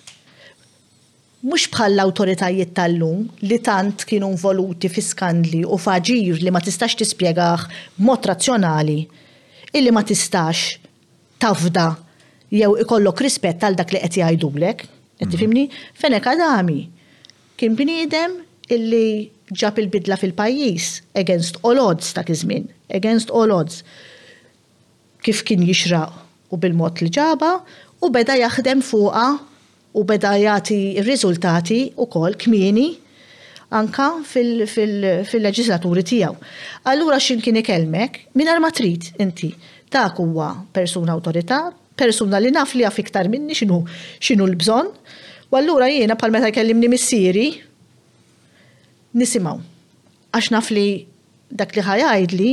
[1.45, 6.97] Mux bħal l-autoritajiet tal-lum li tant kienu involuti fi skandli u faġir li ma tistax
[7.03, 7.67] tispiegax
[8.01, 9.01] mod razzjonali
[9.75, 10.77] illi ma tistax
[11.43, 11.89] tafda
[12.53, 14.83] jew ikollok rispett tal dak li qed jgħidulek,
[15.17, 15.31] qed mhm.
[15.33, 15.63] tifhimni,
[15.97, 16.79] fenek għadami.
[17.57, 18.33] kien bniedem
[18.73, 20.87] illi ġab il-bidla fil-pajjiż
[21.21, 23.83] against all odds ta' kizmin, żmien against all odds.
[25.23, 27.55] Kif kien jixraq u bil-mod li ġaba
[28.03, 29.25] u beda jaħdem fuqa
[29.93, 32.87] u beda jagħti riżultati wkoll kmieni
[33.77, 36.35] anka fil-leġislaturi tiegħu.
[36.89, 39.53] Allura xin kien ikelmek, minn ma trid inti
[39.93, 41.69] dak huwa persuna awtorità,
[41.99, 43.81] persuna li naf li għaf iktar minni xinu,
[44.23, 44.89] xinu l-bżon.
[45.53, 47.47] U allura jiena pal meta kellimni missieri
[49.13, 49.61] nisimaw.
[50.33, 51.05] Għax naf li
[51.53, 52.51] dak li ħajajdli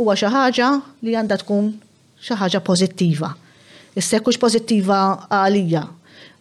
[0.00, 0.68] huwa xi ħaġa
[1.04, 1.66] li għandha tkun
[2.24, 3.34] xi ħaġa pożittiva.
[3.94, 5.82] Issa hux pożittiva għalija,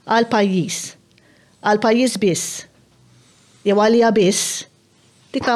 [0.10, 0.78] għal pajjiż,
[1.62, 2.48] għal pajjiż biss,
[3.68, 4.64] jew għalija biss,
[5.36, 5.52] dik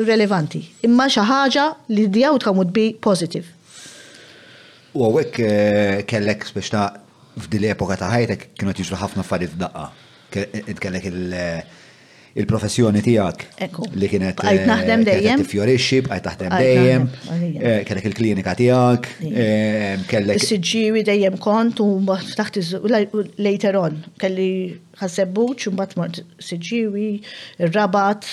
[0.00, 0.62] relevanti.
[0.86, 1.64] Imma xi ħaġa
[1.96, 3.48] li djaw tkun bi pozittiv.
[4.90, 6.86] U għawek eh, kellek biex ta'
[7.38, 9.84] f'dil epoka ta' ħajtek kienu tiġru ħafna affarijiet daqqa.
[10.40, 11.78] Eh, kellek eh,
[12.40, 13.40] il-professjoni tijak
[13.98, 17.08] li kienet għajt naħdem dejjem għajt taħdem dejjem,
[17.88, 19.06] kellek il-klinika tijak,
[20.10, 20.42] kellek.
[20.46, 22.60] Siġġiri dejjem kont u mbaħt taħt
[23.42, 24.50] later on, kelli
[25.02, 27.12] ħasebbuċ u mbaħt mort siġġiri,
[27.66, 28.26] il-rabat,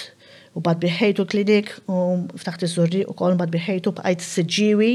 [0.57, 2.01] u bad biħejtu klinik u
[2.37, 4.93] ftaħt iż-żurri u kol bad biħejtu bqajt siġġiri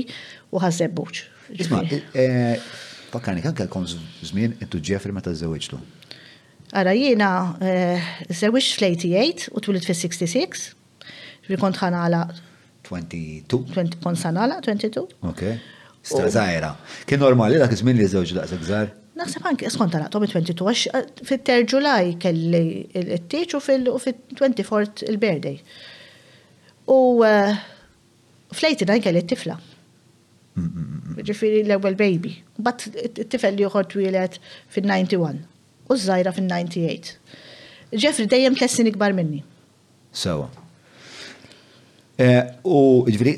[0.55, 1.29] u ħasebbuċ.
[1.53, 1.83] Isma,
[3.13, 3.85] fakkarni eh, kan kelkom
[4.25, 5.79] żmien intu Jeffrey meta żewġtu.
[6.73, 7.31] Ara jiena
[7.61, 10.63] eh, żewġ fl-88 u twilit fis-66.
[11.45, 12.23] Ġbi kont ħanala
[12.89, 13.99] 22.
[14.01, 15.03] Kont sanala 22.
[15.29, 15.43] Ok.
[16.07, 16.73] Stazajra.
[17.07, 18.93] Kien normali dak iż-żmien li żewġ daqshekk żgħar?
[19.21, 22.63] Naħseb anke skont għalaq tobi 22 għax fit terġulaj Ġulaj kelli
[22.95, 23.59] t tieċ
[23.93, 25.61] u fit-24 il-birthday.
[26.97, 27.53] U eh,
[28.57, 29.59] flejtina kelli t-tifla.
[31.25, 32.35] Ġifiri l-ewel baby.
[32.61, 32.85] Bat
[33.17, 34.37] t-tifel li uħot twilet
[34.75, 35.39] fil-91
[35.93, 37.15] u zzajra fil-98.
[38.03, 39.43] Jeffrey dejjem tlessin ikbar minni.
[40.13, 40.51] Sawa.
[42.21, 43.35] Eh, u ġifiri,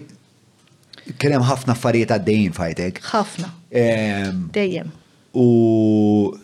[1.22, 3.00] kienem ħafna affarijiet għaddejjin fajtek.
[3.12, 3.52] ħafna.
[3.70, 4.90] Ehm, dejjem.
[5.34, 6.34] U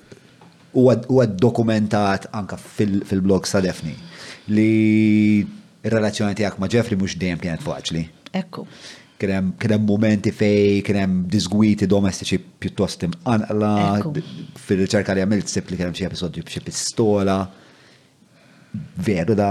[0.71, 3.97] u dokumentat anka fil-blog sadefni
[4.55, 5.43] li
[5.83, 8.05] il-relazzjoni tijak ma Jeffrey mux dejjem kienet faċli.
[8.31, 8.67] Ekku
[9.21, 13.75] kienem momenti fej, kienem disgwiti domestiċi pjuttost imqanqla,
[14.67, 17.37] fil-ċerka li għamilt sepp li kienem xie episodju bxie pistola.
[19.05, 19.51] Veru da.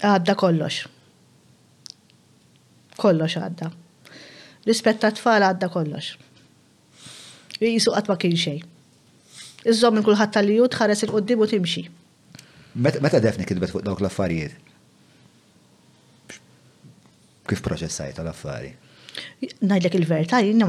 [0.00, 0.82] Għadda kollox.
[3.02, 3.70] Kollox għadda.
[4.68, 6.14] Rispetta tfal għadda kollox.
[7.62, 8.62] Jisu għatma kien xej.
[9.68, 11.84] Iżżom minn kullħat tal-jut ħares il-qoddim u timxi.
[12.82, 14.71] Meta defni kidbet fuq dawk l-affarijiet?
[17.48, 18.72] kif proċessajt l-affari?
[19.60, 20.68] Najdlek il verta jina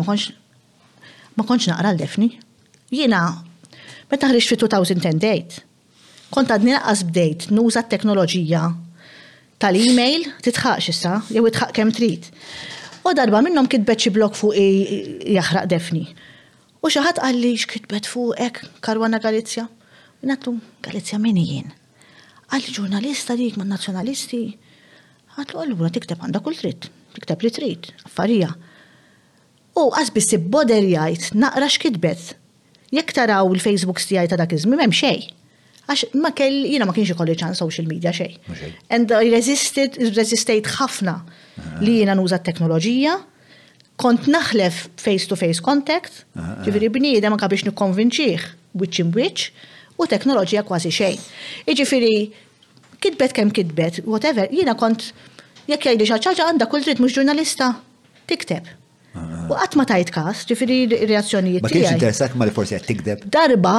[1.36, 2.28] ma konċ naqra l-defni.
[2.94, 3.22] Jina,
[4.12, 5.62] meta ħriġ fi 2010
[6.34, 8.62] kont għadni naqqas bdejt nuża t-teknoloġija
[9.64, 12.26] tal-email titħaqx issa, jew itħaq kemm trid.
[13.06, 14.56] U darba minnhom kitbet xi blok fuq
[15.34, 16.06] jaħraq defni.
[16.84, 19.66] U xi ħadd qal li x'kitbet fuqek Karwana Galizja.
[20.24, 20.54] Nattu
[20.86, 21.72] Galizja min jien.
[22.54, 24.44] Għalli ġurnalista dik ma' nazzjonalisti
[25.40, 28.52] Għatlu għallura tikteb għanda kull trid, tikteb li trid, affarija.
[29.82, 32.34] U għazbis boder jgħid, naqra x'kidbet.
[32.94, 35.24] Jek taraw il-Facebook stijaj ta' dak iż-żmien hemm xejn.
[35.88, 38.38] Għax ma kell, jina ma kienx ikolli ċan social media xejn.
[38.94, 41.18] And I resisted, resistate ħafna
[41.82, 43.18] li jina nuża t-teknoloġija,
[44.00, 46.22] kont naħlef face-to-face contact,
[46.66, 48.46] ġifiri bniedem ma kabiex nikkonvinċih,
[48.78, 49.50] which in which,
[49.98, 51.20] u teknoloġija kważi xejn.
[51.74, 52.18] Iġifiri,
[53.04, 55.04] kitbet kem kitbet, whatever, jina kont,
[55.72, 57.74] jekk jajdi xaċaċa għanda kull dritt mux ġurnalista,
[58.30, 58.70] tikteb.
[59.14, 59.34] Ah.
[59.52, 61.66] U għat ma tajt kas, ġifiri reazzjonijiet.
[61.68, 63.26] Ma kienx interessak ma li forsi għat tikdeb.
[63.38, 63.76] Darba,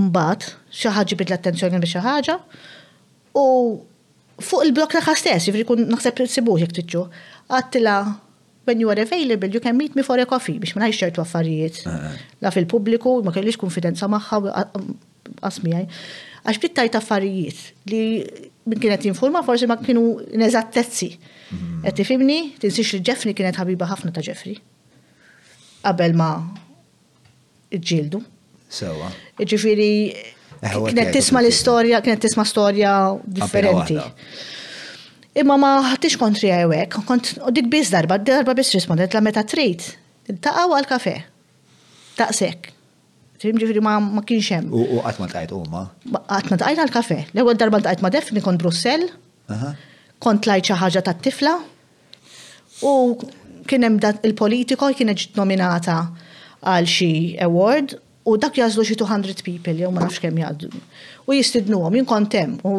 [0.00, 2.38] umbat, xaħġi bit l-attenzjoni biex xaħġa,
[3.42, 3.46] u
[4.42, 7.04] fuq il-blok taħħa stess, ġifiri kun naħseb sibuħ jek tiċu,
[7.52, 7.96] għattila
[8.66, 11.84] when you are available, you can meet me for a coffee biex ma ċertu affarijiet.
[11.90, 12.20] Ah, ah.
[12.46, 14.42] La fil-publiku, ma kellix konfidenza maħħa,
[15.42, 15.86] għasmijaj.
[16.42, 18.02] Għax bittajt affarijiet li
[18.64, 20.04] min kienet jinforma forsi ma kienu
[20.38, 21.10] neżattezzi.
[21.16, 21.96] Qed mhm.
[21.98, 24.54] tifimni, tinsix li Ġeffri kienet ħabiba ħafna ta' Ġeffri.
[25.82, 26.30] Qabel ma
[27.72, 28.20] ġildu.
[28.72, 29.08] Sewa.
[29.40, 32.92] Ġifieri eh, kienet tisma l-istorja, kienet tisma storja
[33.24, 33.98] differenti.
[35.42, 39.42] Imma ma ħattix kontri għajwek, kont u dik biz darba, darba bis rispondet la meta
[39.48, 39.94] trejt,
[40.44, 41.16] taqaw għal-kafe,
[42.20, 42.71] taqsek.
[43.42, 44.68] Trim ġifiri ma ma kienx hemm.
[44.70, 45.80] U qatt ma tqajt huma?
[46.30, 47.16] Qatt ma tqajt għall-kafe.
[47.34, 49.02] L-ewwel darba tqajt ma Defni kont Brussell.
[50.22, 51.56] Kont lajt xi ħaġa tat-tifla.
[52.86, 52.92] U
[53.66, 53.98] kien hemm
[54.28, 55.96] il-politiko kienet ġiet nominata
[56.62, 57.10] għal xi
[57.48, 57.96] award
[58.30, 60.70] u dak jazlu xi 200 people jew ma nafx kemm jgħaddu.
[61.26, 62.76] U jistidnuhom jien kont hemm u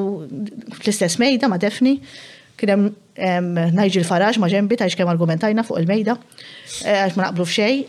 [0.80, 1.98] fl-istess mejda ma defni
[2.60, 2.92] kienem
[3.78, 6.16] najġi l-faraġ ma ġembi ta' kem argumentajna fuq il-mejda,
[6.86, 7.84] eh, għax ma naqblu fxej,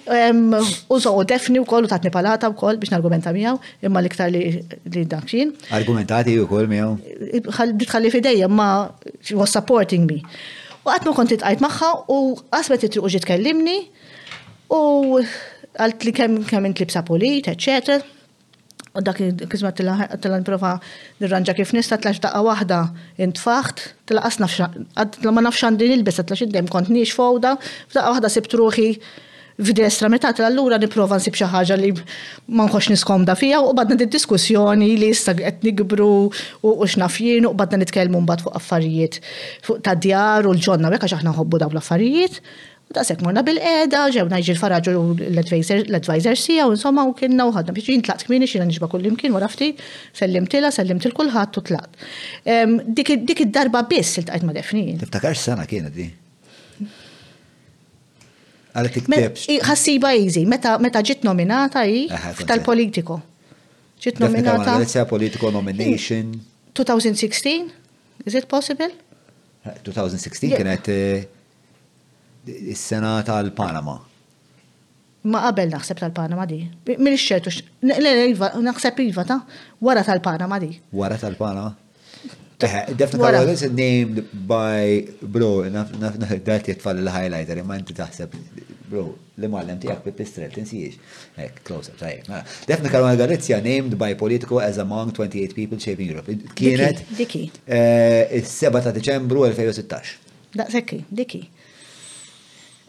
[0.88, 3.54] u so u defni u kollu tatni palata u koll biex nargumenta miegħu,
[3.88, 5.54] imma l-iktar li dakxin.
[5.80, 7.48] Argumentati u koll miegħu?
[7.84, 8.90] Ditħalli fidejja, ma
[9.32, 10.20] was supporting me.
[10.84, 12.20] U għatmu konti tqajt maħħa u
[12.52, 13.78] għasbet it-triq u ġitkellimni
[14.72, 14.82] u
[15.74, 18.02] għalt li kemm kemm intlibsa polit, eccetera.
[18.96, 19.18] U dak
[19.50, 19.72] kizma
[20.14, 20.76] tilan prova
[21.18, 22.76] nirranġa kif nista t-lax daqqa wahda
[23.24, 24.76] intfaħt, tlaqas nafxan,
[25.34, 28.92] ma nafxan din il-bis, t-lax id-dem kont nix f f'daqqa wahda sibt ruħi
[29.66, 31.90] f'destra meta allura prova nsib xi ħaġa li
[32.54, 36.12] ma nħox niskomda fija u badna di diskussjoni li issa qed nikbru
[36.62, 37.18] u x'naf
[37.50, 39.18] u badna nitkellmu mbad fuq affarijiet
[39.66, 42.38] fuq ta' djar u l-ġonna mekka aħna nħobbu dawn l-affarijiet.
[42.92, 44.92] U morna bil-qeda, ġewna ġi l-faraġu
[45.32, 49.48] l-advisor sija, u insomma u kienna u ħadna biex jintlaqt kmini xina nġba kullimkien, wara
[49.50, 49.80] ftit,
[50.14, 52.04] sellimtila, til kulħadd u tlaqt.
[53.24, 55.00] Dik id-darba biss il-tqajt ma' defnijin.
[55.00, 56.06] Tiftakar sena kienet di?
[58.76, 59.48] Għal tiktebx.
[59.64, 62.04] Ħassiba jizi, meta ġit nominata i
[62.44, 63.18] tal-politiko.
[64.04, 64.76] Ġit nominata.
[64.84, 66.36] Għal politiko nomination.
[66.76, 67.72] 2016?
[68.28, 68.92] Is it possible?
[69.88, 71.24] 2016 kienet eh,
[72.44, 74.00] il sena tal-Panama.
[75.24, 76.58] Ma qabel naħseb tal-Panama di.
[77.00, 79.38] Min xċertu xertu iva, naħseb iva ta'
[79.80, 80.74] wara tal-Panama di.
[80.92, 81.70] Wara tal-Panama?
[82.64, 88.32] Eh, Defna tal is named by bro, dat jitfall l highlighter imma inti taħseb,
[88.88, 89.02] bro,
[89.36, 90.96] li ma mallem tijak bi pistrel, tinsijiex.
[91.44, 92.24] Ek, close up, tajek.
[92.30, 92.44] Mela.
[92.70, 96.38] Defna Karwana Galizia named by Politico as among 28 people shaping Europe.
[96.54, 97.04] Kienet?
[97.18, 97.42] Diki.
[97.66, 100.16] il 7 ta' Deċembru 2016.
[100.54, 101.42] Da' sekki, diki.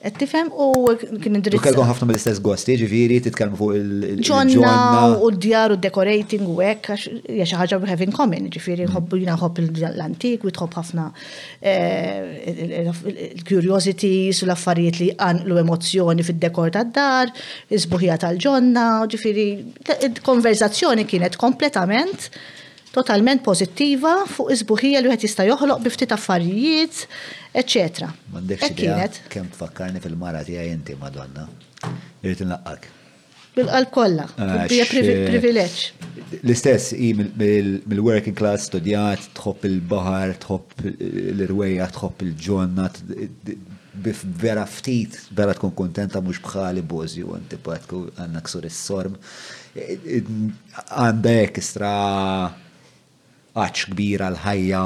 [0.05, 0.65] Et tifem u
[1.17, 1.63] kien indirizz.
[1.65, 4.73] Kelkom ħafna mill-istess gosti, ġiviri, titkellmu fuq il-ġonna
[5.25, 6.91] u d-djar u decorating u hekk,
[7.25, 9.23] hija xi ħaġa have in common, ġifieri nħobbu mm.
[9.23, 11.05] jiena nħobb l-antik u tħobb ħafna
[11.71, 12.83] eh,
[13.31, 17.33] il-curiosities u l-affarijiet li għanqlu emozzjoni fid-dekor tad-dar,
[17.73, 19.47] isbuħija tal-ġonna, ġifieri
[20.29, 22.29] konverzazzjoni kienet kompletament
[22.97, 27.01] totalment pozittiva fuq isbuħija li wieħed jista' joħloq biftit affarijiet,
[27.61, 28.07] etc.
[28.33, 31.43] Mandek e idea Kem tfakkarni fil-mara tiegħi inti Madonna.
[32.23, 32.91] Irid naqqak.
[33.55, 34.25] Bil-qalb kollha,
[34.67, 35.83] hija eh, privileġġ.
[36.41, 42.89] L-istess hi mill-working class studjat, tħobb il-baħar, tħobb l-irwejja, tħobb il-ġonna,
[44.05, 47.87] bif vera ftit, vera tkun kontenta mux bħali bozi u għantibat
[48.25, 49.15] għannak sur ksur s-sorm.
[51.05, 51.93] Għandek istra
[53.55, 54.81] għax kbira l-ħajja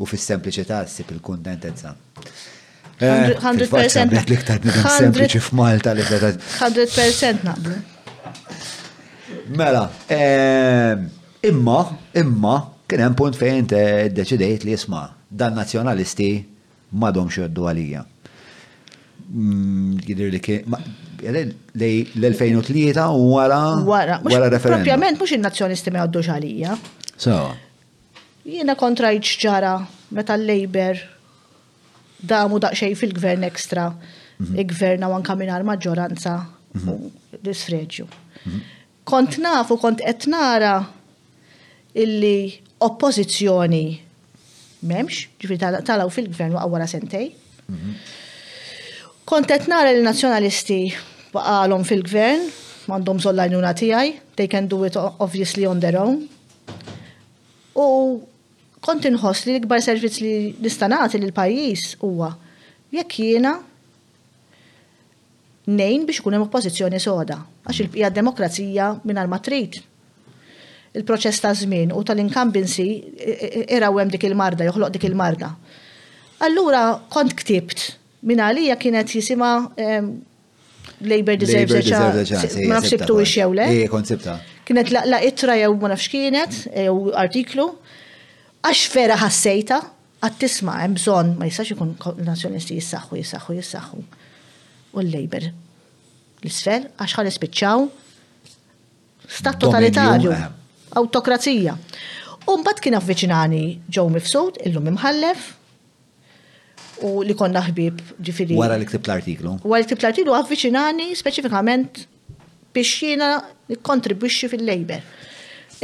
[0.00, 1.90] u fis-sempliċità ssib il-kuntentezza.
[3.00, 4.60] 100% eh, l-iktar
[4.94, 7.78] sempliċi f'Malta li 100% naqblu.
[9.60, 10.94] Mela, eh,
[11.50, 11.78] imma,
[12.22, 12.54] imma,
[12.88, 13.68] kien hemm punt fejn
[14.18, 16.30] deċidejt li jisma' dan nazzjonalisti
[16.96, 18.04] m'għadhom xoddu għalija.
[19.30, 23.60] Mm, Jidir li l-2003 u wara.
[23.86, 24.72] Wara referendum.
[24.72, 26.78] Propjament mhux in-nazzjonisti ma jgħaddux għalija.
[27.20, 27.36] So.
[28.48, 29.74] Jiena kontra ġara
[30.10, 30.96] meta l-Labor
[32.24, 33.90] damu daqxej fil-gvern ekstra.
[34.40, 34.56] Mhm.
[34.56, 36.38] Il-gvern għan kaminar maġġoranza
[37.44, 38.06] disfreġju.
[38.48, 38.60] Mhm.
[39.04, 40.78] Kont nafu, kont etnara
[41.94, 43.84] illi oppozizjoni
[44.88, 47.34] memx, ġifri talaw fil-gvern wara sentej.
[47.70, 47.92] Mhm.
[49.28, 50.80] Kont etnara il-nazjonalisti
[51.34, 52.40] baqalhom fil-gvern,
[52.88, 56.24] mandom zollajnuna tijaj, they can do it obviously on their own,
[57.80, 58.26] U
[58.86, 60.30] kont inħoss li l-ikbar servizz li
[60.64, 62.30] nistanati l pajjiż huwa
[62.96, 63.54] jekk jiena
[65.70, 67.36] nejn biex ikun hemm oppożizzjoni soda
[67.66, 69.76] għax il-bqija demokrazija mingħajr ma trid.
[70.98, 72.86] Il-proċess ta' żmien u tal-inkambinsi
[73.70, 75.52] era hemm dik il-marda, joħloq dik il-marda.
[76.48, 76.80] Allura
[77.12, 77.90] kont ktibt
[78.26, 79.52] minn għalija kienet jisima
[81.04, 82.64] Labor Deserves a Chance.
[82.64, 83.68] Ma nafx ibtu ixew le?
[84.70, 87.64] Kienet laqla itra jew ma nafx kienet, eh, jew artiklu,
[88.62, 89.78] għax vera ħassejta,
[90.22, 94.02] għat tisma' hemm bżonn ma jistax ikun nazjonisti jissaħħu, jissaħħu, jissaħħu.
[94.94, 95.48] U l-Labor
[96.44, 97.88] l-isfel għax ħan spiċċaw,
[99.40, 100.46] stat totalitarju, eh.
[101.02, 101.74] autokrazija.
[102.46, 105.50] U mbagħad kien avviċinani ġew mifsud illum imħallef
[107.10, 108.62] u li konna ħbib ġifiri.
[108.62, 109.58] Wara li ktib l-artiklu.
[109.66, 112.04] Wara li ktib l-artiklu affiċinani speċifikament
[112.72, 113.30] biex jiena
[113.70, 115.02] nikkontribwixxi fil lejber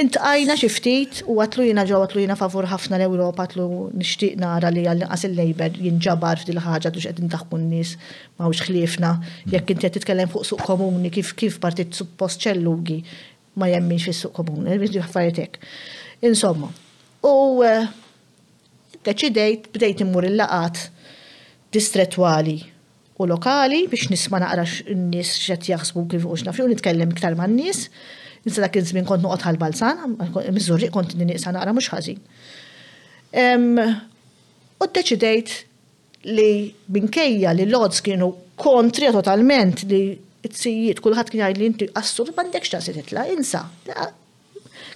[0.02, 4.34] Intqajna xi ftit u għatlu jina ġew għatlu jina favur ħafna l europa għatlu nixtieq
[4.42, 7.94] nara li għal inqas il lejber jinġabar fil ħaġa tux qed intaħħu n-nies
[8.36, 9.14] m'hawnx ħliefna
[9.54, 12.98] jekk inti qed titkellem fuq suq komuni kif kif partit suppost ċellugi
[13.56, 15.56] ma jemminx fis-suq komuni, bidu ħaffaritek.
[16.28, 16.68] Insomma,
[17.24, 17.88] u eh,
[19.08, 20.90] deċidejt bdejt immur il-laqat
[21.72, 22.58] distretwali
[23.18, 27.47] u lokali biex nisma naqra n-nis xet jaxbu kif u xnafri u nitkellem iktar ma'
[27.48, 27.86] n-nis.
[28.47, 30.18] Nisa dak iż-żmien kont noqgħod għal balzan
[30.55, 32.18] mizzurri kont n-nisa naqra mhux ħażin.
[34.82, 35.55] U ddeċidejt
[36.36, 36.51] li
[36.98, 38.28] minkejja li l-odds kienu
[38.60, 40.02] kontrija totalment li
[40.51, 43.64] t-sijiet kulħadd kien li inti assur m'għandekx ċansi titla' insa.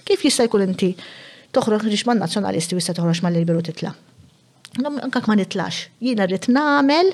[0.05, 0.93] Kif jista' jkun inti
[1.57, 3.95] toħroġ man-nazzjonalisti u jista' toħroġ mal-liberu titla'?
[4.87, 5.89] Anka ma nitlax.
[5.99, 7.09] Jiena rrid nagħmel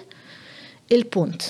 [0.90, 1.48] il-punt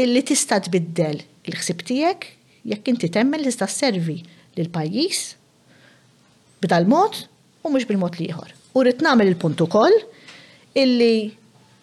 [0.00, 1.18] illi tista' tbiddel
[1.48, 2.26] il-ħsib tiegħek
[2.70, 4.18] jekk inti temmen li tista' servi
[4.58, 5.20] lill pajjiż
[6.62, 7.18] b'dal-mod
[7.64, 8.50] u mhux bil-mod ieħor.
[8.76, 9.94] U rrid nagħmel il-punt ukoll
[10.80, 11.30] illi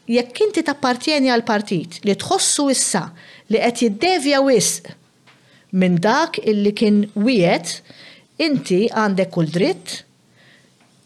[0.10, 3.06] jekk inti tappartjeni għal partit li tħossu issa
[3.54, 4.92] li qed jiddevja wisq
[5.80, 7.80] minn dak illi kien wiet,
[8.40, 10.00] inti għandek kull dritt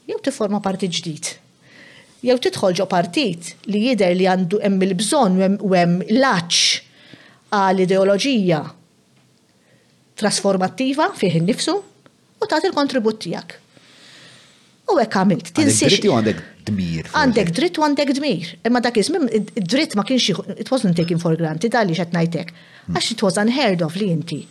[0.09, 1.35] jew tiforma parti ġdid
[2.21, 6.67] jew tidħol ġo partit li jider li għandu hemm il-bżonn u hemm laċ
[7.57, 8.59] għal ideoloġija
[10.21, 13.55] trasformattiva fih innifsu u tagħti il-kontribut tiegħek.
[14.91, 15.97] U hekk għamilt, tinsiex.
[16.09, 17.09] Għandek dmir.
[17.15, 18.51] Għandek dritt u għandek dmir.
[18.67, 19.09] Imma dak iż
[19.71, 22.51] dritt ma kienx it wasn't taken for granted għalli qed najtek.
[22.87, 22.97] Hmm.
[22.97, 24.43] Għax it was unheard of li inti.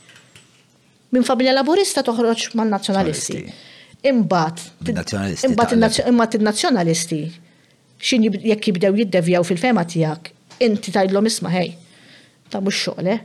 [1.15, 3.45] Minn familja laburista toħroġ man nazzjonalisti.
[4.11, 4.65] Imbat.
[4.89, 7.23] Imbat il nazzjonalisti
[8.09, 10.33] xin jekk jibdew jiddevjaw fil-fema tijak,
[10.65, 11.73] inti tajdlom isma ħej,
[12.53, 13.19] ta' mux xoħle.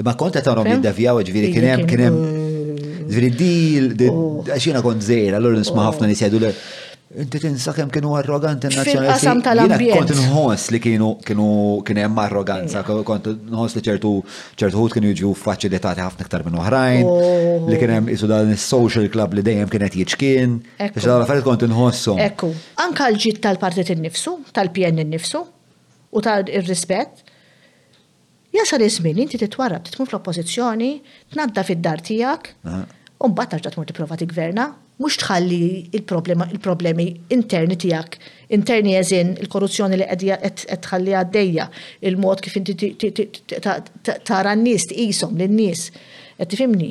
[0.00, 2.16] Imma konta ta' rom jiddevjaw, ġviri, kienem, kienem,
[3.12, 4.40] ġviri, di, oh.
[4.48, 5.88] għaxina kont zejra, l-għur nisma oh.
[5.90, 6.54] ħafna nisjedu l
[7.12, 9.52] Inti tinsa kemm kienu arroganti n-nazzjonalisti.
[9.68, 11.46] Jina kont nħoss li kienu kienu
[11.84, 14.12] kien hemm arroganza, kont nħoss li ċertu
[14.56, 17.10] ċertu ħut kienu jiġu faċilitati ħafna iktar minn oħrajn,
[17.68, 20.54] li kien hemm isu dan is-social club li dejjem kienet jiġkien.
[20.78, 22.22] Biex dawn l kont inħossom.
[22.30, 22.48] Ekku,
[22.80, 27.26] anka l-ġid tal-partit innifsu, tal-PN innifsu u tal-irrispett.
[28.56, 30.94] Jasal iż-żmien inti titwarab, titmur fl-oppożizzjoni,
[31.36, 32.50] tnadda fid-dar tiegħek,
[33.22, 34.70] u mbagħad tarġa' tmur tipprova gverna
[35.00, 35.60] mux tħalli
[35.96, 38.16] il-problemi interni tijak,
[38.52, 40.36] interni jazin il-korruzzjoni li għedja
[40.84, 41.68] tħalli għaddeja,
[42.10, 42.92] il-mod kif inti
[44.28, 45.86] tara n-nis, tqisom l-nis,
[46.38, 46.90] għed tifimni.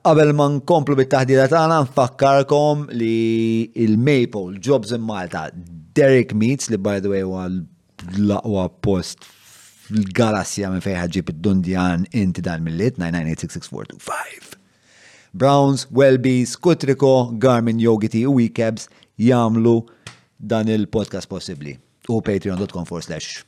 [0.00, 7.02] Qabel ma nkomplu bit-taħdida tagħna nfakkarkom li il-Maple Jobs in Malta Derek Meets li by
[7.04, 7.50] the way huwa
[8.14, 9.26] l-aqwa post
[9.90, 12.96] fil-galassja minn fejn ħaġib id-dundjan inti dan mill-lit
[15.32, 18.88] Browns, Welbies, Kutriko, Garmin, Yogiti u Wecabs
[19.18, 19.86] jamlu
[20.38, 21.78] dan il-podcast possibli.
[22.08, 23.44] U patreon.com for slash.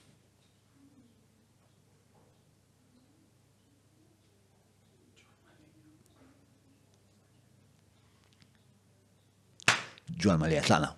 [10.23, 10.93] Ġuan ma li għatlana.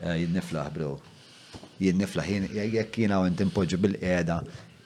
[0.00, 0.96] Eh, Jinniflaħ, bro.
[1.78, 2.30] Jinniflaħ,
[2.66, 4.40] jekk jina u intimpoġu bil-qeda.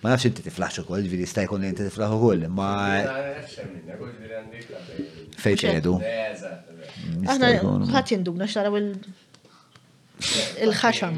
[0.05, 3.01] Ma nafx inti tiflaħx ukoll, ġifieri jista' jkun inti tiflaħ ukoll, ma.
[5.41, 5.95] Fejn ċedu.
[7.25, 7.51] Aħna
[7.89, 8.77] ħadd jinduna x'naraw
[10.67, 11.17] il-ħaxam.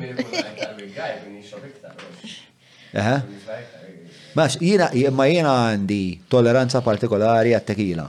[4.39, 4.89] Max, jiena
[5.19, 5.99] ma jiena għandi
[6.31, 8.07] tolleranza partikolari għat-tekila.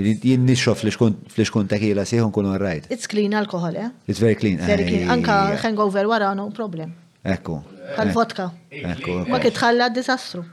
[0.00, 2.88] Jien nixxof fl xkun tekila sieħu nkun rajt.
[2.88, 3.92] It's clean alcohol, eh?
[4.08, 4.64] It's very clean.
[4.64, 5.12] Very clean.
[5.18, 6.96] Anka hangover wara no problem.
[7.20, 7.60] Ekku.
[7.92, 8.44] Għal-vodka.
[9.28, 10.44] Ma kitħalla disastru.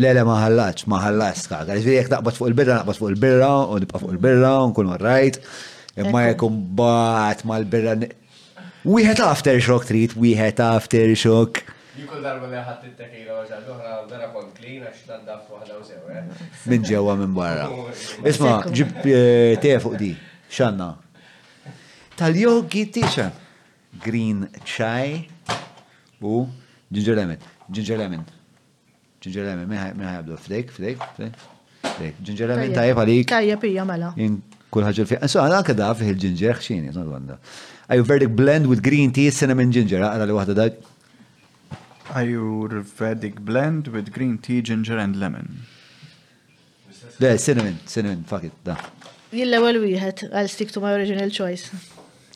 [0.00, 1.74] Le, le, ma ma maħallax, kaka.
[1.76, 5.40] Ġviri, jek naqbat fuq il-birra, naqbat fuq il-birra, u nibqa fuq il-birra, nkun marrajt.
[6.08, 7.96] Ma jekum bat ma l-birra.
[8.88, 11.60] Wieħed aftershock trid, wieħed aftershock.
[11.92, 16.00] Jikul darba li ħadd it-tekila għaxa l-oħra dara kont klina x'tan daf waħda u sew,
[16.08, 16.22] eh?
[16.72, 17.66] Minn ġewa, minn barra.
[18.30, 20.08] Isma, ġib eh, te fuq di,
[20.48, 20.88] xanna.
[22.16, 23.28] Tal-jogi tisha.
[24.00, 25.26] Green chai
[26.24, 26.40] u
[26.92, 27.38] Ginger lemon.
[27.70, 28.24] Ginger lemon.
[29.22, 34.08] جينجر ليمون مين ħajabdu flake flake flake جينجر ليمون tajjeb għalik tajjeb hija mela
[34.74, 38.66] kull ħaġa fi so għal anke daf fih il-ginger ħxini għanda are you verdict blend
[38.66, 44.34] with green tea cinnamon ginger għara li waħda dak are you verdict blend with green
[44.48, 45.46] tea ginger and lemon
[47.22, 48.74] Le, cinnamon, cinnamon, fuck it, da.
[49.30, 51.68] Jilla għal wieħed, I'll stick to my original choice.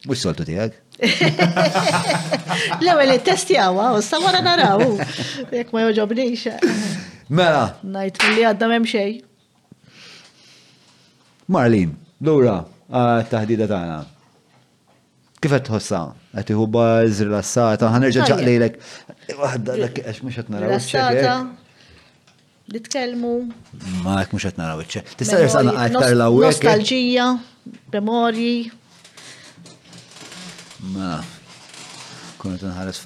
[0.06, 0.78] Mux soltu tijak?
[2.80, 4.80] L-ewel testjawa, u s-sawara naraw,
[5.52, 6.46] jek ma joġobnix.
[7.28, 7.66] Mela.
[7.96, 9.18] Najt li għadda memxej.
[11.52, 11.92] Marlin,
[12.26, 12.62] Lura,
[13.32, 13.98] taħdida tagħna.
[15.36, 16.00] Kif qed tħossa?
[16.32, 18.80] Qed iħu baż rilassata, ħanerġa' ġaqlejlek.
[19.42, 21.52] Waħda dak għax mhux qed naraw iċ-ċeħ.
[22.72, 23.36] Eh?
[24.00, 25.14] Ma hekk mhux qed naraw iċ-ċeħ.
[25.20, 26.34] Tista' jersaqna aktar eh?
[26.40, 27.28] Nostalġija,
[27.92, 28.56] memorji.
[30.94, 31.16] Ma,
[32.38, 33.00] kunet nħares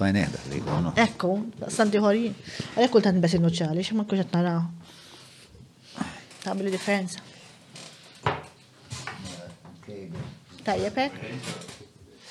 [0.51, 0.91] li għonu.
[1.01, 1.31] Ekku,
[1.71, 2.31] santi ħorji.
[2.75, 4.61] Għalek kultant bes innuċali, kuxet naraw.
[6.43, 7.19] Tabli differenza.
[10.63, 11.11] Tajjepek?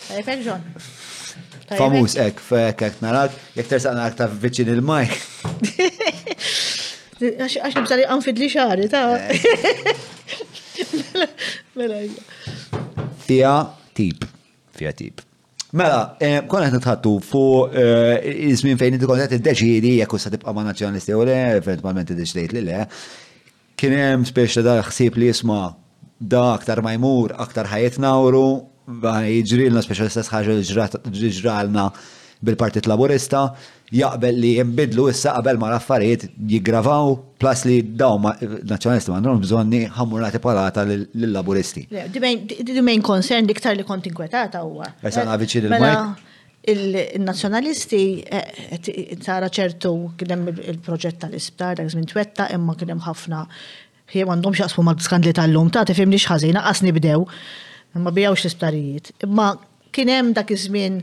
[0.08, 0.62] Tajjepek,
[1.70, 5.06] Famus ek, fek, ek, narak, jek tersaq narak ta' vicin il-maj.
[7.20, 9.42] Għax nibsali għanfidli xari, ta' eh.
[11.10, 11.26] Mela,
[11.78, 11.98] mela
[13.22, 13.50] Fija
[13.94, 14.24] tip,
[14.74, 15.20] fija tip.
[15.70, 17.40] Mela, eh, kon għet nitħattu fu
[17.70, 18.16] eh,
[18.50, 22.54] izmin fejn inti kon għet id-deċiri, jekku sa tibqa ma nazjonalisti u le, eventualment id-deċdejt
[22.56, 22.80] li le,
[23.78, 25.60] kienem spiex ta' daħsib li jisma
[26.18, 28.46] da aktar ma jmur, aktar ħajet nawru,
[28.88, 31.86] jġrilna speċjalista sħaġa li ġralna
[32.44, 33.42] bil-Partit Laburista
[33.96, 39.80] jaqbel li jimbidlu issa qabel ma l-affarijiet jiggravaw plus li daw ma nazjonalisti għandhom bżonni
[39.96, 41.86] ħammurnati palata lill-laburisti.
[42.14, 44.88] Dimejn konsern diktar li kont inkwetata huwa.
[45.02, 45.92] Esan għaviċi eh, mela
[46.70, 48.90] il il-nazjonalisti eh,
[49.24, 53.44] tara ċertu kienem il-proġett tal-isptar, dak żmien twetta, imma kienem ħafna
[54.14, 57.24] ħie għandhom xaqsmu mal skandli tal-lum ta' tifim li xħazina, qasni bdew,
[57.98, 59.12] imma bijaw l-isptarijiet.
[59.26, 59.52] Imma
[59.92, 60.98] kien hemm dak iż-żmien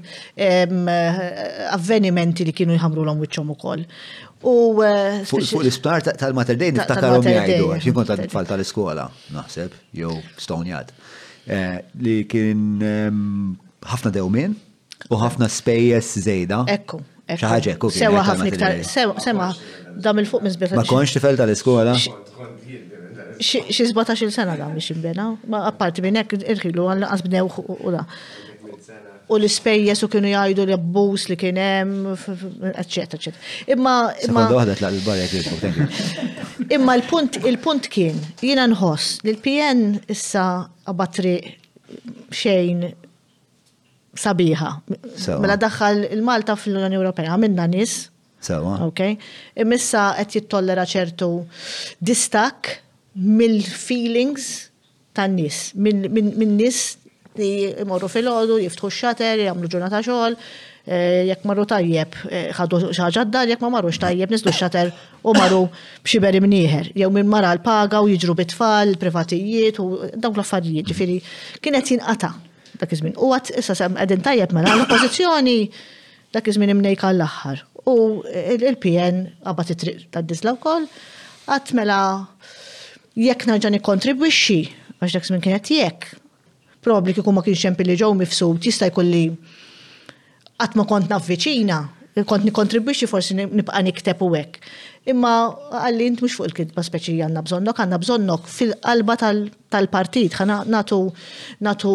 [1.78, 3.84] avvenimenti li kienu jħamru l-om wiċċhom ukoll.
[4.48, 4.56] U
[4.86, 10.94] eh, fuq l-isptar tal-Mater Dei niftakarhom jgħidu għax tal-tfal tal-iskola, naħseb, jew stonjat.
[11.50, 12.70] Eh, li kien
[13.88, 14.56] ħafna dewmin
[15.12, 16.64] u ħafna spejjes żejda.
[16.78, 17.02] Ekku.
[17.28, 17.90] ċaħġa, ekku.
[17.92, 19.50] Sewa eh, ħafna iktar, sewa,
[20.04, 20.80] dam il-fuq mizbirta.
[20.80, 21.98] Ma konx tifel tal-iskola?
[23.38, 27.44] Xi 17 sena dam biex imbena, ma apparti minn hekk irħilu għal qasbnew
[27.86, 28.02] u da
[29.30, 32.12] u l ispejjeż u kienu jgħidu li abbus li kien hemm,
[32.80, 33.34] eccetera.
[33.76, 33.95] Imma.
[36.78, 39.84] Imma il punt il kien jiena nħoss li l-PN
[40.16, 40.48] issa
[40.88, 41.34] abatri
[42.32, 42.86] xejn
[44.18, 44.70] sabiħa.
[45.44, 48.06] Mela daħħal il-Malta fl-Unjoni Ewropea minna nis.
[48.48, 48.78] Sawa.
[48.88, 49.04] Ok.
[49.60, 51.34] Imissa qed jittollera ċertu
[51.99, 52.78] distak
[53.18, 54.70] mill-feelings
[55.18, 56.95] tan-nis, minn nis
[57.38, 57.52] li
[57.84, 60.38] imorru fil-ħodu, jiftħu xater, jagħmlu ġurnata xogħol,
[60.86, 64.92] eh, jekk marru tajjeb, eh, ħadu xaġa d-dar, jekk ma marrux tajjeb, nisdu xater
[65.24, 65.62] u marru
[66.06, 66.92] b'xiberi mniħer.
[67.00, 71.20] Jew minn mara l-paga u jiġru bit-tfal, privatijiet u dawk l-affarijiet, ġifiri,
[71.62, 72.34] kienet jinqata
[72.78, 75.64] dak iż U għat issa sem għedin tajjeb mela l oppozizjoni
[76.36, 77.64] dak iż-żmien imnejka l-aħħar.
[77.90, 80.86] U il-PN għabat it-triq tad-disla wkoll
[81.50, 81.98] għat mela
[83.18, 84.60] jekk nerġa' nikkontribwixxi
[85.02, 86.06] għax dak żmien kienet jekk
[86.88, 89.26] probabli kieku ma kienx li ġew mifsud jista' jkolli
[90.62, 91.80] qatt ma kont viċina,
[92.30, 94.56] kont nikontribwixxi forsi nibqa' nikteb u hekk.
[95.12, 95.34] Imma
[95.84, 100.98] għalli int mhux fuq il kitba speċi għandna bżonnok, għandna bżonnok fil-qalba tal-partit, ħana natu
[101.64, 101.94] natu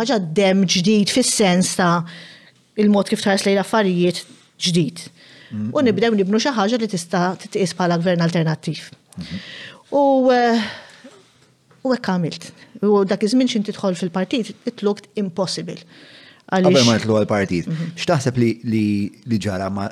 [0.00, 2.02] ħaġa dem ġdid fis-sens ta'
[2.82, 4.24] il-mod kif tħares lejn affarijiet
[4.64, 5.06] ġdid.
[5.06, 5.70] Mm-hmm.
[5.78, 8.90] U nibdew nibnu xi ħaġa li tista' titqis bħala gvern alternattiv.
[8.90, 9.96] Mm-hmm.
[9.98, 10.02] U
[10.34, 10.66] eh,
[11.88, 12.48] U hekk għamilt.
[12.84, 15.78] U dak iżmin żmien x'in fil-partit, it looked impossible.
[16.48, 17.68] Qabel ma nitlu għal-partit,
[18.00, 18.56] x'taħseb li
[19.28, 19.88] li ġara ma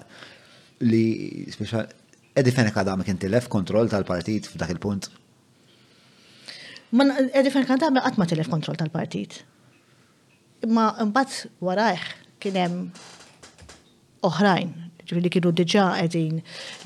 [0.85, 1.05] li
[1.53, 1.93] speċjal
[2.37, 5.07] Edi kada ma kinti lef kontroll tal-partit f'dak il-punt?
[6.93, 9.39] Man Edi fene kada ma qatt ma tilef kontrol tal-partit.
[10.69, 12.03] Ma mbagħad warajħ
[12.41, 12.83] kien hemm
[14.29, 14.75] oħrajn,
[15.07, 16.43] ġifieri kienu diġà qegħdin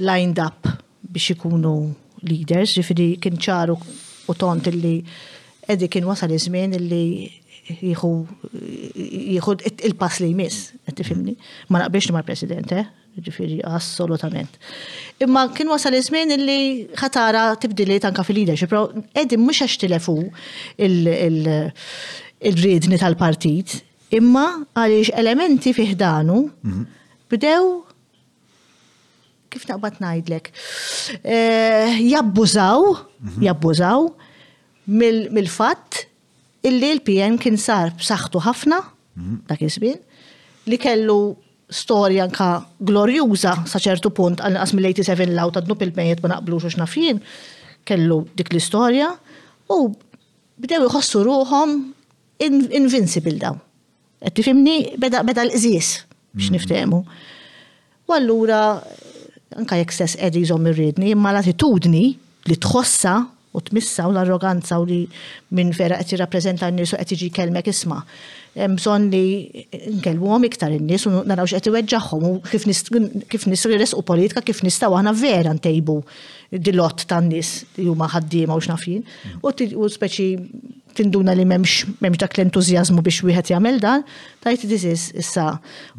[0.06, 0.70] lined up
[1.10, 1.74] biex ikunu
[2.30, 3.74] leaders, ġifieri kien ċaru
[4.28, 4.96] u tont illi
[5.70, 7.04] edi kien wasal iż-żmien illi
[7.70, 8.08] jieħu
[9.36, 9.50] jieħu
[9.88, 11.34] il-pass li jmiss, qed tifhimni.
[11.70, 12.86] Ma naqbilx mal president eh?
[13.20, 14.52] Ġifieri assolutament.
[15.22, 16.60] Imma kien wasal iż-żmien illi
[16.98, 18.82] ħatara tibdiliet anke fil-leadership, però
[19.14, 20.16] qegħdi mhux għax tilefu
[20.86, 23.68] il-riedni tal-partit,
[24.18, 26.82] imma għaliex elementi fiħdanu mhm.
[27.30, 27.64] bdew
[29.50, 30.48] kif naqbad ngħidlek,
[31.24, 32.84] eh, jabbużaw,
[33.18, 33.44] mhm.
[33.48, 34.06] jabbużaw
[35.00, 36.04] mill-fatt
[36.66, 39.38] illi l-PN kien sar b'saħħtu ħafna mhm.
[39.50, 39.98] dak iż-żmien
[40.70, 41.18] li kellu
[41.70, 42.48] storja anka
[42.84, 47.20] glorjuża sa ċertu punt għal naqas mill-87 law ta' dnub il-mejiet ma naqblux x xnafjien
[47.88, 49.12] kellu dik l-istorja
[49.70, 49.80] u
[50.60, 51.76] bdew iħossu ruhom
[52.40, 53.56] invincible daw.
[54.20, 55.90] Qed tifhimni beda l-qżiż
[56.36, 56.56] biex mhm.
[56.56, 57.00] niftehmu.
[58.08, 58.60] U allura
[59.58, 62.06] anka jekk sess qed jżomm irridni, imma l-attitudni
[62.48, 63.18] li tħossa
[63.50, 65.00] u tmissa u l-arroganza u li
[65.58, 68.00] minn vera qed jirrappreżenta n-nies u qed jiġi kelmek isma.
[68.54, 69.64] Hemm bżonn li
[70.04, 72.34] għom iktar in-nies u naraw x'qed iweġġagħhom u
[73.32, 75.96] kif nisres u politika kif nistgħu aħna vera ntejbu
[76.58, 79.02] dilott tan-nies li huma ħaddiema u x'nafin.
[79.42, 80.26] U speċi
[80.98, 84.02] tinduna li memx, memx dak l-entuzjazmu biex wieħed jagħmel dan,
[84.42, 85.52] tajt dizis issa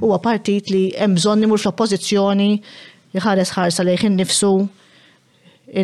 [0.04, 2.50] huwa partit li hemm bżonn imur fl-oppożizzjoni
[3.16, 4.52] jħares ħarsa jħin innifsu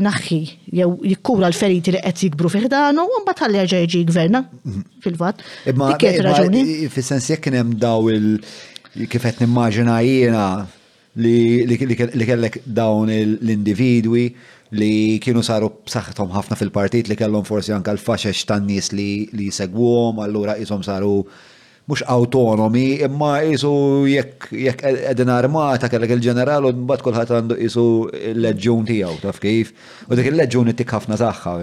[0.05, 0.37] naħħi
[0.75, 4.43] jew jikkura l-feriti li qed jikbru fiħdanu u mbagħad ħalli jerġa' jiġi gverna
[5.03, 5.43] fil-fatt.
[5.71, 8.29] Imma Fis-sens jekk kien hemm daw il
[9.09, 10.45] kif qed nimmaġina jiena
[11.23, 11.77] li
[12.31, 14.27] kellek dawn l-individwi
[14.77, 14.91] li
[15.23, 20.83] kienu saru b'saħħithom ħafna fil-partit li kellhom forsi anke l-faxex tan-nies li segwhom allura qishom
[20.83, 21.21] saru
[21.88, 23.72] mux autonomi, imma jisu
[24.11, 24.49] jekk
[25.14, 27.85] edin armata kellek il-ġeneral u mbagħad kulħadd għandu jisu
[28.34, 29.72] l-leġġun tiegħu taf kif.
[30.09, 31.53] U dik il-leġġun ittik ħafna tagħha.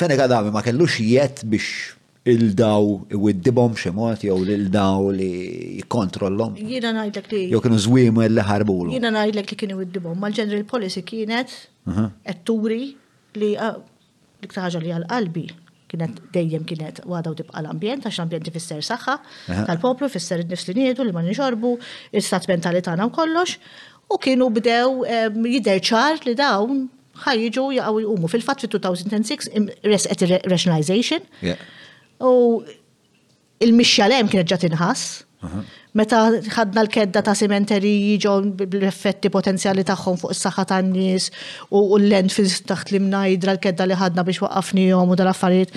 [0.00, 1.98] Fene għadami ma kellux jett biex
[2.30, 5.30] il-daw iwiddibom xi mod jew il-daw li
[5.82, 6.56] jikkontrollhom.
[6.72, 7.44] Jiena ngħidlek li.
[7.52, 8.92] Jew kienu żwiem li ħarbulu.
[8.96, 10.16] Jiena ngħidlek li kienu iwiddibhom.
[10.24, 11.52] mal ġeneral policy kienet
[11.86, 12.84] qed turi
[13.40, 15.50] li l-iktar ah, ħaġa li għal qalbi
[15.90, 19.16] kienet dejjem kienet għada u tibqa l-ambjent, għax l-ambjent fisser saħħa
[19.70, 21.72] tal-poplu, fisser id-nifs li li ma nġorbu,
[22.16, 23.56] il-stat mentali tagħna u kollox,
[24.14, 25.04] u kienu bdew
[25.56, 26.80] jidher ċar li dawn
[27.24, 29.50] ħajġu jaqgħu jgħumu Fil-fatt fit-2006
[29.90, 31.26] resqet rationalization
[32.20, 32.36] U
[33.66, 35.20] il-mixxalem kienet ġat inħass,
[35.96, 36.18] Meta
[36.52, 41.30] ħadna l-kedda ta' simenteriji ġo bl effetti potenzjali tagħhom fuq is-saħħa tan-nies
[41.72, 45.72] u l-landfills taħt li mnajdra l-kedda li ħadna biex waqqafnihom u dal-affarijiet,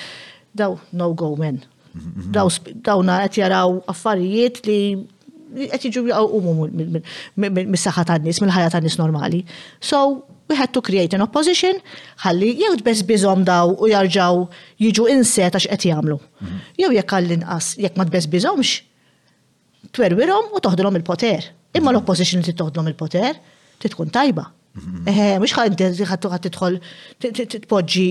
[0.64, 1.61] daw no go men.
[1.95, 4.80] Dawna qed jaraw affarijiet li
[5.72, 9.44] qed jiġu jaqgħu mis-saħħa tan-nies, mill-ħajja tan-nies normali.
[9.80, 10.03] So
[10.52, 11.80] we had to create an opposition,
[12.26, 14.44] ħalli jew tbess bizom daw u jarġaw
[14.84, 16.19] jiġu inset għax jagħmlu.
[16.84, 18.81] Jew jekk għall-inqas jekk ma tbess biżomx,
[19.91, 21.49] twerwirom u toħdilom il-poter.
[21.77, 23.39] Imma l-opposition ti toħdilom il-poter,
[23.81, 24.45] ti tkun tajba.
[25.03, 25.81] Mhux ħadd
[26.47, 26.77] tidħol
[27.22, 28.07] titpoġġi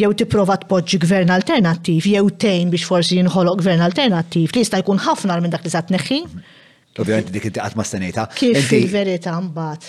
[0.00, 5.00] jew tipprova tpoġġi gvern alternattiv, jew tejn biex forsi jinħoloq gvern alternattiv li jista' jkun
[5.04, 6.18] ħafna minn dak li sa tneħħi.
[7.00, 8.26] Ovvjament dik inti għatma ma stenejta.
[8.36, 9.86] Kif il verita mbagħad.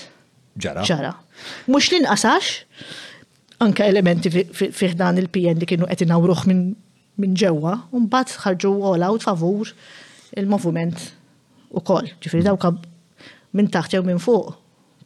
[0.63, 0.83] Ġara.
[0.87, 1.11] Ġara.
[1.71, 2.51] Mhux li nqasax,
[3.65, 9.07] anke elementi fih dan il-PN li kienu qed inawruh minn ġewwa, u mbagħad ħarġu all
[9.09, 9.73] out favur
[10.37, 10.99] il-movement
[11.73, 12.07] u kol.
[12.21, 12.67] Ġifiri dawk
[13.53, 14.53] minn taħt jew minn fuq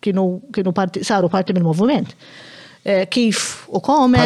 [0.04, 0.24] kienu,
[0.56, 2.16] kienu parti, saru parti minn movement
[2.88, 4.20] Eh, kif u kome.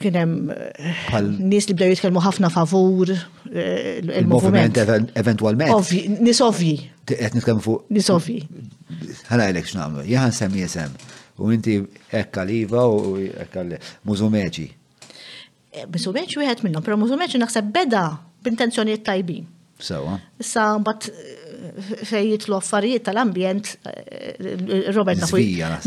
[0.00, 4.78] Kienem eh, nis li bdew jitkellmu ħafna favur eh, il-movement.
[5.20, 5.74] Eventualment.
[6.24, 6.78] Nisovji.
[7.12, 7.84] Qed nitkellmu fuq.
[7.92, 8.38] Nisovji.
[9.28, 10.96] Ħala għalek x'namlu, jaħan semmi jesem.
[11.36, 11.76] U inti
[12.08, 13.66] ekka liva u ekka
[14.08, 14.66] mużumeċi.
[15.76, 18.06] Eh, mużumeċi wieħed minnom, pero mużumeċi naħseb beda
[18.44, 19.48] b'intenzjoniet tajbin.
[19.84, 20.18] Sewa.
[20.40, 25.40] Issa mbagħad eh, fejn jitlu affarijiet tal-ambjent eh, Robert nafu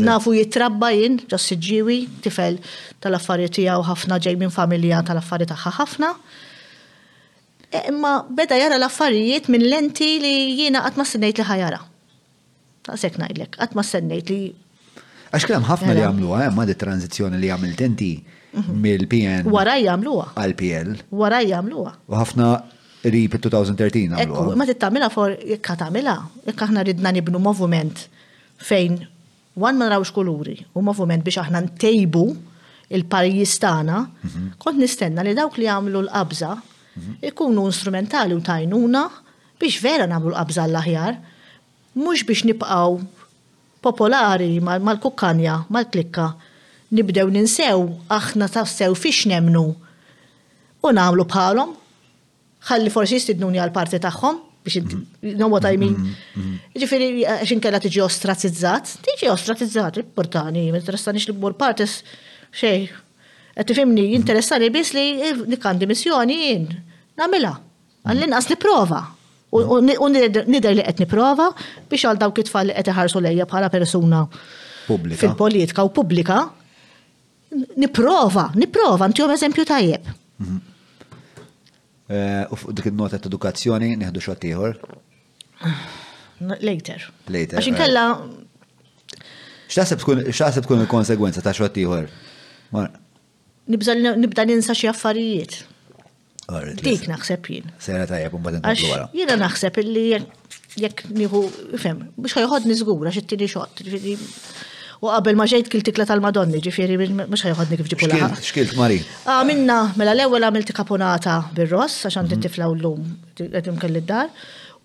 [0.04, 2.58] nafu jitrabba jien ġas ġiwi tifel
[3.02, 6.12] tal-affarijiet tiegħu ħafna ġej minn familja tal-affarijiet tagħha ħafna.
[7.72, 11.80] Eh, imma beda jara l-affarijiet minn lenti li jiena qatt ma stennejt li ħajara.
[12.88, 14.42] Taqsek ngħidlek, qatt ma stennejt li
[15.28, 16.08] Għax kemm ħafna li mela.
[16.08, 18.12] għamlu, ma di tranzizjoni li għamilt inti
[18.56, 18.80] Mhm.
[18.82, 19.42] mill-PN.
[19.52, 20.26] Wara jagħmluha.
[20.44, 20.92] Għal-PL.
[21.12, 21.92] Wara jagħmluha.
[22.08, 22.46] U ħafna
[23.12, 24.54] rip 2013 għamluha.
[24.56, 26.14] Ma tittamila for jekk tagħmilha,
[26.48, 28.06] jekk aħna ridna nibnu movement
[28.64, 28.96] fejn
[29.58, 32.24] wan ma narawx kuluri u movement biex aħna ntejbu
[32.96, 34.48] il-pajjiż tagħna, mhm.
[34.64, 37.20] kont nistenna li dawk li jagħmlu l-qabża mhm.
[37.32, 39.04] ikunu instrumentali u tajnuna
[39.60, 41.20] biex vera nagħmlu l-qabża l-aħjar,
[42.00, 43.00] mhux biex nibqgħu
[43.84, 46.47] popolari mal-kukkanja, mal-klikka, mal
[46.94, 49.62] nibdew ninsew aħna tassew fiex nemnu
[50.86, 51.74] u namlu bħalhom
[52.68, 55.34] ħalli forsi jistidnuni għal parti tagħhom biex mhm.
[55.38, 55.94] know what I mean.
[55.94, 56.16] Mhm.
[56.38, 56.56] Mhm.
[56.82, 61.28] Ġifieri eh, għax inkella tiġi ostrazizzat, tiġi ostrazizzat, importani, ma interessanix
[61.60, 62.00] partis
[62.58, 62.88] xej.
[63.58, 65.06] Qed tifhimni jinteressani biss li
[65.50, 66.66] nikandi missjoni jien.
[67.18, 67.54] Nagħmilha.
[68.08, 69.00] Għall-inqas nipprova.
[69.50, 71.48] U nider li qed nipprova
[71.88, 74.24] biex għal dawk it-tfal li qed iħarsu lejja bħala persuna
[74.88, 76.38] Fil-politika u pubblika,
[77.76, 80.02] niprova, niprova, ntijom eżempju tajjeb.
[80.40, 80.56] Mhm.
[82.08, 84.76] Eh, u fuq dik il-nota ta' edukazzjoni, neħdu xot ieħor?
[86.40, 87.02] Later.
[87.28, 87.58] Later.
[87.58, 87.80] Għaxin eh.
[87.82, 88.04] kalla.
[89.68, 92.08] X'taħseb tkun il-konsegwenza ta' xot ieħor?
[93.68, 95.58] Nibda ninsa xie affarijiet.
[96.80, 97.68] Dik naħseb jien.
[97.78, 99.08] Sera tajjeb un badin għara.
[99.12, 100.06] Jiena naħseb li
[100.78, 101.42] jek nieħu,
[101.82, 103.82] fem, biex ħajħodni nizgur, għax it tini xott
[105.02, 108.40] u qabel ma ġejt kil tikla tal-Madonni, ġifieri mux ħajħodni kif ġipu laħaq.
[108.42, 108.96] Xkilt Mari.
[109.30, 112.44] Ah, minna, mela l-ewwel għamilt kapunata bir-ross għax għandi mhm.
[112.46, 113.04] tifla u llum
[113.38, 114.32] qed imkelli d-dar.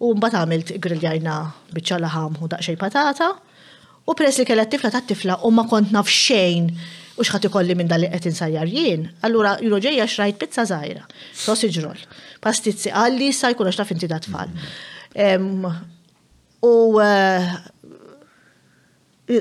[0.03, 1.37] U mbagħad għamilt griljajna
[1.73, 3.31] biċċa ħam u daqsxejn patata.
[4.05, 6.69] U pres li kellha tifla ta' tifla u ma kont naf xejn
[7.17, 9.07] u xħat ikolli minn dal-li qed insajjar jien.
[9.25, 11.07] Allura juroġeja xrajt pizza żgħira,
[11.41, 12.01] sausage roll,
[12.43, 14.53] pastizzi, għalli sa jkun għax taf inti tfal.
[15.17, 15.73] Mhm.
[16.63, 17.49] U eh,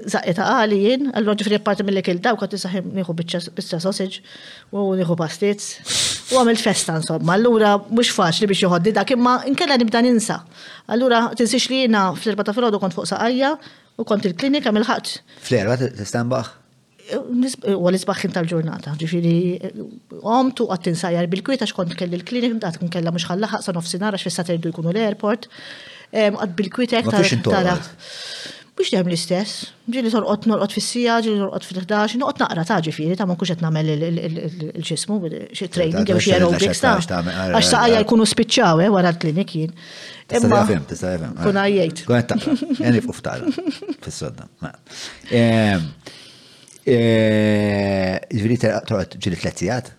[0.00, 4.22] zaqqita għali jien, għallon ġifri parti mill il daw kati saħim nieħu bicċa sausage
[4.72, 5.82] u nieħu pastiz
[6.32, 7.34] u għamil festa insomma.
[7.36, 10.38] Allura mux faċli biex joħoddi dak imma inkella nibda ninsa.
[10.94, 13.52] Allura tinsix li jina fl-erba ta' filgħodu kont fuq saqajja
[14.00, 15.12] u kont il-klinika mill-ħadd.
[15.44, 16.52] Fl-erba tistanbaħ?
[17.02, 19.72] Eh, eh, u l-isbaħin tal-ġurnata, ġifiri, eh,
[20.22, 24.72] għomtu għattin sajjar bil-kwita xkont kelli l-klinik, għat nkella mux ħallaħaq sa' nofsinara xfissat irdu
[24.72, 25.48] jkunu l-airport,
[26.12, 27.78] għad bil-kwita għek
[28.82, 29.52] mux dem l-istess,
[29.92, 33.62] ġili torqot norqot fil-sija, ġili norqot fil-11, norqot naqra ta' ġifiri, ta' ma' nkunx qed
[33.62, 33.90] nagħmel
[34.80, 35.18] il-ġismu,
[35.56, 39.74] xi training jew xi aerobics ta' għax ta' għajja jkunu spiċċaw eh, wara l-klinik jien.
[40.38, 42.04] Imma kun għajjejt.
[42.08, 43.54] Kun qed taqra, jien fuq ftara
[44.02, 44.48] fis-sodda.
[45.30, 45.88] Ehm,
[46.82, 49.92] eh, Ġifieri torqot ġili tlettijat?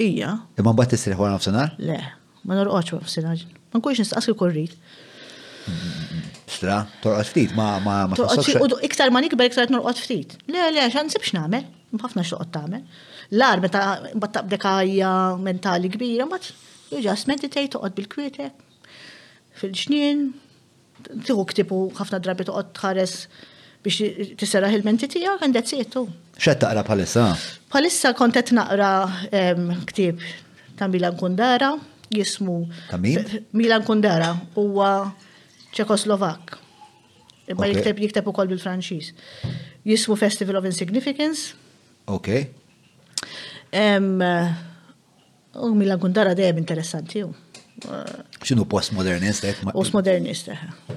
[0.00, 0.36] Ija.
[0.58, 1.74] Imma mbagħad tisriħ wara nofsinhar?
[1.82, 2.00] Le,
[2.48, 3.42] ma norqotx wara nofsinhar.
[3.70, 4.78] Ma nkunx nistaqsi kurrit.
[6.50, 8.14] Stra, torqot ftit, ma ma ma.
[8.16, 10.34] ma e- iktar ma nikber iktar norqot ftit.
[10.50, 11.64] Le, le, xan nsibx namel,
[11.94, 12.82] mħafna xoqot tagħmel.
[13.38, 13.82] L-ar meta
[14.22, 15.10] batta bdekajja
[15.44, 16.40] mentali kbira, ma
[16.90, 18.64] you just meditate, toqot bil-kwietek,
[19.62, 20.24] fil-ġnien,
[21.30, 23.14] tiħu ktibu ħafna drabi toqot tħares
[23.86, 25.94] biex tisera il-menti tijak, and that's it.
[26.02, 26.08] Oh.
[26.50, 27.28] taqra palissa?
[27.70, 28.90] Palissa kontet naqra
[29.30, 30.18] ehm, ktib
[30.76, 31.76] ta' Milan Kundara,
[32.10, 32.64] jismu.
[33.54, 34.90] Milan Kundara, huwa
[35.76, 36.56] ċekoslovak.
[37.50, 37.74] Imma okay.
[37.74, 39.10] jikteb jikteb ukoll bil-Franċiż.
[39.90, 41.54] Jismu Festival of Insignificance.
[42.10, 42.28] Ok.
[43.76, 44.22] Um,
[45.60, 47.30] u Mila Gundara dejjem interessanti ju.
[48.44, 49.44] ċinu eh, postmodernist?
[49.48, 49.56] Eh?
[49.72, 50.50] Postmodernist,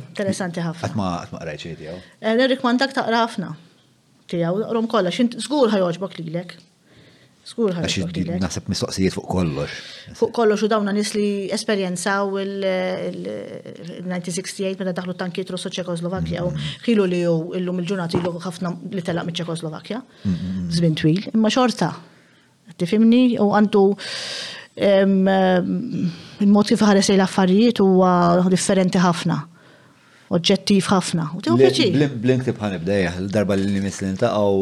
[0.09, 0.89] interessanti ħafna.
[0.89, 2.01] Għatma għatma għarajċi tijaw?
[2.41, 3.51] Nerik mandak taqra ħafna
[4.33, 6.57] tijaw, rom kolla, xint zgur ħajoġbok li l-ek.
[7.43, 8.03] Skur ħarġu.
[8.71, 9.67] mistoqsijiet fuq kollox.
[10.15, 16.53] Fuq kollox u dawna nis li esperienzaw il-1968 meta daħlu tankiet Russo Ċekoslovakja u
[16.85, 19.99] ħilu li jew illum il-ġurnati ilu ħafna li telaq mit ċekoslovakja
[20.77, 21.91] żmien twil, imma xorta.
[22.79, 23.83] Tifimni u għandu
[26.45, 28.09] il-mod kif ħares l-affarijiet huwa
[28.53, 29.35] differenti ħafna
[30.33, 31.23] oġġettiv ħafna.
[31.35, 31.87] U tew pjaċi.
[32.23, 34.53] Blink tibħan ibdejja, l-darba li nimis li ntaqaw,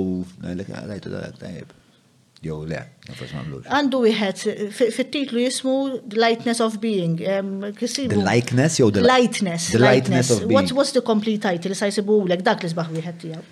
[2.41, 2.77] jew le,
[3.07, 3.65] nafas mamlux.
[3.69, 5.73] Għandu wieħed, fit-titlu jismu
[6.09, 7.19] The Lightness of Being.
[7.21, 9.69] The Lightness jow The Lightness.
[9.75, 10.57] The Lightness of Being.
[10.57, 11.77] What was the complete title?
[11.77, 13.43] Sa jisibu lek dak li sbaħ wieħed tiegħu.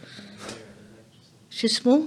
[1.60, 2.00] X'ismu?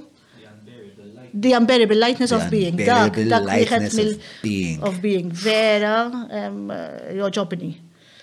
[1.32, 2.82] The Unbearable Lightness of Being.
[2.82, 4.14] Dak dak wieħed mill
[4.90, 5.30] of Being.
[5.46, 6.02] Vera
[7.20, 7.76] joġobni.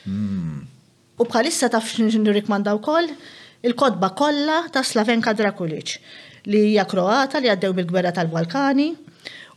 [0.05, 0.63] Hmm.
[1.19, 3.07] U bħalissa taf nirrikmandaw kol,
[3.67, 5.97] il-kodba kollha ta' Slavenka Drakulic
[6.47, 8.89] li hija Kroata li għaddew mill-gwerra tal-Balkani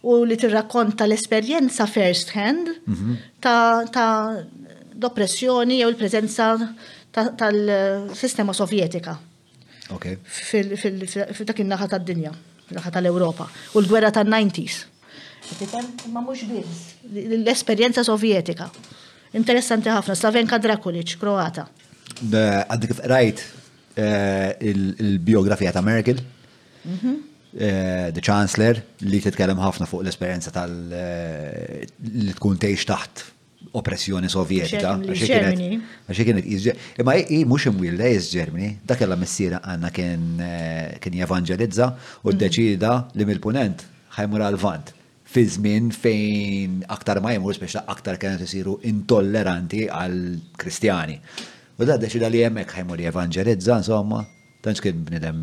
[0.09, 3.19] u li tirrakkonta l-esperjenza first hand mhm.
[3.43, 4.07] ta', ta
[4.39, 6.51] l-oppressjoni jew il-preżenza
[7.13, 9.19] tal-sistema sovjetika.
[9.93, 10.17] Okay.
[10.25, 12.33] Fil-dak il-naħa tad-dinja,
[12.73, 13.45] naħa tal-Ewropa,
[13.77, 14.87] u l-gwerra tan-90s.
[16.15, 16.87] Ma mhux biss.
[17.13, 18.71] L-esperjenza sovjetika.
[19.37, 21.67] Interessanti ħafna, Slavenka Drakulic, Kroata.
[22.23, 23.43] Għaddik rajt
[24.01, 26.21] eh, il-biografija ta' Merkel?
[27.55, 33.23] Eh, the Chancellor li titkellem ħafna fuq l-esperjenza tal eh, li tkun teħx taħt
[33.79, 34.97] oppressjoni sovjetika.
[35.05, 36.71] Għaxie kienet iż
[37.05, 42.35] Imma i mux imwilla iż Ġermani, dak kella messira għanna eh, kien jevangelizza u mhm.
[42.35, 43.85] d-deċida li mill-punent
[44.17, 44.95] ħajmur għal-vant.
[45.33, 51.17] Fi żmien fejn aktar ma jmur speċta aktar kienet jisiru intolleranti għal-Kristjani.
[51.81, 54.21] U da deċida li jemmek ħajmur jevangelizza, insomma,
[54.65, 55.41] tanċ kien bnidem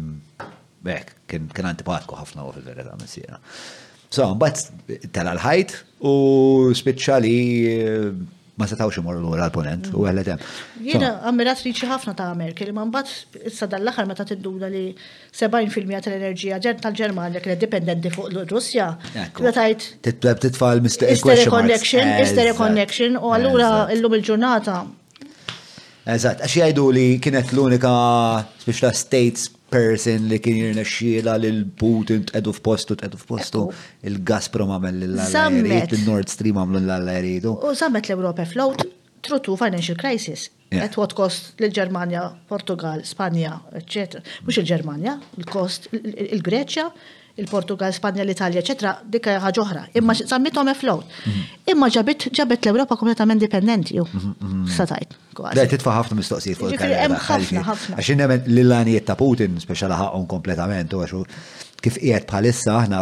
[0.84, 3.40] Bek, kien antipatku ħafna u fil-verita sira.
[4.10, 5.76] So, mbagħad tela l-ħajt
[6.08, 7.34] u spiċċa li
[7.68, 8.06] eh,
[8.60, 10.46] ma setawx imorru lura l-ponent u għallet hemm.
[10.88, 17.44] Jiena ammiratriċi ħafna ta' Amerika li mbagħad issa dal-aħħar meta tidduda li 70% tal-enerġija tal-Ġermanja
[17.44, 18.90] kienet dipendenti fuq l-Russja.
[19.36, 21.52] Tgħid titbeb titfal mistaqsi.
[21.52, 24.80] connection, isteri connection u allura llum il-ġurnata.
[26.10, 27.98] Eżatt, għax jgħidu li kienet l-unika
[28.64, 33.62] speċla states person li kien xiela l Putin tqedu f'postu tqedu f'postu
[34.08, 37.46] il-Gazprom għamel l-allerijiet, il-Nord Stream għamlu l-allerijiet.
[37.48, 38.86] U samet l-Europa float
[39.26, 40.48] trutu financial crisis.
[40.70, 44.22] At what cost l-Germania, Portugal, Spanja, etc.
[44.46, 46.94] Mux il-Germania, il-kost il-Greċja, il
[47.40, 49.84] il-Portugal, Spanja, l-Italja, eċetera, dikka ħaġa oħra.
[50.00, 51.02] Imma sammithom e flow.
[51.28, 51.44] Mhm.
[51.74, 54.06] Imma ġabit ġabet l-Ewropa kompletament dipendenti ju.
[54.08, 55.16] Mhm, mhm, Satajt.
[55.56, 57.64] Da titfa' ħafna mistoqsijiet fuq il ħafna,
[57.96, 61.22] Għax nemmen l-lanijiet ta' Putin speċala ħaqhom kompletament u għaxu
[61.84, 62.98] kif qiegħed bħalissa aħna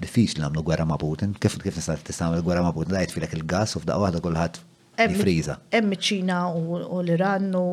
[0.00, 3.74] diffiċli nagħmlu gwerra ma' Putin, kif kif tista' tagħmel gwerra ma' Putin, dajt filek il-gas
[3.76, 4.54] u f'daqqa waħda kulħadd
[5.12, 5.56] jifriża.
[5.74, 6.38] Hemm iċ-Ċina
[6.94, 7.64] u l-Iran u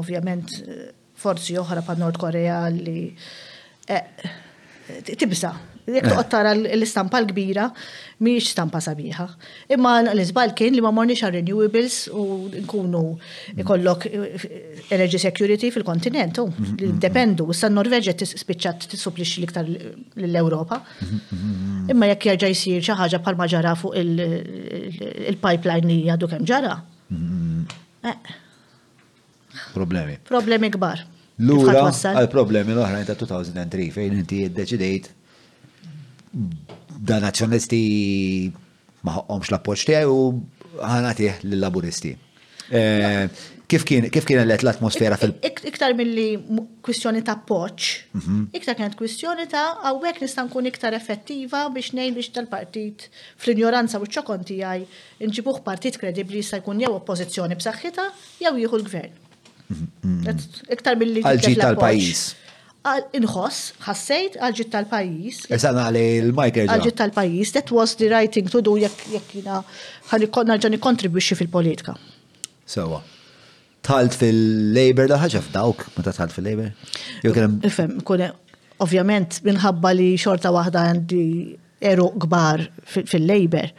[0.00, 3.10] ovvjament eh, forzi oħra pa' Nord Korea li
[3.96, 4.04] eh,
[5.18, 5.54] tibsa.
[5.86, 7.68] Jek toqgħod tara l-istampa l-kbira
[8.22, 9.26] mhijiex stampa sabiħa.
[9.76, 13.02] Imma l-iżbal kien li ma morniex għal renewables u nkunu
[13.62, 14.46] ikollok eh,
[14.90, 16.40] energy security fil-kontinent
[16.82, 17.46] li dependu.
[17.54, 20.80] san Norveġa tispiċċat tissupplix l-iktar l-Ewropa.
[21.86, 26.80] Imma jekk jerġa' jsir xi ħaġa bħal ġara fuq il-pipeline li għadu kemm ġara.
[27.14, 27.84] Mm-hmm.
[28.06, 29.60] Eh.
[29.76, 30.18] Problemi.
[30.26, 31.06] Problemi kbar
[31.38, 35.08] l-ura għal-problemi l-oħrajn ta' 2003 fejn inti id-deċidejt
[37.06, 37.80] da nazjonisti
[39.06, 40.16] maħomx l-appoċ tijaj u
[40.76, 42.10] ħanatih lill-laburisti.
[42.66, 43.26] Eh,
[43.70, 44.06] kif kien
[44.42, 45.36] l-atmosfera fil-
[45.70, 46.26] Iktar mill-li
[46.82, 48.48] kwistjoni ta' poċ, mhm.
[48.58, 54.08] iktar kienet kwistjoni ta' għawek nistan kun iktar effettiva biex nejn biex tal-partit fl-ignoranza u
[54.08, 54.88] ċokon tijaj
[55.28, 58.10] nġibuħ partit kredibli sa' jkun jew oppozizjoni b'saħħita
[58.42, 59.25] jew jieħu l-gvern.
[59.72, 60.68] Mm-hmm.
[60.74, 61.22] Iktar mill-li.
[61.58, 62.20] tal-pajis.
[63.18, 65.40] Inħoss, ħassejt għalġit tal-pajis.
[65.56, 66.68] Esana għali l-Michael.
[66.70, 69.62] Għalġi tal-pajis, that was the right thing to do jekk jina
[70.12, 71.96] ħanikonna ġani kontribuċi fil-politika.
[72.66, 73.00] Sewa.
[73.86, 77.66] Tħalt fil-Labor daħħaġa f'dawk, meta tħalt fil-Labor?
[77.70, 78.30] Ifem, kune,
[78.82, 81.22] ovvjament, minħabba li xorta wahda għandi
[81.86, 83.70] eru gbar fil-Labor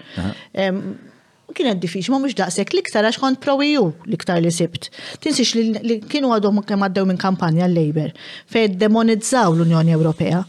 [1.58, 4.90] kienet diffiċ, ma mux daqsek liktar għax kont pro-EU liktar li sibt.
[5.24, 8.14] Tinsix li kienu għadhom kem għaddew minn kampanja l-Labor
[8.52, 10.44] fej demonizzaw l-Unjoni Ewropea.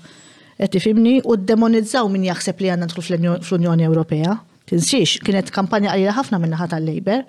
[0.59, 4.36] Et tifimni u demonizzaw min jaħseb li għanna fl-Unjoni Ewropea
[4.68, 7.24] Tinsix kienet kampanja għalira ħafna minn ħata l-Labor.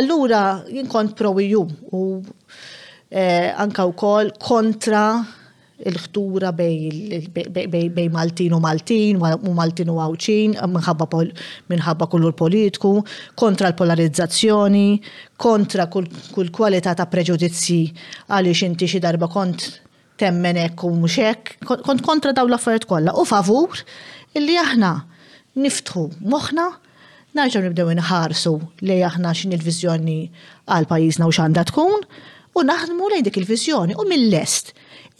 [0.00, 0.42] Allura
[0.72, 2.02] jinkont pro-EU u
[3.12, 5.04] eh, anka u kol kontra
[5.88, 12.92] il-ħtura bej Maltin u Maltin, u Maltin u Għawċin, minħabba kullu l-politiku,
[13.38, 14.86] kontra l-polarizzazzjoni,
[15.40, 17.80] kontra kull kwalità ta' preġudizzi
[18.30, 19.68] għaliex inti xi darba kont
[20.20, 23.80] temmenek u muxek, kont kontra daw l-affarijiet kollha u favur
[24.36, 24.94] illi aħna
[25.64, 26.66] niftħu moħħna
[27.38, 28.52] narġaw nibdew inħarsu
[28.84, 30.18] li aħna xin il-vizjoni
[30.76, 32.04] għal pajjiżna u x'għandha tkun
[32.60, 34.74] u naħdmu lejn dik il-vizjoni u mill-lest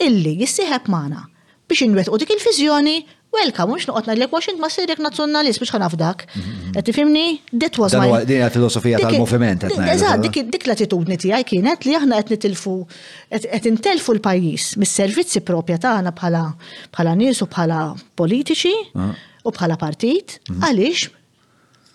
[0.07, 1.25] illi jissieħeb magħna
[1.71, 2.93] biex u dik il-fiżjoni
[3.31, 6.25] welka mux l-ek, Washington ma s-sirik nazjonalist biex ħanaf dak.
[6.27, 6.75] Mm-hmm.
[6.75, 7.21] Et tifimni,
[7.63, 8.25] dit was my...
[8.27, 12.73] Dina filosofija tal dik l-attitudni tijaj kienet li aħna qed nitilfu,
[13.31, 16.43] qed intelfu l-pajis mis-servizzi propja tagħna bħala
[16.91, 17.79] bħala nies u bħala
[18.19, 19.13] politiċi ah.
[19.47, 20.67] u bħala partit, mhm.
[20.67, 21.07] għaliex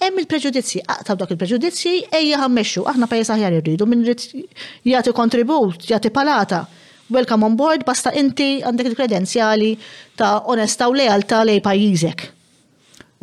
[0.06, 5.84] hemm il-preġudizzji, aqtaw dak il preġudizzi ejja ħammexxu, aħna pajjiż aħjar irridu minn jagħti kontribut,
[5.92, 6.64] jagħti palata
[7.12, 9.72] welcome on board basta inti għandek il-kredenzjali
[10.18, 12.24] ta' onesta u lealta lej pajjiżek.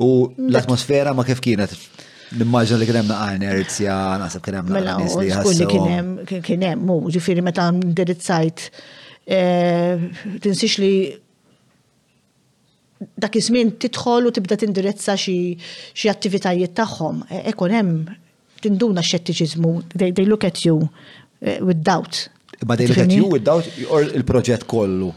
[0.01, 1.73] U mm, l-atmosfera ma kif kienet?
[2.33, 5.41] Nimmaġna li kienem naqar inerzja, nasab kienem naqar inerzja.
[5.41, 6.13] Mela, li Kienem,
[6.47, 8.63] kienem, mu, ġifiri meta ndirizzajt,
[9.29, 10.07] eh,
[10.41, 10.93] tinsix li
[13.19, 17.21] dak iż-żmien tidħol u tibda tindirizza xi attivitajiet tagħhom.
[17.29, 18.19] E- Ekonem hemm
[18.63, 20.87] tinduna xettiċiżmu, they look at you
[21.43, 22.29] eh, with doubt.
[22.63, 23.25] Imma they look at you
[24.17, 25.11] il-proġett kollu.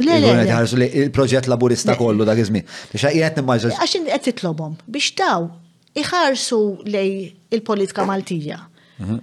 [0.00, 2.64] Le, le, Il-proġett laburista kollu dak iżmin.
[2.92, 3.72] Biex għajet nimmaġġa.
[3.82, 5.48] Għaxin qed titlobhom biex daw
[6.02, 7.12] iħarsu lej
[7.56, 8.62] il-politika Maltija.
[9.02, 9.18] Mhm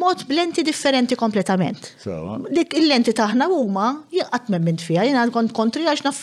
[0.00, 1.90] mod blenti differenti kompletament.
[2.08, 6.20] Uh, dik il-lenti taħna huma jaqat minn mint fija, jena kont kontri għax naf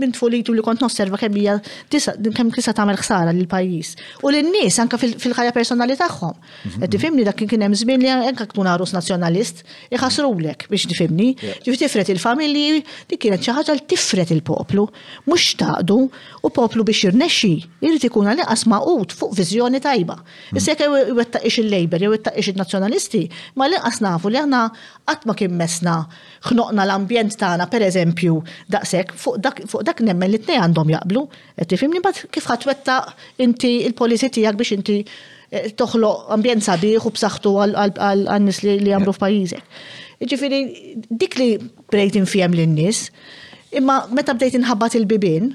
[0.00, 1.54] minn tfulitu li kont nosserva kemm hija
[1.92, 3.92] kemm kisa tagħmel ħsara lil pajjiż.
[4.26, 6.34] U lin-nies anke fil-ħajja personali tagħhom.
[6.66, 6.80] Mhm.
[6.82, 9.62] Qed tifhimni dak kien hemm żmien li anke tkun arus nazzjonalist
[9.94, 11.30] iħassrulek biex tifhimni.
[11.64, 14.84] Ġif tifret il-familji, dik kienet xi ħaġa li tifret il-poplu,
[15.28, 17.52] mhux taqdu u poplu biex jirnexxi,
[17.86, 20.18] irid ikun għal qas maqut fuq viżjoni tajba.
[20.50, 20.60] Mhm.
[20.60, 23.22] Issa jekk jew iwettaqix il lejber jew iwettaqix il-Nazzjonalist ġurnalisti,
[23.56, 24.60] ma li nafu li aħna
[25.06, 25.94] qatt ma kien mesna
[26.48, 28.38] ħnoqna l-ambjent tagħna pereżempju
[28.72, 31.24] daqshekk fuq dak fuq dak nemmen li tnej għandhom jaqblu.
[31.58, 37.06] Qed tifhimni bat kif ħatwettaq inti il polisi tiegħek biex inti eh, toħloq ambjent sabiħ
[37.06, 39.64] u b'saħħtu għal-nies li għamlu f'pajjiżek.
[40.28, 40.62] Ġifieri
[41.10, 41.50] dik li
[41.90, 43.06] brejt infihem lin-nies,
[43.76, 45.54] imma meta bdejt inħabbat il-bibin,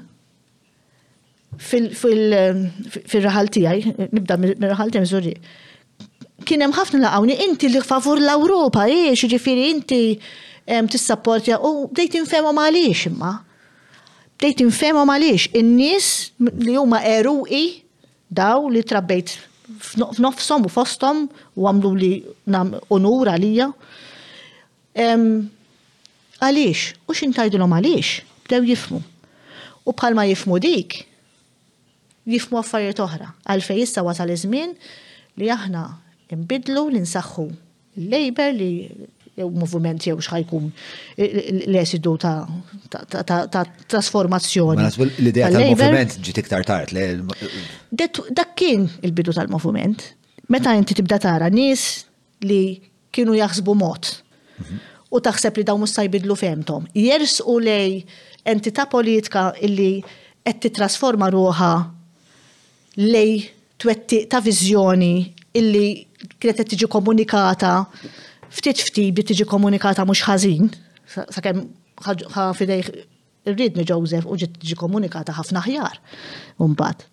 [1.60, 3.78] fil-raħal tijaj,
[4.12, 5.30] nibda mir-raħal tijaj,
[6.46, 9.98] kienem ħafna laqawni, inti li favur l-Europa, iex, ġifiri, inti
[10.92, 13.32] t-sapporti, u bdejt infemu għaliex imma.
[14.38, 15.48] Bdejt infemu għaliex.
[15.60, 16.08] In-nies
[16.66, 17.64] li huma eruqi
[18.28, 19.34] daw li trabbejt
[19.66, 21.24] f'nofsom u fostom
[21.58, 22.12] u għamlu li
[22.52, 23.70] nam onur għalija.
[26.42, 27.14] Għaliex, u
[27.48, 28.14] l-om għaliex,
[28.46, 29.00] bdew jifmu.
[29.86, 30.96] U bħalma jifmu dik,
[32.26, 33.32] jifmu affarijiet oħra.
[33.50, 34.74] Għalfej issa wasal iż-żmien
[35.36, 35.84] li aħna
[36.34, 37.46] imbidlu l-insaxħu.
[37.96, 38.70] Labor li
[39.36, 40.66] jew moviment jew xħajkun
[41.68, 44.86] l-esidu ta' trasformazzjoni.
[45.06, 46.92] L-idea tal movement ġi tiktar tard.
[47.96, 50.12] Dak kien il-bidu tal movement
[50.46, 51.80] Meta inti tibda tara nies
[52.46, 52.76] li
[53.10, 54.06] kienu jaħsbu mod
[54.60, 54.76] mhm.
[55.10, 56.84] u taħseb li daw musta jbidlu femtom.
[56.94, 58.04] Jers u lej
[58.46, 59.90] entità politika illi
[60.46, 61.72] qed titrasforma ruħa
[63.10, 63.40] lej
[63.82, 65.10] twetti ta' viżjoni
[65.58, 65.86] illi
[66.40, 67.74] kienet tiġi komunikata
[68.52, 70.70] ftit ftit tiġi komunikata mhux ħażin
[71.36, 71.64] sakemm
[72.06, 72.88] ħa fidejh
[73.52, 76.00] rridni Joseph u ġiet tiġi komunikata ħafna ħjar
[76.60, 77.04] mbagħad.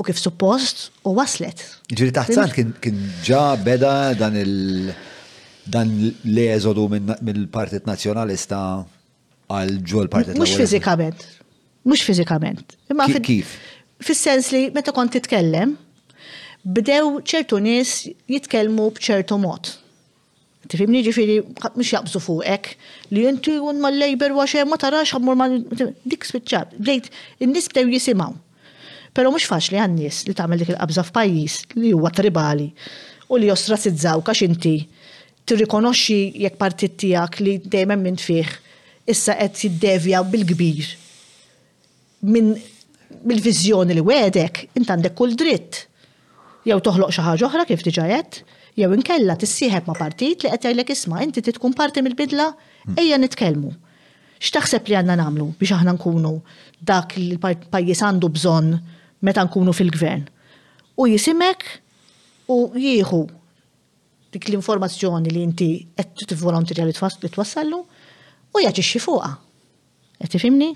[0.00, 1.62] U kif suppost u waslet.
[1.92, 4.92] Ġiri taħt kien ġa beda dan il-
[5.62, 6.86] dan l-eżodu
[7.20, 8.62] mill-Partit Nazjonalista
[9.52, 11.22] għal ġol Partit Mux fizikament,
[11.84, 12.76] mux fizikament.
[12.90, 13.52] Imma kif?
[14.02, 15.76] Fis-sens li meta kont titkellem,
[16.64, 19.74] bdew ċertu nis jitkelmu bċertu mod.
[20.70, 22.70] Tifimni ġifiri, mux fuq fuqek,
[23.10, 25.48] li jinti un ma l-lejber waxe, ma tarax għammur ma
[26.06, 26.76] dik spiċċab.
[26.78, 27.08] Bdejt,
[27.42, 28.36] n-nis bdew jisimaw.
[29.12, 32.70] Pero mux faċli għannis li tamel dik il-qabża f'pajjiż li huwa tribali
[33.28, 34.78] u li jostrasizzaw kax inti
[35.44, 38.54] tirrikonoxxi jekk partit tiegħek li dejjem minn fih
[39.04, 40.88] issa qed jiddevja bil-kbir
[42.32, 42.54] minn
[43.28, 45.88] mill-viżjoni li wedek, int għandek kull dritt
[46.68, 48.04] jew toħloq xi ħaġa oħra kif diġà
[48.78, 52.98] jew inkella tissieħeb ma' partit li qed jgħidlek isma' inti tkun parti mill-bidla hmm.
[53.02, 53.72] ejja nitkellmu.
[54.42, 56.32] X'taħseb li għandna nagħmlu biex aħna nkunu
[56.82, 58.78] dak li l-pajjiż għandu bżonn
[59.22, 60.24] meta nkunu fil-gvern.
[61.00, 61.66] U jisimek
[62.48, 63.20] u jieħu
[64.32, 67.82] dik l-informazzjoni li inti qed tivvolontirja li twassallu
[68.52, 69.34] u jaġixxi fuqha.
[70.22, 70.70] Qed tifhimni?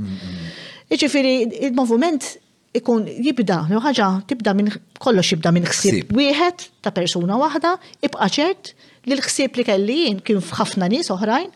[0.87, 1.33] Jiġifieri
[1.69, 2.33] il-moviment
[2.77, 4.71] ikun jibda, ħaġa tibda minn
[5.03, 7.73] kollox jibda minn ħsieb wieħed ta' persuna waħda,
[8.07, 8.73] ibqa' ċert
[9.07, 11.51] li l-ħsieb li kelli jien kien f'ħafna nies oħrajn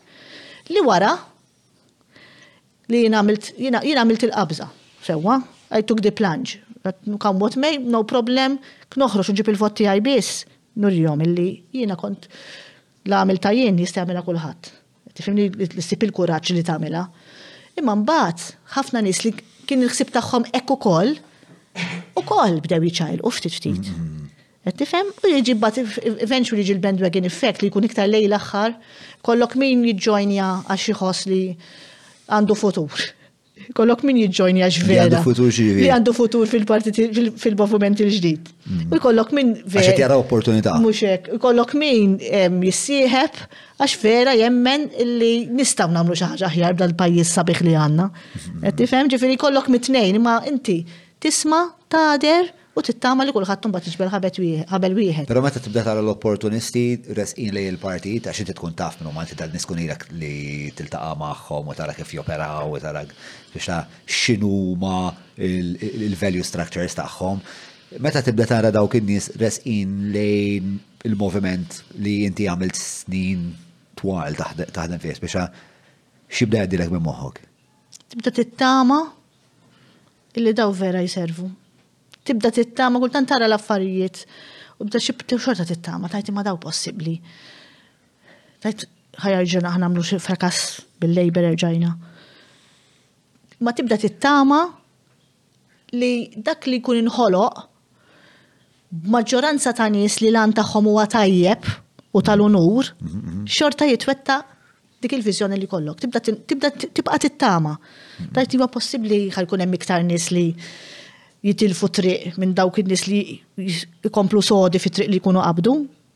[0.73, 1.13] li wara
[2.91, 4.67] li jien għamilt il-qabża
[5.01, 5.39] sewwa,
[5.71, 6.59] I took the plunge.
[7.21, 8.57] Kam what may, no problem,
[8.93, 10.43] knoħroġ nġib il votti tiegħi biss
[10.81, 12.27] nurjom illi jiena kont
[13.05, 14.69] l-għamil ta' jien jistamela kulħadd.
[15.15, 17.05] Tifimni l sipil il-kuraġġ li tagħmilha.
[17.79, 18.45] Imma mbagħad
[18.75, 19.31] ħafna nies li
[19.71, 21.11] kien il-ħsib tagħhom hekk ukoll,
[22.19, 22.89] ukoll bdew
[23.27, 23.85] U ftit ftit.
[23.87, 24.27] Mm-hmm.
[24.67, 25.07] Qed tifhem?
[25.25, 28.75] U jiġi bat eventually jiġi l-bandwagon effekt li jkun iktar lej l-aħħar,
[29.25, 31.43] kollok min jiġġojnja għax li
[32.35, 33.07] għandu futur
[33.77, 35.05] kollok min jidġojni għax vera.
[35.05, 35.85] għandu futur ġivi.
[35.93, 36.51] għandu futur
[37.43, 38.51] fil-movement il-ġdid.
[38.67, 38.93] Mm.
[38.93, 39.83] U kollok min vera.
[39.83, 40.75] Għaxet jara opportunità.
[40.83, 43.43] Muxek, u kollok min jissieħeb
[43.81, 44.87] għax vera jemmen
[45.21, 48.07] li nistaw namlu xaħġa ħjar dal-pajis sabiħ li għanna.
[48.11, 48.77] Mhm.
[48.81, 50.81] Tifem ġifiri kollok mitnejn, ma inti
[51.19, 51.65] tisma
[52.25, 55.25] der u tittama li kulħadd mbagħad iġbel ħabel wieħed.
[55.29, 56.83] Però meta tibda tara l-opportunisti
[57.17, 59.67] resqin li il-parti ta' xi tkun taf minnu ma tal-nies
[60.15, 63.01] li tiltaqa' magħhom u tara kif joperaw u tara
[63.51, 67.43] biex ta' x'inhuma il-value structures tagħhom.
[67.99, 70.77] Meta tibda tara dawk in-nies resqin lejn
[71.09, 73.49] il-moviment li inti għamilt snin
[73.99, 75.43] twal taħdem fih biex
[76.31, 77.47] xibda għaddilek minn moħħok.
[78.15, 79.01] Tibda tittama
[80.39, 81.51] illi daw vera jiservu
[82.25, 84.25] tibda tittama, kultant tara l-affarijiet.
[84.81, 87.19] U bda xi xorta tittama, tajt ma daw possibbli.
[88.61, 88.87] Tajt
[89.21, 90.61] ħajarġena ħna għamlu xi frakas
[91.01, 91.89] bil-lejber erġajna.
[93.61, 94.61] Ma tibda tittama
[95.97, 97.67] li dak li jkun inħoloq
[99.07, 101.67] b'maġġoranza ta' nies li lan tagħhom huwa tajjeb
[102.15, 102.89] u tal-unur,
[103.47, 104.39] xorta jitwetta
[105.01, 106.01] dik il-vizjoni li kollok.
[106.07, 107.75] Tibda tibqa tittama.
[108.35, 110.49] Tajt huwa possibbli ħalkun hemm iktar nis li
[111.43, 113.21] jitilfu triq minn dawk in-nies li
[114.05, 115.73] jkomplu sodi fi triq li jkunu qabdu?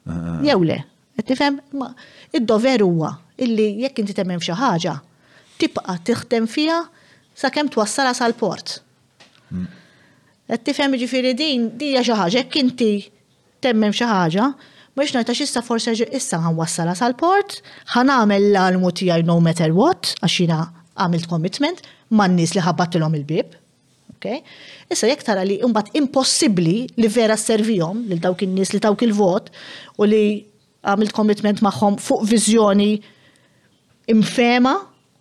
[0.08, 0.42] Ah.
[0.46, 0.80] Jew le,
[1.18, 1.34] qed
[2.40, 4.94] id-dover huwa illi jekk inti temmen xi ħaġa,
[5.60, 6.80] tibqa' tiħdem fiha
[7.36, 8.78] sakemm twassala sal-port.
[9.50, 10.64] Qed hmm.
[10.68, 12.92] tifhem jiġifieri din dija xi ħaġa jekk inti
[13.66, 14.48] temmem xi ħaġa,
[14.96, 17.60] mhux ngħid għax issa forsi issa ħanwassala sal-port,
[17.96, 20.62] ħanamel l-almu tiegħi no matter what, għax jiena
[20.96, 21.82] għamilt commitment
[22.16, 23.64] man-nies li ħabbatilhom il-bib
[24.26, 24.44] okay?
[24.92, 29.52] Issa jek tara li mbagħad impossibbli li vera servijom lil dawk in-nies li dawk il-vot
[30.02, 30.24] u li
[30.86, 32.90] għamilt commitment magħhom fuq viżjoni
[34.14, 34.76] imfema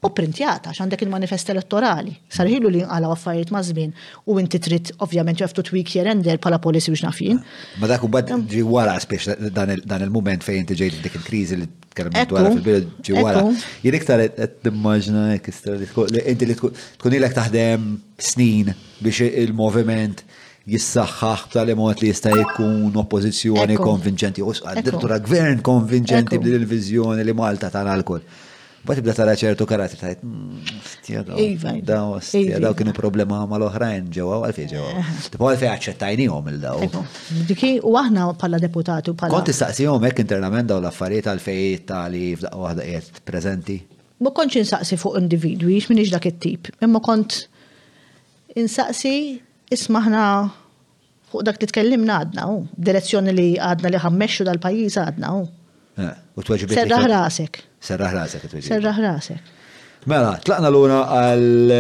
[0.05, 2.13] u printjata għax għandek il-manifest elettorali.
[2.35, 3.95] Sarħilu li għala affarijiet ma' żmien
[4.29, 7.41] u inti trid ovvjament you tweak here and there bħala policy biex nafin.
[7.81, 11.69] Ma dak u bad ġi wara spiex dan il-moment fejn inti ġejt dik il-kriżi li
[11.91, 13.45] tkellem dwar fil-bidu ġi wara.
[13.85, 17.89] Jien iktar qed immaġna inti li tkun ilek taħdem
[18.21, 20.25] snin biex il-moviment
[20.71, 27.69] jissaxħax tal-imot li jista' jkun oppożizzjoni konvinċenti u addirittura gvern konvinċenti b'din il-viżjoni li Malta
[27.73, 28.23] tal alkol
[28.85, 30.25] Bħat ibda tara ċertu karatri tajt.
[30.29, 30.83] Mm,
[31.25, 34.91] daw, iva, iva, daw iva, kienu problema ma l-oħrajn ġewa, għalfej ġewa.
[35.01, 35.13] Eh.
[35.35, 36.83] Tipo għacċettajni għom il-daw.
[37.49, 39.33] Diki, u aħna pala deputatu pala.
[39.39, 43.79] Konti għom ek internament daw l-affarijiet għalfej tali f'daqqa għahda jett preżenti.
[44.25, 46.69] Ma kontx insaqsi fuq individwi, x minix dak it-tip.
[46.85, 47.39] Imma kont
[48.61, 49.15] insaqsi
[49.75, 50.27] ismaħna
[51.33, 52.45] fuq dak li tkellimna għadna,
[52.91, 55.33] direzzjoni li għadna li ħammexxu dal-pajjiż għadna.
[56.05, 56.13] Eh.
[56.35, 56.75] U t-weġibet.
[56.77, 57.61] Serraħ rasek.
[57.89, 58.49] Serraħ rasek.
[58.67, 59.51] Serraħ rasek.
[60.11, 61.75] Mela, tlaqna l-una għal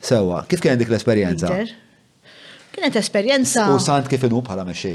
[0.00, 1.50] Sewa, kif kien dik l-esperjenza?
[2.72, 3.66] Kienet esperjenza.
[3.74, 4.94] U Sant kif inu bħala meċi?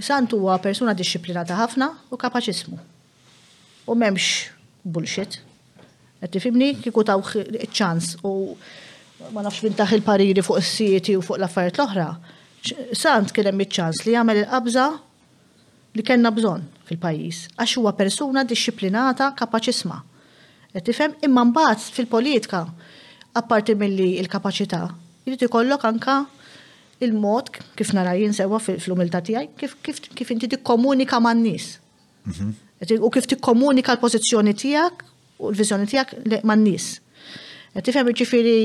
[0.00, 2.78] Sant huwa persuna disciplinata ħafna u kapaċismu.
[3.90, 4.46] U memx
[4.84, 5.40] bullshit.
[6.22, 7.22] Għetti fimni, kiku taw
[7.74, 8.32] ċans u
[9.34, 12.06] ma nafx taħ il-pariri fuq s-sieti u fuq l-affarijiet l-oħra.
[12.96, 14.86] Sant kien hemm iċ-ċans li jagħmel il-qabża
[15.98, 19.98] li kellna bżonn fil-pajjiż għax huwa persuna dixxiplinata kapaċi sma.
[20.74, 22.62] Qed tifhem imma mbagħad fil-politika
[23.40, 24.82] apparti milli l-kapaċità
[25.26, 26.16] jrid ikollok anka
[27.04, 31.74] il-mod kif nara jien sewa fil umiltà tiegħi kif, kif, kif inti tikkomunika man-nies.
[32.24, 32.54] Mhm.
[33.06, 36.96] U kif tikkomunika l-pożizzjoni tiegħek u l-vizjoni tiegħek man nies.
[37.74, 38.56] Qed tifhem ġifieri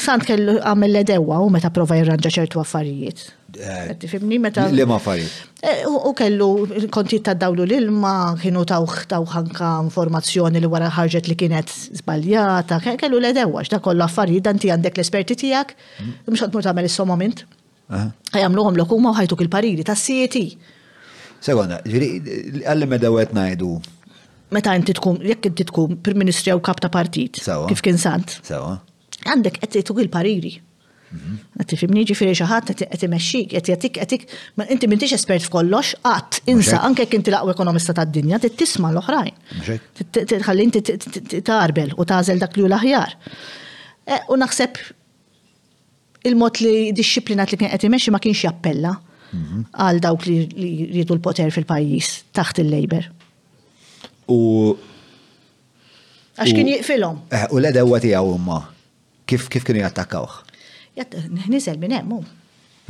[0.00, 3.24] sant kellu għamil l-edewa u meta prova jirranġa ċertu affarijiet.
[3.54, 4.64] Eh, e Tifimni meta.
[4.74, 5.34] Li ma affarijiet.
[5.62, 8.86] E, u kellu konti ta' dawlu l-ilma, kienu taw
[9.34, 14.96] ħanka informazzjoni li wara ħarġet li kienet zbaljata, kellu l-edewa, xta' kollu affarijiet, danti għandek
[14.98, 15.76] l-esperti tijak,
[16.26, 16.44] mux mm.
[16.48, 17.44] għadmur ta' mel moment.
[18.34, 20.48] għom l-okuma u ħajtuk kil pariri ta' sieti.
[21.44, 23.74] Sekonda, għallim edawet najdu
[24.54, 28.38] meta inti tkun, jekk inti tkun prim ministri jew kap ta' partit, kif kien sant.
[29.24, 30.54] Għandek qed tituk il-pariri.
[31.14, 31.34] Mhm.
[31.60, 34.18] Qed tifhimni ġifieri xi ħadd qed imexxik, qed jagħtik qed
[34.58, 38.90] ma inti m'intix espert f'kollox, qatt insa anke jekk inti l-aqwa ekonomista tad-dinja trid tisma'
[38.90, 39.38] l-oħrajn.
[40.32, 43.14] Tħalli inti tarbel u tagħżel dak li hu l-aħjar.
[44.14, 44.82] E, u naħseb
[46.30, 48.96] il-mod li disċiplinat li kien qed imexxi ma kienx jappella
[49.30, 49.64] mhm.
[49.86, 50.38] għal dawk li
[50.98, 53.12] jridu l-poter fil-pajjiż taħt il-Labor.
[54.30, 54.36] U.
[56.38, 57.18] Għax kien jiqfilhom.
[57.30, 58.60] Eh, u l-edewa tiegħu imma.
[59.28, 60.40] Kif kif kienu jattakkawh?
[61.50, 62.24] Nizel minn hemm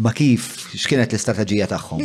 [0.02, 2.00] Ma kif x'kienet l-istrateġija tagħhom?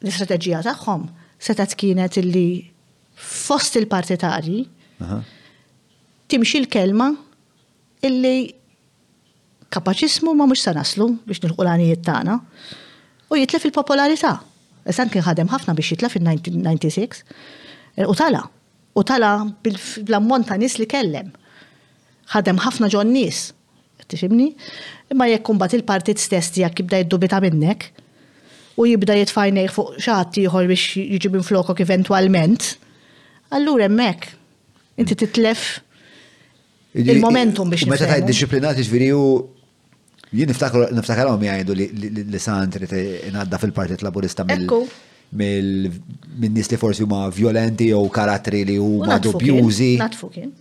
[0.00, 1.04] L-istrateġija tagħhom
[1.44, 2.48] setat kienet illi
[3.18, 4.62] fost il-partitari
[6.32, 7.10] timxi l-kelma
[8.08, 8.48] illi
[9.68, 12.38] kapaċismu ma mux sanaslu biex nilħu l-għanijiet tagħna
[13.28, 14.36] u jitlef fil popolarità
[14.88, 17.20] Esan kien ħadem ħafna biex jitla il-1996
[18.06, 18.42] U tala,
[18.94, 19.30] u tala
[19.64, 21.32] bil-ammont ta' nis li kellem.
[22.34, 23.48] Ħadem ħafna ġon nis,
[24.08, 24.50] tifimni?
[25.12, 27.88] Imma jekk kumbat il-partit stess tijak jibda jiddubita minnek
[28.78, 32.70] u jibda jitfajnej fuq xaħat ieħor biex jġib minflokok eventualment,
[33.56, 34.30] allura hemmhekk
[35.02, 35.64] inti titlef
[36.94, 37.88] il-momentum biex.
[37.90, 39.24] Meta ta' disciplinati ġviri u
[40.38, 42.88] jien niftakar għom jgħidu li Santri
[43.32, 44.68] inadda fil-partit laburista mill-
[45.36, 46.02] minn
[46.54, 49.92] nis li forsi huma violenti jew karatri li huma dubjużi.
[50.00, 50.54] Natfu kien.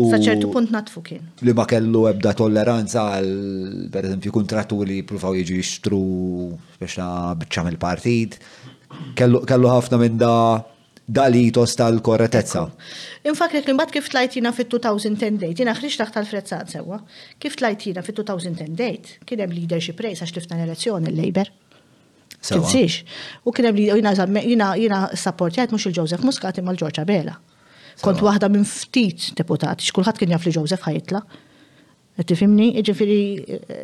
[0.00, 1.22] Saċertu punt natfu kien.
[1.44, 3.30] Li ma kellu ebda tolleranza għal,
[3.92, 5.98] per eżempju, kontrattu li pruvaw jiġu jixtru
[6.80, 6.98] biex
[7.42, 8.38] bċam il-partit.
[9.18, 10.32] Kellu ħafna minn da
[11.10, 12.62] dalitos tal-korretezza.
[13.26, 17.00] Infakrek li mbagħad kif tlajtina fit-2010 date, jiena ħriġ taħt tal-frezzan sewa,
[17.42, 21.50] kif tlajtina fit-2010 date, kien hemm leadership race għax tifna l-elezzjoni l-Labor.
[22.40, 23.02] Tinsiex.
[23.44, 24.14] U kien li jina
[24.80, 27.34] jina supportjajt mhux il-Joseph Muscat imma l-Ġorġa Bela.
[28.00, 31.20] Kont waħda minn ftit deputati, xkulħadd kien jaf li Joseph ħajitla.
[32.20, 33.20] E Tifimni, ġifiri
[33.60, 33.76] e,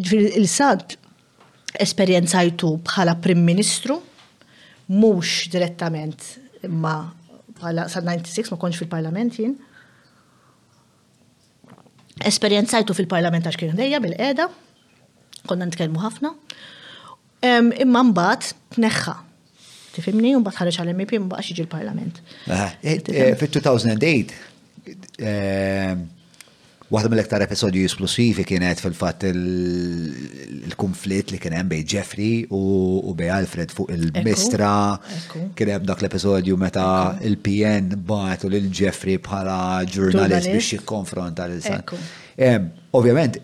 [0.00, 0.96] il-sad
[1.84, 3.98] esperjenzajtu bħala Prim Ministru
[4.88, 6.24] mhux direttament
[6.64, 6.94] imma
[7.60, 9.52] bħala sa 96 ma konx fil-Parlament jien
[12.28, 14.48] esperienzajtu fil-parlament għax kien dejja bil-qeda,
[15.46, 16.32] konna nitkellmu ħafna,
[17.46, 19.12] Imma mbagħad tneħħa
[19.98, 22.16] Tifimni, un mbagħad ħareċ għal-MP, un bat l-parlament.
[22.46, 24.32] Ah, eh, eh, Fit-2008,
[25.22, 25.94] eh,
[26.88, 33.70] Waħda mill-iktar episodju esplosivi kienet fil-fatt il-konflitt li kien hemm bejn Jeffrey u bej Alfred
[33.76, 34.70] fuq il-Mistra.
[35.58, 36.86] Kien hemm dak l-episodju meta
[37.20, 41.54] il-PN bagħatu lil Jeffrey bħala ġurnalist biex jikkonfronta l
[42.96, 43.34] Ovvjament,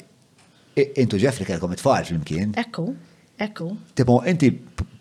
[0.96, 2.50] intu Jeffrey kelkom it-tfal flimkien.
[2.56, 2.82] Ekku.
[3.38, 3.76] Ekku.
[3.96, 4.50] Tipo, inti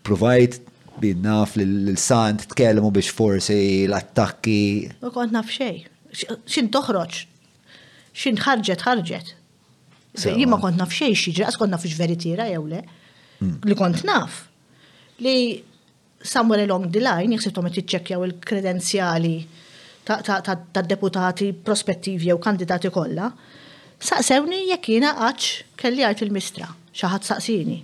[0.04, 0.60] provajt
[1.00, 4.90] binnaf l-sant tkellmu biex forsi l-attakki.
[5.02, 5.84] U kont naf xej.
[6.50, 7.22] Xin toħroċ?
[8.14, 9.34] Xin ħarġet, ħarġet.
[10.34, 12.82] Jima kont naf xej xieġra, għas kont naf veritira jew le.
[13.42, 13.56] Mm.
[13.70, 14.44] Li kont naf.
[15.22, 15.36] Li
[16.24, 19.34] somewhere along the line, jħsibtom għet iċċekjaw il-kredenzjali
[20.06, 23.30] ta' deputati prospettivi jew kandidati kolla.
[24.04, 27.80] Saqsewni jekk jiena għax kelli għajt il-mistra, xaħat saqsini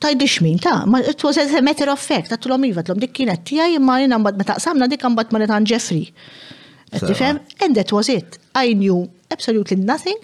[0.03, 0.13] ta'
[0.47, 3.45] min ta' ma it was a matter of fact, ta' tulom iva, tulom dik kienet
[3.49, 6.07] tijaj, ma jina mbad ma taqsamna dik mbad ma netan Jeffrey.
[6.93, 7.41] Tifem?
[7.63, 8.39] And that was it.
[8.55, 10.19] I knew absolutely nothing.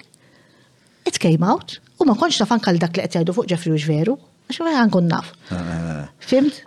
[1.06, 1.78] It came out.
[1.98, 4.16] U ma konċ ta' nafan kal dak li qed jgħidu fuq Jeffrey u ġveru,
[4.50, 5.30] għax ma ħankun naf.
[5.50, 6.06] Ah, ah, ah.
[6.20, 6.62] Fimt?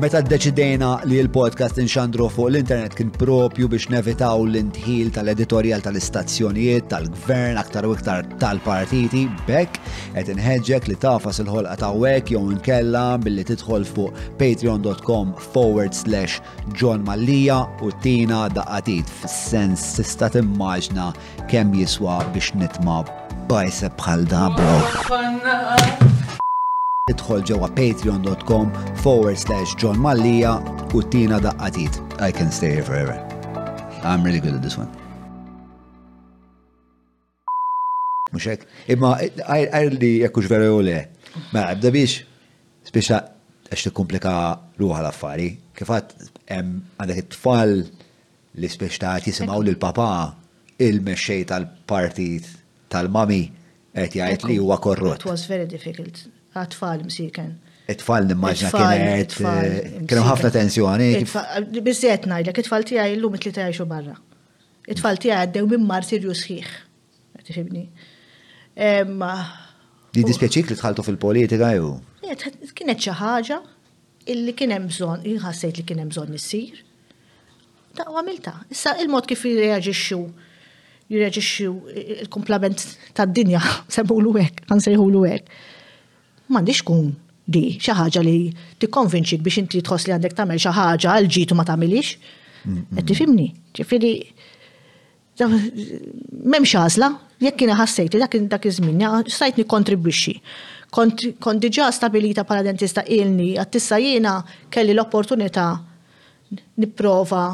[0.00, 7.58] Meta d-deċidejna li l-podcast nxandru fuq l-internet kien propju biex nevitaw l-intħil tal-editorial tal-istazzjonijiet, tal-gvern,
[7.60, 9.76] aktar u iktar tal-partiti, bekk,
[10.16, 16.40] et nħedġek li tafas il-ħolqa ta' wek jew nkella billi tidħol fuq patreon.com forward slash
[16.72, 21.10] John Mallija u tina daqqatit f sens tista' timmaġna
[21.52, 23.02] kemm jiswa biex nitma'
[23.52, 26.16] bajseb bħal da bro
[27.10, 28.70] idħol ġewwa patreon.com
[29.02, 30.52] forward slash John Mallia
[30.94, 31.98] u tina daqqatit.
[32.22, 33.16] I can stay here forever.
[34.02, 34.90] I'm really good at this one.
[38.30, 38.62] Muxek,
[38.94, 40.98] imma għajrli jekkux veru u le.
[41.52, 42.18] Ma għabda biex,
[42.86, 43.18] speċa
[43.70, 44.34] għax t-komplika
[44.80, 45.48] ruħa l-affari,
[45.78, 46.14] kifat
[46.50, 47.74] għandek it-tfal
[48.60, 50.06] li speċ ta' jisimaw l-papa
[50.82, 52.48] il-mexxej tal-partit
[52.90, 53.42] tal-mami
[53.94, 55.24] għet jgħajt li huwa korrot.
[55.26, 57.52] It was very difficult għatfall msiken.
[57.90, 59.34] it nimmaġna kienet.
[59.40, 61.08] Eh, Kienu ħafna tensjoni.
[61.82, 64.14] Bizziet najdlek, it-tfal tijaj l-lum it-li tajxu barra.
[64.88, 66.68] It-tfal tijaj għaddew minn mar sirju sħiħ.
[67.46, 67.86] Tifibni.
[70.14, 71.96] Di dispieċik li tħaltu fil-politika ju?
[72.22, 72.36] Eh,
[72.74, 73.58] kienet xi ħaġa
[74.30, 76.78] illi kien hemm bżonn, li kien hemm bżonn issir.
[77.96, 78.54] Ta' u għamilta.
[78.70, 80.20] Issa il-mod kif jirreġiċu,
[81.10, 81.74] jirreġiċu
[82.20, 82.86] il-komplament
[83.18, 83.60] tad-dinja
[83.96, 85.60] semmulu hekk, kan l hekk
[86.50, 87.10] m'għandix kun
[87.50, 88.36] di xi ħaġa li
[88.82, 92.14] tikkonvinċik biex inti tħoss li għandek tagħmel xi ħaġa għal ġitu ma tagħmilix.
[92.62, 93.46] Qed tifhimni,
[93.76, 94.10] ġifieri
[95.40, 97.08] m'hemmx għażla,
[97.42, 100.34] jekk kina ħassajti, dak dak iż-żmien, stajt nikkontribwixxi.
[100.94, 104.38] Kont diġà stabilita bħala dentista ilni, għattissa jiena
[104.68, 105.68] kelli l-opportunità
[106.82, 107.44] nipprova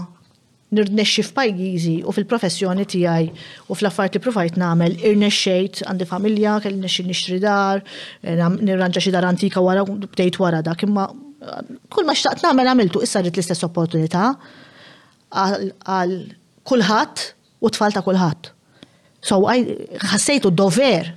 [0.76, 3.26] nirnexxi f'pajjiżi u fil-professjoni tiegħi
[3.72, 7.82] u fl-affarijiet li provajt nagħmel irnexxejt għandi familja, kelli nexxi nixtri dar,
[8.22, 12.72] eh, nirranġa xi dar antika wara bdejt wara dak imma eh, kull ma xtaqt nagħmel
[12.72, 14.30] għamiltu issa rid l-istess opportunità
[15.36, 16.16] għal
[16.66, 17.22] kulħadd
[17.66, 18.50] u tfal ta' kulħadd.
[19.26, 21.14] So ħassejtu dover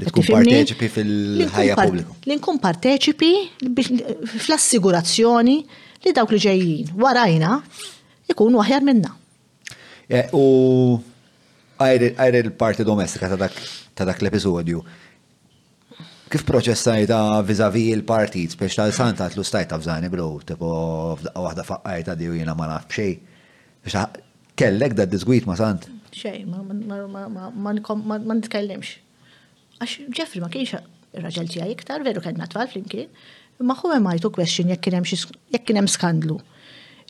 [0.00, 2.14] Tkun parteċipi fil-ħajja pubblika.
[2.30, 3.30] Li nkun parteċipi
[3.68, 4.04] eh,
[4.36, 5.56] fl-assigurazzjoni
[6.06, 7.58] li dawk li ġejjin warajna
[8.34, 9.14] ikunu aħjar minna.
[10.10, 10.98] Eh, u
[11.82, 14.82] għajr il-parti domestika ta' dak l-episodju.
[16.30, 20.70] Kif proċessajta vizavi il-partit, biex ta' santa tlu stajta bżani bro, tipo
[21.18, 23.16] għahda faqqajta di u jina ma naf bxej.
[23.86, 24.26] Biex
[24.60, 25.88] kellek da disgwit ma sant?
[26.14, 26.60] Xej, ma
[27.72, 28.96] nitkellimx.
[29.80, 30.76] Għax Jeffrey ma kienx
[31.20, 33.08] raġel tiegħi iktar, veru kellna tfal flimkien,
[33.66, 34.90] ma ħu hemm għajtu question jekk
[35.64, 36.38] kien hemm skandlu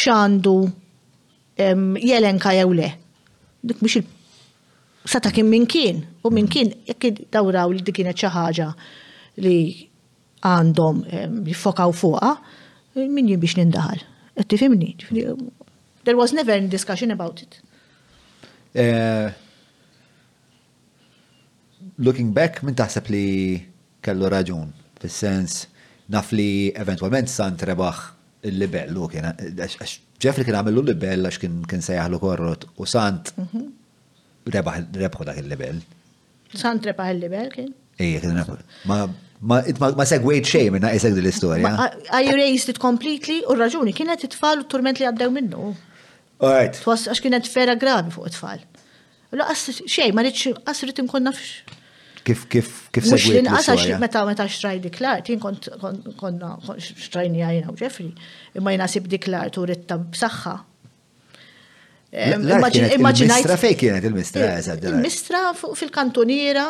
[0.06, 0.57] xandu
[2.03, 2.91] jelenka jew le.
[3.65, 4.06] Dik biex
[5.06, 6.53] sata kien minn kien u minn mhm.
[6.53, 8.69] kien jekk dawraw li dik kienet xi ħaġa
[9.45, 9.57] li
[10.45, 10.99] għandhom
[11.48, 12.35] jiffokaw fuqha,
[13.01, 14.03] min jien biex nindaħal.
[14.35, 15.49] Qed um,
[16.03, 17.61] There was never any discussion about it.
[18.75, 19.32] Eh,
[21.99, 23.27] looking back, min taħseb li
[24.03, 25.65] kellu raġun, fil-sens
[26.11, 28.01] naf li eventualment sant rebaħ
[28.45, 33.64] il-libellu, ġefri kien għamillu libell għax kien sejjaħlu korrot u sant mhm.
[34.53, 35.80] rebaħ dak il-libell.
[36.56, 37.72] Sant rebaħ il-libell kien?
[37.99, 38.61] Ija, kien rebaħ.
[38.91, 39.06] Ma,
[39.41, 44.64] ma segwejt xej minna di l istoria I erased it completely u raġuni kienet it-tfal
[44.64, 45.74] u turment li għaddew minnu.
[46.43, 46.82] Alright.
[46.83, 48.61] għax kienet fera gravi fuq it-tfal.
[49.35, 51.65] Għas xej, ma rridx qasrit inkun nafx
[52.26, 55.70] kif kif kif Mux l-inqas meta meta xtraj diklart, jien kont
[56.22, 58.08] konna xtrajni għajna u ġefri,
[58.58, 60.56] imma jina sib diklart u ritta b'saxħa.
[62.36, 66.68] Il-mistra fej kienet il-mistra Il-mistra fil-kantoniera,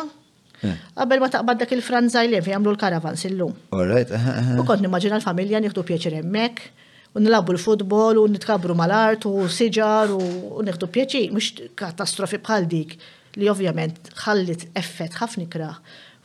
[0.66, 0.72] eh.
[0.96, 3.52] Qabel ma taqbad dak il-Franzaj li jagħmlu l-karavans illum.
[3.76, 4.10] Alright.
[4.10, 6.70] Eh, eh, u kont nimmaġina l-familja nieħdu pjaċir hemmhekk,
[7.16, 12.96] u nilabu l-futbol u nitkabru mal-art u siġar u nieħdu pjaċir, mhux katastrofi bħal dik
[13.40, 15.72] li ovvjament ħallit effett ħafna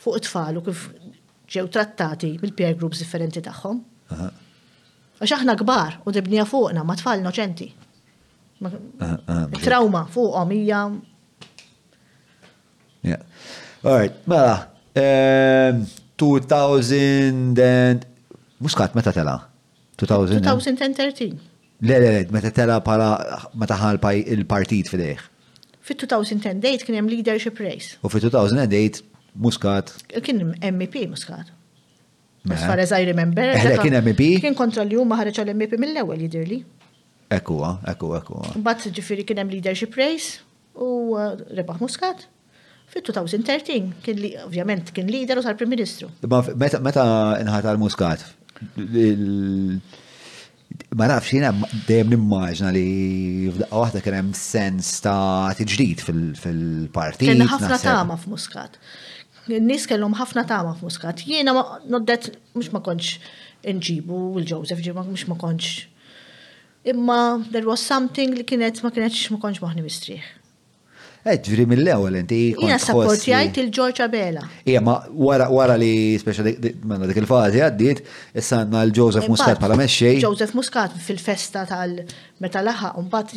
[0.01, 0.87] fuq it-tfal u kif
[1.53, 3.77] ġew trattati mill-peer groups differenti tagħhom.
[5.21, 7.67] Għax aħna kbar u dibnija fuqna ma tfal noċenti.
[9.61, 10.79] Trauma fuqhom hija.
[13.83, 14.55] alright, mela,
[16.17, 18.01] 2000 ehm,
[18.61, 19.37] muskat meta tela?
[19.97, 21.37] 2013.
[21.81, 23.13] Le, le, le, meta tela para
[23.53, 25.29] meta ħal il-partit fidejh.
[25.81, 27.95] Fit-2008 kien hemm leadership race.
[28.05, 29.01] U fit-2008
[29.45, 29.95] Muscat.
[30.21, 31.43] Kien MEP Muscat.
[32.49, 33.41] As far as I remember.
[33.43, 34.21] Eh, kien MEP?
[34.43, 36.59] Kien kontra li huma ħareġ għal-MEP mill-ewwel jidirli.
[37.37, 38.51] Ekkuwa, ekkuwa, ekkuwa.
[38.59, 40.39] Mbagħad ġifieri kien hemm leadership race
[40.77, 42.27] u uh, rebaħ Muscat
[42.91, 46.09] fit-2013 kien li, ovvjament, kien leader u sar prim ministru.
[46.27, 47.03] Meta
[47.45, 48.25] inħatar Muscat,
[50.99, 51.49] ma nafx jina
[51.87, 52.85] dejjem nimmaġna li
[53.55, 57.27] f'daqqa waħda kien hemm sens ta' tiġdid fil-partit.
[57.29, 58.77] Kellna ħafna tama f'Muscat.
[59.69, 61.23] Nis kellhom ħafna tama f'Muscat.
[61.27, 61.55] Jiena
[61.93, 63.17] noddet mhux ma kontx
[63.71, 65.87] inġibu l joseph ġimma mhux ma kontx.
[66.91, 67.19] Imma
[67.51, 70.29] there was something li kienet ma kienetx ma kontx maħni mistrieħ.
[71.21, 72.37] Eh, ġviri mill-ewel, inti.
[72.57, 74.41] Jina sapportjajt il-Georgia Bela.
[74.65, 76.45] Ija, ma wara li speċa
[76.89, 77.99] manna dik il-fazi għaddit,
[78.41, 80.17] issa għanna l-Joseph Muscat pala meċċej.
[80.25, 83.35] Joseph Muscat fil-festa tal-meta laħa, un-bat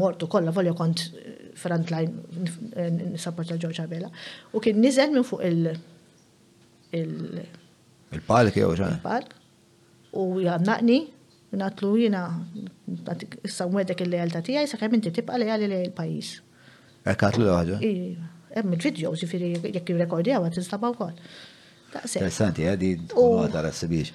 [0.00, 1.04] mortu kolla, volja kont
[1.60, 4.08] frontline line nisapporta l-Georgia Bela.
[4.56, 5.74] U kien nizel minn fuq il-
[6.96, 7.46] il-
[8.26, 8.96] palk jew ġan.
[8.96, 9.34] Il-palk.
[10.16, 11.02] U jannaqni,
[11.52, 12.24] natlu jina,
[13.44, 16.38] issa mwedek il lejl tatija, sa' kemm inti tibqa lejl l-pajis.
[17.10, 17.78] Ekkat l-ħagġa.
[17.80, 18.28] Iva, iva.
[18.60, 21.36] Emmi il-video ġifieri jekk jirrekordjaw qed instabgħu wkoll.
[21.90, 24.14] Interessanti, għadi eh, għadda rassibiex.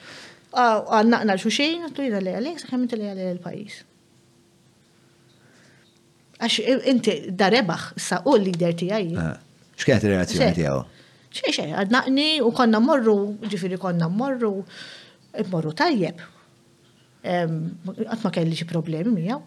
[0.55, 3.77] Għannaqna xuxin, tujda li għalek, saħem inti li għalek il-pajis.
[6.39, 6.59] Għax
[6.91, 9.09] inti darebax, sa' u l derti għaj.
[9.23, 9.33] Ah,
[9.79, 10.83] xkienet il-relazzjoni tijaw?
[11.35, 13.17] Xej, xej, għadnaqni u konna morru,
[13.51, 14.53] ġifiri konna morru,
[15.51, 16.19] morru tajjeb.
[17.25, 19.43] Għatma kelli xie problemi għaw.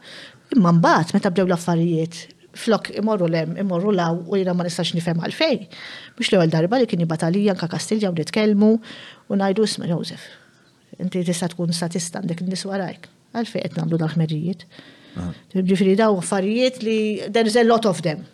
[0.57, 2.28] Imma bat, meta bdew l-affarijiet,
[2.62, 5.61] flok imorru lem, imorru law u jina ma nistax nifhem għalfej.
[6.19, 8.73] Mux l-ewwel darba li kien jibatalija nka Kastilja u nitkellmu
[9.28, 10.25] u ngħidu isma' Josef.
[11.03, 13.07] Inti tista' tkun statista għandek nies warajk.
[13.39, 14.65] Għalfej qed nagħmlu daħmerijiet.
[15.69, 16.99] Ġifri daw affarijiet li
[17.33, 18.25] there's a lot of them.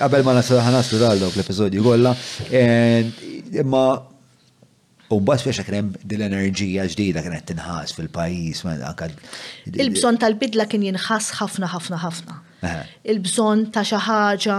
[0.00, 2.14] Qabel ma nasa ħanaslu dal dawk l-episodju kollha,
[2.50, 3.86] eh, imma
[5.08, 8.62] U mbagħad fiex hemm dil enerġija ġdida kienet tinħas fil-pajjiż
[9.84, 12.40] Il-bżonn tal-bidla kien jinħas ħafna ħafna ħafna
[13.08, 14.58] il-bżon ta' xi ħaġa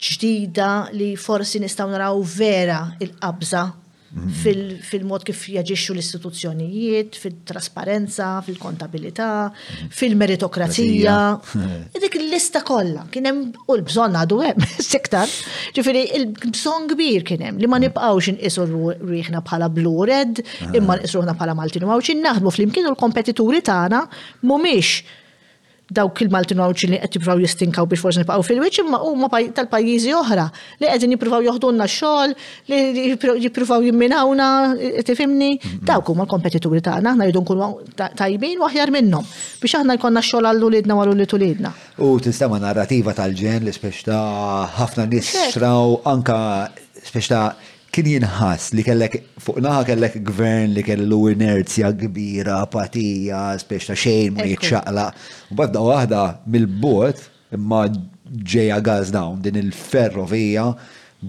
[0.00, 3.62] ġdida li forsi nistgħu naraw vera il-qabża
[4.10, 4.78] mhm.
[4.88, 9.90] fil-mod kif jaġixxu l-istituzzjonijiet, fil-trasparenza, fil-kontabilità, mhm.
[10.00, 11.14] fil-meritokrazija.
[12.00, 15.28] Dik il-lista kollha kien hemm u l-bżonn għadu hemm sektar.
[15.76, 17.88] Ġifieri il-bżonn kbir kien hemm li ma mhm.
[17.90, 18.68] nibqgħux inqisu
[19.04, 20.40] rieħna bħala blu red,
[20.80, 24.06] imma nqisu bħala Maltin u mawx naħdmu flimkien u l-kompetituri tagħna
[24.48, 25.18] mhumiex
[25.90, 26.58] dawk il-Maltin
[26.90, 30.44] li qed jippruvaw jistinkaw biex forsi nibqgħu fil-wiċċ imma huma tal-pajjiżi oħra
[30.80, 32.34] li qegħdin jipruvaw joħdunna x-xogħol,
[32.70, 35.50] li jippruvaw jimminawna, eh, tifimni.
[35.58, 35.82] Mhm.
[35.84, 37.70] dawk huma l-kompetituri ta' aħna jridu nkunu
[38.14, 39.24] tajbin u aħjar minnhom
[39.60, 41.72] biex aħna jkollna xol xogħol għal ulidna wara li tulidna.
[41.98, 44.18] U tinstema narrativa tal-ġen li speċta
[44.78, 46.38] ħafna nisraw anka
[47.02, 47.40] speċta
[47.94, 53.98] kien jinħas li kellek fuq naħa kellek gvern li kellu inerzja kbira, apatija, spiex ta'
[53.98, 55.06] xejn ma jitxaqla.
[55.52, 56.20] U badda waħda
[56.54, 57.24] mill-bot
[57.56, 57.84] imma
[58.54, 60.68] ġeja gaz dawn din il-ferrovija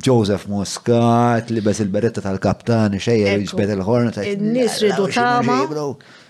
[0.05, 4.11] Joseph Muscat, li bes il-beretta tal-kaptan, xejja jġbet il-ħorn.
[4.23, 5.57] Il-nis ridu tama,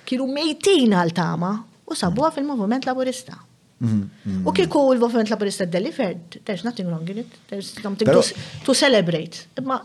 [0.10, 1.53] kienu mejtin għal-tama,
[1.92, 3.35] u sabuha fil-movement laburista.
[3.82, 4.01] Mhm,
[4.32, 4.42] mhm.
[4.48, 8.06] U kieku l movement laburista delivered, there's nothing wrong in it, there's something
[8.64, 9.40] to celebrate.
[9.58, 9.80] Imma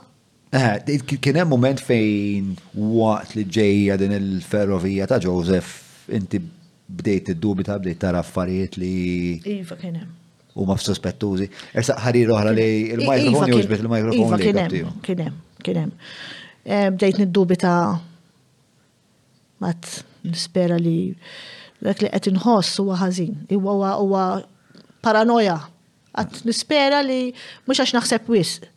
[0.54, 2.52] Eh, kien hemm moment fejn
[2.96, 5.72] waqt li ġejja din il-ferrovija ta' Joseph
[6.14, 6.38] inti
[6.86, 8.94] bdejt id-dubita bdejt tara affarijiet li.
[9.56, 10.12] Iva kien hemm.
[10.56, 11.48] U ma f'sospettużi.
[11.76, 14.60] Ersa ħarir oħra li il-mikrofon iva, jużbet il-mikrofon iva, li kien
[15.02, 15.92] Kien hemm, kien hemm.
[16.64, 17.72] Eh, bdejt niddubita
[19.62, 19.92] mat
[20.26, 20.98] nispera li
[21.82, 23.34] dak li qed inħoss huwa ħażin.
[23.50, 24.22] Huwa huwa
[25.04, 25.58] paranoja.
[26.16, 27.34] Għat nispera li
[27.66, 28.70] mhux għax naħseb wisq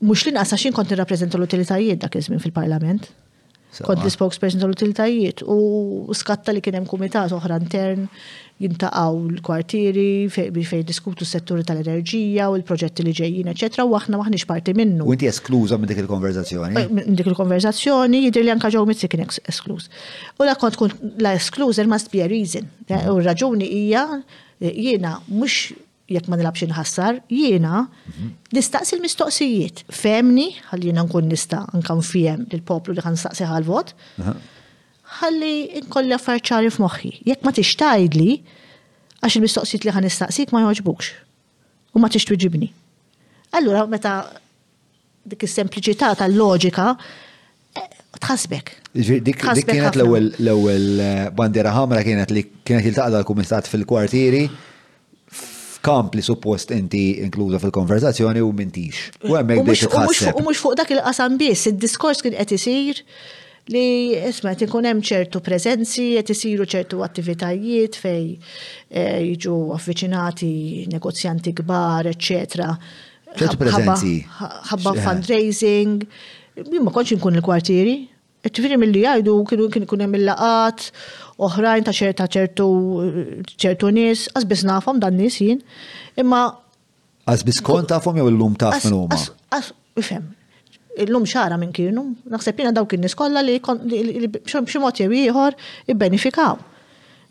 [0.00, 3.08] mux li naqsa xin kont nirrapprezenta l-utilitajiet dak iż-żmien fil-parlament.
[3.84, 8.06] Kont li spokesperson tal-utilitajiet u skatta li kien hemm kumitat oħra intern
[8.62, 14.74] jintaqgħu l-kwartieri fejn diskutu s-setturi tal-enerġija u l-proġetti li ġejjin, eċetera, u aħna maħniex parti
[14.78, 15.04] minnu.
[15.06, 16.78] U inti eskluża minn dik il-konverzazzjoni?
[16.80, 19.90] Eh, minn dik il-konverzazzjoni jidir li anke ġew mitzi kien eskluż.
[20.40, 22.70] U la kont kun la exclusion must be a reason.
[23.12, 24.08] U raġuni hija
[24.58, 27.82] jiena mhux jekk ma nilabx inħassar, jiena
[28.56, 29.82] nistaqsi l-mistoqsijiet.
[29.92, 33.92] Femni, ħalli jiena nkun nista' nkan fihem lill-poplu li ħanstaqsi għal vot
[35.18, 35.50] Ħalli
[35.86, 37.10] nkolli affarċari f'moħħi.
[37.30, 38.32] Jekk ma tixtajdli,
[39.24, 41.08] għax il-mistoqsijiet li ħanistaqsik ma joġbux.
[41.96, 42.68] U ma tixtwiġibni.
[43.56, 44.12] Allura, meta
[45.30, 47.88] dik is-sempliċità tal-loġika eh,
[48.20, 48.74] tħasbek.
[49.24, 54.44] Dik kienet l-ewwel eh, bandiera ħamra kienet li kienet il-taqda l-kumitat fil-kwartieri
[55.88, 59.08] kamp li suppost inti inkluda fil konversazzjoni u mintix.
[59.24, 59.88] U għemmek biex
[60.36, 63.00] U mux fuq dak il-qasam biss, il-diskors kien qed isir
[63.72, 63.84] li
[64.30, 70.50] isma qed ikun hemm ċertu prezenzi, qed isiru ċertu attivitajiet fej eh, jiġu affiċinati
[70.92, 72.68] negozjanti kbar, eċċetra.
[73.38, 75.02] ċertu prezenzi Ħabba eh.
[75.06, 75.96] fundraising,
[76.68, 77.98] jien ma konċ inkun il-kwartieri,
[78.48, 80.84] Ġifiri mill-li jgħidu kienu kien ikun hemm il-laqat
[81.46, 82.66] oħrajn ta' ċerta ċertu
[83.62, 85.60] ċertu nies, għazbis nafhom dan nies jien,
[86.18, 86.46] imma.
[87.28, 89.18] Għazbis kon tafhom jew illum taf minn huma?
[89.98, 90.26] Ifhem,
[91.06, 93.58] illum xara minn kienu, naħseb jiena dawk in-nies kollha li
[94.30, 95.56] b'xi mod jew ieħor
[95.94, 96.58] ibbenifikaw.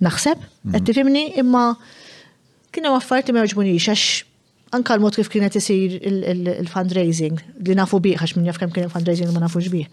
[0.04, 0.74] Naħseb, mhm.
[0.76, 1.66] qed tifhimni imma
[2.76, 4.08] kien hemm affarijiet ma jogħġbunix għax
[4.78, 9.32] anka l-mod kif kienet isir il-fundraising, li nafu bih, għax minn jaf kemm kien il-fundraising
[9.34, 9.88] ma nafux bih.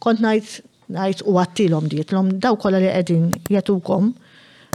[0.00, 4.12] Kont najt Għajt u għattilom dietlom, daw kolla li għedin jatukom,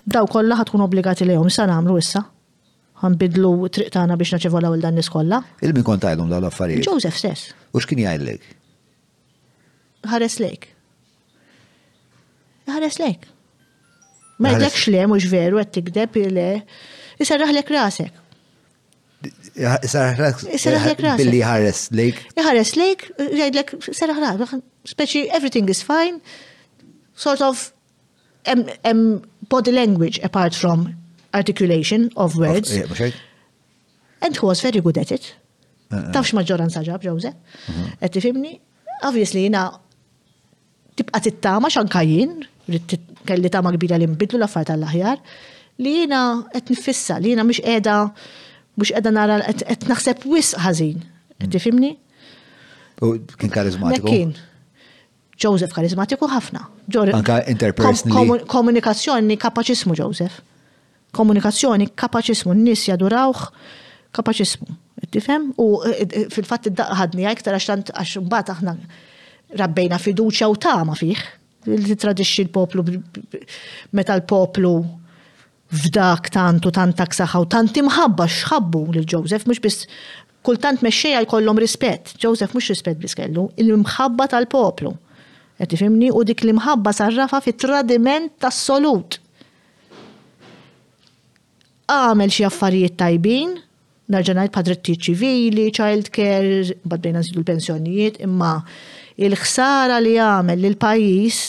[0.04, 2.26] daw kolla ħatkun obbligati li jom, sa namlu issa.
[3.02, 5.40] Għan bidlu triqtana biex naċevolaw il-dan nis kolla.
[5.66, 6.86] Il-min kont daw l-affarijiet?
[6.88, 7.54] Joseph stess.
[7.74, 8.50] U x'kien jgħidlek?
[10.12, 10.68] Ħares lejk.
[12.76, 13.26] Ħares lejk.
[14.44, 16.50] Ma jgħidlek xlem u veru għed tikdeb il-le.
[17.24, 18.21] Isarraħlek rasek.
[19.22, 22.24] Billi ħares lejk.
[22.40, 23.74] lejk, jgħidlek,
[24.94, 26.18] speċi everything is fine,
[27.16, 27.68] sort of
[28.50, 29.04] um, um,
[29.50, 30.88] body language apart from
[31.34, 32.72] articulation of words.
[32.74, 33.12] yeah,
[34.22, 35.36] and who was very good at it.
[35.92, 36.12] Uh-uh.
[36.16, 37.36] Tafx ma'ġoran saġab, Joseph.
[37.68, 37.90] Uh-huh.
[38.00, 38.54] Għet tifimni,
[39.04, 39.66] obviously jina
[40.98, 42.46] tibqa tittama xankajin,
[43.28, 45.18] kelli tama kbira li mbidlu l-affar tal laħjar
[45.82, 46.22] li jina
[46.56, 47.98] għet nifissa, li jina mux edha
[48.82, 51.02] mux edha nara qed naħseb wis ħażin.
[51.40, 51.52] Mm.
[51.54, 51.92] Tifimni?
[53.06, 54.10] U kien karizmatiku.
[54.10, 54.34] Kien.
[55.42, 56.66] Joseph karizmatiku ħafna.
[57.16, 58.42] Anka interpersonal.
[58.52, 60.42] Komunikazzjoni kapacismu, Joseph.
[61.18, 63.46] Komunikazzjoni kapaċismu, n-nis jadurawħ
[64.18, 64.76] kapaċismu.
[65.12, 65.50] Tifem?
[65.60, 68.76] U eh, eh, fil-fatt id-daqħadni għajktar għax tant għax mbagħad aħna
[69.60, 71.20] rabbejna fiduċja u tama fih.
[71.72, 72.86] Li tradixxi l-poplu
[73.98, 74.76] meta l-poplu
[75.72, 79.88] f'dak tantu tant tak u tant imħabba xħabbu lil Joseph, mhux biss
[80.44, 82.12] kultant mexxejja jkollhom rispett.
[82.20, 84.94] Joseph mhux rispett biss kellu, il-imħabba tal-poplu.
[85.62, 89.20] qed tifhimni u dik l-imħabba sarrafa fit tradiment tas-solut.
[91.86, 93.52] Għamel xi affarijiet tajbin,
[94.10, 98.56] narġanajt padretti ċivili, child care, bad bejna l-pensjonijiet, imma
[99.22, 101.44] il-ħsara li għamel l-pajis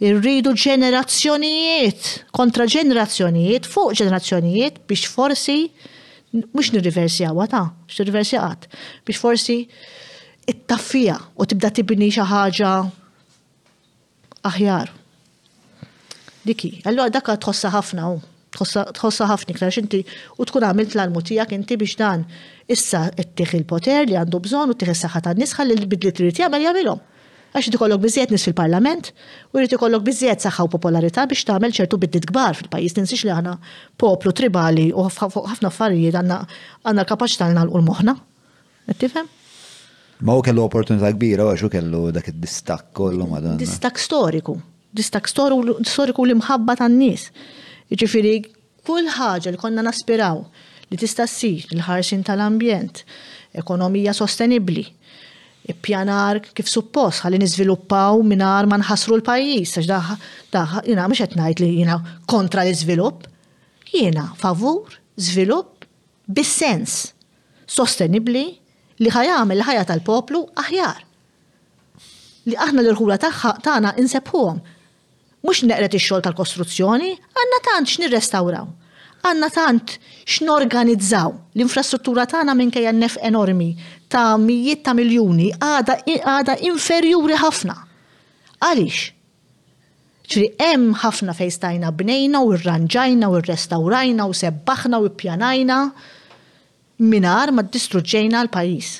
[0.00, 5.58] irridu ġenerazzjonijiet kontra ġenerazzjonijiet fuq ġenerazzjonijiet biex forsi
[6.54, 8.68] mux nirriversjawa ta' għat
[9.04, 9.58] biex forsi
[10.48, 12.70] it-taffija u tibda tibni xi ħaġa
[14.48, 14.88] aħjar.
[16.48, 18.20] Diki, għallu dak tħossa ħafna u
[18.50, 20.00] tħossa ħafna klax xinti
[20.40, 22.24] u tkun għamilt l-almu tiegħek inti biex dan
[22.66, 27.04] issa ttieħ il-poter li għandu bżonn u ttieħ is-saħħa tan-nies ħalli l-bidli t-tiħi għamil jagħmilhom.
[27.50, 29.08] Għax ikollok biżjed nis fil-parlament
[29.50, 33.32] u jrid ikollok biżjed saħħa u popolarità biex tagħmel ċertu biddit kbar fil-pajjiż tinsix li
[33.34, 33.54] aħna
[33.98, 36.36] poplu tribali u ħafna affarijiet għandna
[36.84, 38.14] għandna l-kapaċità nagħlqu l-moħħna.
[38.92, 39.26] Qed tifhem?
[40.22, 43.58] Ma u kellu opportunità kbira għax u kellu dak id-distak kollu madonna.
[43.58, 44.54] Distak storiku.
[44.94, 47.26] Distak storiku li mħabba tan-nies.
[47.90, 48.38] Jiġifieri
[48.86, 50.44] kull ħaġa li konna naspiraw
[50.90, 53.04] li tista' ssir il-ħarsin tal-ambjent,
[53.58, 54.82] ekonomija sostenibbli,
[55.68, 60.14] ippjanar kif suppost ħalli niżviluppaw minar ma nħassru l-pajjiż għax daħ
[60.56, 61.98] daħ jiena mux qed ngħid li jina
[62.30, 63.28] kontra l-iżvilupp.
[63.92, 64.88] Jiena favur
[65.20, 65.86] żvilupp
[66.30, 66.98] bis-sens
[67.68, 68.46] sostenibbli
[69.00, 71.04] li ħajamil l-ħajja tal-poplu aħjar.
[72.48, 74.60] Li aħna l-irħula tagħna insebħuhom.
[75.44, 78.66] Mhux neqret ix-xogħol tal-kostruzzjoni, għandna tant x'nirrestawraw.
[79.20, 83.70] Għandna tant x'norganizzaw l-infrastruttura tagħna minkejja nef enormi
[84.10, 87.76] ta' mijiet ta' miljoni għada inferjuri ħafna.
[88.58, 89.06] Għalix?
[90.30, 95.78] ċri hemm ħafna fejstajna bnejna u rranġajna u rrestawrajna u sebbaħna u pjanajna
[97.10, 98.92] minar ma distruġġejna l-pajis.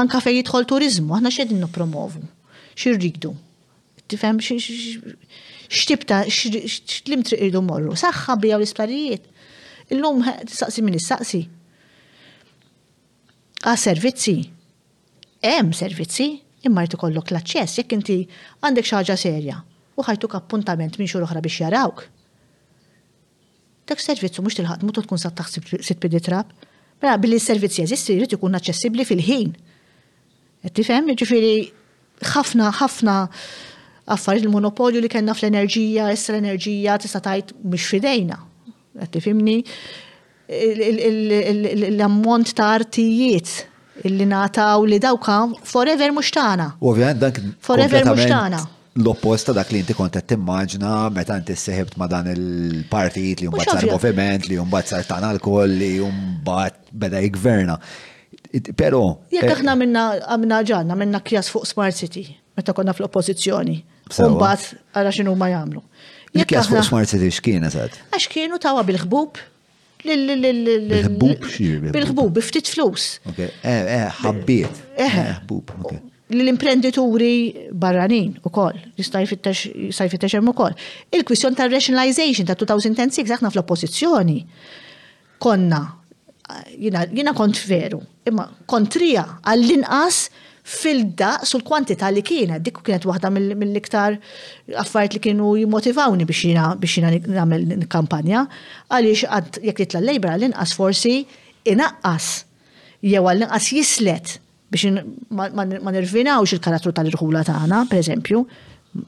[0.00, 2.20] Anka fej jidħol turizmu, aħna xedin promovu,
[2.84, 3.32] rridu.
[4.12, 9.24] Tifem, xtibta, xtlim triqidu morru, saħħa bija l-isparijiet.
[9.94, 11.44] Illum, t-saqsi minni, saqsi
[13.60, 14.34] Għa servizzi.
[15.44, 16.26] Hemm servizzi,
[16.64, 18.16] imma jrid ikollok l-aċċess jekk inti
[18.64, 19.58] għandek xi ħaġa serja
[20.00, 22.06] u ħajtuk appuntament minn xur oħra biex jarawk.
[23.88, 26.54] Dak servizzu mhux tilħaq mutu tkun sa taħsib sit pidi trap.
[27.02, 29.52] Mela billi s-servizzi jeżisti jrid ikun aċċessibbli fil-ħin.
[30.64, 31.52] Qed tifhem, ġifiri,
[32.32, 33.18] ħafna ħafna
[34.16, 38.40] affarijiet il-monopolju li kellna fl-enerġija, issa l-enerġija tista' tajt mux fidejna.
[39.04, 39.60] Qed tifhimni
[41.88, 43.48] l-ammont ta' artijiet
[44.06, 46.68] illi nataw li dawka forever mux tana.
[46.80, 48.58] Ovvijament dak forever mux tana.
[48.96, 53.74] L-opposta dak li inti kont qed timmaġna meta inti seħibt ma dan il-partijiet li mbagħad
[53.76, 57.76] sar moviment li mbagħad sar tan alkohol li mbagħad beda jgverna.
[58.76, 59.04] Però.
[59.30, 60.02] Jekk eh, aħna minna
[60.34, 62.24] għamna ġanna minna kjas fuq Smart City
[62.58, 63.76] meta konna fl-oppożizzjoni.
[64.10, 64.62] Mbagħad
[64.98, 65.80] ara x'inhu ma jagħmlu.
[66.42, 67.94] Jekk fuq Smart City x'kien eżatt?
[68.10, 69.32] Għax kienu tawa bil-ħbub
[70.04, 71.46] Bil-ħbub
[71.92, 73.18] Bil-ħbub, biftit flus.
[73.36, 74.80] Eh, eh, ħabbiet.
[74.96, 75.10] Eh,
[75.42, 75.74] ħbub.
[76.30, 77.30] L-imprenditori
[77.74, 80.76] barranin u koll, jistajfittax jemmu koll.
[81.12, 84.38] Il-kwistjon ta' rationalization ta' 2006, aħna fl-oppozizjoni,
[85.42, 85.82] konna,
[86.78, 90.24] jina kont veru, imma kontrija għall-inqas
[90.70, 94.16] fil-daq sul kwantità li kienet, dik kienet waħda mill-iktar
[94.82, 98.44] affarijiet li kienu jimmotivawni biex jina biex jina nagħmel kampanja,
[98.92, 101.16] għaliex għad jekk jitla l-lejbra l-inqas forsi
[101.74, 102.28] inaqqas
[103.12, 104.34] jew għall-inqas jislet
[104.70, 105.02] biex
[105.34, 108.44] ma nirvinawx il-karattru tal-irħula tagħna, pereżempju,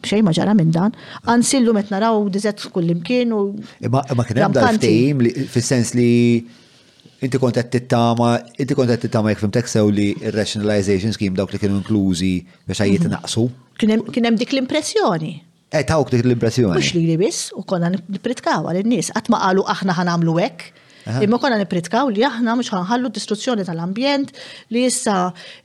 [0.06, 0.94] xej ma ġara minn dan,
[1.30, 3.42] ansillu met naraw dizet kullimkien u.
[3.90, 5.22] Ma kien hemm dal-ftehim
[5.54, 6.10] fis-sens li
[7.22, 11.52] Inti kont qed tittama, inti kont qed tittama jekk fimtek sew li rationalization scheme dawk
[11.54, 12.32] li kienu inklużi
[12.66, 13.12] biex ħajjiet mhm.
[13.14, 13.44] naqsu.
[13.82, 15.30] Kien hemm dik l-impressjoni.
[15.80, 16.74] Eh tawk dik l-impressjoni.
[16.74, 21.38] Mhux li biss u konna nippritkaw għal nies qatt ma qalu aħna ħanamlu hekk Imma
[21.42, 24.30] konna nipritkaw li aħna mhux ħanħallu distruzzjoni tal-ambjent
[24.72, 25.14] li issa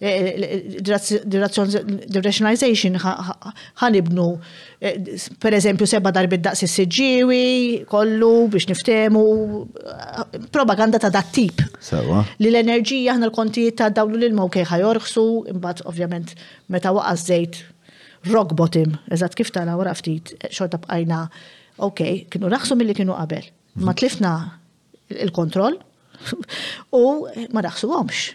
[0.02, 2.98] eh, eh, directionalization
[3.82, 4.26] ħanibnu
[4.82, 9.24] eh, per eżempju seba darbit daqs s siġġiewi kollu biex niftemu
[10.52, 11.62] propaganda ta' dat tip.
[12.42, 16.36] Li l-enerġija aħna l-kontijiet ta' dawlu l-ilma ħajorħsu, imbat imbagħad ovvjament
[16.74, 17.62] meta waqas żejt
[18.34, 21.22] rock bottom, eżat kif tana wara ftit xorta bqajna,
[21.86, 22.02] ok,
[22.32, 23.46] kienu raħsu mill-li kienu qabel.
[23.86, 24.34] Ma tlifna
[25.10, 25.78] il-kontroll
[26.96, 27.06] u
[27.54, 28.26] ma għomx.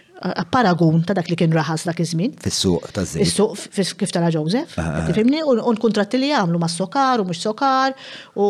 [0.53, 2.37] paragun ta' dak li kien raħas dak iż-żmien.
[2.45, 3.31] Fis-suq ta' żejt.
[3.75, 4.77] Fis-suq kif tara Joseph.
[5.09, 7.91] Tifimni, u l-kuntratti li jagħmlu ma' sokar u mhux sokar
[8.39, 8.45] u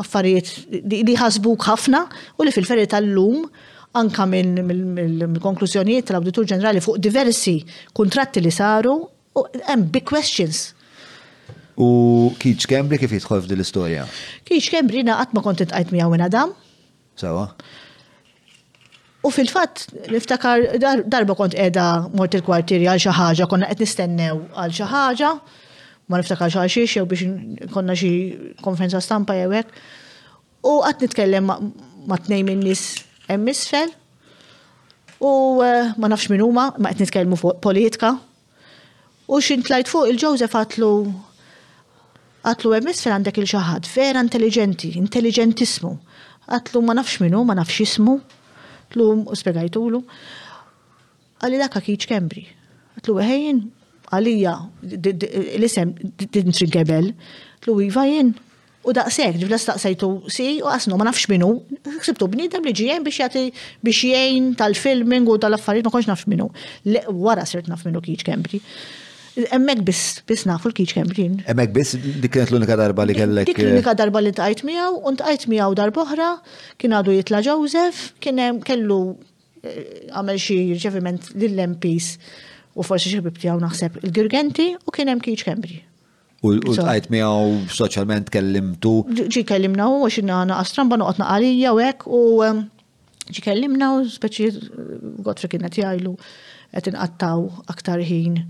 [0.00, 0.48] affarijiet
[0.88, 2.00] li ħasbuk ħafna
[2.40, 3.42] u li fil-ferri tal-lum
[4.00, 7.58] anka minn konklużjonijiet tal-Awditur Ġenerali fuq diversi
[7.92, 10.70] kuntratti li saru u hemm big questions
[11.80, 14.08] U Kiċ Kembri kif jitħol f'din l-istorja?
[14.48, 16.56] Kiċ Kembri naqat ma kontent għajt miegħu minn Adam,
[17.20, 17.46] Sawa.
[19.24, 20.62] U fil-fatt, niftakar
[21.14, 25.32] darba kont edha mort il-kwartieri għal xi ħaġa, konna qed nistennew għal xi ħaġa,
[26.10, 28.10] ma niftakar xi jew biex konna xi
[28.64, 29.82] konferenza stampa jew hekk.
[30.72, 32.86] U qatt nitkellem ma' tnejn minn nies
[33.36, 33.96] emmisfel,
[35.20, 38.14] U eh, ma nafx minn huma, ma qed nitkellmu fuq politika.
[39.28, 40.88] U xin tlajt fuq il-Joseph għatlu
[42.48, 45.98] għatlu hemm għandek il-xaħad, vera intelligenti, intelligentismu.
[46.50, 48.18] Għatlu ma nafx minu ma nafx jismu.
[48.90, 49.06] Tlu
[49.38, 50.00] spiegajtulu.
[51.40, 52.46] Għalli dak kiċ Kembri.
[52.98, 53.60] Għatlu ħejjin
[54.10, 54.52] għalija
[55.60, 55.96] l-isem
[56.26, 57.12] dintri gebel.
[57.62, 58.32] Tlu iva jien.
[58.80, 61.50] U daqsek, ġifla staqsajtu si, u għasnu, ma nafx minu,
[62.00, 63.42] ksibtu bnidem li ġijen biex jati
[63.84, 66.48] biex jgħin tal-filming u tal-affarijiet, ma konx nafx minu.
[67.12, 68.58] Wara sirt naf minu kiċ Kembri.
[69.50, 71.36] Emmek biss, biss nafu l-kiċ kembrin.
[71.50, 73.46] Emmek biss, dik kienet l-unika darba li kellek.
[73.50, 76.30] Dik l-unika eh, darba li tqajt miegħu, u tqajt miegħu darboħra,
[76.82, 78.98] kien għadu jitla Joseph, kien kellu
[79.62, 82.14] eh, għamel xi ġeviment lill lempis
[82.74, 85.78] u forsi xi għaw naħseb il-Girgenti u kien hemm kiċ kembri.
[86.42, 88.94] U għajt miegħu soċjalment kellimtu.
[89.30, 92.20] Ġi kellimna u għax għana banu għatna għalija u hekk u
[93.30, 94.60] ġi kellimna u speċi eh,
[95.24, 96.16] għotri kienet jajlu
[96.74, 98.42] qed inqattaw aktar ħin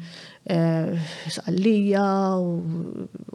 [0.48, 2.04] sqallija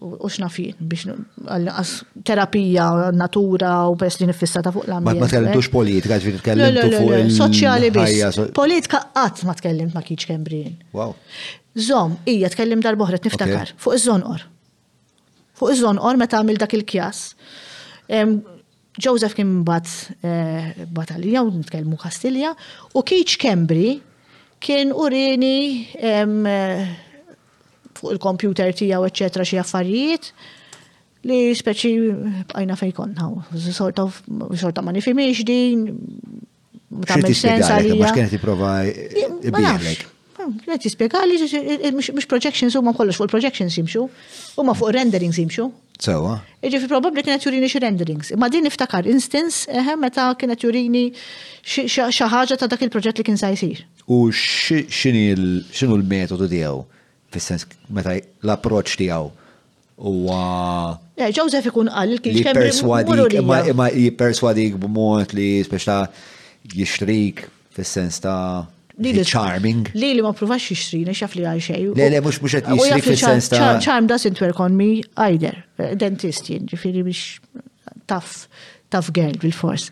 [0.01, 1.05] u xnafin biex
[1.45, 1.91] għas
[2.25, 5.21] terapija, natura u pers li nifissata fuq l-ambjent.
[5.21, 5.71] Ma tkellimtux eh?
[5.71, 8.39] politika, ġviri tkellimtu fuq Soċjali biex.
[8.57, 10.73] Politika qatt ma tkellimt ma kiċ kembrin.
[10.97, 11.13] Wow.
[11.77, 14.45] Zom, ija tkellim darboħret niftakar fuq iż-żonqor.
[15.61, 17.21] Fuq iż-żonqor meta għamil dak il-kjas.
[18.95, 19.87] Joseph kien bat
[20.23, 22.53] eh, batalija u nitkellmu Kastilja
[22.95, 23.97] u Kiċ Kembri
[24.65, 25.55] kien urini
[27.95, 30.31] fuq il-kompjuter tijaw, eccetera, xie affarijiet
[31.29, 31.91] li speċi
[32.51, 33.29] bqajna fej konna,
[33.69, 34.05] sorta
[34.61, 35.85] sorta ma nifimiex din,
[37.07, 38.01] ta' sens għalija.
[38.03, 40.03] Ma xkienet iprova ibiħlek.
[40.45, 41.39] Kienet jispiega li
[41.95, 44.03] mux projections huma kollox fuq projections jimxu,
[44.59, 45.71] huma fuq renderings jimxu.
[46.05, 46.35] Sewa.
[46.67, 48.29] Iġi fi probabli kienet jurini xi renderings.
[48.37, 49.65] Ma din niftakar instance
[49.97, 51.07] meta kienet jurini
[51.71, 53.81] xi ħaġa ta' dak il-proġett li kien sa jsir.
[54.05, 56.81] U xinu l-metodu tiegħu?
[57.33, 59.31] Fis-sens meta l-approċ tiegħu
[60.05, 60.93] huwa.
[61.33, 65.97] Joseph ikun qal il-kien jipperswadik, imma jipperswadik b'mod li speċta
[66.75, 68.37] jixtrik fis-sens ta'
[68.95, 69.89] Lili charming.
[69.99, 71.81] Lili ma provax jixtri, nixaf li għal xej.
[71.97, 75.57] Le, le, mux mux għet jixtri fil-sens ta' charm doesn't work on me either.
[75.99, 77.33] Dentist jien, ġifiri biex
[78.07, 78.45] taf
[78.95, 79.89] tough girl bil-fors.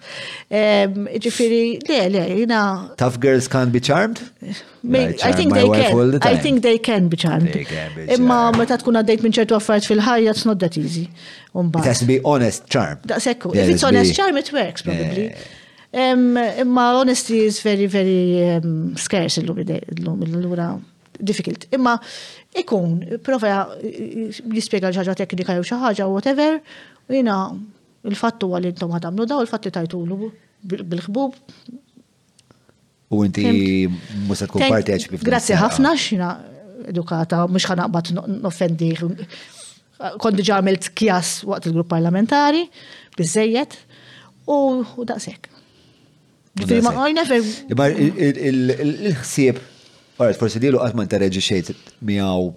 [1.24, 2.60] Ġifiri, le, le, jina.
[3.02, 4.22] Tough girls can't be charmed?
[4.84, 6.22] I think they can.
[6.32, 7.58] I think they can be charmed.
[8.18, 11.08] Imma meta tkun għaddejt minn ċertu affarijiet fil-ħajja, it's not that easy.
[11.54, 13.00] It has to be honest charm.
[13.06, 13.52] That's ekku.
[13.56, 15.30] If it's honest charm, it works probably.
[15.94, 20.72] Imma honesty is very, very scarce l-lum, l-lura
[21.24, 21.68] difficult.
[21.76, 21.94] Imma
[22.58, 26.58] ikun, prova jispiega l-ħagġa teknika jew xi ħaġa, whatever,
[27.12, 27.38] jina
[28.04, 30.18] Il-fatt huwa li intom ħadamlu daw, il-fatt li tajtulu
[30.74, 31.34] bil-ħbub.
[33.16, 33.88] U inti
[34.28, 35.16] musa tkun parteċipi.
[35.24, 36.30] Grazie ħafna xina
[36.92, 38.90] edukata, mux għabat n-offendi.
[40.20, 42.64] Kondi ġamilt kjas waqt il-grupp parlamentari,
[43.16, 43.74] bizzejiet,
[44.52, 44.54] u
[45.08, 45.42] daqsek.
[46.66, 49.62] Il-ħsieb,
[50.20, 51.72] forse dilu għatman tarreġi xejt
[52.10, 52.52] miaw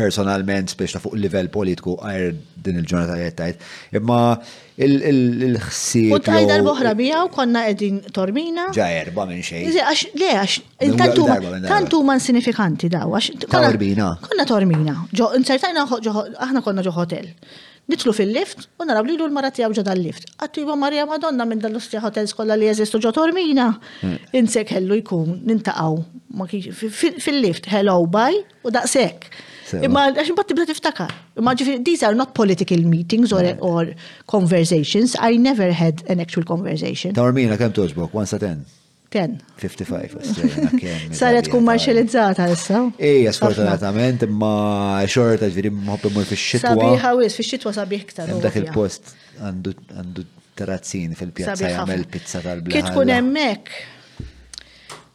[0.00, 2.32] personalment biex ta' fuq il-level politiku għajr
[2.68, 3.66] din il-ġurnata jettajt.
[3.98, 4.18] Imma
[4.86, 6.14] il-ħsib.
[6.16, 8.68] U tajda l-boħra bija konna edin tormina.
[8.78, 9.70] Ġa erba minn xej.
[10.20, 13.16] Le, għax, tantu man sinifikanti daw.
[13.58, 14.12] Tormina.
[14.28, 14.98] Konna tormina.
[15.40, 17.32] Insertajna, aħna konna ġo hotel.
[17.88, 20.26] Nitlu fil-lift u naraw li l-mara tijaw ġo dal-lift.
[20.44, 23.70] Għattiba Marja Madonna minn dal-ostja hotels skolla li jeżistu ġo tormina.
[24.02, 24.18] Hmm.
[24.36, 25.96] Insek kellu jkun, nintaqaw.
[26.68, 29.30] Fil-lift, hello, bye, u daqsek.
[29.76, 31.12] Imma għax imbagħad tibda tiftakar.
[31.40, 33.92] Imma these are not political meetings or, or
[34.26, 35.16] conversations.
[35.18, 37.14] I never had an actual conversation.
[37.18, 38.14] Tawrmina kemm toġbok?
[38.16, 38.62] 1 sa 10?
[39.12, 39.36] 10.
[39.56, 42.82] 55, Saret kum marxalizzata issa.
[43.00, 46.74] Ej, sfortunatament, imma xorta ġviri mħobb imur fil xitwa.
[46.76, 48.32] Sabi ħawis, fil xitwa sabi ktar.
[48.44, 50.26] Dak il-post għandu
[50.58, 52.74] terrazzin fil-pjazza jagħmel pizza tal-bla.
[52.74, 53.80] Kit kun hemmhekk.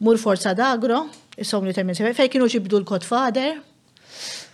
[0.04, 1.04] Mur forza d'agro,
[1.40, 3.54] is-somni temmin fejn kienu ġibdu l kodfader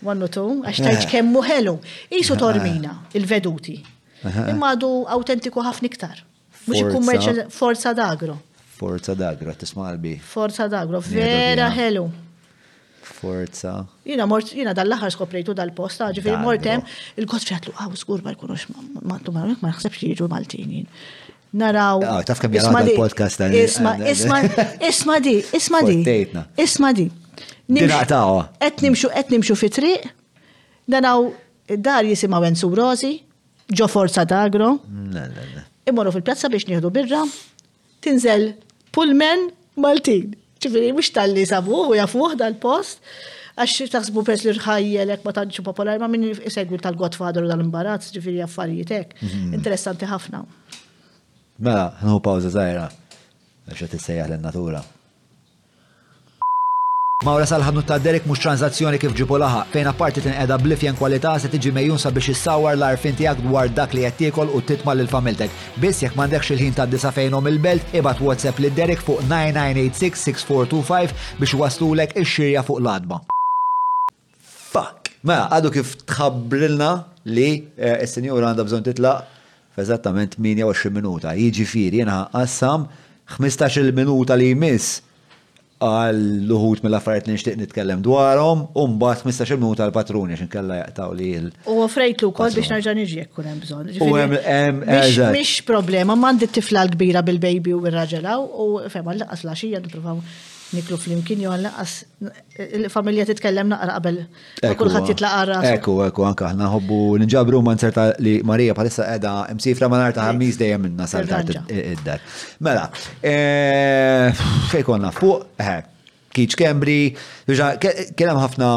[0.04, 1.08] one tu, two, għax tajt eh.
[1.10, 1.74] kemmu ħelu.
[2.20, 2.40] Isu eh.
[2.40, 3.76] tormina, il-veduti.
[4.22, 4.40] Eh.
[4.52, 6.22] Imma għadu autentiku ħafna iktar.
[6.66, 8.38] Mux ikkummerċa forza d'agro.
[8.80, 10.16] Forza d'agro, tismalbi.
[10.24, 12.04] Forza d'agro, vera ħelu.
[13.20, 13.74] Forza.
[14.06, 16.84] Jina mort, jina dal-laħar skoprejtu dal-posta, ġifiri mortem,
[17.20, 18.68] il-kot fiatlu, għaw, skur ma jkunux,
[19.04, 20.86] ma naħsebx li jiġu Maltinin
[21.50, 21.98] naraw.
[22.06, 24.38] Ah, taf kem jgħal podcast Isma, isma,
[24.86, 25.96] isma di, isma di.
[26.62, 27.08] Isma di.
[27.74, 28.46] Dinaqtawa.
[28.66, 30.06] Et nimxu, et nimxu fitriq,
[30.90, 31.20] danaw
[31.84, 33.12] dar jisimaw Ensu Rosi,
[33.78, 34.72] ġo Forza d'Agro.
[35.88, 37.22] Imorru fil-pjazza biex nieħdu birra,
[38.04, 38.50] tinżel
[38.94, 39.48] pullman
[39.80, 40.32] Maltin.
[40.60, 43.00] Ċifiri, mux tal-li sabu u jafuħ dal-post,
[43.56, 48.42] għax taħsbu pers li rħajjelek ma tantx popolari, ma minn segwi tal-Godfather u tal-imbarazz, ġifiri
[48.44, 49.14] affarijietek.
[49.24, 49.54] Mhm.
[49.56, 50.42] Interessanti ħafna.
[51.60, 52.88] Mela, nħu pawza zaħira,
[53.70, 54.82] għaxa t sejja l-natura.
[57.20, 61.50] Mawra salħanu ta' Derek mux tranzazzjoni kif ġibu laħa, fejn apparti tinqeda blifjen kwalità se
[61.52, 65.52] tiġi mejjunsa biex issawar l-arfin tiegħek dwar dak li qed tiekol u titma' lil familtek.
[65.82, 71.12] Biss jekk m'għandekx il-ħin ta' disa fejnhom il-belt, ibad WhatsApp li Derek fuq 9986-6425
[71.44, 73.20] biex waslulek ix-xirja fuq l-adba.
[74.70, 75.12] Fuck!
[75.20, 76.90] Mela, għadu kif tħabbrilna
[77.36, 79.36] li eh, s-senjur għandha bżon titlaq
[79.76, 81.36] f'eżattament 28 minuta.
[81.36, 82.88] Jiġifieri jiena qassam
[83.36, 85.04] 15 minuta li jmiss
[85.80, 86.18] għal
[86.48, 91.14] luħut mill-affarijiet li nixtieq nitkellem dwarhom, u mbagħad 15 minuta għal patruni x'in kella jaqtaw
[91.16, 91.48] li l.
[91.72, 93.92] U frejtlu wkoll biex nerġa' niġi jekk hemm bżonn.
[94.04, 100.20] U mhix problema m'għandi tifla l-kbira bil-baby u r-raġelaw u fema laqas laxija nippruvaw
[100.74, 101.92] niklu fl-imkien jo għallaqas
[102.78, 104.18] il-familja titkellem naqra qabel.
[104.78, 105.58] Kulħadd jitlaqara.
[105.74, 110.20] Eku, eku, anka ħna ħobbu nġabru man serta li Marija palissa edha msifra ma narta
[110.28, 112.20] ħammis dejjem minna saltar id-dar.
[112.66, 112.84] Mela,
[114.70, 115.40] fejkonna fuq,
[116.36, 116.98] kiċ Kembri,
[117.56, 118.70] kienem ħafna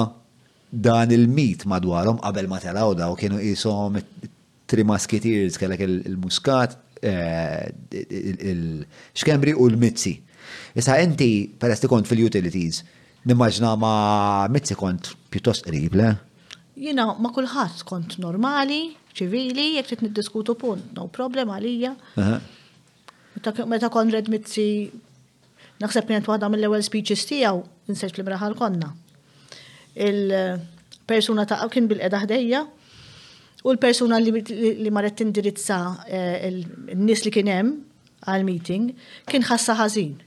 [0.73, 3.93] dan il-mit madwarhom qabel ma telaw daw kienu qishom
[4.73, 6.71] trimasketiers kellek il-muskat,
[7.03, 10.15] il-xkembri u l-mizzi.
[10.75, 12.79] Issa inti, peress li kont fil-utilities,
[13.29, 13.89] nimmaġna ma
[14.49, 16.11] mitzi kont pjuttost qrib, le?
[16.81, 18.79] Jina, ma kullħat kont normali,
[19.13, 21.91] ċivili, jek trid niddiskutu punt, no problem għalija.
[23.69, 24.65] Meta kont red mitzi,
[25.83, 27.61] naħseb kienet waħda mill-ewwel speeches tiegħu,
[27.93, 28.89] nsejt li mraħal konna.
[30.09, 32.63] Il-persuna eh, ta' kien bil-qeda ħdejja,
[33.63, 35.77] u l-persuna li marret tindirizza
[36.09, 37.77] eh, n nies li kien hemm
[38.25, 38.89] għal-meeting
[39.29, 40.17] kien ħassa ħażin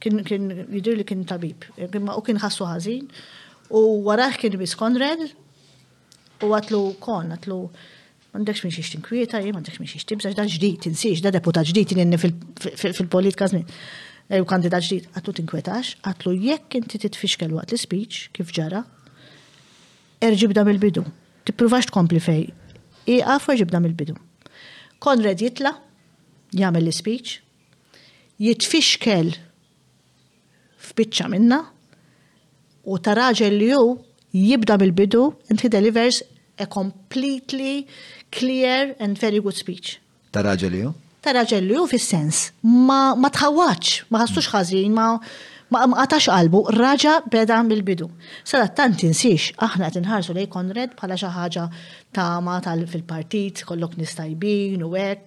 [0.00, 3.06] kien kien jidir li kien tabib, imma u kien ħassu ħażin.
[3.70, 5.22] U waraħ kien bis Konrad
[6.42, 7.58] u għatlu kon, għatlu
[8.34, 11.92] mandekx minn xiex tinkwieta, jie mandekx minn xiex tibżax, da ġdijt, tinsiex, da deputat ġdijt,
[12.00, 13.66] inni fil-politika zmin.
[14.40, 18.84] U kandidat ġdijt, għatlu tinkwetax, għatlu jekk inti titfixkel waqt l-speech, kif ġara,
[20.22, 21.04] erġibda mill-bidu.
[21.48, 22.48] Tippruvax tkompli fej,
[23.10, 24.16] għafu u ġibda mill-bidu.
[25.02, 25.74] Konrad jitla,
[26.54, 27.40] jagħmel l-speech,
[28.40, 29.34] jitfixkel
[30.90, 31.60] f'biċċa minna
[32.90, 33.82] u ta' raġel li ju
[34.36, 36.22] jibda bil-bidu and he delivers
[36.60, 37.86] a completely
[38.30, 39.98] clear and very good speech.
[40.30, 40.92] Ta' raġel li ju?
[41.20, 45.08] Ta' raġel li ju fis-sens ma, ma tħawwaċ, ma ħassux ħażin, ma
[45.70, 48.08] ma qatax qalbu, raġa beda mill-bidu.
[48.46, 51.64] Sara tant insiex, aħna qed inħarsu lej Konrad bħala xi ħaġa
[52.16, 55.26] tama tal fil-partit, kollok nistajbin u hekk,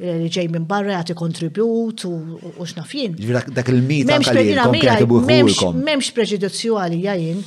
[0.00, 2.10] eh, li ġej minn barra jagħti kontribut u
[2.68, 3.12] x'nafjien.
[3.54, 7.38] Dak il-mit M'hemmx preġudizzju għalija jien,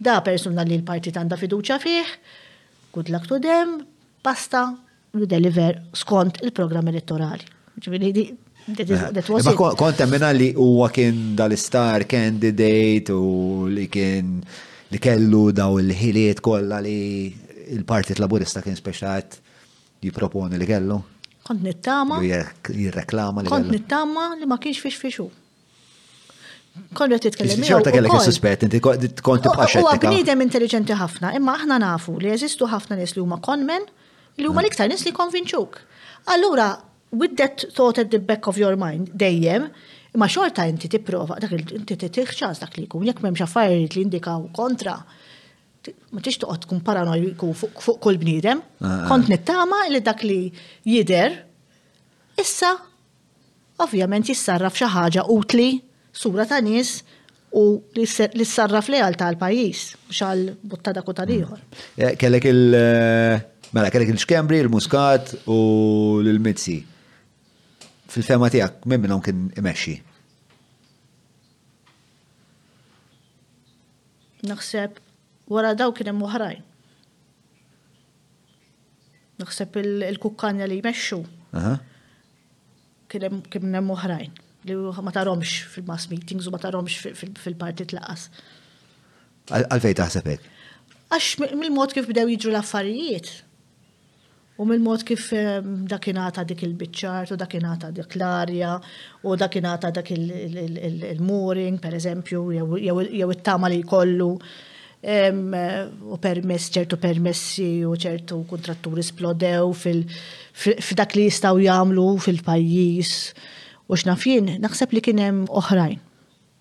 [0.00, 2.08] da persuna li l-partit għandha fiduċja fih,
[2.96, 3.68] good luck to them,
[4.24, 4.60] basta,
[5.12, 7.44] deliver skont il-programm elettorali.
[8.76, 9.22] Eh.
[9.42, 14.38] Ma konta minna li huwa kien dal-star candidate u li kien
[14.90, 16.96] li kellu daw il-ħiliet kollha li
[17.74, 19.38] il-Partit Laburista kien speċat
[20.06, 20.98] jiproponi li kellu.
[21.46, 22.20] Kont nittama.
[22.22, 23.50] Jirreklama li.
[23.50, 25.28] Kont nittama li ma kienx fiex fiexu.
[26.96, 27.64] Kollu għet titkellem.
[27.66, 29.80] ċorta kellek suspett inti kont tibqa xettika.
[29.80, 33.88] Huwa bniedem intelligenti ħafna, imma aħna nafu li jeżistu ħafna nies li huma konmen
[34.40, 34.68] li huma eh.
[34.68, 35.80] l-iktar nies li konvinċuk.
[36.30, 36.70] Allura,
[37.12, 39.68] with that thought at the back of your mind dejjem,
[40.16, 44.44] ma xorta inti tipprova, dak inti tiħċas dak li jkun, jekk m'hemmx affarijiet li indikaw
[44.54, 44.96] kontra,
[46.10, 48.60] ma tix toqgħod tkun paranoiku fuq kull bniedem.
[48.82, 49.04] Ah, ah.
[49.10, 50.40] Kont nittama li dak li
[50.86, 51.34] jider,
[52.40, 52.76] issa
[53.84, 55.70] ovvjament jissarraf xi ħaġa utli,
[56.12, 57.00] sura ta' nies,
[57.58, 59.80] u li s-sarraf għal tal-pajis,
[60.14, 61.58] xal buttada kuta liħor.
[61.58, 62.02] Mm.
[62.06, 63.40] Eh, kellek il- eh,
[63.72, 66.80] Mela, kellek il-xkembri, il-muskat u l-mitzi
[68.10, 69.98] fil-fema tijak, minn minnom kien imexxi?
[74.50, 74.98] Naħseb,
[75.54, 76.62] wara daw kien hemm oħrajn.
[79.42, 81.20] Naħseb il-kukkanja li jmexxu.
[83.12, 84.34] Kien hemm oħrajn
[84.68, 88.26] li ma taromx fil-mass meetings u ma taromx fil-partit laqas.
[89.56, 90.48] Għalfej taħseb hekk?
[91.08, 93.30] Għax mill-mod kif bdew jiġru l-affarijiet
[94.60, 98.74] u mill-mod kif ehm, dakinata dik il-bicċart u dakinata dik l-arja
[99.24, 102.42] u dakinata dak il-mooring, per eżempju,
[102.84, 104.34] jew it-tama li kollu,
[105.14, 105.40] ehm,
[106.12, 113.14] u permess, ċertu permessi u ċertu kontratturi splodew f'dak li jistaw jamlu fil-pajjiż
[113.88, 115.98] u xnafjien, naħseb li kienem oħrajn.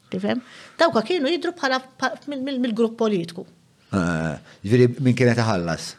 [0.10, 0.40] Tifem?
[0.80, 1.84] Dawka kienu jidru bħala
[2.32, 3.44] mill-grupp politiku.
[3.92, 5.98] Eh, Ġviri, min kienet ħallas?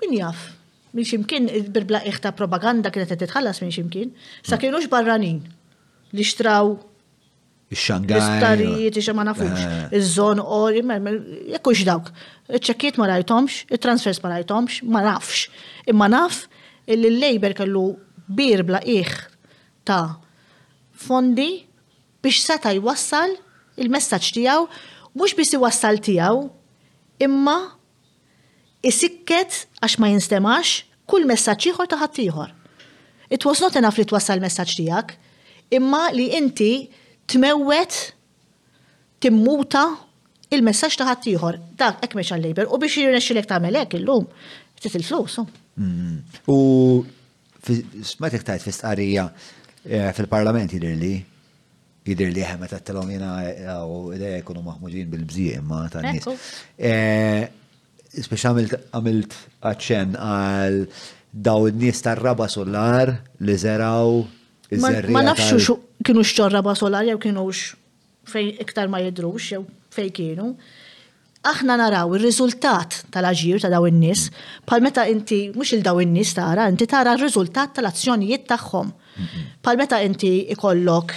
[0.00, 0.53] Min jaff?
[0.94, 4.12] minn ximkien birbla ta' propaganda kienet qed titħallas minn ximkien,
[4.46, 5.42] sa kienux barranin
[6.14, 6.74] li xtraw
[7.74, 9.26] L-istarijiet, ma eh.
[9.26, 9.62] nafux,
[9.98, 10.42] iż-żon
[10.76, 12.10] jekk jekkux dawk.
[12.52, 15.48] Iċ-ċekkiet ma rajtomx, it-transfers ma rajtomx, ma nafx.
[15.90, 16.44] Imma naf
[16.86, 17.96] illi l kellu
[18.28, 19.10] birbla iħ
[19.84, 20.20] ta'
[20.92, 21.64] fondi
[22.22, 23.34] biex seta jwassal
[23.80, 24.68] il-messaġġ tiegħu
[25.16, 26.46] mhux biss jwassal tiegħu,
[27.26, 27.56] imma
[28.84, 30.74] isikket għax ma jinstemax
[31.10, 32.52] kull messaġġ ieħor ta' ħadd ieħor.
[33.32, 35.14] It was not enough li twassal messaġġ tiegħek,
[35.78, 36.70] imma li inti
[37.32, 37.98] tmewwet
[39.24, 39.86] timmuta
[40.52, 41.58] il-messaġġ ta' ħadd ieħor.
[41.80, 44.28] Dak hekk mhix għall-lejber u biex jirnexxilek tagħmel hekk illum
[44.78, 45.40] ftit il-flus.
[45.80, 46.48] Mm-hmm.
[46.52, 47.04] U
[48.20, 51.14] ma tiktajt fi stqarrija eh, fil-parlament li
[52.04, 56.28] jidir li ħemet għattalom jena eh, u id jkunu maħmuġin bil-bżie imma ta' nis.
[58.22, 59.34] Spiex għamilt
[59.66, 60.78] għacċen għal
[61.34, 64.22] daw n nies tar-raba solar li zeraw
[64.74, 65.74] Ma nafxu
[66.06, 67.44] kienu raba solar jew kienu
[68.26, 69.62] fej iktar ma jidrux jew
[69.94, 70.54] fej kienu.
[71.44, 74.30] Aħna naraw ir-riżultat tal-aġir ta' daw in-nies,
[74.64, 78.88] palmeta meta inti mhux il daw in-nies tara, inti tara r-riżultat tal-azzjonijiet tagħhom.
[79.60, 81.12] Pal meta inti ikollok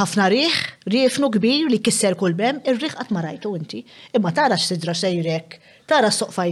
[0.00, 0.56] ħafna riħ,
[0.88, 3.84] riefnu kbir li kisser kull bem, ir-riħ qatt ma rajtu inti.
[4.16, 6.44] Imma tara x'sidra sejrek tara s-soqfa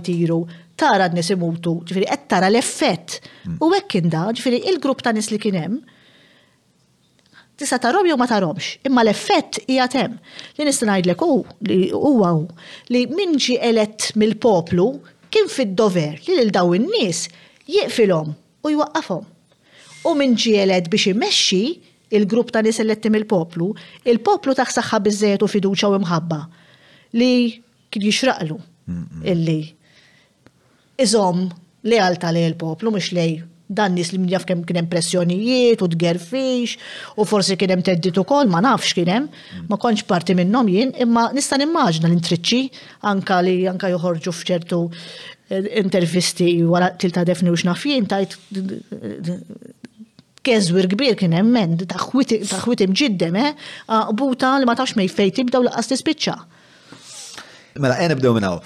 [0.81, 3.21] tara n-nis imutu, ġifiri, qed tara l-effett.
[3.47, 3.59] Mm.
[3.61, 5.77] U hekk da, ġifiri, il-grupp ta' nis li kien hemm
[7.57, 10.19] tista' tarom jew ma taromx, imma l-effett hija hemm.
[10.59, 12.33] Li nista' ngħidlek oh, hu li huwa
[12.93, 14.85] li min elett mill-poplu
[15.33, 17.23] kien fid-dover li lil daw in-nies
[17.65, 19.25] jieqfilhom u jwaqqafom.
[20.05, 21.63] U min elett biex imexxi
[22.13, 23.71] il-grupp ta' nis elett mill-poplu,
[24.05, 26.43] il-poplu taħsaxħa biżejjed u fiduċa u imħabba
[27.17, 27.35] li
[27.89, 28.61] kien jixraqlu
[29.27, 29.61] illi
[31.03, 31.45] iżom
[31.87, 33.29] għalta li l poplu mux li
[33.67, 36.77] dan nis li mdjaf kem kienem pressjonijiet u tgerfix
[37.19, 39.65] u forsi kienem teddit ukoll ma nafx kienem mm.
[39.71, 44.81] ma konċ parti minnom jien imma nista' nimmaġna l-intriċċi anka li anka joħorġu fċertu
[45.51, 48.37] eh, intervisti wara tilta defni u xnafjien tajt
[50.47, 53.67] kezwir kbir kien hemm men ta' ħwit imġiddem eh
[54.15, 56.39] buta li ma tafx mej fejn tibdew laqas tispiċċa.
[57.83, 58.61] Mela, għen nibdew minnaw.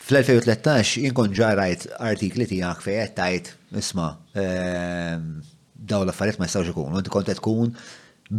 [0.00, 5.28] Fl-2013 jinkon ġarajt artikli tijak fej tajt, isma, ehm,
[5.92, 7.70] daw l-affariet ma jistawx ikun, inti kont tkun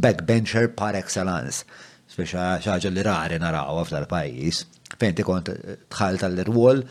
[0.04, 1.64] backbencher par excellence,
[2.12, 4.66] speċa xaġa li rari naraw fl-pajis,
[5.00, 6.84] fejn ti kont eh, tħalt tal-rwol.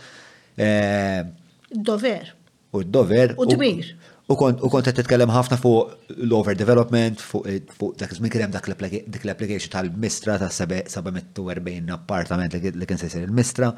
[0.60, 1.34] Ehm,
[1.70, 2.33] dover.
[2.73, 3.36] U dover.
[3.36, 3.94] U dmir.
[4.31, 7.65] U kont qed titkellem ħafna fuq l-overdevelopment, fuq eh,
[7.99, 13.73] dak iż-żmien kien hemm dak l-application tal-Mistra ta' 740 appartament li kien se il-Mistra.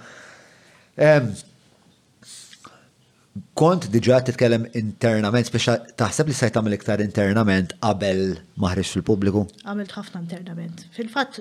[3.56, 9.46] Kont diġà titkellem internament, speċa taħseb li sejt tagħmel iktar internament qabel maħriġ fil-pubbliku?
[9.64, 10.84] Għamilt ħafna internament.
[10.92, 11.40] Fil-fatt,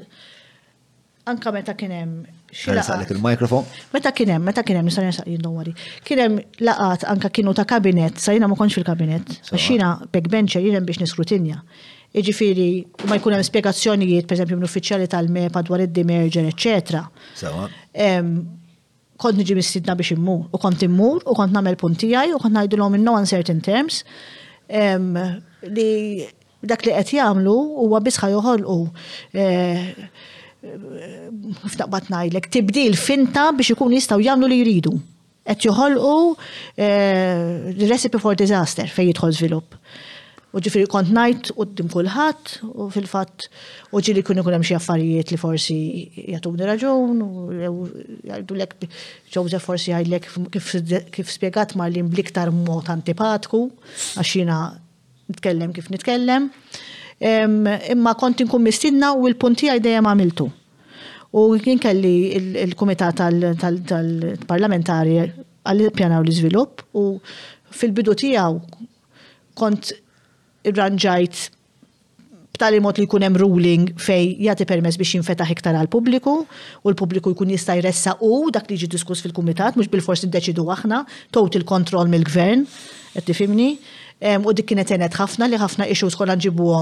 [1.28, 3.64] anka meta kien hemm Saqlek il-mikrofon.
[3.94, 5.72] Meta kienem, meta kienem, nisan nisar jinnowari.
[6.06, 9.30] Kienem laqat anka kienu ta' kabinet, sa jina ma konx fil-kabinet.
[9.52, 11.62] Għaxina backbencher jinem biex niskrutinja.
[12.20, 12.68] Iġifiri,
[13.08, 17.06] ma jkun hemm spiegazzjonijiet, per esempio, minn tal-MEPA dwar id-demerger, eccetera.
[19.22, 23.00] Kont niġi mistidna biex immur, u kont immur, u kont namel puntijaj, u kont najdilom
[23.00, 24.04] in no uncertain terms.
[24.72, 25.88] Li
[26.62, 28.82] dak li qed jagħmlu huwa biss joħolqu.
[29.34, 30.10] Eh,
[30.62, 31.30] Eh,
[31.74, 34.92] f'daqbat ngħidlek tibdil finta biex ikun jistgħu jagħmlu li jridu.
[35.50, 36.12] Qed joħolqu
[36.78, 39.78] eh, recipe for disaster fejn jidħol zvilup.
[40.54, 43.48] U ġifiri kont najt u d-dim kullħat u fil-fat
[43.96, 45.80] u ġili kun ikun hemm xi affarijiet li forsi
[46.36, 48.78] jagħtuni raġun u jgħidu lek
[49.34, 53.66] ġowze forsi jgħidlek kif spjegat mar li bliktar mod antipatku
[54.22, 54.62] għaxina
[55.32, 56.52] nitkellem kif nitkellem
[57.22, 60.50] imma kont inkun mistinna u l-punti għaj dejjem għamiltu.
[61.38, 62.30] U kien kelli
[62.66, 67.22] il-Kumitat tal-Parlamentari għall-pjanaw l izvilup u
[67.72, 68.58] fil-bidu tijaw
[69.58, 69.92] kont
[70.68, 71.36] irranġajt
[72.52, 77.32] b'tali mod li kunem ruling fej jati permess biex jinfetaħ iktar għal pubbliku u l-pubbliku
[77.36, 80.98] jkun jista' jressa u dak li ġi diskuss fil-kumitat mhux bil-forsi d-deċidu aħna
[81.32, 82.62] tot il-kontroll mill-gvern
[83.16, 83.72] qed tifimni.
[84.22, 86.82] U dik kienet enet ħafna li ħafna issues kollha u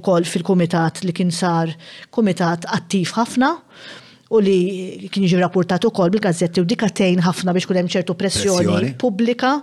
[0.00, 1.70] ukoll fil-kumitat li kien sar
[2.10, 3.52] kumitat attiv ħafna
[4.34, 4.58] u li
[5.10, 9.54] kien jiġi rapportat ukoll bil-gazzetti u dikatejn ħafna biex kull hemm ċertu pressjoni pubblika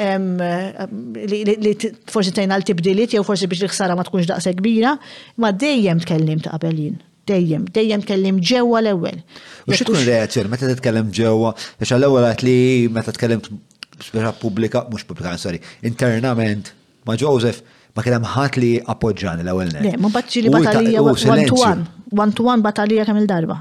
[0.00, 1.74] li
[2.12, 4.96] forsi tgħin għal tibdiliet jew forsi biex l-ħsara ma tkunx daqsa kbira,
[5.36, 9.20] ma dejjem tkellimt qabel jien dejjem, dejjem kellim ġewwa l-ewwel.
[9.64, 12.56] U xi tkun reazzjoni meta t-tkellim ġewwa, biex għal ewwel għat li
[12.92, 13.48] meta tkellimt
[14.12, 16.72] vera pubblika, mux pubblika, sorry, internament
[17.06, 17.62] ma' Joseph
[17.94, 21.60] ma kien hemm ħadd li appoġġani l ewel Le, ma battġi li batalija one to
[21.62, 21.86] one,
[22.24, 23.60] one to one batalija kemm il-darba.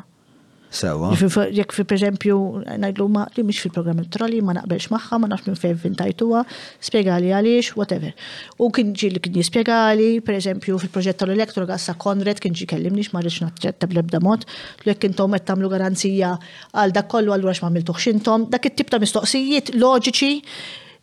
[0.75, 1.11] Sewa.
[1.53, 2.37] Jek fi per eżempju,
[2.81, 6.41] najdlu ma li mux fil-programm elettorali, ma naqbelx maħħa, ma nafx minn fejn vintajtuwa,
[6.87, 8.13] spiegali għaliex, whatever.
[8.57, 12.65] U kien ġi li kien jispiegali, per eżempju, fil-proġett tal-elektro għassa Konrad kien ġi
[13.13, 14.47] ma rridx naċċetta bl-ebda mod,
[14.87, 16.33] li kien qed tagħmlu garanzija
[16.73, 20.35] għal dak kollu għallura x'ma għamiltuħx intom, dak it-tip ta' mistoqsijiet loġiċi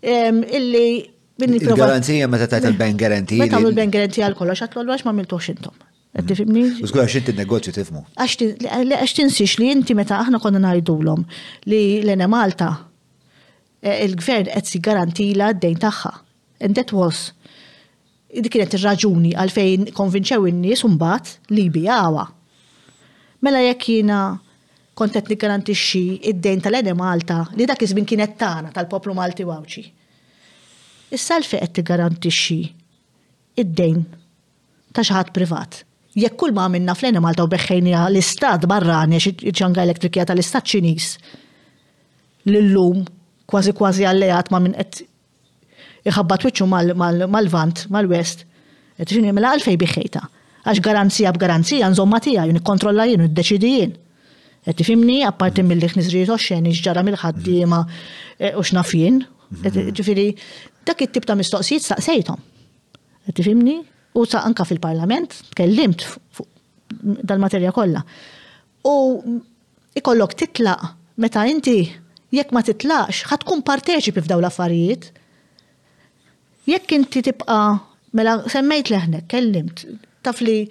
[0.03, 0.85] illi
[1.41, 3.39] Il-garanzija meta tajt il-bank guarantee.
[3.41, 5.79] Meta tajt il-bank garantija għal kollox, għatlu għax ma miltuħx intom.
[6.11, 6.65] Tifimni?
[6.83, 8.01] Użgur għax inti negozju tifmu.
[8.19, 11.23] Għax tinsix li inti meta aħna konna najdulom
[11.71, 12.73] li l-ena Malta
[13.79, 16.11] e, il-gvern qed si garantila d-dejn tagħha.
[16.67, 17.29] And that was
[18.31, 22.25] dik kienet ir-raġuni għalfejn konvinċew in-nies mbagħad li bijawa.
[23.47, 24.21] Mela jekk jiena
[24.99, 29.85] kont qed niggarantixxi id-dejn tal-ene Malta li dak iż-żmien kienet tagħna tal-poplu Malti Wawċi.
[31.15, 32.59] Issa għalfejn qed tigarantixxi
[33.63, 34.03] id-dejn
[34.91, 35.81] ta' xi ħadd privat
[36.17, 41.15] jekk kull ma minna fl Malta u beħħejnija l-istat barrani ċanga elektrikja tal-istat ċinis.
[42.49, 43.05] L-lum,
[43.47, 45.05] kważi kważi għallejat ma minn qed
[46.09, 48.45] iħabba twitxu mal-vant, mal-west,
[48.99, 50.23] qed xini mela għalfej biħħejta.
[50.65, 53.95] Għax garanzija b'garanzija nżomma tija, jien ikkontrolla jien u d-deċidijien.
[54.67, 57.79] Qed tifimni, apparti mill-li xnisrijiet oxxen, ġara mill-ħaddiema
[58.39, 59.23] e, u xnafjien.
[59.97, 60.27] Ġifieri,
[60.87, 62.43] dak it-tip ta' mistoqsijiet staqsejthom.
[63.25, 63.79] Qed tifimni?
[64.17, 66.03] U sa' anka fil-parlament, kellimt
[67.31, 68.03] dal-materja kollha.
[68.87, 68.93] U
[69.95, 70.89] ikollok titlaq
[71.23, 71.85] meta inti
[72.35, 75.11] jekk ma titlaqx, ħatkun parteċipi f'daw l-affarijiet.
[76.71, 77.65] Jekk inti tibqa'
[78.19, 79.85] mela semmejt leħnek, kellimt,
[80.27, 80.65] taf li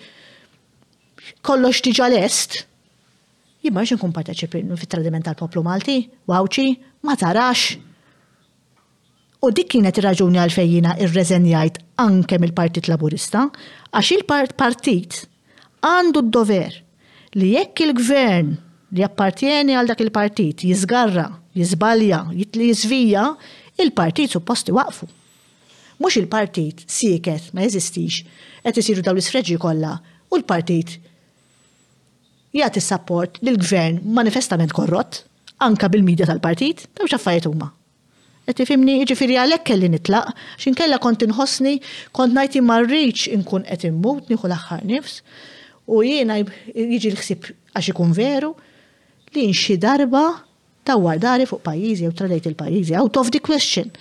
[1.46, 2.64] kollox tiġa lest,
[3.64, 6.68] jibba xinkun parteċipi fit-tradiment tal-poplu Malti, wawċi,
[7.08, 7.78] ma tarax,
[9.40, 13.46] U dik kienet ir-raġuni għalfejjina ir-reżenjajt anke mill-Partit Laburista,
[13.96, 15.16] għax il-partit
[15.80, 16.74] għandu d-dover
[17.40, 18.50] li jekk il-gvern
[18.98, 23.30] li appartieni għal dak il-partit jizgarra, jizbalja, jitli jizvija,
[23.80, 25.08] il-partit supposti waqfu.
[26.04, 28.20] Mux il-partit siket ma jeżistix,
[28.68, 29.96] qed isiru daw l-isfreġi kollha
[30.36, 30.98] u l-partit
[32.60, 32.84] jagħti
[33.48, 35.24] li l gvern manifestament korrot,
[35.64, 37.72] anka bil-medja tal-partit, ta' xaffariet huma
[38.56, 41.78] tifimni firri jiġifieri għalek kelli nitlaq, xin kella kont inħosni,
[42.16, 45.22] kont najti marriċ inkun qed immut, nieħu l-axħar nifs,
[45.90, 48.54] u jiena jiġi l-ħsib għax ikun veru,
[49.36, 50.24] li nxi darba
[50.88, 53.92] tawar dari fuq pajizi, u tradajt il-pajizi, out of the question.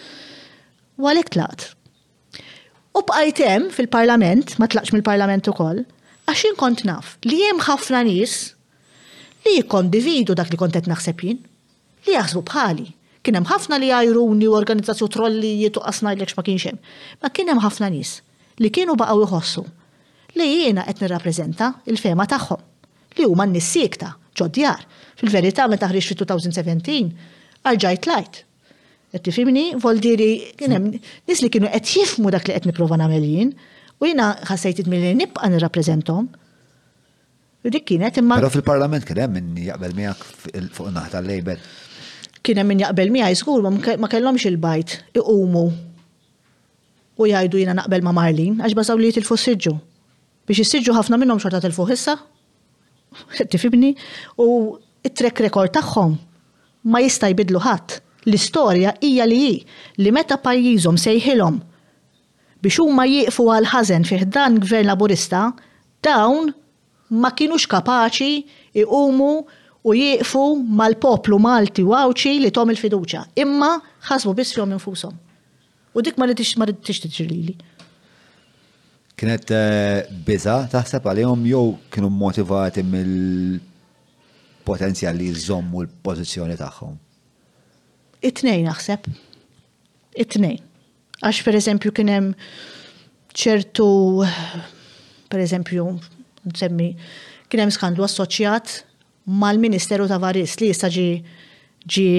[0.98, 1.72] U għalek tlaqt.
[2.96, 5.82] U bqajtem fil-parlament, ma tlaqx mill-parlament ukoll,
[6.28, 8.38] għax kont naf li jem ħafna nis
[9.46, 11.38] li jikondividu dak li kontet naħseb jien,
[12.04, 12.88] li jaħsbu bħali
[13.26, 16.80] Kien hemm ħafna li għajruni u organizzazzju trollijiet u qasnajdlek ma kienx hemm.
[17.22, 18.14] Ma kien hemm ħafna nies
[18.62, 19.64] li kienu baqaw iħossu
[20.38, 22.64] li jiena qed nirrappreżenta il-fema tagħhom
[23.18, 24.84] li huma n-nies siekta ġodjar.
[25.18, 28.42] Fil-verità meta ħriġ fi 2017 arġajt lajt.
[29.10, 30.30] Qed tifhimni vol diri
[30.60, 33.52] kienem nis li kienu qed jifmu dak li qed nipprova nagħmel jien
[33.98, 36.28] u jiena ħassejt milli nibqa' nirrappreżentom.
[37.68, 38.36] Dik kienet imma.
[38.38, 40.26] Però fil-Parlament kien hemm min jaqbel miegħek
[40.76, 41.58] fuq naħta tal-lejbel
[42.48, 43.64] kien hemm min jaqbel miegħi skur
[44.00, 45.64] ma kellhomx il-bajt iqumu
[47.20, 49.74] u jgħidu jiena naqbel ma' Marlin għax basaw li jitilfu s-siġġu.
[50.48, 52.14] Biex s siġġu ħafna minnhom xorta tilfu issa.
[53.52, 53.90] Tifibni?
[54.40, 54.48] U
[55.04, 56.14] it-trek rekord tagħhom
[56.88, 57.98] ma jista' jbidlu ħadd.
[58.28, 59.58] L-istorja hija li hi
[60.04, 61.60] li meta pajjiżhom sejħilhom
[62.64, 65.44] biex huma jieqfu għal ħażen fih dan gvern laburista,
[66.02, 66.48] dawn
[67.20, 68.40] ma kienux kapaċi
[68.82, 69.30] iqumu
[69.88, 70.42] u jieqfu
[70.80, 73.20] mal-poplu Malti u għawċi li tom il-fiduċa.
[73.42, 73.70] Imma
[74.08, 75.14] ħasbu biss fjom infusom.
[75.96, 76.64] U dik ma rridix ma
[79.18, 86.92] Kienet eh, biza taħseb għalihom jew kienu motivati mill-potenzjal li jżommu l-pożizzjoni tagħhom.
[88.30, 89.00] It-tnejn naħseb.
[90.24, 90.60] It-tnejn.
[91.18, 92.24] Għax per eżempju kienem
[93.34, 93.88] ċertu,
[95.28, 95.82] per eżempju,
[96.54, 96.88] nsemmi,
[97.50, 98.66] kienem skandlu assoċjat
[99.28, 102.10] mal-Ministeru ta' Varis li jista' ġi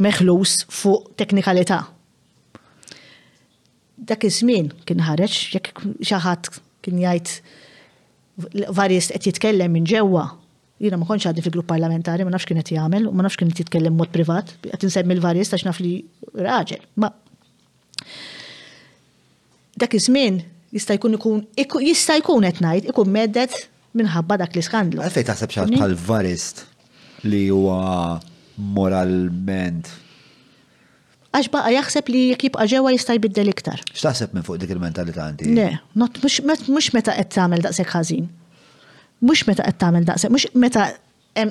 [0.00, 1.80] meħlus fuq teknikalità.
[4.00, 10.22] Dak iż-żmien kien ħareġ jekk xi ħadd kien jgħid Varis qed jitkellem minn ġewwa
[10.80, 13.60] jiena ma konċ għaddi fil-grupp parlamentari, ma nafx qed jagħmel u ma nafx kien qed
[13.66, 15.98] jitkellem mod privat, qed insemmi l varis tax naf li
[16.40, 16.80] raġel.
[17.00, 17.12] Ma
[19.80, 20.40] dak iż-żmien
[20.76, 23.56] jista' jkun ikun jista' jkun qed ngħid, ikun meddet
[23.98, 25.02] minħabba dak li skandlu.
[25.04, 26.62] Għalfej taħseb xaħat bħal varist
[27.26, 28.20] li huwa
[28.74, 29.90] moralment.
[31.30, 33.82] Għax baqa jaħseb li jek jibqa ġewa jista' jbiddel iktar.
[33.94, 35.50] X'taħseb minn fuq dik il-mentalità għandi?
[35.54, 38.26] Ne, mhux meta qed tagħmel daqshekk ħażin.
[39.26, 40.86] Mhux meta qed tagħmel daqshekk, mhux meta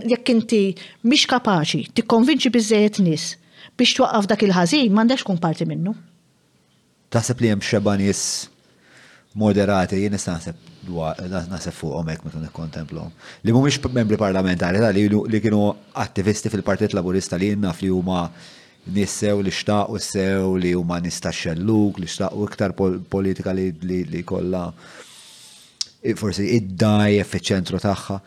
[0.10, 0.64] jekk inti
[1.08, 3.28] mhix kapaċi tikkonvinċi biżejjed nies
[3.80, 5.94] biex twaqqaf dak il-ħażin m'għandekx kun parti minnu.
[7.14, 8.20] Taħseb li hemm xeba nies
[9.40, 10.66] moderati, jien taħseb?
[10.92, 13.12] nasef fuqhom hekk meta nikkontemplhom.
[13.44, 18.30] Li mhumiex membri parlamentari li, li kienu attivisti fil-Partit Laburista li naf li huma
[18.90, 24.24] nissew li xtaqu sew li huma nista' xelluk li xtaqu iktar politika li, li, li
[26.16, 28.20] forsi id-daj fiċ-ċentru tagħha.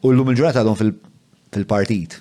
[0.00, 2.12] U llum il-ġurnata għadhom fil-partit.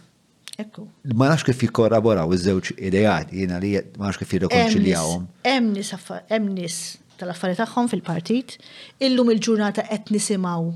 [1.16, 5.24] Ma nafx kif jikkorraboraw iż-żewġ idejat, jiena li ma nafx kif jirrekonċiljawhom.
[5.48, 6.78] Hemm nies
[7.20, 8.56] tal-affarijiet tagħhom fil-partit,
[9.08, 10.70] illum il-ġurnata qed nisimgħu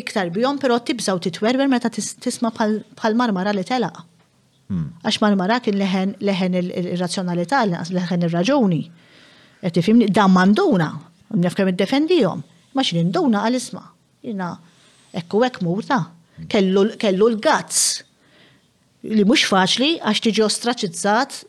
[0.00, 4.04] iktar bihom, però tibżaw titwerwer meta tisma' bħal marmara li telaq.
[4.70, 4.88] Hmm.
[5.02, 8.82] Għax marmara kien leħen leħen ir-razzjonalità, leħen ir-raġuni.
[9.62, 10.86] Qed tifhimni dan manduna,
[11.34, 12.44] nef kemm iddefendihom.
[12.76, 13.82] Ma xi ninduna għal-isma.
[14.22, 14.52] Jina,
[15.16, 16.04] hekk hekk murta.
[16.38, 16.50] Hmm.
[17.02, 18.04] Kellu l-gazz.
[19.10, 21.42] Li mhux faċli għax tiġi ostraċizzat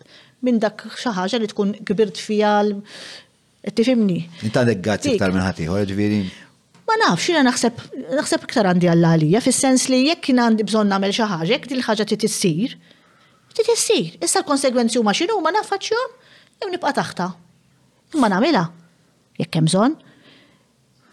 [0.48, 2.56] minn dak xi ħaġa li tkun kbirt fija
[3.69, 4.25] Tifimni.
[4.41, 6.22] Inta deggazzi iktar minn ħatiħor, ġviri.
[6.90, 7.81] Ma nafx, xina naħseb,
[8.17, 12.07] naħseb iktar għandi għall-għalija, sens li jekk jina għandi bżon namel xaħġa, jekk dil ħaġa
[12.09, 12.73] ti tissir,
[13.53, 14.09] ti tissir.
[14.25, 16.15] Issa l konsegwenzi huma maċinu, ma nafaċjom,
[16.65, 17.27] jew nibqa taħta.
[18.17, 18.64] Ma namela,
[19.38, 19.95] jekk hemm bżonn.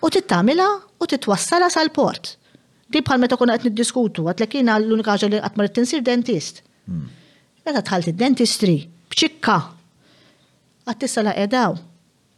[0.00, 0.70] U tittamela
[1.04, 2.32] u titwassala sal-port.
[2.88, 6.64] Di bħal meta kuna qed niddiskutu, l-ekina l-unika ħaġa li qatt ma tinsir dentist.
[6.88, 7.04] Hmm.
[7.68, 8.78] Meta tħalti dentistri
[9.12, 9.58] bċikka,
[10.88, 11.76] għattissa la edaw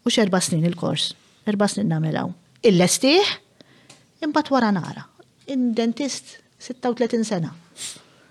[0.05, 1.11] u xerba snin il-kors,
[1.51, 2.31] erba snin nagħmilgħu.
[2.71, 3.29] Il-lestih,
[4.25, 5.05] imbagħad wara nara.
[5.51, 7.53] Il-dentist, 36 sena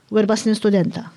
[0.09, 1.07] u erba snin studenta.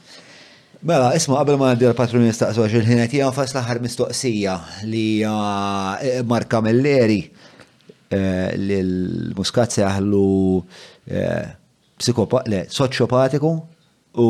[0.82, 4.56] Mela, isma, qabel ma għaddi l-patrun il-ħinet għan fas laħar mistoqsija
[4.90, 10.24] li eh, Marka Melleri eh, li l-muskat seħlu
[11.06, 11.52] eh,
[12.00, 13.36] psikopat,
[14.22, 14.26] u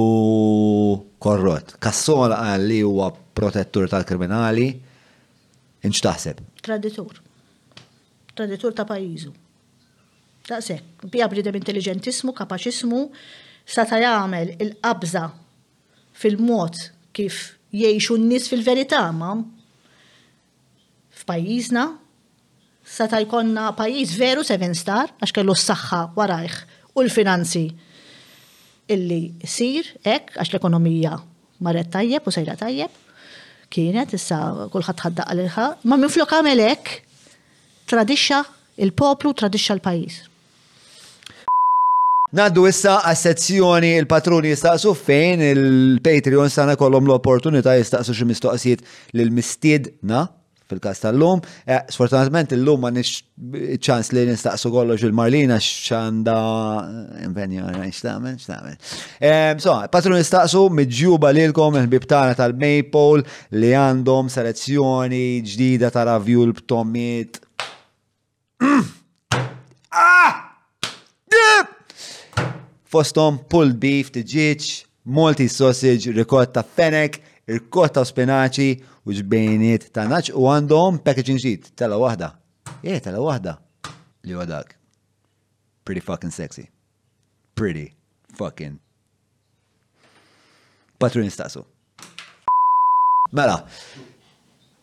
[1.19, 1.73] korrot.
[1.83, 4.69] Kassola għalli huwa protettur tal-kriminali
[5.83, 6.43] Inċ taħseb?
[6.63, 7.17] Traditur.
[8.39, 9.33] Traditur ta' pajizu.
[10.47, 12.57] Ta' sekk, bija bridem intelligentismu, sa
[13.85, 15.23] sata jagħmel il-qabża
[16.19, 16.79] fil-mod
[17.15, 17.37] kif
[17.73, 19.29] jgħixu n-nies fil-verità ma
[21.23, 21.85] f'pajjiżna
[22.85, 26.59] seta jkonna pajjiż veru seven star għax kellu s-saħħa warajh
[26.99, 27.63] u l-finanzi
[28.97, 31.15] illi sir hekk għax l-ekonomija
[31.63, 32.99] marret tajjeb u sejra tajjeb
[33.75, 34.39] kienet, issa
[34.73, 36.93] kullħat ħaddaq għalilħa, ma minn flok għamelek
[37.93, 38.43] tradixxa
[38.87, 40.21] il-poplu, tradixxa l-pajis.
[42.33, 48.87] Naddu issa għas-sezzjoni il-patruni jistaqsu fejn il-Patreon sana kollom l-opportunità jistaqsu xi mistoqsijiet
[49.19, 50.25] l mistiedna
[50.73, 51.41] fil-kas tal-lum.
[51.69, 53.21] Eh, sfortunatament il-lum ma nix
[53.85, 56.37] ċans li nistaqsu kollox il-Marlina xanda
[56.83, 58.79] eh, invenja rajn xtamen, xtamen.
[59.21, 63.27] Eh, so, patru nistaqsu mid-ġuba li l-kom il-bibtana tal-Maple
[63.61, 67.41] li għandhom selezzjoni ġdida ta' ravjul b'tomit.
[69.93, 70.57] Ah!
[72.89, 74.71] Fostom pulled beef, tġiċ,
[75.13, 78.69] multi sausage, ricotta fenek, il-kot ta' spinaċi
[79.07, 82.33] u ġbejniet ta' naċ u għandhom packaging sheet, tela wahda.
[82.83, 83.59] Eh, tela wahda.
[84.25, 84.77] Li għadak.
[85.85, 86.69] Pretty fucking sexy.
[87.55, 87.93] Pretty
[88.39, 88.79] fucking.
[90.99, 91.65] Patrun istaqsu.
[93.33, 93.67] Mela,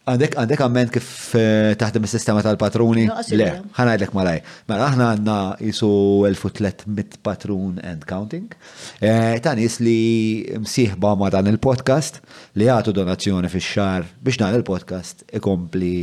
[0.10, 1.08] Għandek għandek għamment kif
[1.38, 3.04] eh, taħdem is-sistema tal-patruni?
[3.36, 4.40] Le, ħanajdlek malaj.
[4.72, 5.90] Mela aħna għandna jisu
[6.32, 8.48] 1300 patrun and counting.
[9.06, 10.00] Eh, ta' nies li
[10.64, 12.24] msieħba ma' dan il-podcast
[12.58, 15.94] li għatu donazzjoni fix-xar biex dan il-podcast ikompli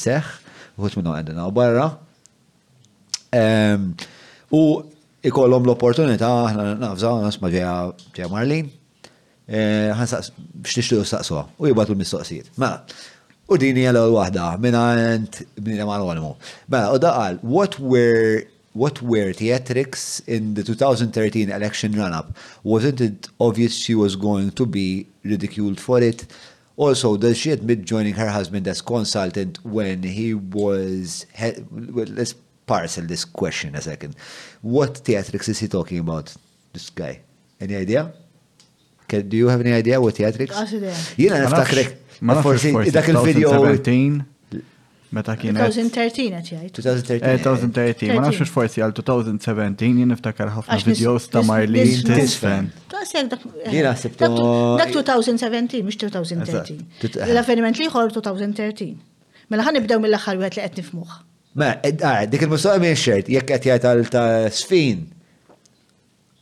[0.00, 0.34] iseħħ,
[0.80, 1.86] uħut minnu għandna u barra.
[4.54, 4.64] U
[5.24, 8.66] ikollhom l-opportunità aħna nafżaw nasma' ġeja Marlin,
[9.46, 12.50] eh, ħansaqs biex tixtiequ u jibgħatu l-mistoqsijiet.
[12.58, 12.82] Mela,
[13.44, 16.30] U dini hija l-ewwel waħda mingħand bniedem anonimu.
[16.72, 18.40] Mela, u daqal, what were
[18.72, 22.32] what were theatrics in the 2013 election run-up?
[22.64, 26.24] Wasn't it obvious she was going to be ridiculed for it?
[26.76, 31.24] Also, does she admit joining her husband as consultant when he was...
[31.36, 32.34] he Well, let's
[32.66, 34.16] parcel this question a second.
[34.62, 36.34] What theatrics is he talking about,
[36.72, 37.20] this guy?
[37.60, 38.12] Any idea?
[39.08, 40.54] Do you have any idea what theatrics?
[41.16, 41.88] Jina niftakrek.
[42.20, 43.50] Ma forsi dak il-video.
[43.52, 44.22] 2013.
[45.14, 45.54] Meta kien.
[45.54, 46.64] 2013 għatjaj.
[46.78, 48.14] 2013.
[48.16, 52.70] Ma nafx forsi għal 2017 jien niftakar ħafna videos ta' Marlene Tisfen.
[53.70, 54.30] Jina sebtu.
[54.80, 57.20] Dak 2017, mux 2013.
[57.28, 58.96] L-avveniment liħor 2013.
[59.52, 61.16] Mela ħan nibdew mill-axar għet li għet nifmuħ.
[61.60, 65.04] Ma, eh, ah, dik il-mustaqa minn xert, jekk għet jgħat għal ta' sfin.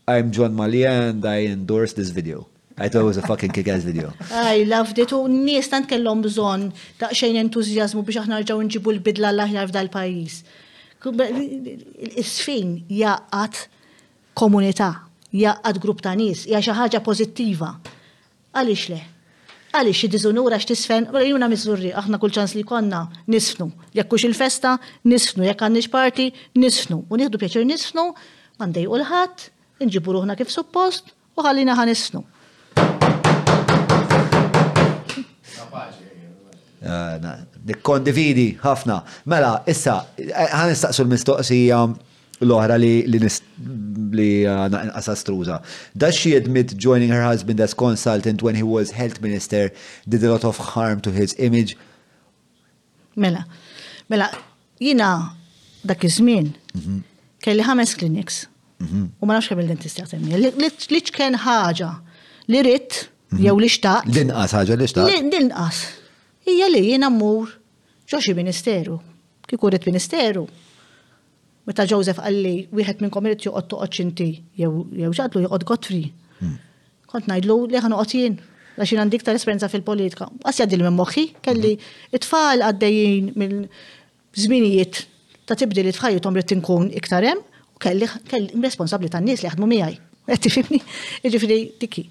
[0.08, 2.46] I'm John Malia and I endorse this video.
[2.78, 4.12] I thought it was a fucking kick-ass video.
[4.30, 5.12] I loved it.
[5.12, 6.70] U nies tant kellhom bżonn
[7.00, 10.36] daqsxejn entużjażmu biex aħna rġgħu nġibu l-bidla l-aħjar f'dal pajjiż.
[12.22, 13.62] Is-sfin jaqat
[14.38, 14.90] komunità,
[15.36, 17.74] jaqat grupp ta' nies, hija xi ħaġa pożittiva.
[18.56, 19.00] Għaliex le?
[19.72, 23.70] għalix xi diżunura x'tisfen, u mela juna miżurri, aħna kull ċans li konna nisfnu.
[23.96, 24.74] Jekk hux il-festa,
[25.08, 26.26] nisfnu, jekk għandix parti,
[26.60, 26.98] nisfnu.
[27.08, 28.04] U nieħdu pjaċir nisfnu,
[28.60, 29.46] mandej u l-ħadd,
[29.80, 32.20] inġibu ruħna kif suppost, u ħallina ħa nisfnu.
[36.84, 37.18] Eh,
[37.86, 39.02] Kondividi, ħafna.
[39.30, 41.78] Mela, issa, għan eh, istaqsu l-mistoqsija
[42.42, 45.62] l-oħra li li Da eh,
[45.94, 49.70] Does she admit joining her husband as consultant when he was health minister
[50.08, 51.76] did a lot of harm to his image?
[53.14, 53.44] Mela,
[54.08, 54.30] mela,
[54.80, 55.36] jina
[55.84, 57.00] dak iż-żmien mhm.
[57.44, 58.46] kelli ħames clinics
[58.80, 59.06] mhm.
[59.20, 61.90] u ma nafx kemm il-dentist jaqsem liċ kien ħaġa
[62.50, 63.02] li rrit
[63.34, 63.42] mhm.
[63.46, 64.08] jew li xtaq.
[64.18, 65.20] Dinqas ħaġa li xtaq.
[65.30, 65.82] Dinqas
[66.46, 67.50] hija li jien mmur
[68.10, 68.98] ġo xi ministeru.
[69.46, 70.44] Kieku rrid ministeru.
[71.66, 74.26] Meta Joseph qalli wieħed minnkom irid joqgħod toqgħod xinti
[74.58, 76.08] jew jew ġadlu joqgħod Godfrey.
[76.42, 76.56] Hmm.
[77.06, 78.36] Kont ngħidlu li ħa noqgħod jien
[78.72, 80.28] għax jien għandik tal-esperjenza fil-politika.
[80.42, 82.14] Qas jgħaddil minn moħħi kelli hmm.
[82.18, 83.66] it-tfal għaddejjin minn
[84.42, 85.02] żminijiet
[85.46, 90.00] ta' tibdil f'ħajjithom rrid tinkun iktarem u kelli kelli responsabbli tan-nies li jaħdmu miegħi.
[90.26, 90.80] Qed tifhimni?
[91.22, 92.06] Jiġifieri dikki.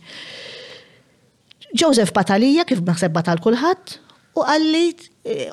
[1.81, 3.99] Joseph Batalija kif naħseb batal kulħadd,
[4.31, 5.01] U għallit,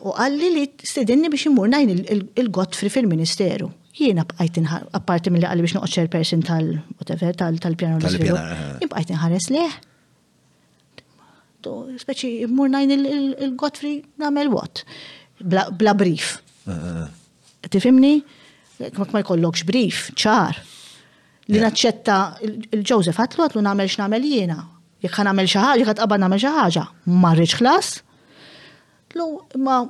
[0.06, 3.72] u għalli li stedinni biex imur najn il gottfri fil-Ministeru.
[3.98, 4.60] Jiena bqajt
[4.94, 8.74] apparti mill-li għalli biex noqgħod persin tal-whatever, tal-pjano l-iżvilupp, eh.
[8.84, 9.78] jibqajt inħares leħ.
[11.98, 14.84] Speċi imur najn il-Godfri namel what?
[15.42, 16.38] Bla brief.
[16.64, 17.68] Eh, eh.
[17.68, 18.14] Tifimni?
[19.02, 20.62] Ma jkollokx brief, ċar.
[21.50, 22.16] Li naċċetta
[22.46, 24.60] il-Joseph għatlu għatlu namel x'namel jiena.
[25.02, 26.84] Jekk ħanamel xi ħaġa, jekk għatqaba namel xi ħaġa.
[27.24, 27.90] Marriġ ħlas,
[29.08, 29.88] Tlu ma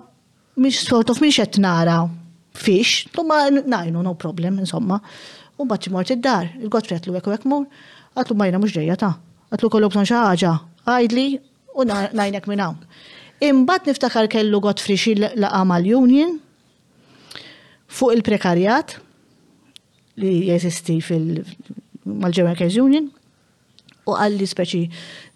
[0.57, 1.99] miex sort of miex qed nara
[2.55, 5.01] fix, tlu ma najnu no problem insomma.
[5.59, 7.65] U mbagħad mort id-dar, il-Godfrey qed lu hekk u mur,
[8.15, 9.15] għatlu ma jina mhux ġejja ta'
[9.57, 10.53] għatlu kollu bżon xaħġa,
[10.87, 11.25] għajdli
[11.83, 12.77] u najnek minn hawn.
[13.43, 16.37] Imbagħad niftakar kellu Godfrey xi laqa mal-Union
[17.91, 19.01] fuq il-prekarjat
[20.23, 21.43] li jeżisti fil
[22.09, 23.11] mal Union
[24.09, 24.81] u għalli speċi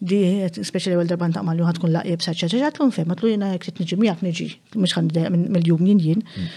[0.01, 0.19] di
[0.55, 3.99] speċi l-ewel darban ta' mallu ħatkun laqib saċċa ċaċa tkun fem, għatlu jena jek t-nġi
[4.01, 4.49] miħak nġi,
[4.81, 6.25] mux għan mill-jum jien jien.
[6.37, 6.57] Hmm.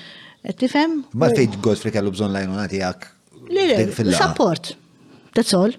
[0.61, 0.99] Tifem?
[1.17, 3.09] Ma fejt Godfrey kellu bżon lajnu għati għak.
[4.21, 4.75] Support.
[5.35, 5.73] That's all.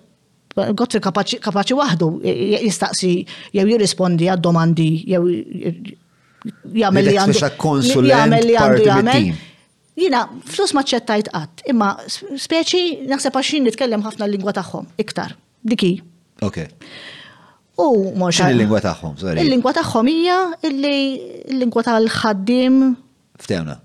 [0.56, 3.10] Godfrey kapaċi wahdu e- e- jistaqsi
[3.56, 5.24] jew jirrispondi għad domandi jew
[6.76, 7.44] jgħamil li għandu.
[7.56, 9.36] Jgħamil li għandu jgħamil.
[9.96, 15.32] Jina, flus maċċettajt qatt, imma speċi naħseb għaxin nitkellem ħafna l-lingwa tagħhom iktar.
[15.64, 15.94] Diki,
[16.42, 16.56] Ok.
[17.80, 18.40] U mhux.
[18.48, 19.42] Il-lingwa tagħhom, sorry.
[19.44, 20.36] Il-lingwa tagħhom hija
[20.68, 22.78] il-lingwa tal-ħaddim.
[23.42, 23.78] Ftewna.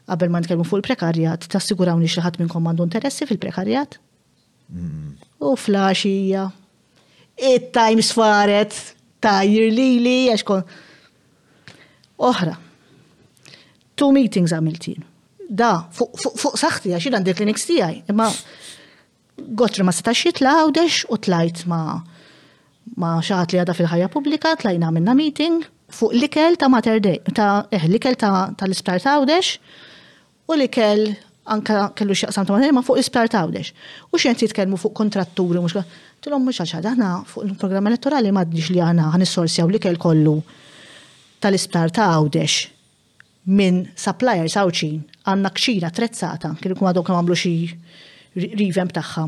[0.10, 4.00] qabel ma nkellmu fuq il-prekarjat, tassigurawni xi ħadd minn komandu interessi fil-prekarjat.
[5.46, 6.46] U flaxija.
[7.36, 8.74] It-times faret
[9.22, 10.64] ta' lili għax
[12.16, 12.56] Oħra.
[14.00, 15.04] Two meetings għamiltin
[15.50, 18.30] da, fuq saħti għax dik għandi kliniks tijaj, imma
[19.60, 21.80] gotri ma setax jitla għawdex u tlajt ma
[23.02, 27.66] ma xaħat li għada fil-ħajja publika, tlajna minna meeting fuq l-ikel ta' Mater Day, ta'
[27.74, 31.08] eh, l-ikel ta' l-isptar ta' u l-ikel
[31.50, 33.74] anka kellu xaqsam ta' ma fuq l-isptar ta' għawdex.
[34.14, 38.72] U xien titkelmu fuq kontratturi, mux għal, mux għaxħad, għana fuq l programm elettorali maddiġ
[38.76, 40.38] li għana għan s-sorsjaw l-ikel kollu
[41.42, 42.75] tal-isptar ta' għawdex
[43.46, 47.52] minn suppliers għawċin għanna kxira trezzata, kien ikun għadhom għamlu xi
[48.58, 49.26] rivem tagħha.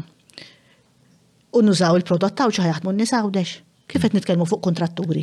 [1.57, 3.53] U nużaw il-prodott għawċi ħajaħdmu n nisawdex
[3.87, 5.21] Kifet Kif qed nitkellmu fuq kontratturi?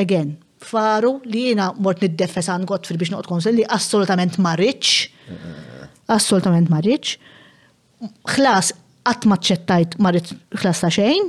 [0.00, 4.94] Again, faru li jina mort niddefes għan Gottfried biex noqt konsil li assolutament marriċ.
[6.08, 7.18] Assolutament marriċ.
[8.36, 8.72] Xlas,
[9.04, 11.28] għatma maċċettajt marriċ xlas ta' xejn.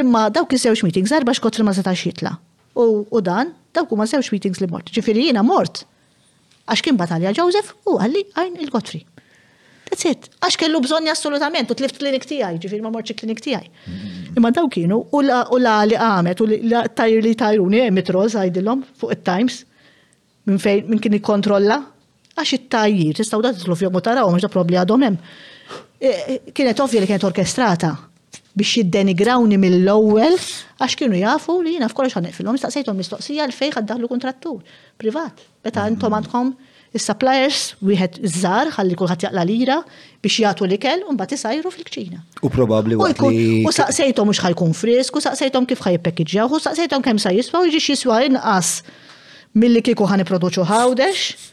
[0.00, 2.32] Imma daw iż meetings, arba xkotri ma setax jitla'
[2.78, 4.88] U dan, dawk ma sewx meetings li mort.
[4.94, 5.84] Ġifiri jina mort.
[6.70, 9.00] Għax kien batalja Joseph u għalli għajn il gottfri
[9.92, 10.28] That's it.
[10.40, 13.66] Għax kellu bżonni assolutament u tlift klinik tijaj, ġifiri ma morċi klinik tijaj.
[14.38, 19.12] Imma daw kienu u la li għamet u la tajr li tajruni emitroz għajdilom fuq
[19.18, 19.58] il-Times
[20.48, 21.76] minn fejn minn kien ikkontrolla
[22.38, 25.20] għax it-tajjir, tistaw da titlu fjom u taraw, maġda da għadhom hemm.
[26.02, 27.92] E, e, kienet ovvja li kienet orkestrata
[28.58, 34.10] biex jiddenigrawni mill-ewwel għax kienu jafu li jiena f'kollox ħaneqfilhom staqsejthom mistoqsija l fejn ħaddaħlu
[34.10, 34.58] kontrattur
[35.00, 35.40] privat.
[35.64, 35.94] Meta mhm.
[35.94, 36.50] intom għandkom
[36.92, 39.78] is-suppliers wieħed iż-żar ħalli kulħadd jaqla lira
[40.24, 42.20] biex jagħtu l-ikel u mbagħad isajru fil-kċina.
[42.44, 47.24] U probabbli waqt U saqsejthom mhux ħajkun frisk, u saqsejthom kif ħajpekkiġġjaw, u saqsejthom kemm
[47.24, 48.82] sa jiswa u jiġix jiswa inqas
[49.56, 51.48] milli kieku produċu ħawdex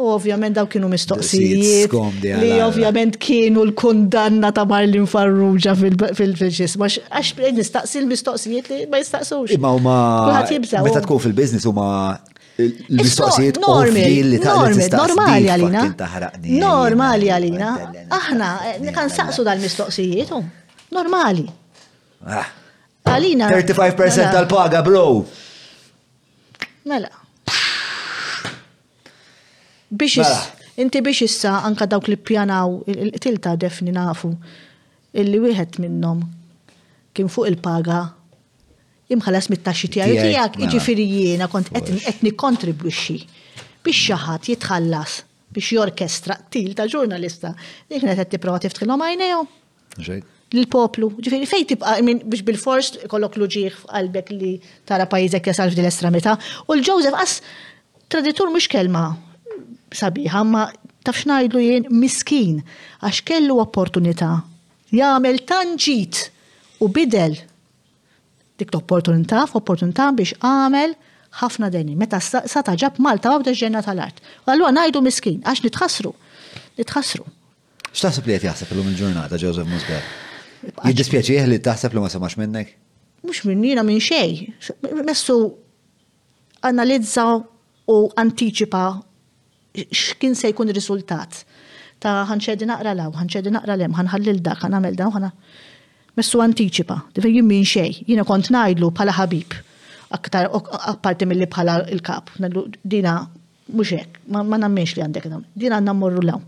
[0.00, 1.92] U ovvjament daw kienu mistoqsijiet.
[2.40, 5.74] Li ovvjament kienu l-kundanna ta' Marlin Farrugia
[6.16, 6.88] fil-ġisma.
[7.10, 9.52] Għax nistaqsi l-mistoqsijiet li ma jistaqsux.
[9.56, 9.96] Imma huma.
[10.28, 10.86] Kulħadd jibżaw.
[10.88, 11.88] Meta tkun fil-biznis huma
[12.64, 14.40] l-mistoqsijiet normi li
[14.96, 15.84] normali għalina.
[16.64, 17.74] Normali għalina.
[18.20, 20.32] Aħna, eh, kan saqsu dal-mistoqsijiet,
[20.96, 21.44] normali.
[22.26, 22.46] Ah.
[23.10, 23.50] Għalina.
[23.52, 24.32] 35% mela.
[24.32, 25.24] tal-paga, bro.
[26.88, 27.19] Mela
[29.90, 30.44] biex mela.
[30.80, 34.30] inti biex issa anka dawk li pjanaw il-tilta defni nafu
[35.20, 36.20] illi wieħed minnhom
[37.14, 38.00] kien fuq il-paga
[39.14, 43.18] imħallas mit-taxxi tiegħu tiegħek jiġifieri jiena kont qed nikkontribwixxi
[43.84, 45.16] biex xi ħadd jitħallas
[45.54, 47.50] biex jorkestra til ta' ġurnalista
[47.90, 49.48] li kienet qed tipprova tiftħilhom għajnejhom.
[50.50, 54.52] Lill-poplu, ġifiri, fej tibqa' biex bil-fors kollok luġiħ f'qalbek li
[54.86, 56.36] tara pajjiżek jasal f'din l-estremità
[56.68, 57.36] u l-Joseph as
[58.10, 59.04] traditur mhux kelma
[59.96, 60.66] sabiħa, ma
[61.04, 62.58] tafx xnajdu jien miskin
[63.02, 64.32] għax kellu opportunità.
[64.94, 66.24] Jagħmel tanġit
[66.82, 67.38] u bidel
[68.60, 70.94] dik l-opportunità f'opportunità biex għamel
[71.40, 71.94] ħafna deni.
[71.96, 74.18] Meta sata ġab Malta għabda ġenna tal-art.
[74.46, 76.12] Allura ngħidu miskin għax nitħasru.
[76.80, 77.24] Nitħasru.
[77.90, 80.04] X'taħseb li qed jaħseb illum il-ġurnata Joseph Musgar?
[80.90, 82.76] Jiddispjaċih li taħseb li ma semax minnek?
[83.24, 84.52] Mhux minnina minn xejn.
[85.08, 85.38] Messu
[86.66, 87.24] analizza
[87.90, 88.84] u antiċipa
[89.74, 91.42] x'kien se jkun ir-riżultat
[92.00, 95.32] ta' ħanċedi naqra law, ħanċedi naqra lem, ħanħallil dak, ħanamel dan, ħana.
[96.16, 99.52] Messu di difer jimmin xej, jina kont najdlu bħala ħabib,
[100.10, 100.48] aktar,
[100.90, 102.30] apparti mill-li bħala il-kap,
[102.82, 103.28] dina
[103.72, 106.40] muxek, ma nammenx li għandek dam, dina morru law.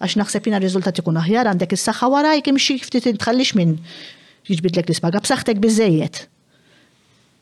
[0.00, 3.74] Għax naħseb jina rizultat ikun aħjar, għandek is-saxħa wara kim xie ftit intħallix minn
[4.52, 6.26] jġbidlek l-ispaga, b'saħtek bizzejiet.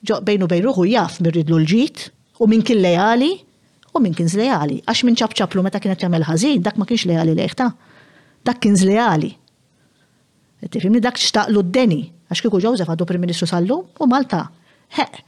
[0.06, 2.06] Ġo bejnu bejruħu jaf mirridlu l-ġit
[2.38, 3.34] u minn kien lejali,
[3.98, 4.78] u min kien lejali.
[4.86, 7.66] Għax minn ċabċablu meta kienet jagħmel ħażin, dak ma kienx lejali leħta.
[8.46, 9.32] Dak kien zlejali.
[10.72, 14.44] Tifimni dak xtaqlu d-deni, għax kieku Joseph għadu Prim Ministru sallu u Malta.
[14.98, 15.20] Heq,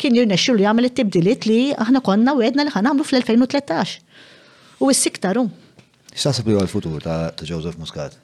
[0.00, 3.98] kien jirnexxu li jagħmel it-tibdiliet li aħna konna għedna li ħanamlu fl-2013.
[4.82, 5.46] U s-siktaru.
[6.14, 8.16] X'taħseb li għal-futur ta' Joseph Muscat?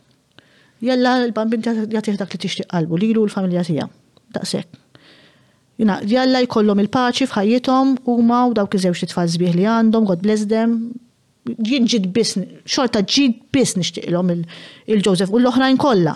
[0.84, 3.90] Jalla l-bambin jagħtih dak li tixtieq qalbu, lilu l-familja tiegħu.
[4.36, 4.80] Daqshekk.
[5.74, 10.44] Juna, jalla jkollhom il-paċi f'ħajjithom huma u dawk iż it tfal li għandhom, God bless
[10.46, 10.74] them.
[11.48, 12.04] Jien ġid
[12.74, 14.30] xorta ġid biss nixtieqlhom
[14.94, 16.14] il-Joseph u l-oħrajn kollha.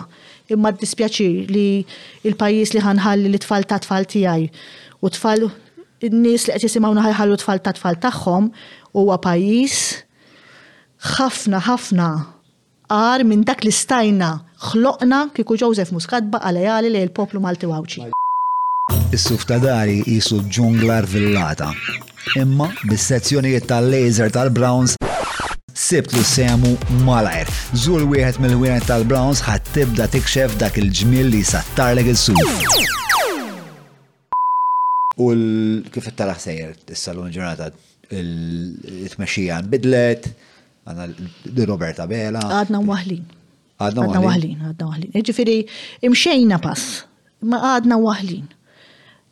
[0.49, 1.67] Imma dispjaċi li
[2.25, 4.47] il-pajjiż li ħanħalli li tfal ta' tfal tijaj.
[5.01, 5.49] u tfal
[6.07, 8.49] n nies li qed jisimgħu ħajħallu tfal ta' tfal tagħhom
[8.97, 9.75] huwa pajjiż
[11.15, 12.07] ħafna ħafna
[12.95, 14.31] għar minn dak li stajna
[14.71, 18.09] ħloqna kieku Joseph Muscat baqa' għali li l-poplu Malti għawċi.
[19.09, 21.67] Is-suf ta' dari jisu ġungla villata.
[22.37, 24.91] Imma bis-sezzjonijiet tal-laser tal-Browns
[25.83, 26.75] sibt semu
[27.07, 27.49] malajr.
[27.83, 32.37] Zul wieħed mill-wieħed tal-Browns ħat tibda tikxef dak il-ġmil li sattarlek il-suf.
[35.17, 35.31] U
[35.89, 37.71] kif taraħ sejr is-salun ġurnata
[38.13, 40.29] il-tmexxija bidlet,
[40.85, 42.45] għanna Roberta Bela.
[42.61, 43.25] Għadna waħlin.
[43.89, 45.17] Għadna waħlin, għadna waħlin.
[45.33, 45.59] Ġifiri,
[46.05, 46.99] imxejna pass,
[47.49, 48.47] ma għadna waħlin.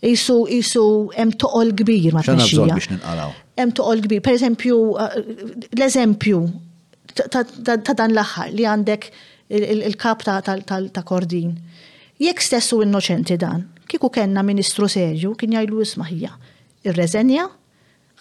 [0.01, 2.74] Isu, isu, hemm toqol kbir ma tnexxija.
[2.74, 4.22] biex Hemm toqol kbir.
[4.22, 5.24] Per eżempju, eh,
[5.76, 6.42] l-eżempju
[7.30, 9.03] ta' dan l-aħħar li għandek
[9.50, 11.58] il-kap ta' kordin.
[12.19, 16.30] Jekk stessu innoċenti dan, kiku kenna ministru serju kien jgħidu ismaħija.
[16.85, 17.48] Ir-reżenja,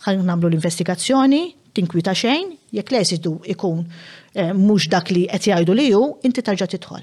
[0.04, 1.42] ħallu namlu l-investigazzjoni,
[1.74, 3.86] tinkwita xejn, jekk leżidu ikun
[4.34, 7.02] eh, mhux dak li qed jgħidu li hu, inti tarġa' tidħol.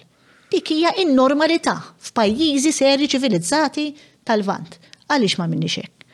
[0.52, 3.86] Dik hija in-normalità f'pajjiżi serji ċivilizzati
[4.28, 4.78] tal-vant.
[5.12, 6.06] Għaliex ma minni xek.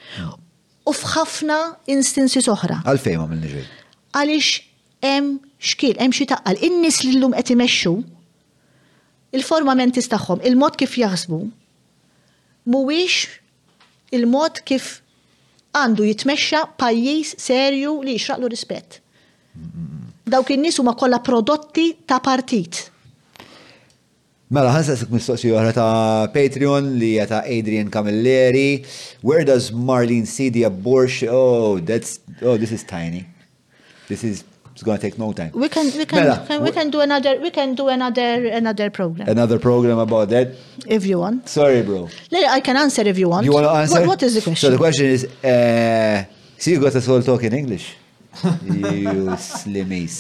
[0.90, 1.58] U fħafna
[1.94, 2.82] instinsi soħra.
[2.90, 3.76] Għalfej ma minni xek.
[4.18, 4.62] Għaliex
[5.06, 6.60] hemm xkil, hemm xi taqqal.
[6.68, 7.96] In-nies l-lum qed imexxu
[9.38, 9.46] il
[9.78, 11.38] mentis tagħhom, il-mod kif jaħsbu,
[12.66, 13.28] mhuwiex
[14.18, 14.88] il-mod kif
[15.78, 19.02] għandu jitmexxa pajjiż serju li jixraqlu rispett.
[20.30, 22.88] Dawk in-nies huma kollha prodotti ta' partit
[24.50, 28.82] Mela, ħansa s mistoqsi oħra ta' Patreon li hija Adrian Camilleri.
[29.22, 31.30] Where does Marlene see the abortion?
[31.32, 33.28] Oh, that's, oh, this is tiny.
[34.08, 35.52] This is it's gonna take no time.
[35.54, 38.90] We can we can, Mela, can we can do another we can do another another
[38.90, 39.30] program.
[39.30, 40.56] Another program about that.
[40.88, 41.48] If you want.
[41.48, 42.10] Sorry, bro.
[42.58, 43.46] I can answer if you want.
[43.46, 44.00] You want to answer?
[44.00, 44.56] What, what is the question?
[44.66, 46.26] So the question is, uh,
[46.58, 47.94] see, you got us all talk in English.
[48.44, 50.16] You slimmies.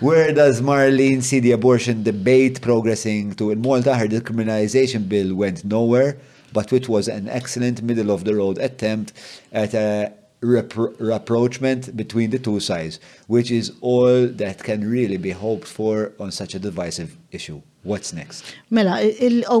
[0.00, 3.50] Where does Marlene see the abortion debate progressing to?
[3.50, 6.18] In Malta, her decriminalization bill went nowhere,
[6.52, 9.12] but it was an excellent middle of the road attempt
[9.52, 10.12] at a
[10.42, 16.30] rapprochement between the two sides, which is all that can really be hoped for on
[16.32, 17.62] such a divisive issue.
[17.84, 18.44] What's next?
[18.70, 19.00] Mela,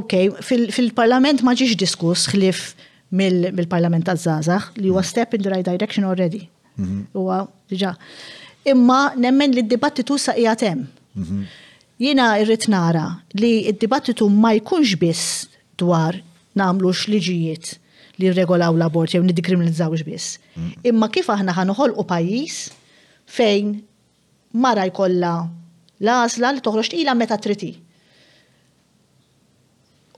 [0.00, 2.64] okay, fil-parlament fil ma ġiex diskuss ħlif
[3.22, 5.12] mill-parlament mil taż-żazax li huwa hmm.
[5.14, 6.48] step in the right direction already.
[7.12, 7.76] Huwa mhm.
[7.80, 7.92] ġa.
[8.70, 10.86] Imma nemmen li d-dibattitu sa' hemm.
[11.16, 11.42] Mhm.
[11.98, 16.16] Jina irrid nara li d-dibattitu ma jkunx biss dwar
[16.54, 17.76] namlu x'liġijiet
[18.18, 20.38] li regolaw l-abort jew niddikriminalizzawx biss.
[20.56, 20.72] Mhm.
[20.84, 21.52] Imma kif aħna
[21.96, 22.70] u pajjiż
[23.26, 23.82] fejn
[24.52, 25.36] mara jkollha
[26.02, 27.72] l-għażla li toħroġ tqila meta triti.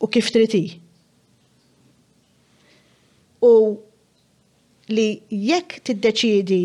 [0.01, 0.81] U kif triti.
[3.41, 3.53] U
[4.93, 6.63] li jekk tiddeċidi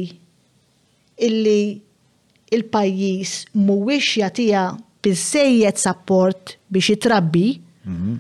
[1.28, 1.62] illi
[2.56, 4.64] il-pajjiż mhuwiex jagħtiha
[5.06, 7.46] biżejjed support biex jitrabbi
[7.86, 8.16] mhm.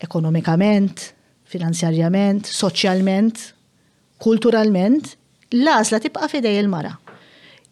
[0.00, 1.08] ekonomikament,
[1.52, 3.40] finanzjarjament, soċjalment,
[4.24, 5.10] kulturalment,
[5.52, 6.94] l-għażla tibqa' fidej il-mara.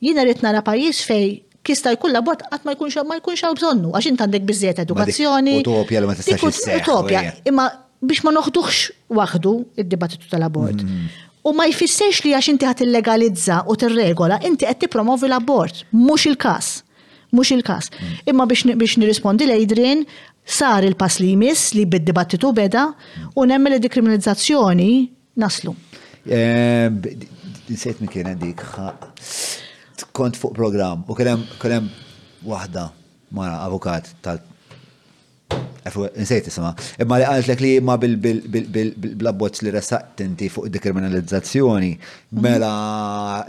[0.05, 1.29] Jiena rrid nara pajjiż fej
[1.65, 5.57] kista jkun l għat ma jkunx ma jkunx hawn bżonnu għax intandek għandek edukazzjoni.
[5.63, 7.67] Utopja li ma tistax Utopja, imma
[8.01, 9.53] biex ma noħduħx waħdu
[9.83, 10.83] id-dibattitu tal-abort.
[10.85, 11.09] Mm.
[11.49, 16.27] U ma jfissex li għax inti ħat illegalizza u tirregola, inti qed tippromovi l-abort, mhux
[16.33, 16.69] il-każ.
[17.35, 17.91] Mhux il-każ.
[17.93, 18.21] Mm.
[18.33, 20.05] Imma biex nirrispondi lejdrin,
[20.59, 22.87] sar il-pass li jmiss li bid-dibattitu beda
[23.37, 24.93] u nemmel il dikriminalizzazzjoni
[25.43, 25.75] naslu.
[26.29, 27.03] Ehm,
[27.69, 28.63] Nisejt mi kiena dik
[30.17, 31.91] kont fuq program u kienem
[32.49, 32.87] waħda
[33.37, 34.41] mara avukat tal
[36.19, 36.75] Nsejt isma.
[37.01, 42.43] Imma li għalt li ma bil-blabbozz li resaqt inti fuq dekriminalizzazzjoni, mhm.
[42.45, 42.73] mela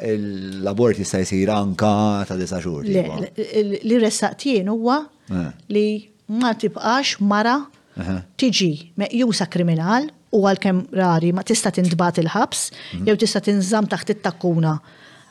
[0.08, 1.92] l-abort jista' jsir anka
[2.30, 2.86] ta' disa xhur.
[2.88, 5.02] Li resaqt jien huwa
[5.36, 5.52] eh.
[5.68, 5.88] li
[6.32, 7.58] ma tibqax mara
[8.00, 8.22] eh.
[8.40, 8.72] tiġi
[9.04, 13.04] meqjusa kriminal u għalkemm rari ma tista' tintbat il-ħabs mhm.
[13.06, 14.78] jew tista' tinżamm taħt it-takkuna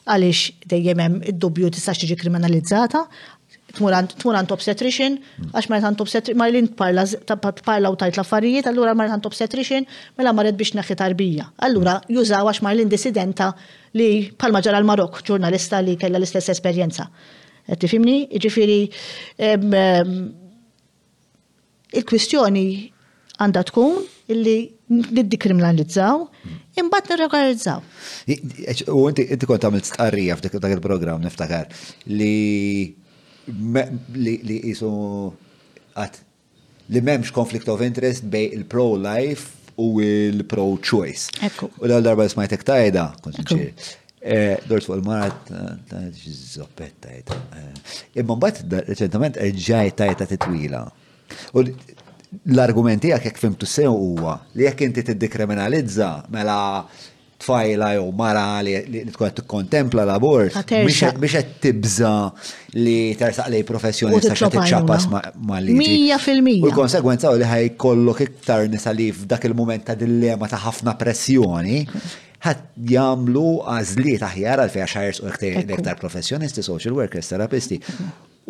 [0.09, 3.07] għaliex dejjem hemm id-dubju tista' tiġi kriminalizzata,
[3.77, 3.95] tmur
[4.35, 5.19] għant obstetrician,
[5.53, 9.87] għax marret għant obstetrician, marrin parla u tajt l'affarijiet, affarijiet allura marret għant obstetrician,
[10.19, 11.51] mela marret biex naħi tarbija.
[11.69, 13.51] Allura jużaw għax marrin indisidenta
[13.99, 17.09] li palma ġara l-Marok, ġurnalista li kella l-istess esperienza.
[17.69, 18.79] E tifimni, ġifiri,
[22.01, 22.69] il-kwistjoni
[23.39, 24.01] għanda tkun
[24.33, 24.57] illi
[24.89, 26.23] niddikriminalizzaw,
[26.81, 27.83] imbat nirregolarizzaw.
[28.95, 31.69] U inti kont għamilt stqarrija f'dak il-programm niftakar
[32.09, 32.97] li
[33.53, 34.91] li jisu
[35.99, 36.19] għat
[36.95, 41.29] li memx konflikt of interest bej il-pro-life u il-pro-choice.
[41.69, 43.73] U l-darba smajtek tajda, konċir.
[44.19, 45.53] Eh, dort fuq il-marat,
[46.25, 47.37] zoppet tajta.
[47.57, 50.83] Eh, Imman bat, reċentament, eh, ġaj tajta titwila.
[51.55, 51.63] U
[52.53, 56.59] l-argumenti għak jek fimtu sew huwa li jek inti tiddikriminalizza mela
[57.43, 62.13] tfajla jew mara li tkun qed tikkontempla l-abort, biex qed tibża
[62.79, 65.79] li tersaq lej professjonista xi tiċċapas mal-liġi.
[65.79, 66.19] Mija
[66.65, 71.85] U l-konsegwenza li ħaj kollok iktar nisa li f'dak il-moment ta' dilemma ta' ħafna pressjoni,
[72.47, 75.31] ħat jamlu għazliet aħjar għal fejn xajrs u
[75.79, 77.79] iktar professjonisti, social workers, terapisti.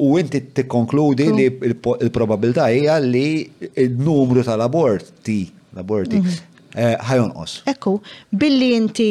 [0.01, 3.43] U inti tikkonkludi li il-probabilità hija li
[3.83, 5.43] il-numru tal-aborti
[5.75, 6.37] l-aborti mhm.
[6.79, 7.55] Eh, ħajonqos.
[7.73, 7.97] Ekku,
[8.39, 9.07] billi inti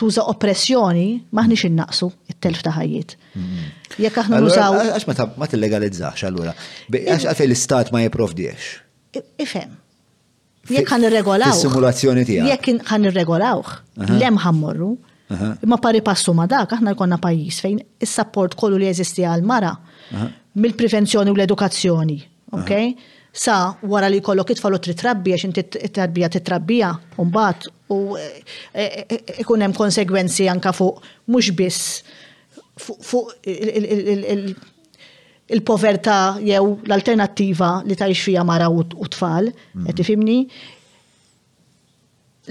[0.00, 1.02] tuża oppressjoni,
[1.36, 3.12] maħniex innaqsu il telf ta' ħajjiet.
[3.34, 3.88] Mm-hmm.
[4.06, 4.76] Jekk aħna nużaw.
[4.94, 6.54] Għax ma t-legalizzax allura.
[6.88, 8.70] Għax għafej l-istat ma jiprofdiex.
[9.44, 9.74] Ifem.
[10.72, 11.58] Jekk għan irregolaw.
[11.60, 12.54] Simulazzjoni tiegħek.
[12.54, 13.74] Jekk għan irregolawh,
[14.14, 14.94] lem ħammurru.
[15.68, 19.74] Ma pari passu ma dak, aħna jkollna pajjiż fejn is-support kollu li jeżisti għal mara
[20.16, 22.18] mill-prevenzjoni u l-edukazzjoni.
[22.62, 22.94] Okay?
[23.34, 27.58] sa wara li kollok it-tfal u trit-trabbija, x'inti it trabbija un mbagħad
[27.90, 27.98] u
[29.42, 31.80] ikun hemm konsegwenzi anka fuq mhux biss
[32.78, 33.32] fuq
[35.50, 39.82] il-povertà jew l-alternattiva li ta' fija mara u tfal, mhm.
[39.88, 40.38] qed tifhimni.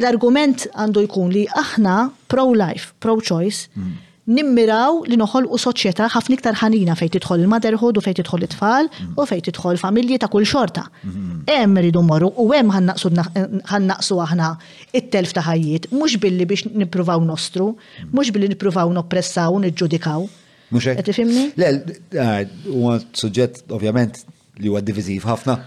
[0.01, 1.95] L-argument għandu jkun li aħna
[2.31, 8.03] pro-life, pro-choice, mhm nimmiraw li noħol u soċjetà ħafna iktar ħanina fejn tidħol il-motherhood u
[8.05, 9.15] fejn tidħol it-tfal mhm.
[9.19, 10.85] u fejn tidħol familji ta' kull xorta.
[11.03, 11.41] Mhm.
[11.49, 14.51] Hemm ridu morru u hemm ħannaqsu aħna
[14.95, 18.13] it-telf ta' ħajjiet, mhux billi biex nippruvaw nostru, mhm.
[18.13, 20.27] mhux billi nippruvaw noppressaw u niġġudikaw.
[20.71, 21.59] Mhux hekk.
[21.59, 21.73] Le,
[22.15, 22.37] eh,
[22.71, 24.23] huwa suġġett ovvjament
[24.63, 25.57] li huwa diviżiv ħafna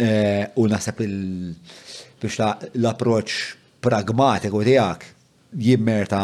[0.00, 1.18] eh, u naħseb il
[2.24, 2.40] biex
[2.80, 5.12] l-approċċ pragmatiku tiegħek
[5.58, 6.18] jimmerta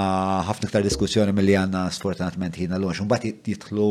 [0.49, 3.05] ħafna iktar diskussjoni mill-li għanna sfortunatament ħina l-għonx.
[3.07, 3.89] Mbagħad jitlu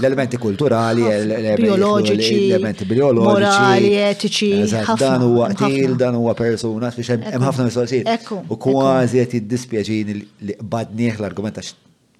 [0.00, 4.50] l-elementi kulturali, l-elementi biologiċi, etiċi.
[5.02, 8.34] Dan huwa għatil, dan huwa persuna, hemm ħafna mistoqsijiet.
[8.48, 11.74] U kważi qed jiddispjaġini li badnieħ l argumentax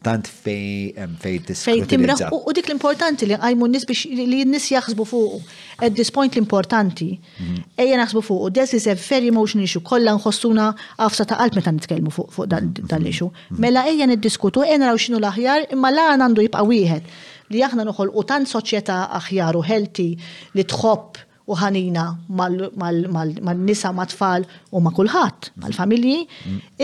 [0.06, 5.06] tant fej fej Fej timraħ u dik l-importanti li għajmu nis biex li nis jaħsbu
[5.12, 5.40] fuqu.
[5.86, 7.10] At this point l-importanti.
[7.40, 7.58] Mhm.
[7.82, 8.52] Ejja naħsbu fuqu.
[8.58, 9.82] This is a very emotional issue.
[9.90, 12.70] Kolla nħossuna għafsa ta' qalb meta nitkellmu fuq mhm.
[12.90, 13.30] dan l-issue.
[13.50, 13.60] Mhm.
[13.66, 17.12] Mela ejja niddiskutu, ejja naraw xinu l-aħjar, imma la għandu jibqa' wieħed
[17.52, 20.10] li aħna noħol u tant soċjetà aħjar u healthy
[20.56, 21.20] li tħobb
[21.52, 26.20] u ħanina mal-nisa, mal-tfal u ma' kulħadd, mal-familji,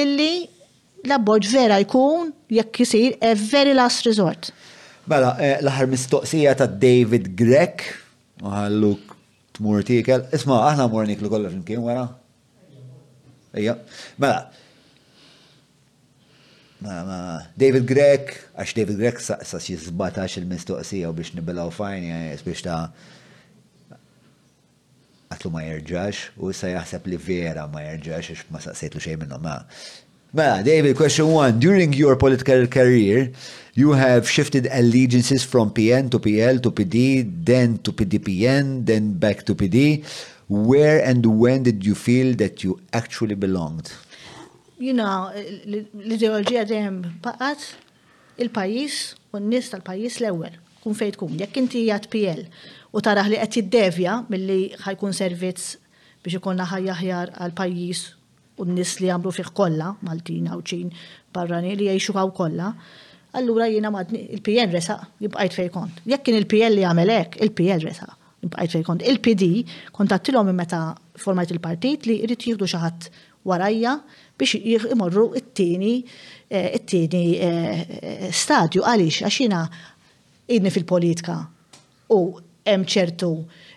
[0.02, 0.30] illi
[1.06, 4.50] l-abort vera jkun jekk jisir a very last resort.
[5.08, 7.82] Mela, eh, l-ħar mistoqsija ta' David Grek,
[8.42, 9.14] uħalluk
[9.56, 12.08] tmur tikel, isma, aħna mur niklu kollox imkien wara.
[13.56, 13.78] Ejja,
[14.20, 14.46] mela,
[17.58, 22.12] David Grek, għax David Grek sa' xi żbatax il-mistoqsija u biex nibilaw fajni,
[22.46, 22.82] biex ta'
[25.32, 29.64] għatlu ma jerġax u sa jaħseb li vera ma jerġax, ma saqsejtlu xej minnu, ma'
[30.34, 31.58] Well, mela, David, question one.
[31.58, 33.32] During your political career,
[33.72, 39.46] you have shifted allegiances from PN to PL to PD, then to PDPN, then back
[39.46, 40.04] to PD.
[40.48, 43.90] Where and when did you feel that you actually belonged?
[44.78, 47.64] You know, l-ideologija dem baqgħet
[48.44, 48.98] il pajis
[49.32, 50.52] u n tal pajis l ewel
[50.84, 51.32] Kun fejt kun.
[51.40, 52.44] jekk inti jgħat PL
[52.94, 55.76] u taraħ li qed jiddevja mill-li ħajkun servizz
[56.22, 57.00] biex ikonna ħajja
[57.32, 58.06] għal pajis
[58.58, 60.62] u n-nis li għamlu fiħ kolla, Maltina u
[61.34, 62.70] barrani li jgħixu għaw kolla,
[63.38, 66.00] allura jina ma il-PN resa jibqajt fej kont.
[66.08, 68.08] Jekk kien il-PL li għamelek, il-PL resa
[68.42, 69.04] jibqajt fej kont.
[69.06, 69.48] Il-PD
[69.94, 70.82] kontattilhom meta
[71.20, 73.10] formajt il-partit li jrid jieħdu xi ħadd
[73.48, 73.96] warajja
[74.38, 74.58] biex
[74.94, 75.92] imorru it-tieni
[76.48, 81.38] eh, it tini eh, stadju għaliex għax jiena fil-politika
[82.16, 82.20] u
[82.66, 83.30] hemm ċertu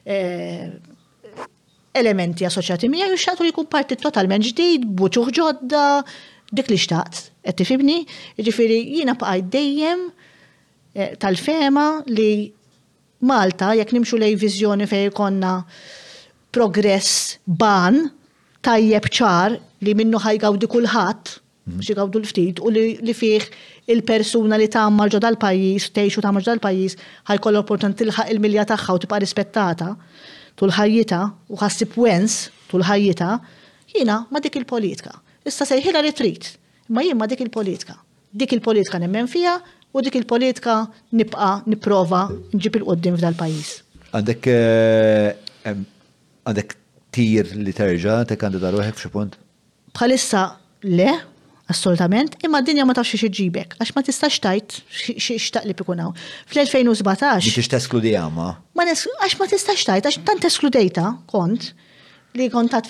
[0.05, 0.71] eh,
[1.95, 5.85] elementi assoċjati mija juxħatu li kun parti totalment ġdid, buċuħ ġodda,
[6.55, 7.97] dik li xtaqt, qed tifibni,
[8.39, 10.07] ġifiri jina bqajt dejjem
[10.95, 12.29] eh, tal-fema li
[13.27, 15.49] Malta, jekk nimxu lej viżjoni fej konna
[16.57, 18.07] progress ban,
[18.65, 21.29] tajjeb ċar li minnu ħajgawdi kulħadd,
[21.71, 21.93] xie mhm.
[21.93, 23.43] jgawdu l-ftit, u li fih
[23.93, 26.97] il-persuna li ta' marġo dal-pajis, teħxu ta' marġo dal-pajis,
[27.29, 29.91] ħajkoll opportun tilħaq il-milja taħħa u tibqa rispettata
[30.61, 32.35] tul ħajjita u ħassib wens
[32.69, 33.29] tul ħajjita
[33.95, 35.15] jiena ma dik il-politika.
[35.49, 36.45] Issa sejħila li trid,
[36.93, 37.95] ma jien ma dik il-politika.
[38.29, 39.55] Dik il-politika nemmen fija
[39.91, 40.75] u dik il-politika
[41.17, 43.71] nibqa niprova nġib il-qoddim f'dal-pajis.
[44.13, 45.73] Għandek eh,
[46.45, 46.77] għandek
[47.15, 49.39] tir li terġa' te kandida ruħek f'xi punt?
[49.97, 50.45] Bħalissa
[50.85, 51.09] le,
[51.71, 56.13] assolutament, imma d-dinja ma tafxiex xieġibek, għax ma tistax tajt xiex li pikunaw.
[56.51, 57.47] Fl-2017.
[57.47, 58.49] Biex teskludi għama?
[58.77, 61.71] Ma għax ma tistax tajt, għax tant teskludejta kont
[62.39, 62.89] li kontat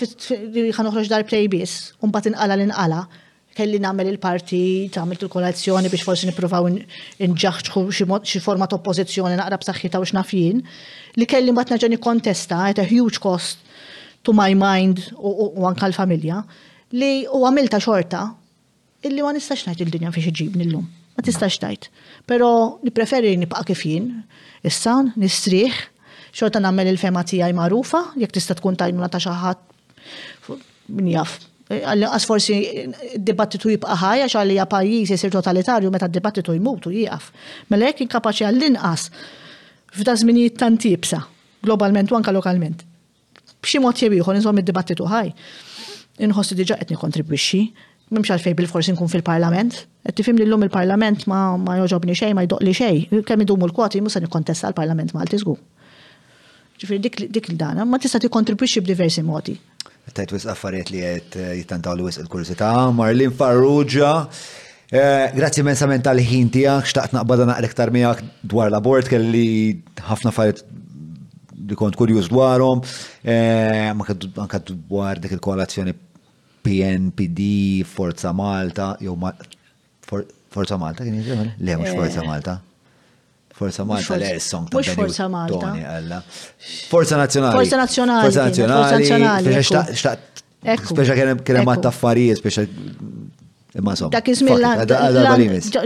[0.54, 3.04] li kan uħroġ dar plejbis, un bat inqala l-inqala,
[3.58, 6.70] kelli namel il-parti, tagħmel il-kolazzjoni biex forsi nippruvaw
[7.26, 10.62] inġaxħu xi format oppozizjoni naqrab naqra b'saħħitha u xnafjien,
[11.20, 13.66] li kelli mbagħad nerġa' kontesta għet a huge cost
[14.24, 16.40] to my mind u għanka l-familja
[17.02, 18.24] li u għamilta xorta
[19.08, 20.86] illi ma nistax tajt il-dinja fiex iġibni l-lum.
[21.18, 21.90] Ma tistax tajt.
[22.30, 22.50] Pero
[22.86, 24.10] nipreferi nibqa' kif jien.
[24.70, 25.76] Issa nistrieħ,
[26.38, 30.52] xorta nagħmel il-fema tijaj magħrufa, jekk tista' tkun tajnuna ta' xi ħadd
[31.00, 31.40] min jaf.
[31.72, 32.58] E, għas forsi
[33.30, 37.04] dibattitu jibqa' ħaj għax għalija pajjiż isir totalitarju meta d-dibattitu jimutu u
[37.74, 39.10] Mela jekk inkapaċi għall-inqas
[39.98, 41.24] f'da żminijiet tant jibsa,
[41.64, 42.86] globalment u anka lokalment.
[43.62, 45.32] B'xi mod jew ieħor inżomm id-dibattitu ħaj.
[46.22, 47.62] Inħossi diġa qed nikkontribwixxi
[48.12, 49.86] memx għalfej bil-forsi nkun fil-parlament.
[50.08, 53.06] Et tifim li l-lum il-parlament ma, ma joġobni xej, ma jdoqli xej.
[53.28, 55.60] Kemm idumu l-kwoti, musa nikontesta l-parlament malti zgur.
[56.82, 59.56] Ġifir dik, dik il-dana, ma tista' tikkontribwixxi b'diversi modi.
[60.12, 64.12] Tajt wis affarijiet li qed eh, jittantaw li wis il kurzita Marlin Farrugia.
[64.92, 69.78] Eh, grazzi mensament tal-ħin tiegħek, xtaqt naqbada naqrek tarmijak dwar l bord, kelli
[70.10, 70.66] ħafna affarijiet
[71.72, 72.82] li kont kurjuż dwarhom,
[73.24, 74.12] eh, ma
[74.44, 75.94] anke dwar dik il-koalazzjoni
[76.64, 79.32] PNPD, Forza Malta, jew ma,
[80.06, 81.54] for, Forza Malta kien jiġri?
[81.60, 82.58] Le, mhux eh, Forza Malta.
[83.58, 86.22] Forza Malta, le, song ta' Mux Forza Malta.
[86.92, 88.26] Forza Nazzjonali, Forza Nazjonali.
[88.26, 89.56] Forza Nazjonali.
[89.62, 90.44] Xtaqt.
[90.62, 92.68] Speċa kien hemm affarijiet, speċa
[93.80, 94.10] Imma so.
[94.12, 94.82] Dak ismillan.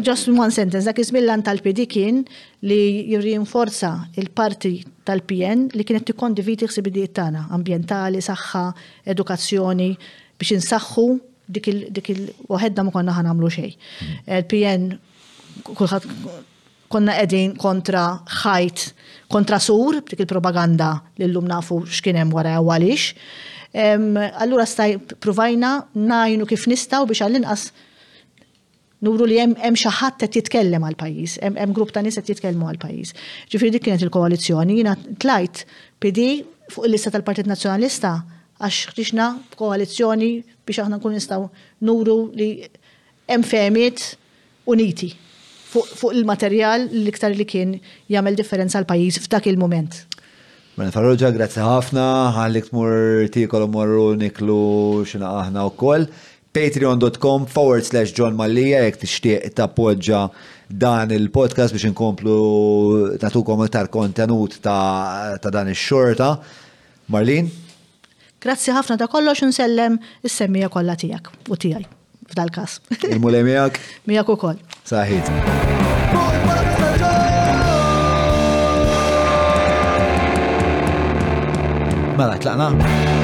[0.01, 0.87] Just one sentence.
[0.89, 2.23] Dak ismillan tal-PD kien
[2.65, 2.77] li
[3.11, 4.71] jirrinforza il-parti
[5.05, 8.63] tal-PN li kienet tikkondividi viti tagħna, ambientali, saħħa,
[9.05, 9.91] edukazzjoni
[10.39, 11.05] biex insaxħu
[11.55, 13.75] dik il-waħedna ma konna ħanamlu xej.
[14.25, 15.83] Il-PN mhm.
[15.85, 16.45] eh,
[16.89, 18.05] konna edin kontra
[18.43, 18.85] ħajt,
[19.31, 23.11] kontra sur, dik il-propaganda li l-lum nafu xkienem wara għalix.
[23.75, 27.65] Allura staj provajna najnu kif nistaw biex għall-inqas
[29.05, 32.69] nuru li hemm xi ħadd qed jitkellem għal pajjiż, hemm grupp ta' nies qed jitkellmu
[32.71, 33.11] għal pajjiż.
[33.51, 35.65] Ġifieri dik kienet il-koalizzjoni, jiena tlajt
[36.01, 36.27] PD
[36.71, 38.15] fuq il-lista tal-Partit Nazzjonalista
[38.63, 40.29] għax ħriġna b'koalizzjoni
[40.65, 41.47] biex aħna nkun nistgħu
[41.83, 42.47] nuru li
[43.27, 44.03] hemm fehmiet
[44.71, 45.09] uniti
[45.67, 47.73] fuq il-materjal l-iktar li kien
[48.11, 50.03] jagħmel differenza l pajjiż f'dak il-moment.
[50.75, 52.03] Mena Farrugia, grazzi ħafna,
[52.35, 56.07] għallik tmur tikol u morru niklu xina aħna wkoll.
[56.55, 60.21] Patreon.com forward slash John Mallija jek tixtieq tappoġġa
[60.81, 62.37] dan il-podcast biex inkomplu
[63.19, 66.37] tatukom iktar kontenut ta' dan ix-xorta.
[67.11, 67.51] Marlin?
[68.45, 71.87] Grazzi ħafna ta' kollox nsellem is-semmija kollha tiegħek u tiegħi
[72.29, 72.75] f'dal-każ.
[73.15, 73.81] Il-mulej miegħek?
[74.05, 74.61] Miegħek ukoll.
[74.85, 75.33] Saħid.
[82.15, 83.14] Mela tlaqna?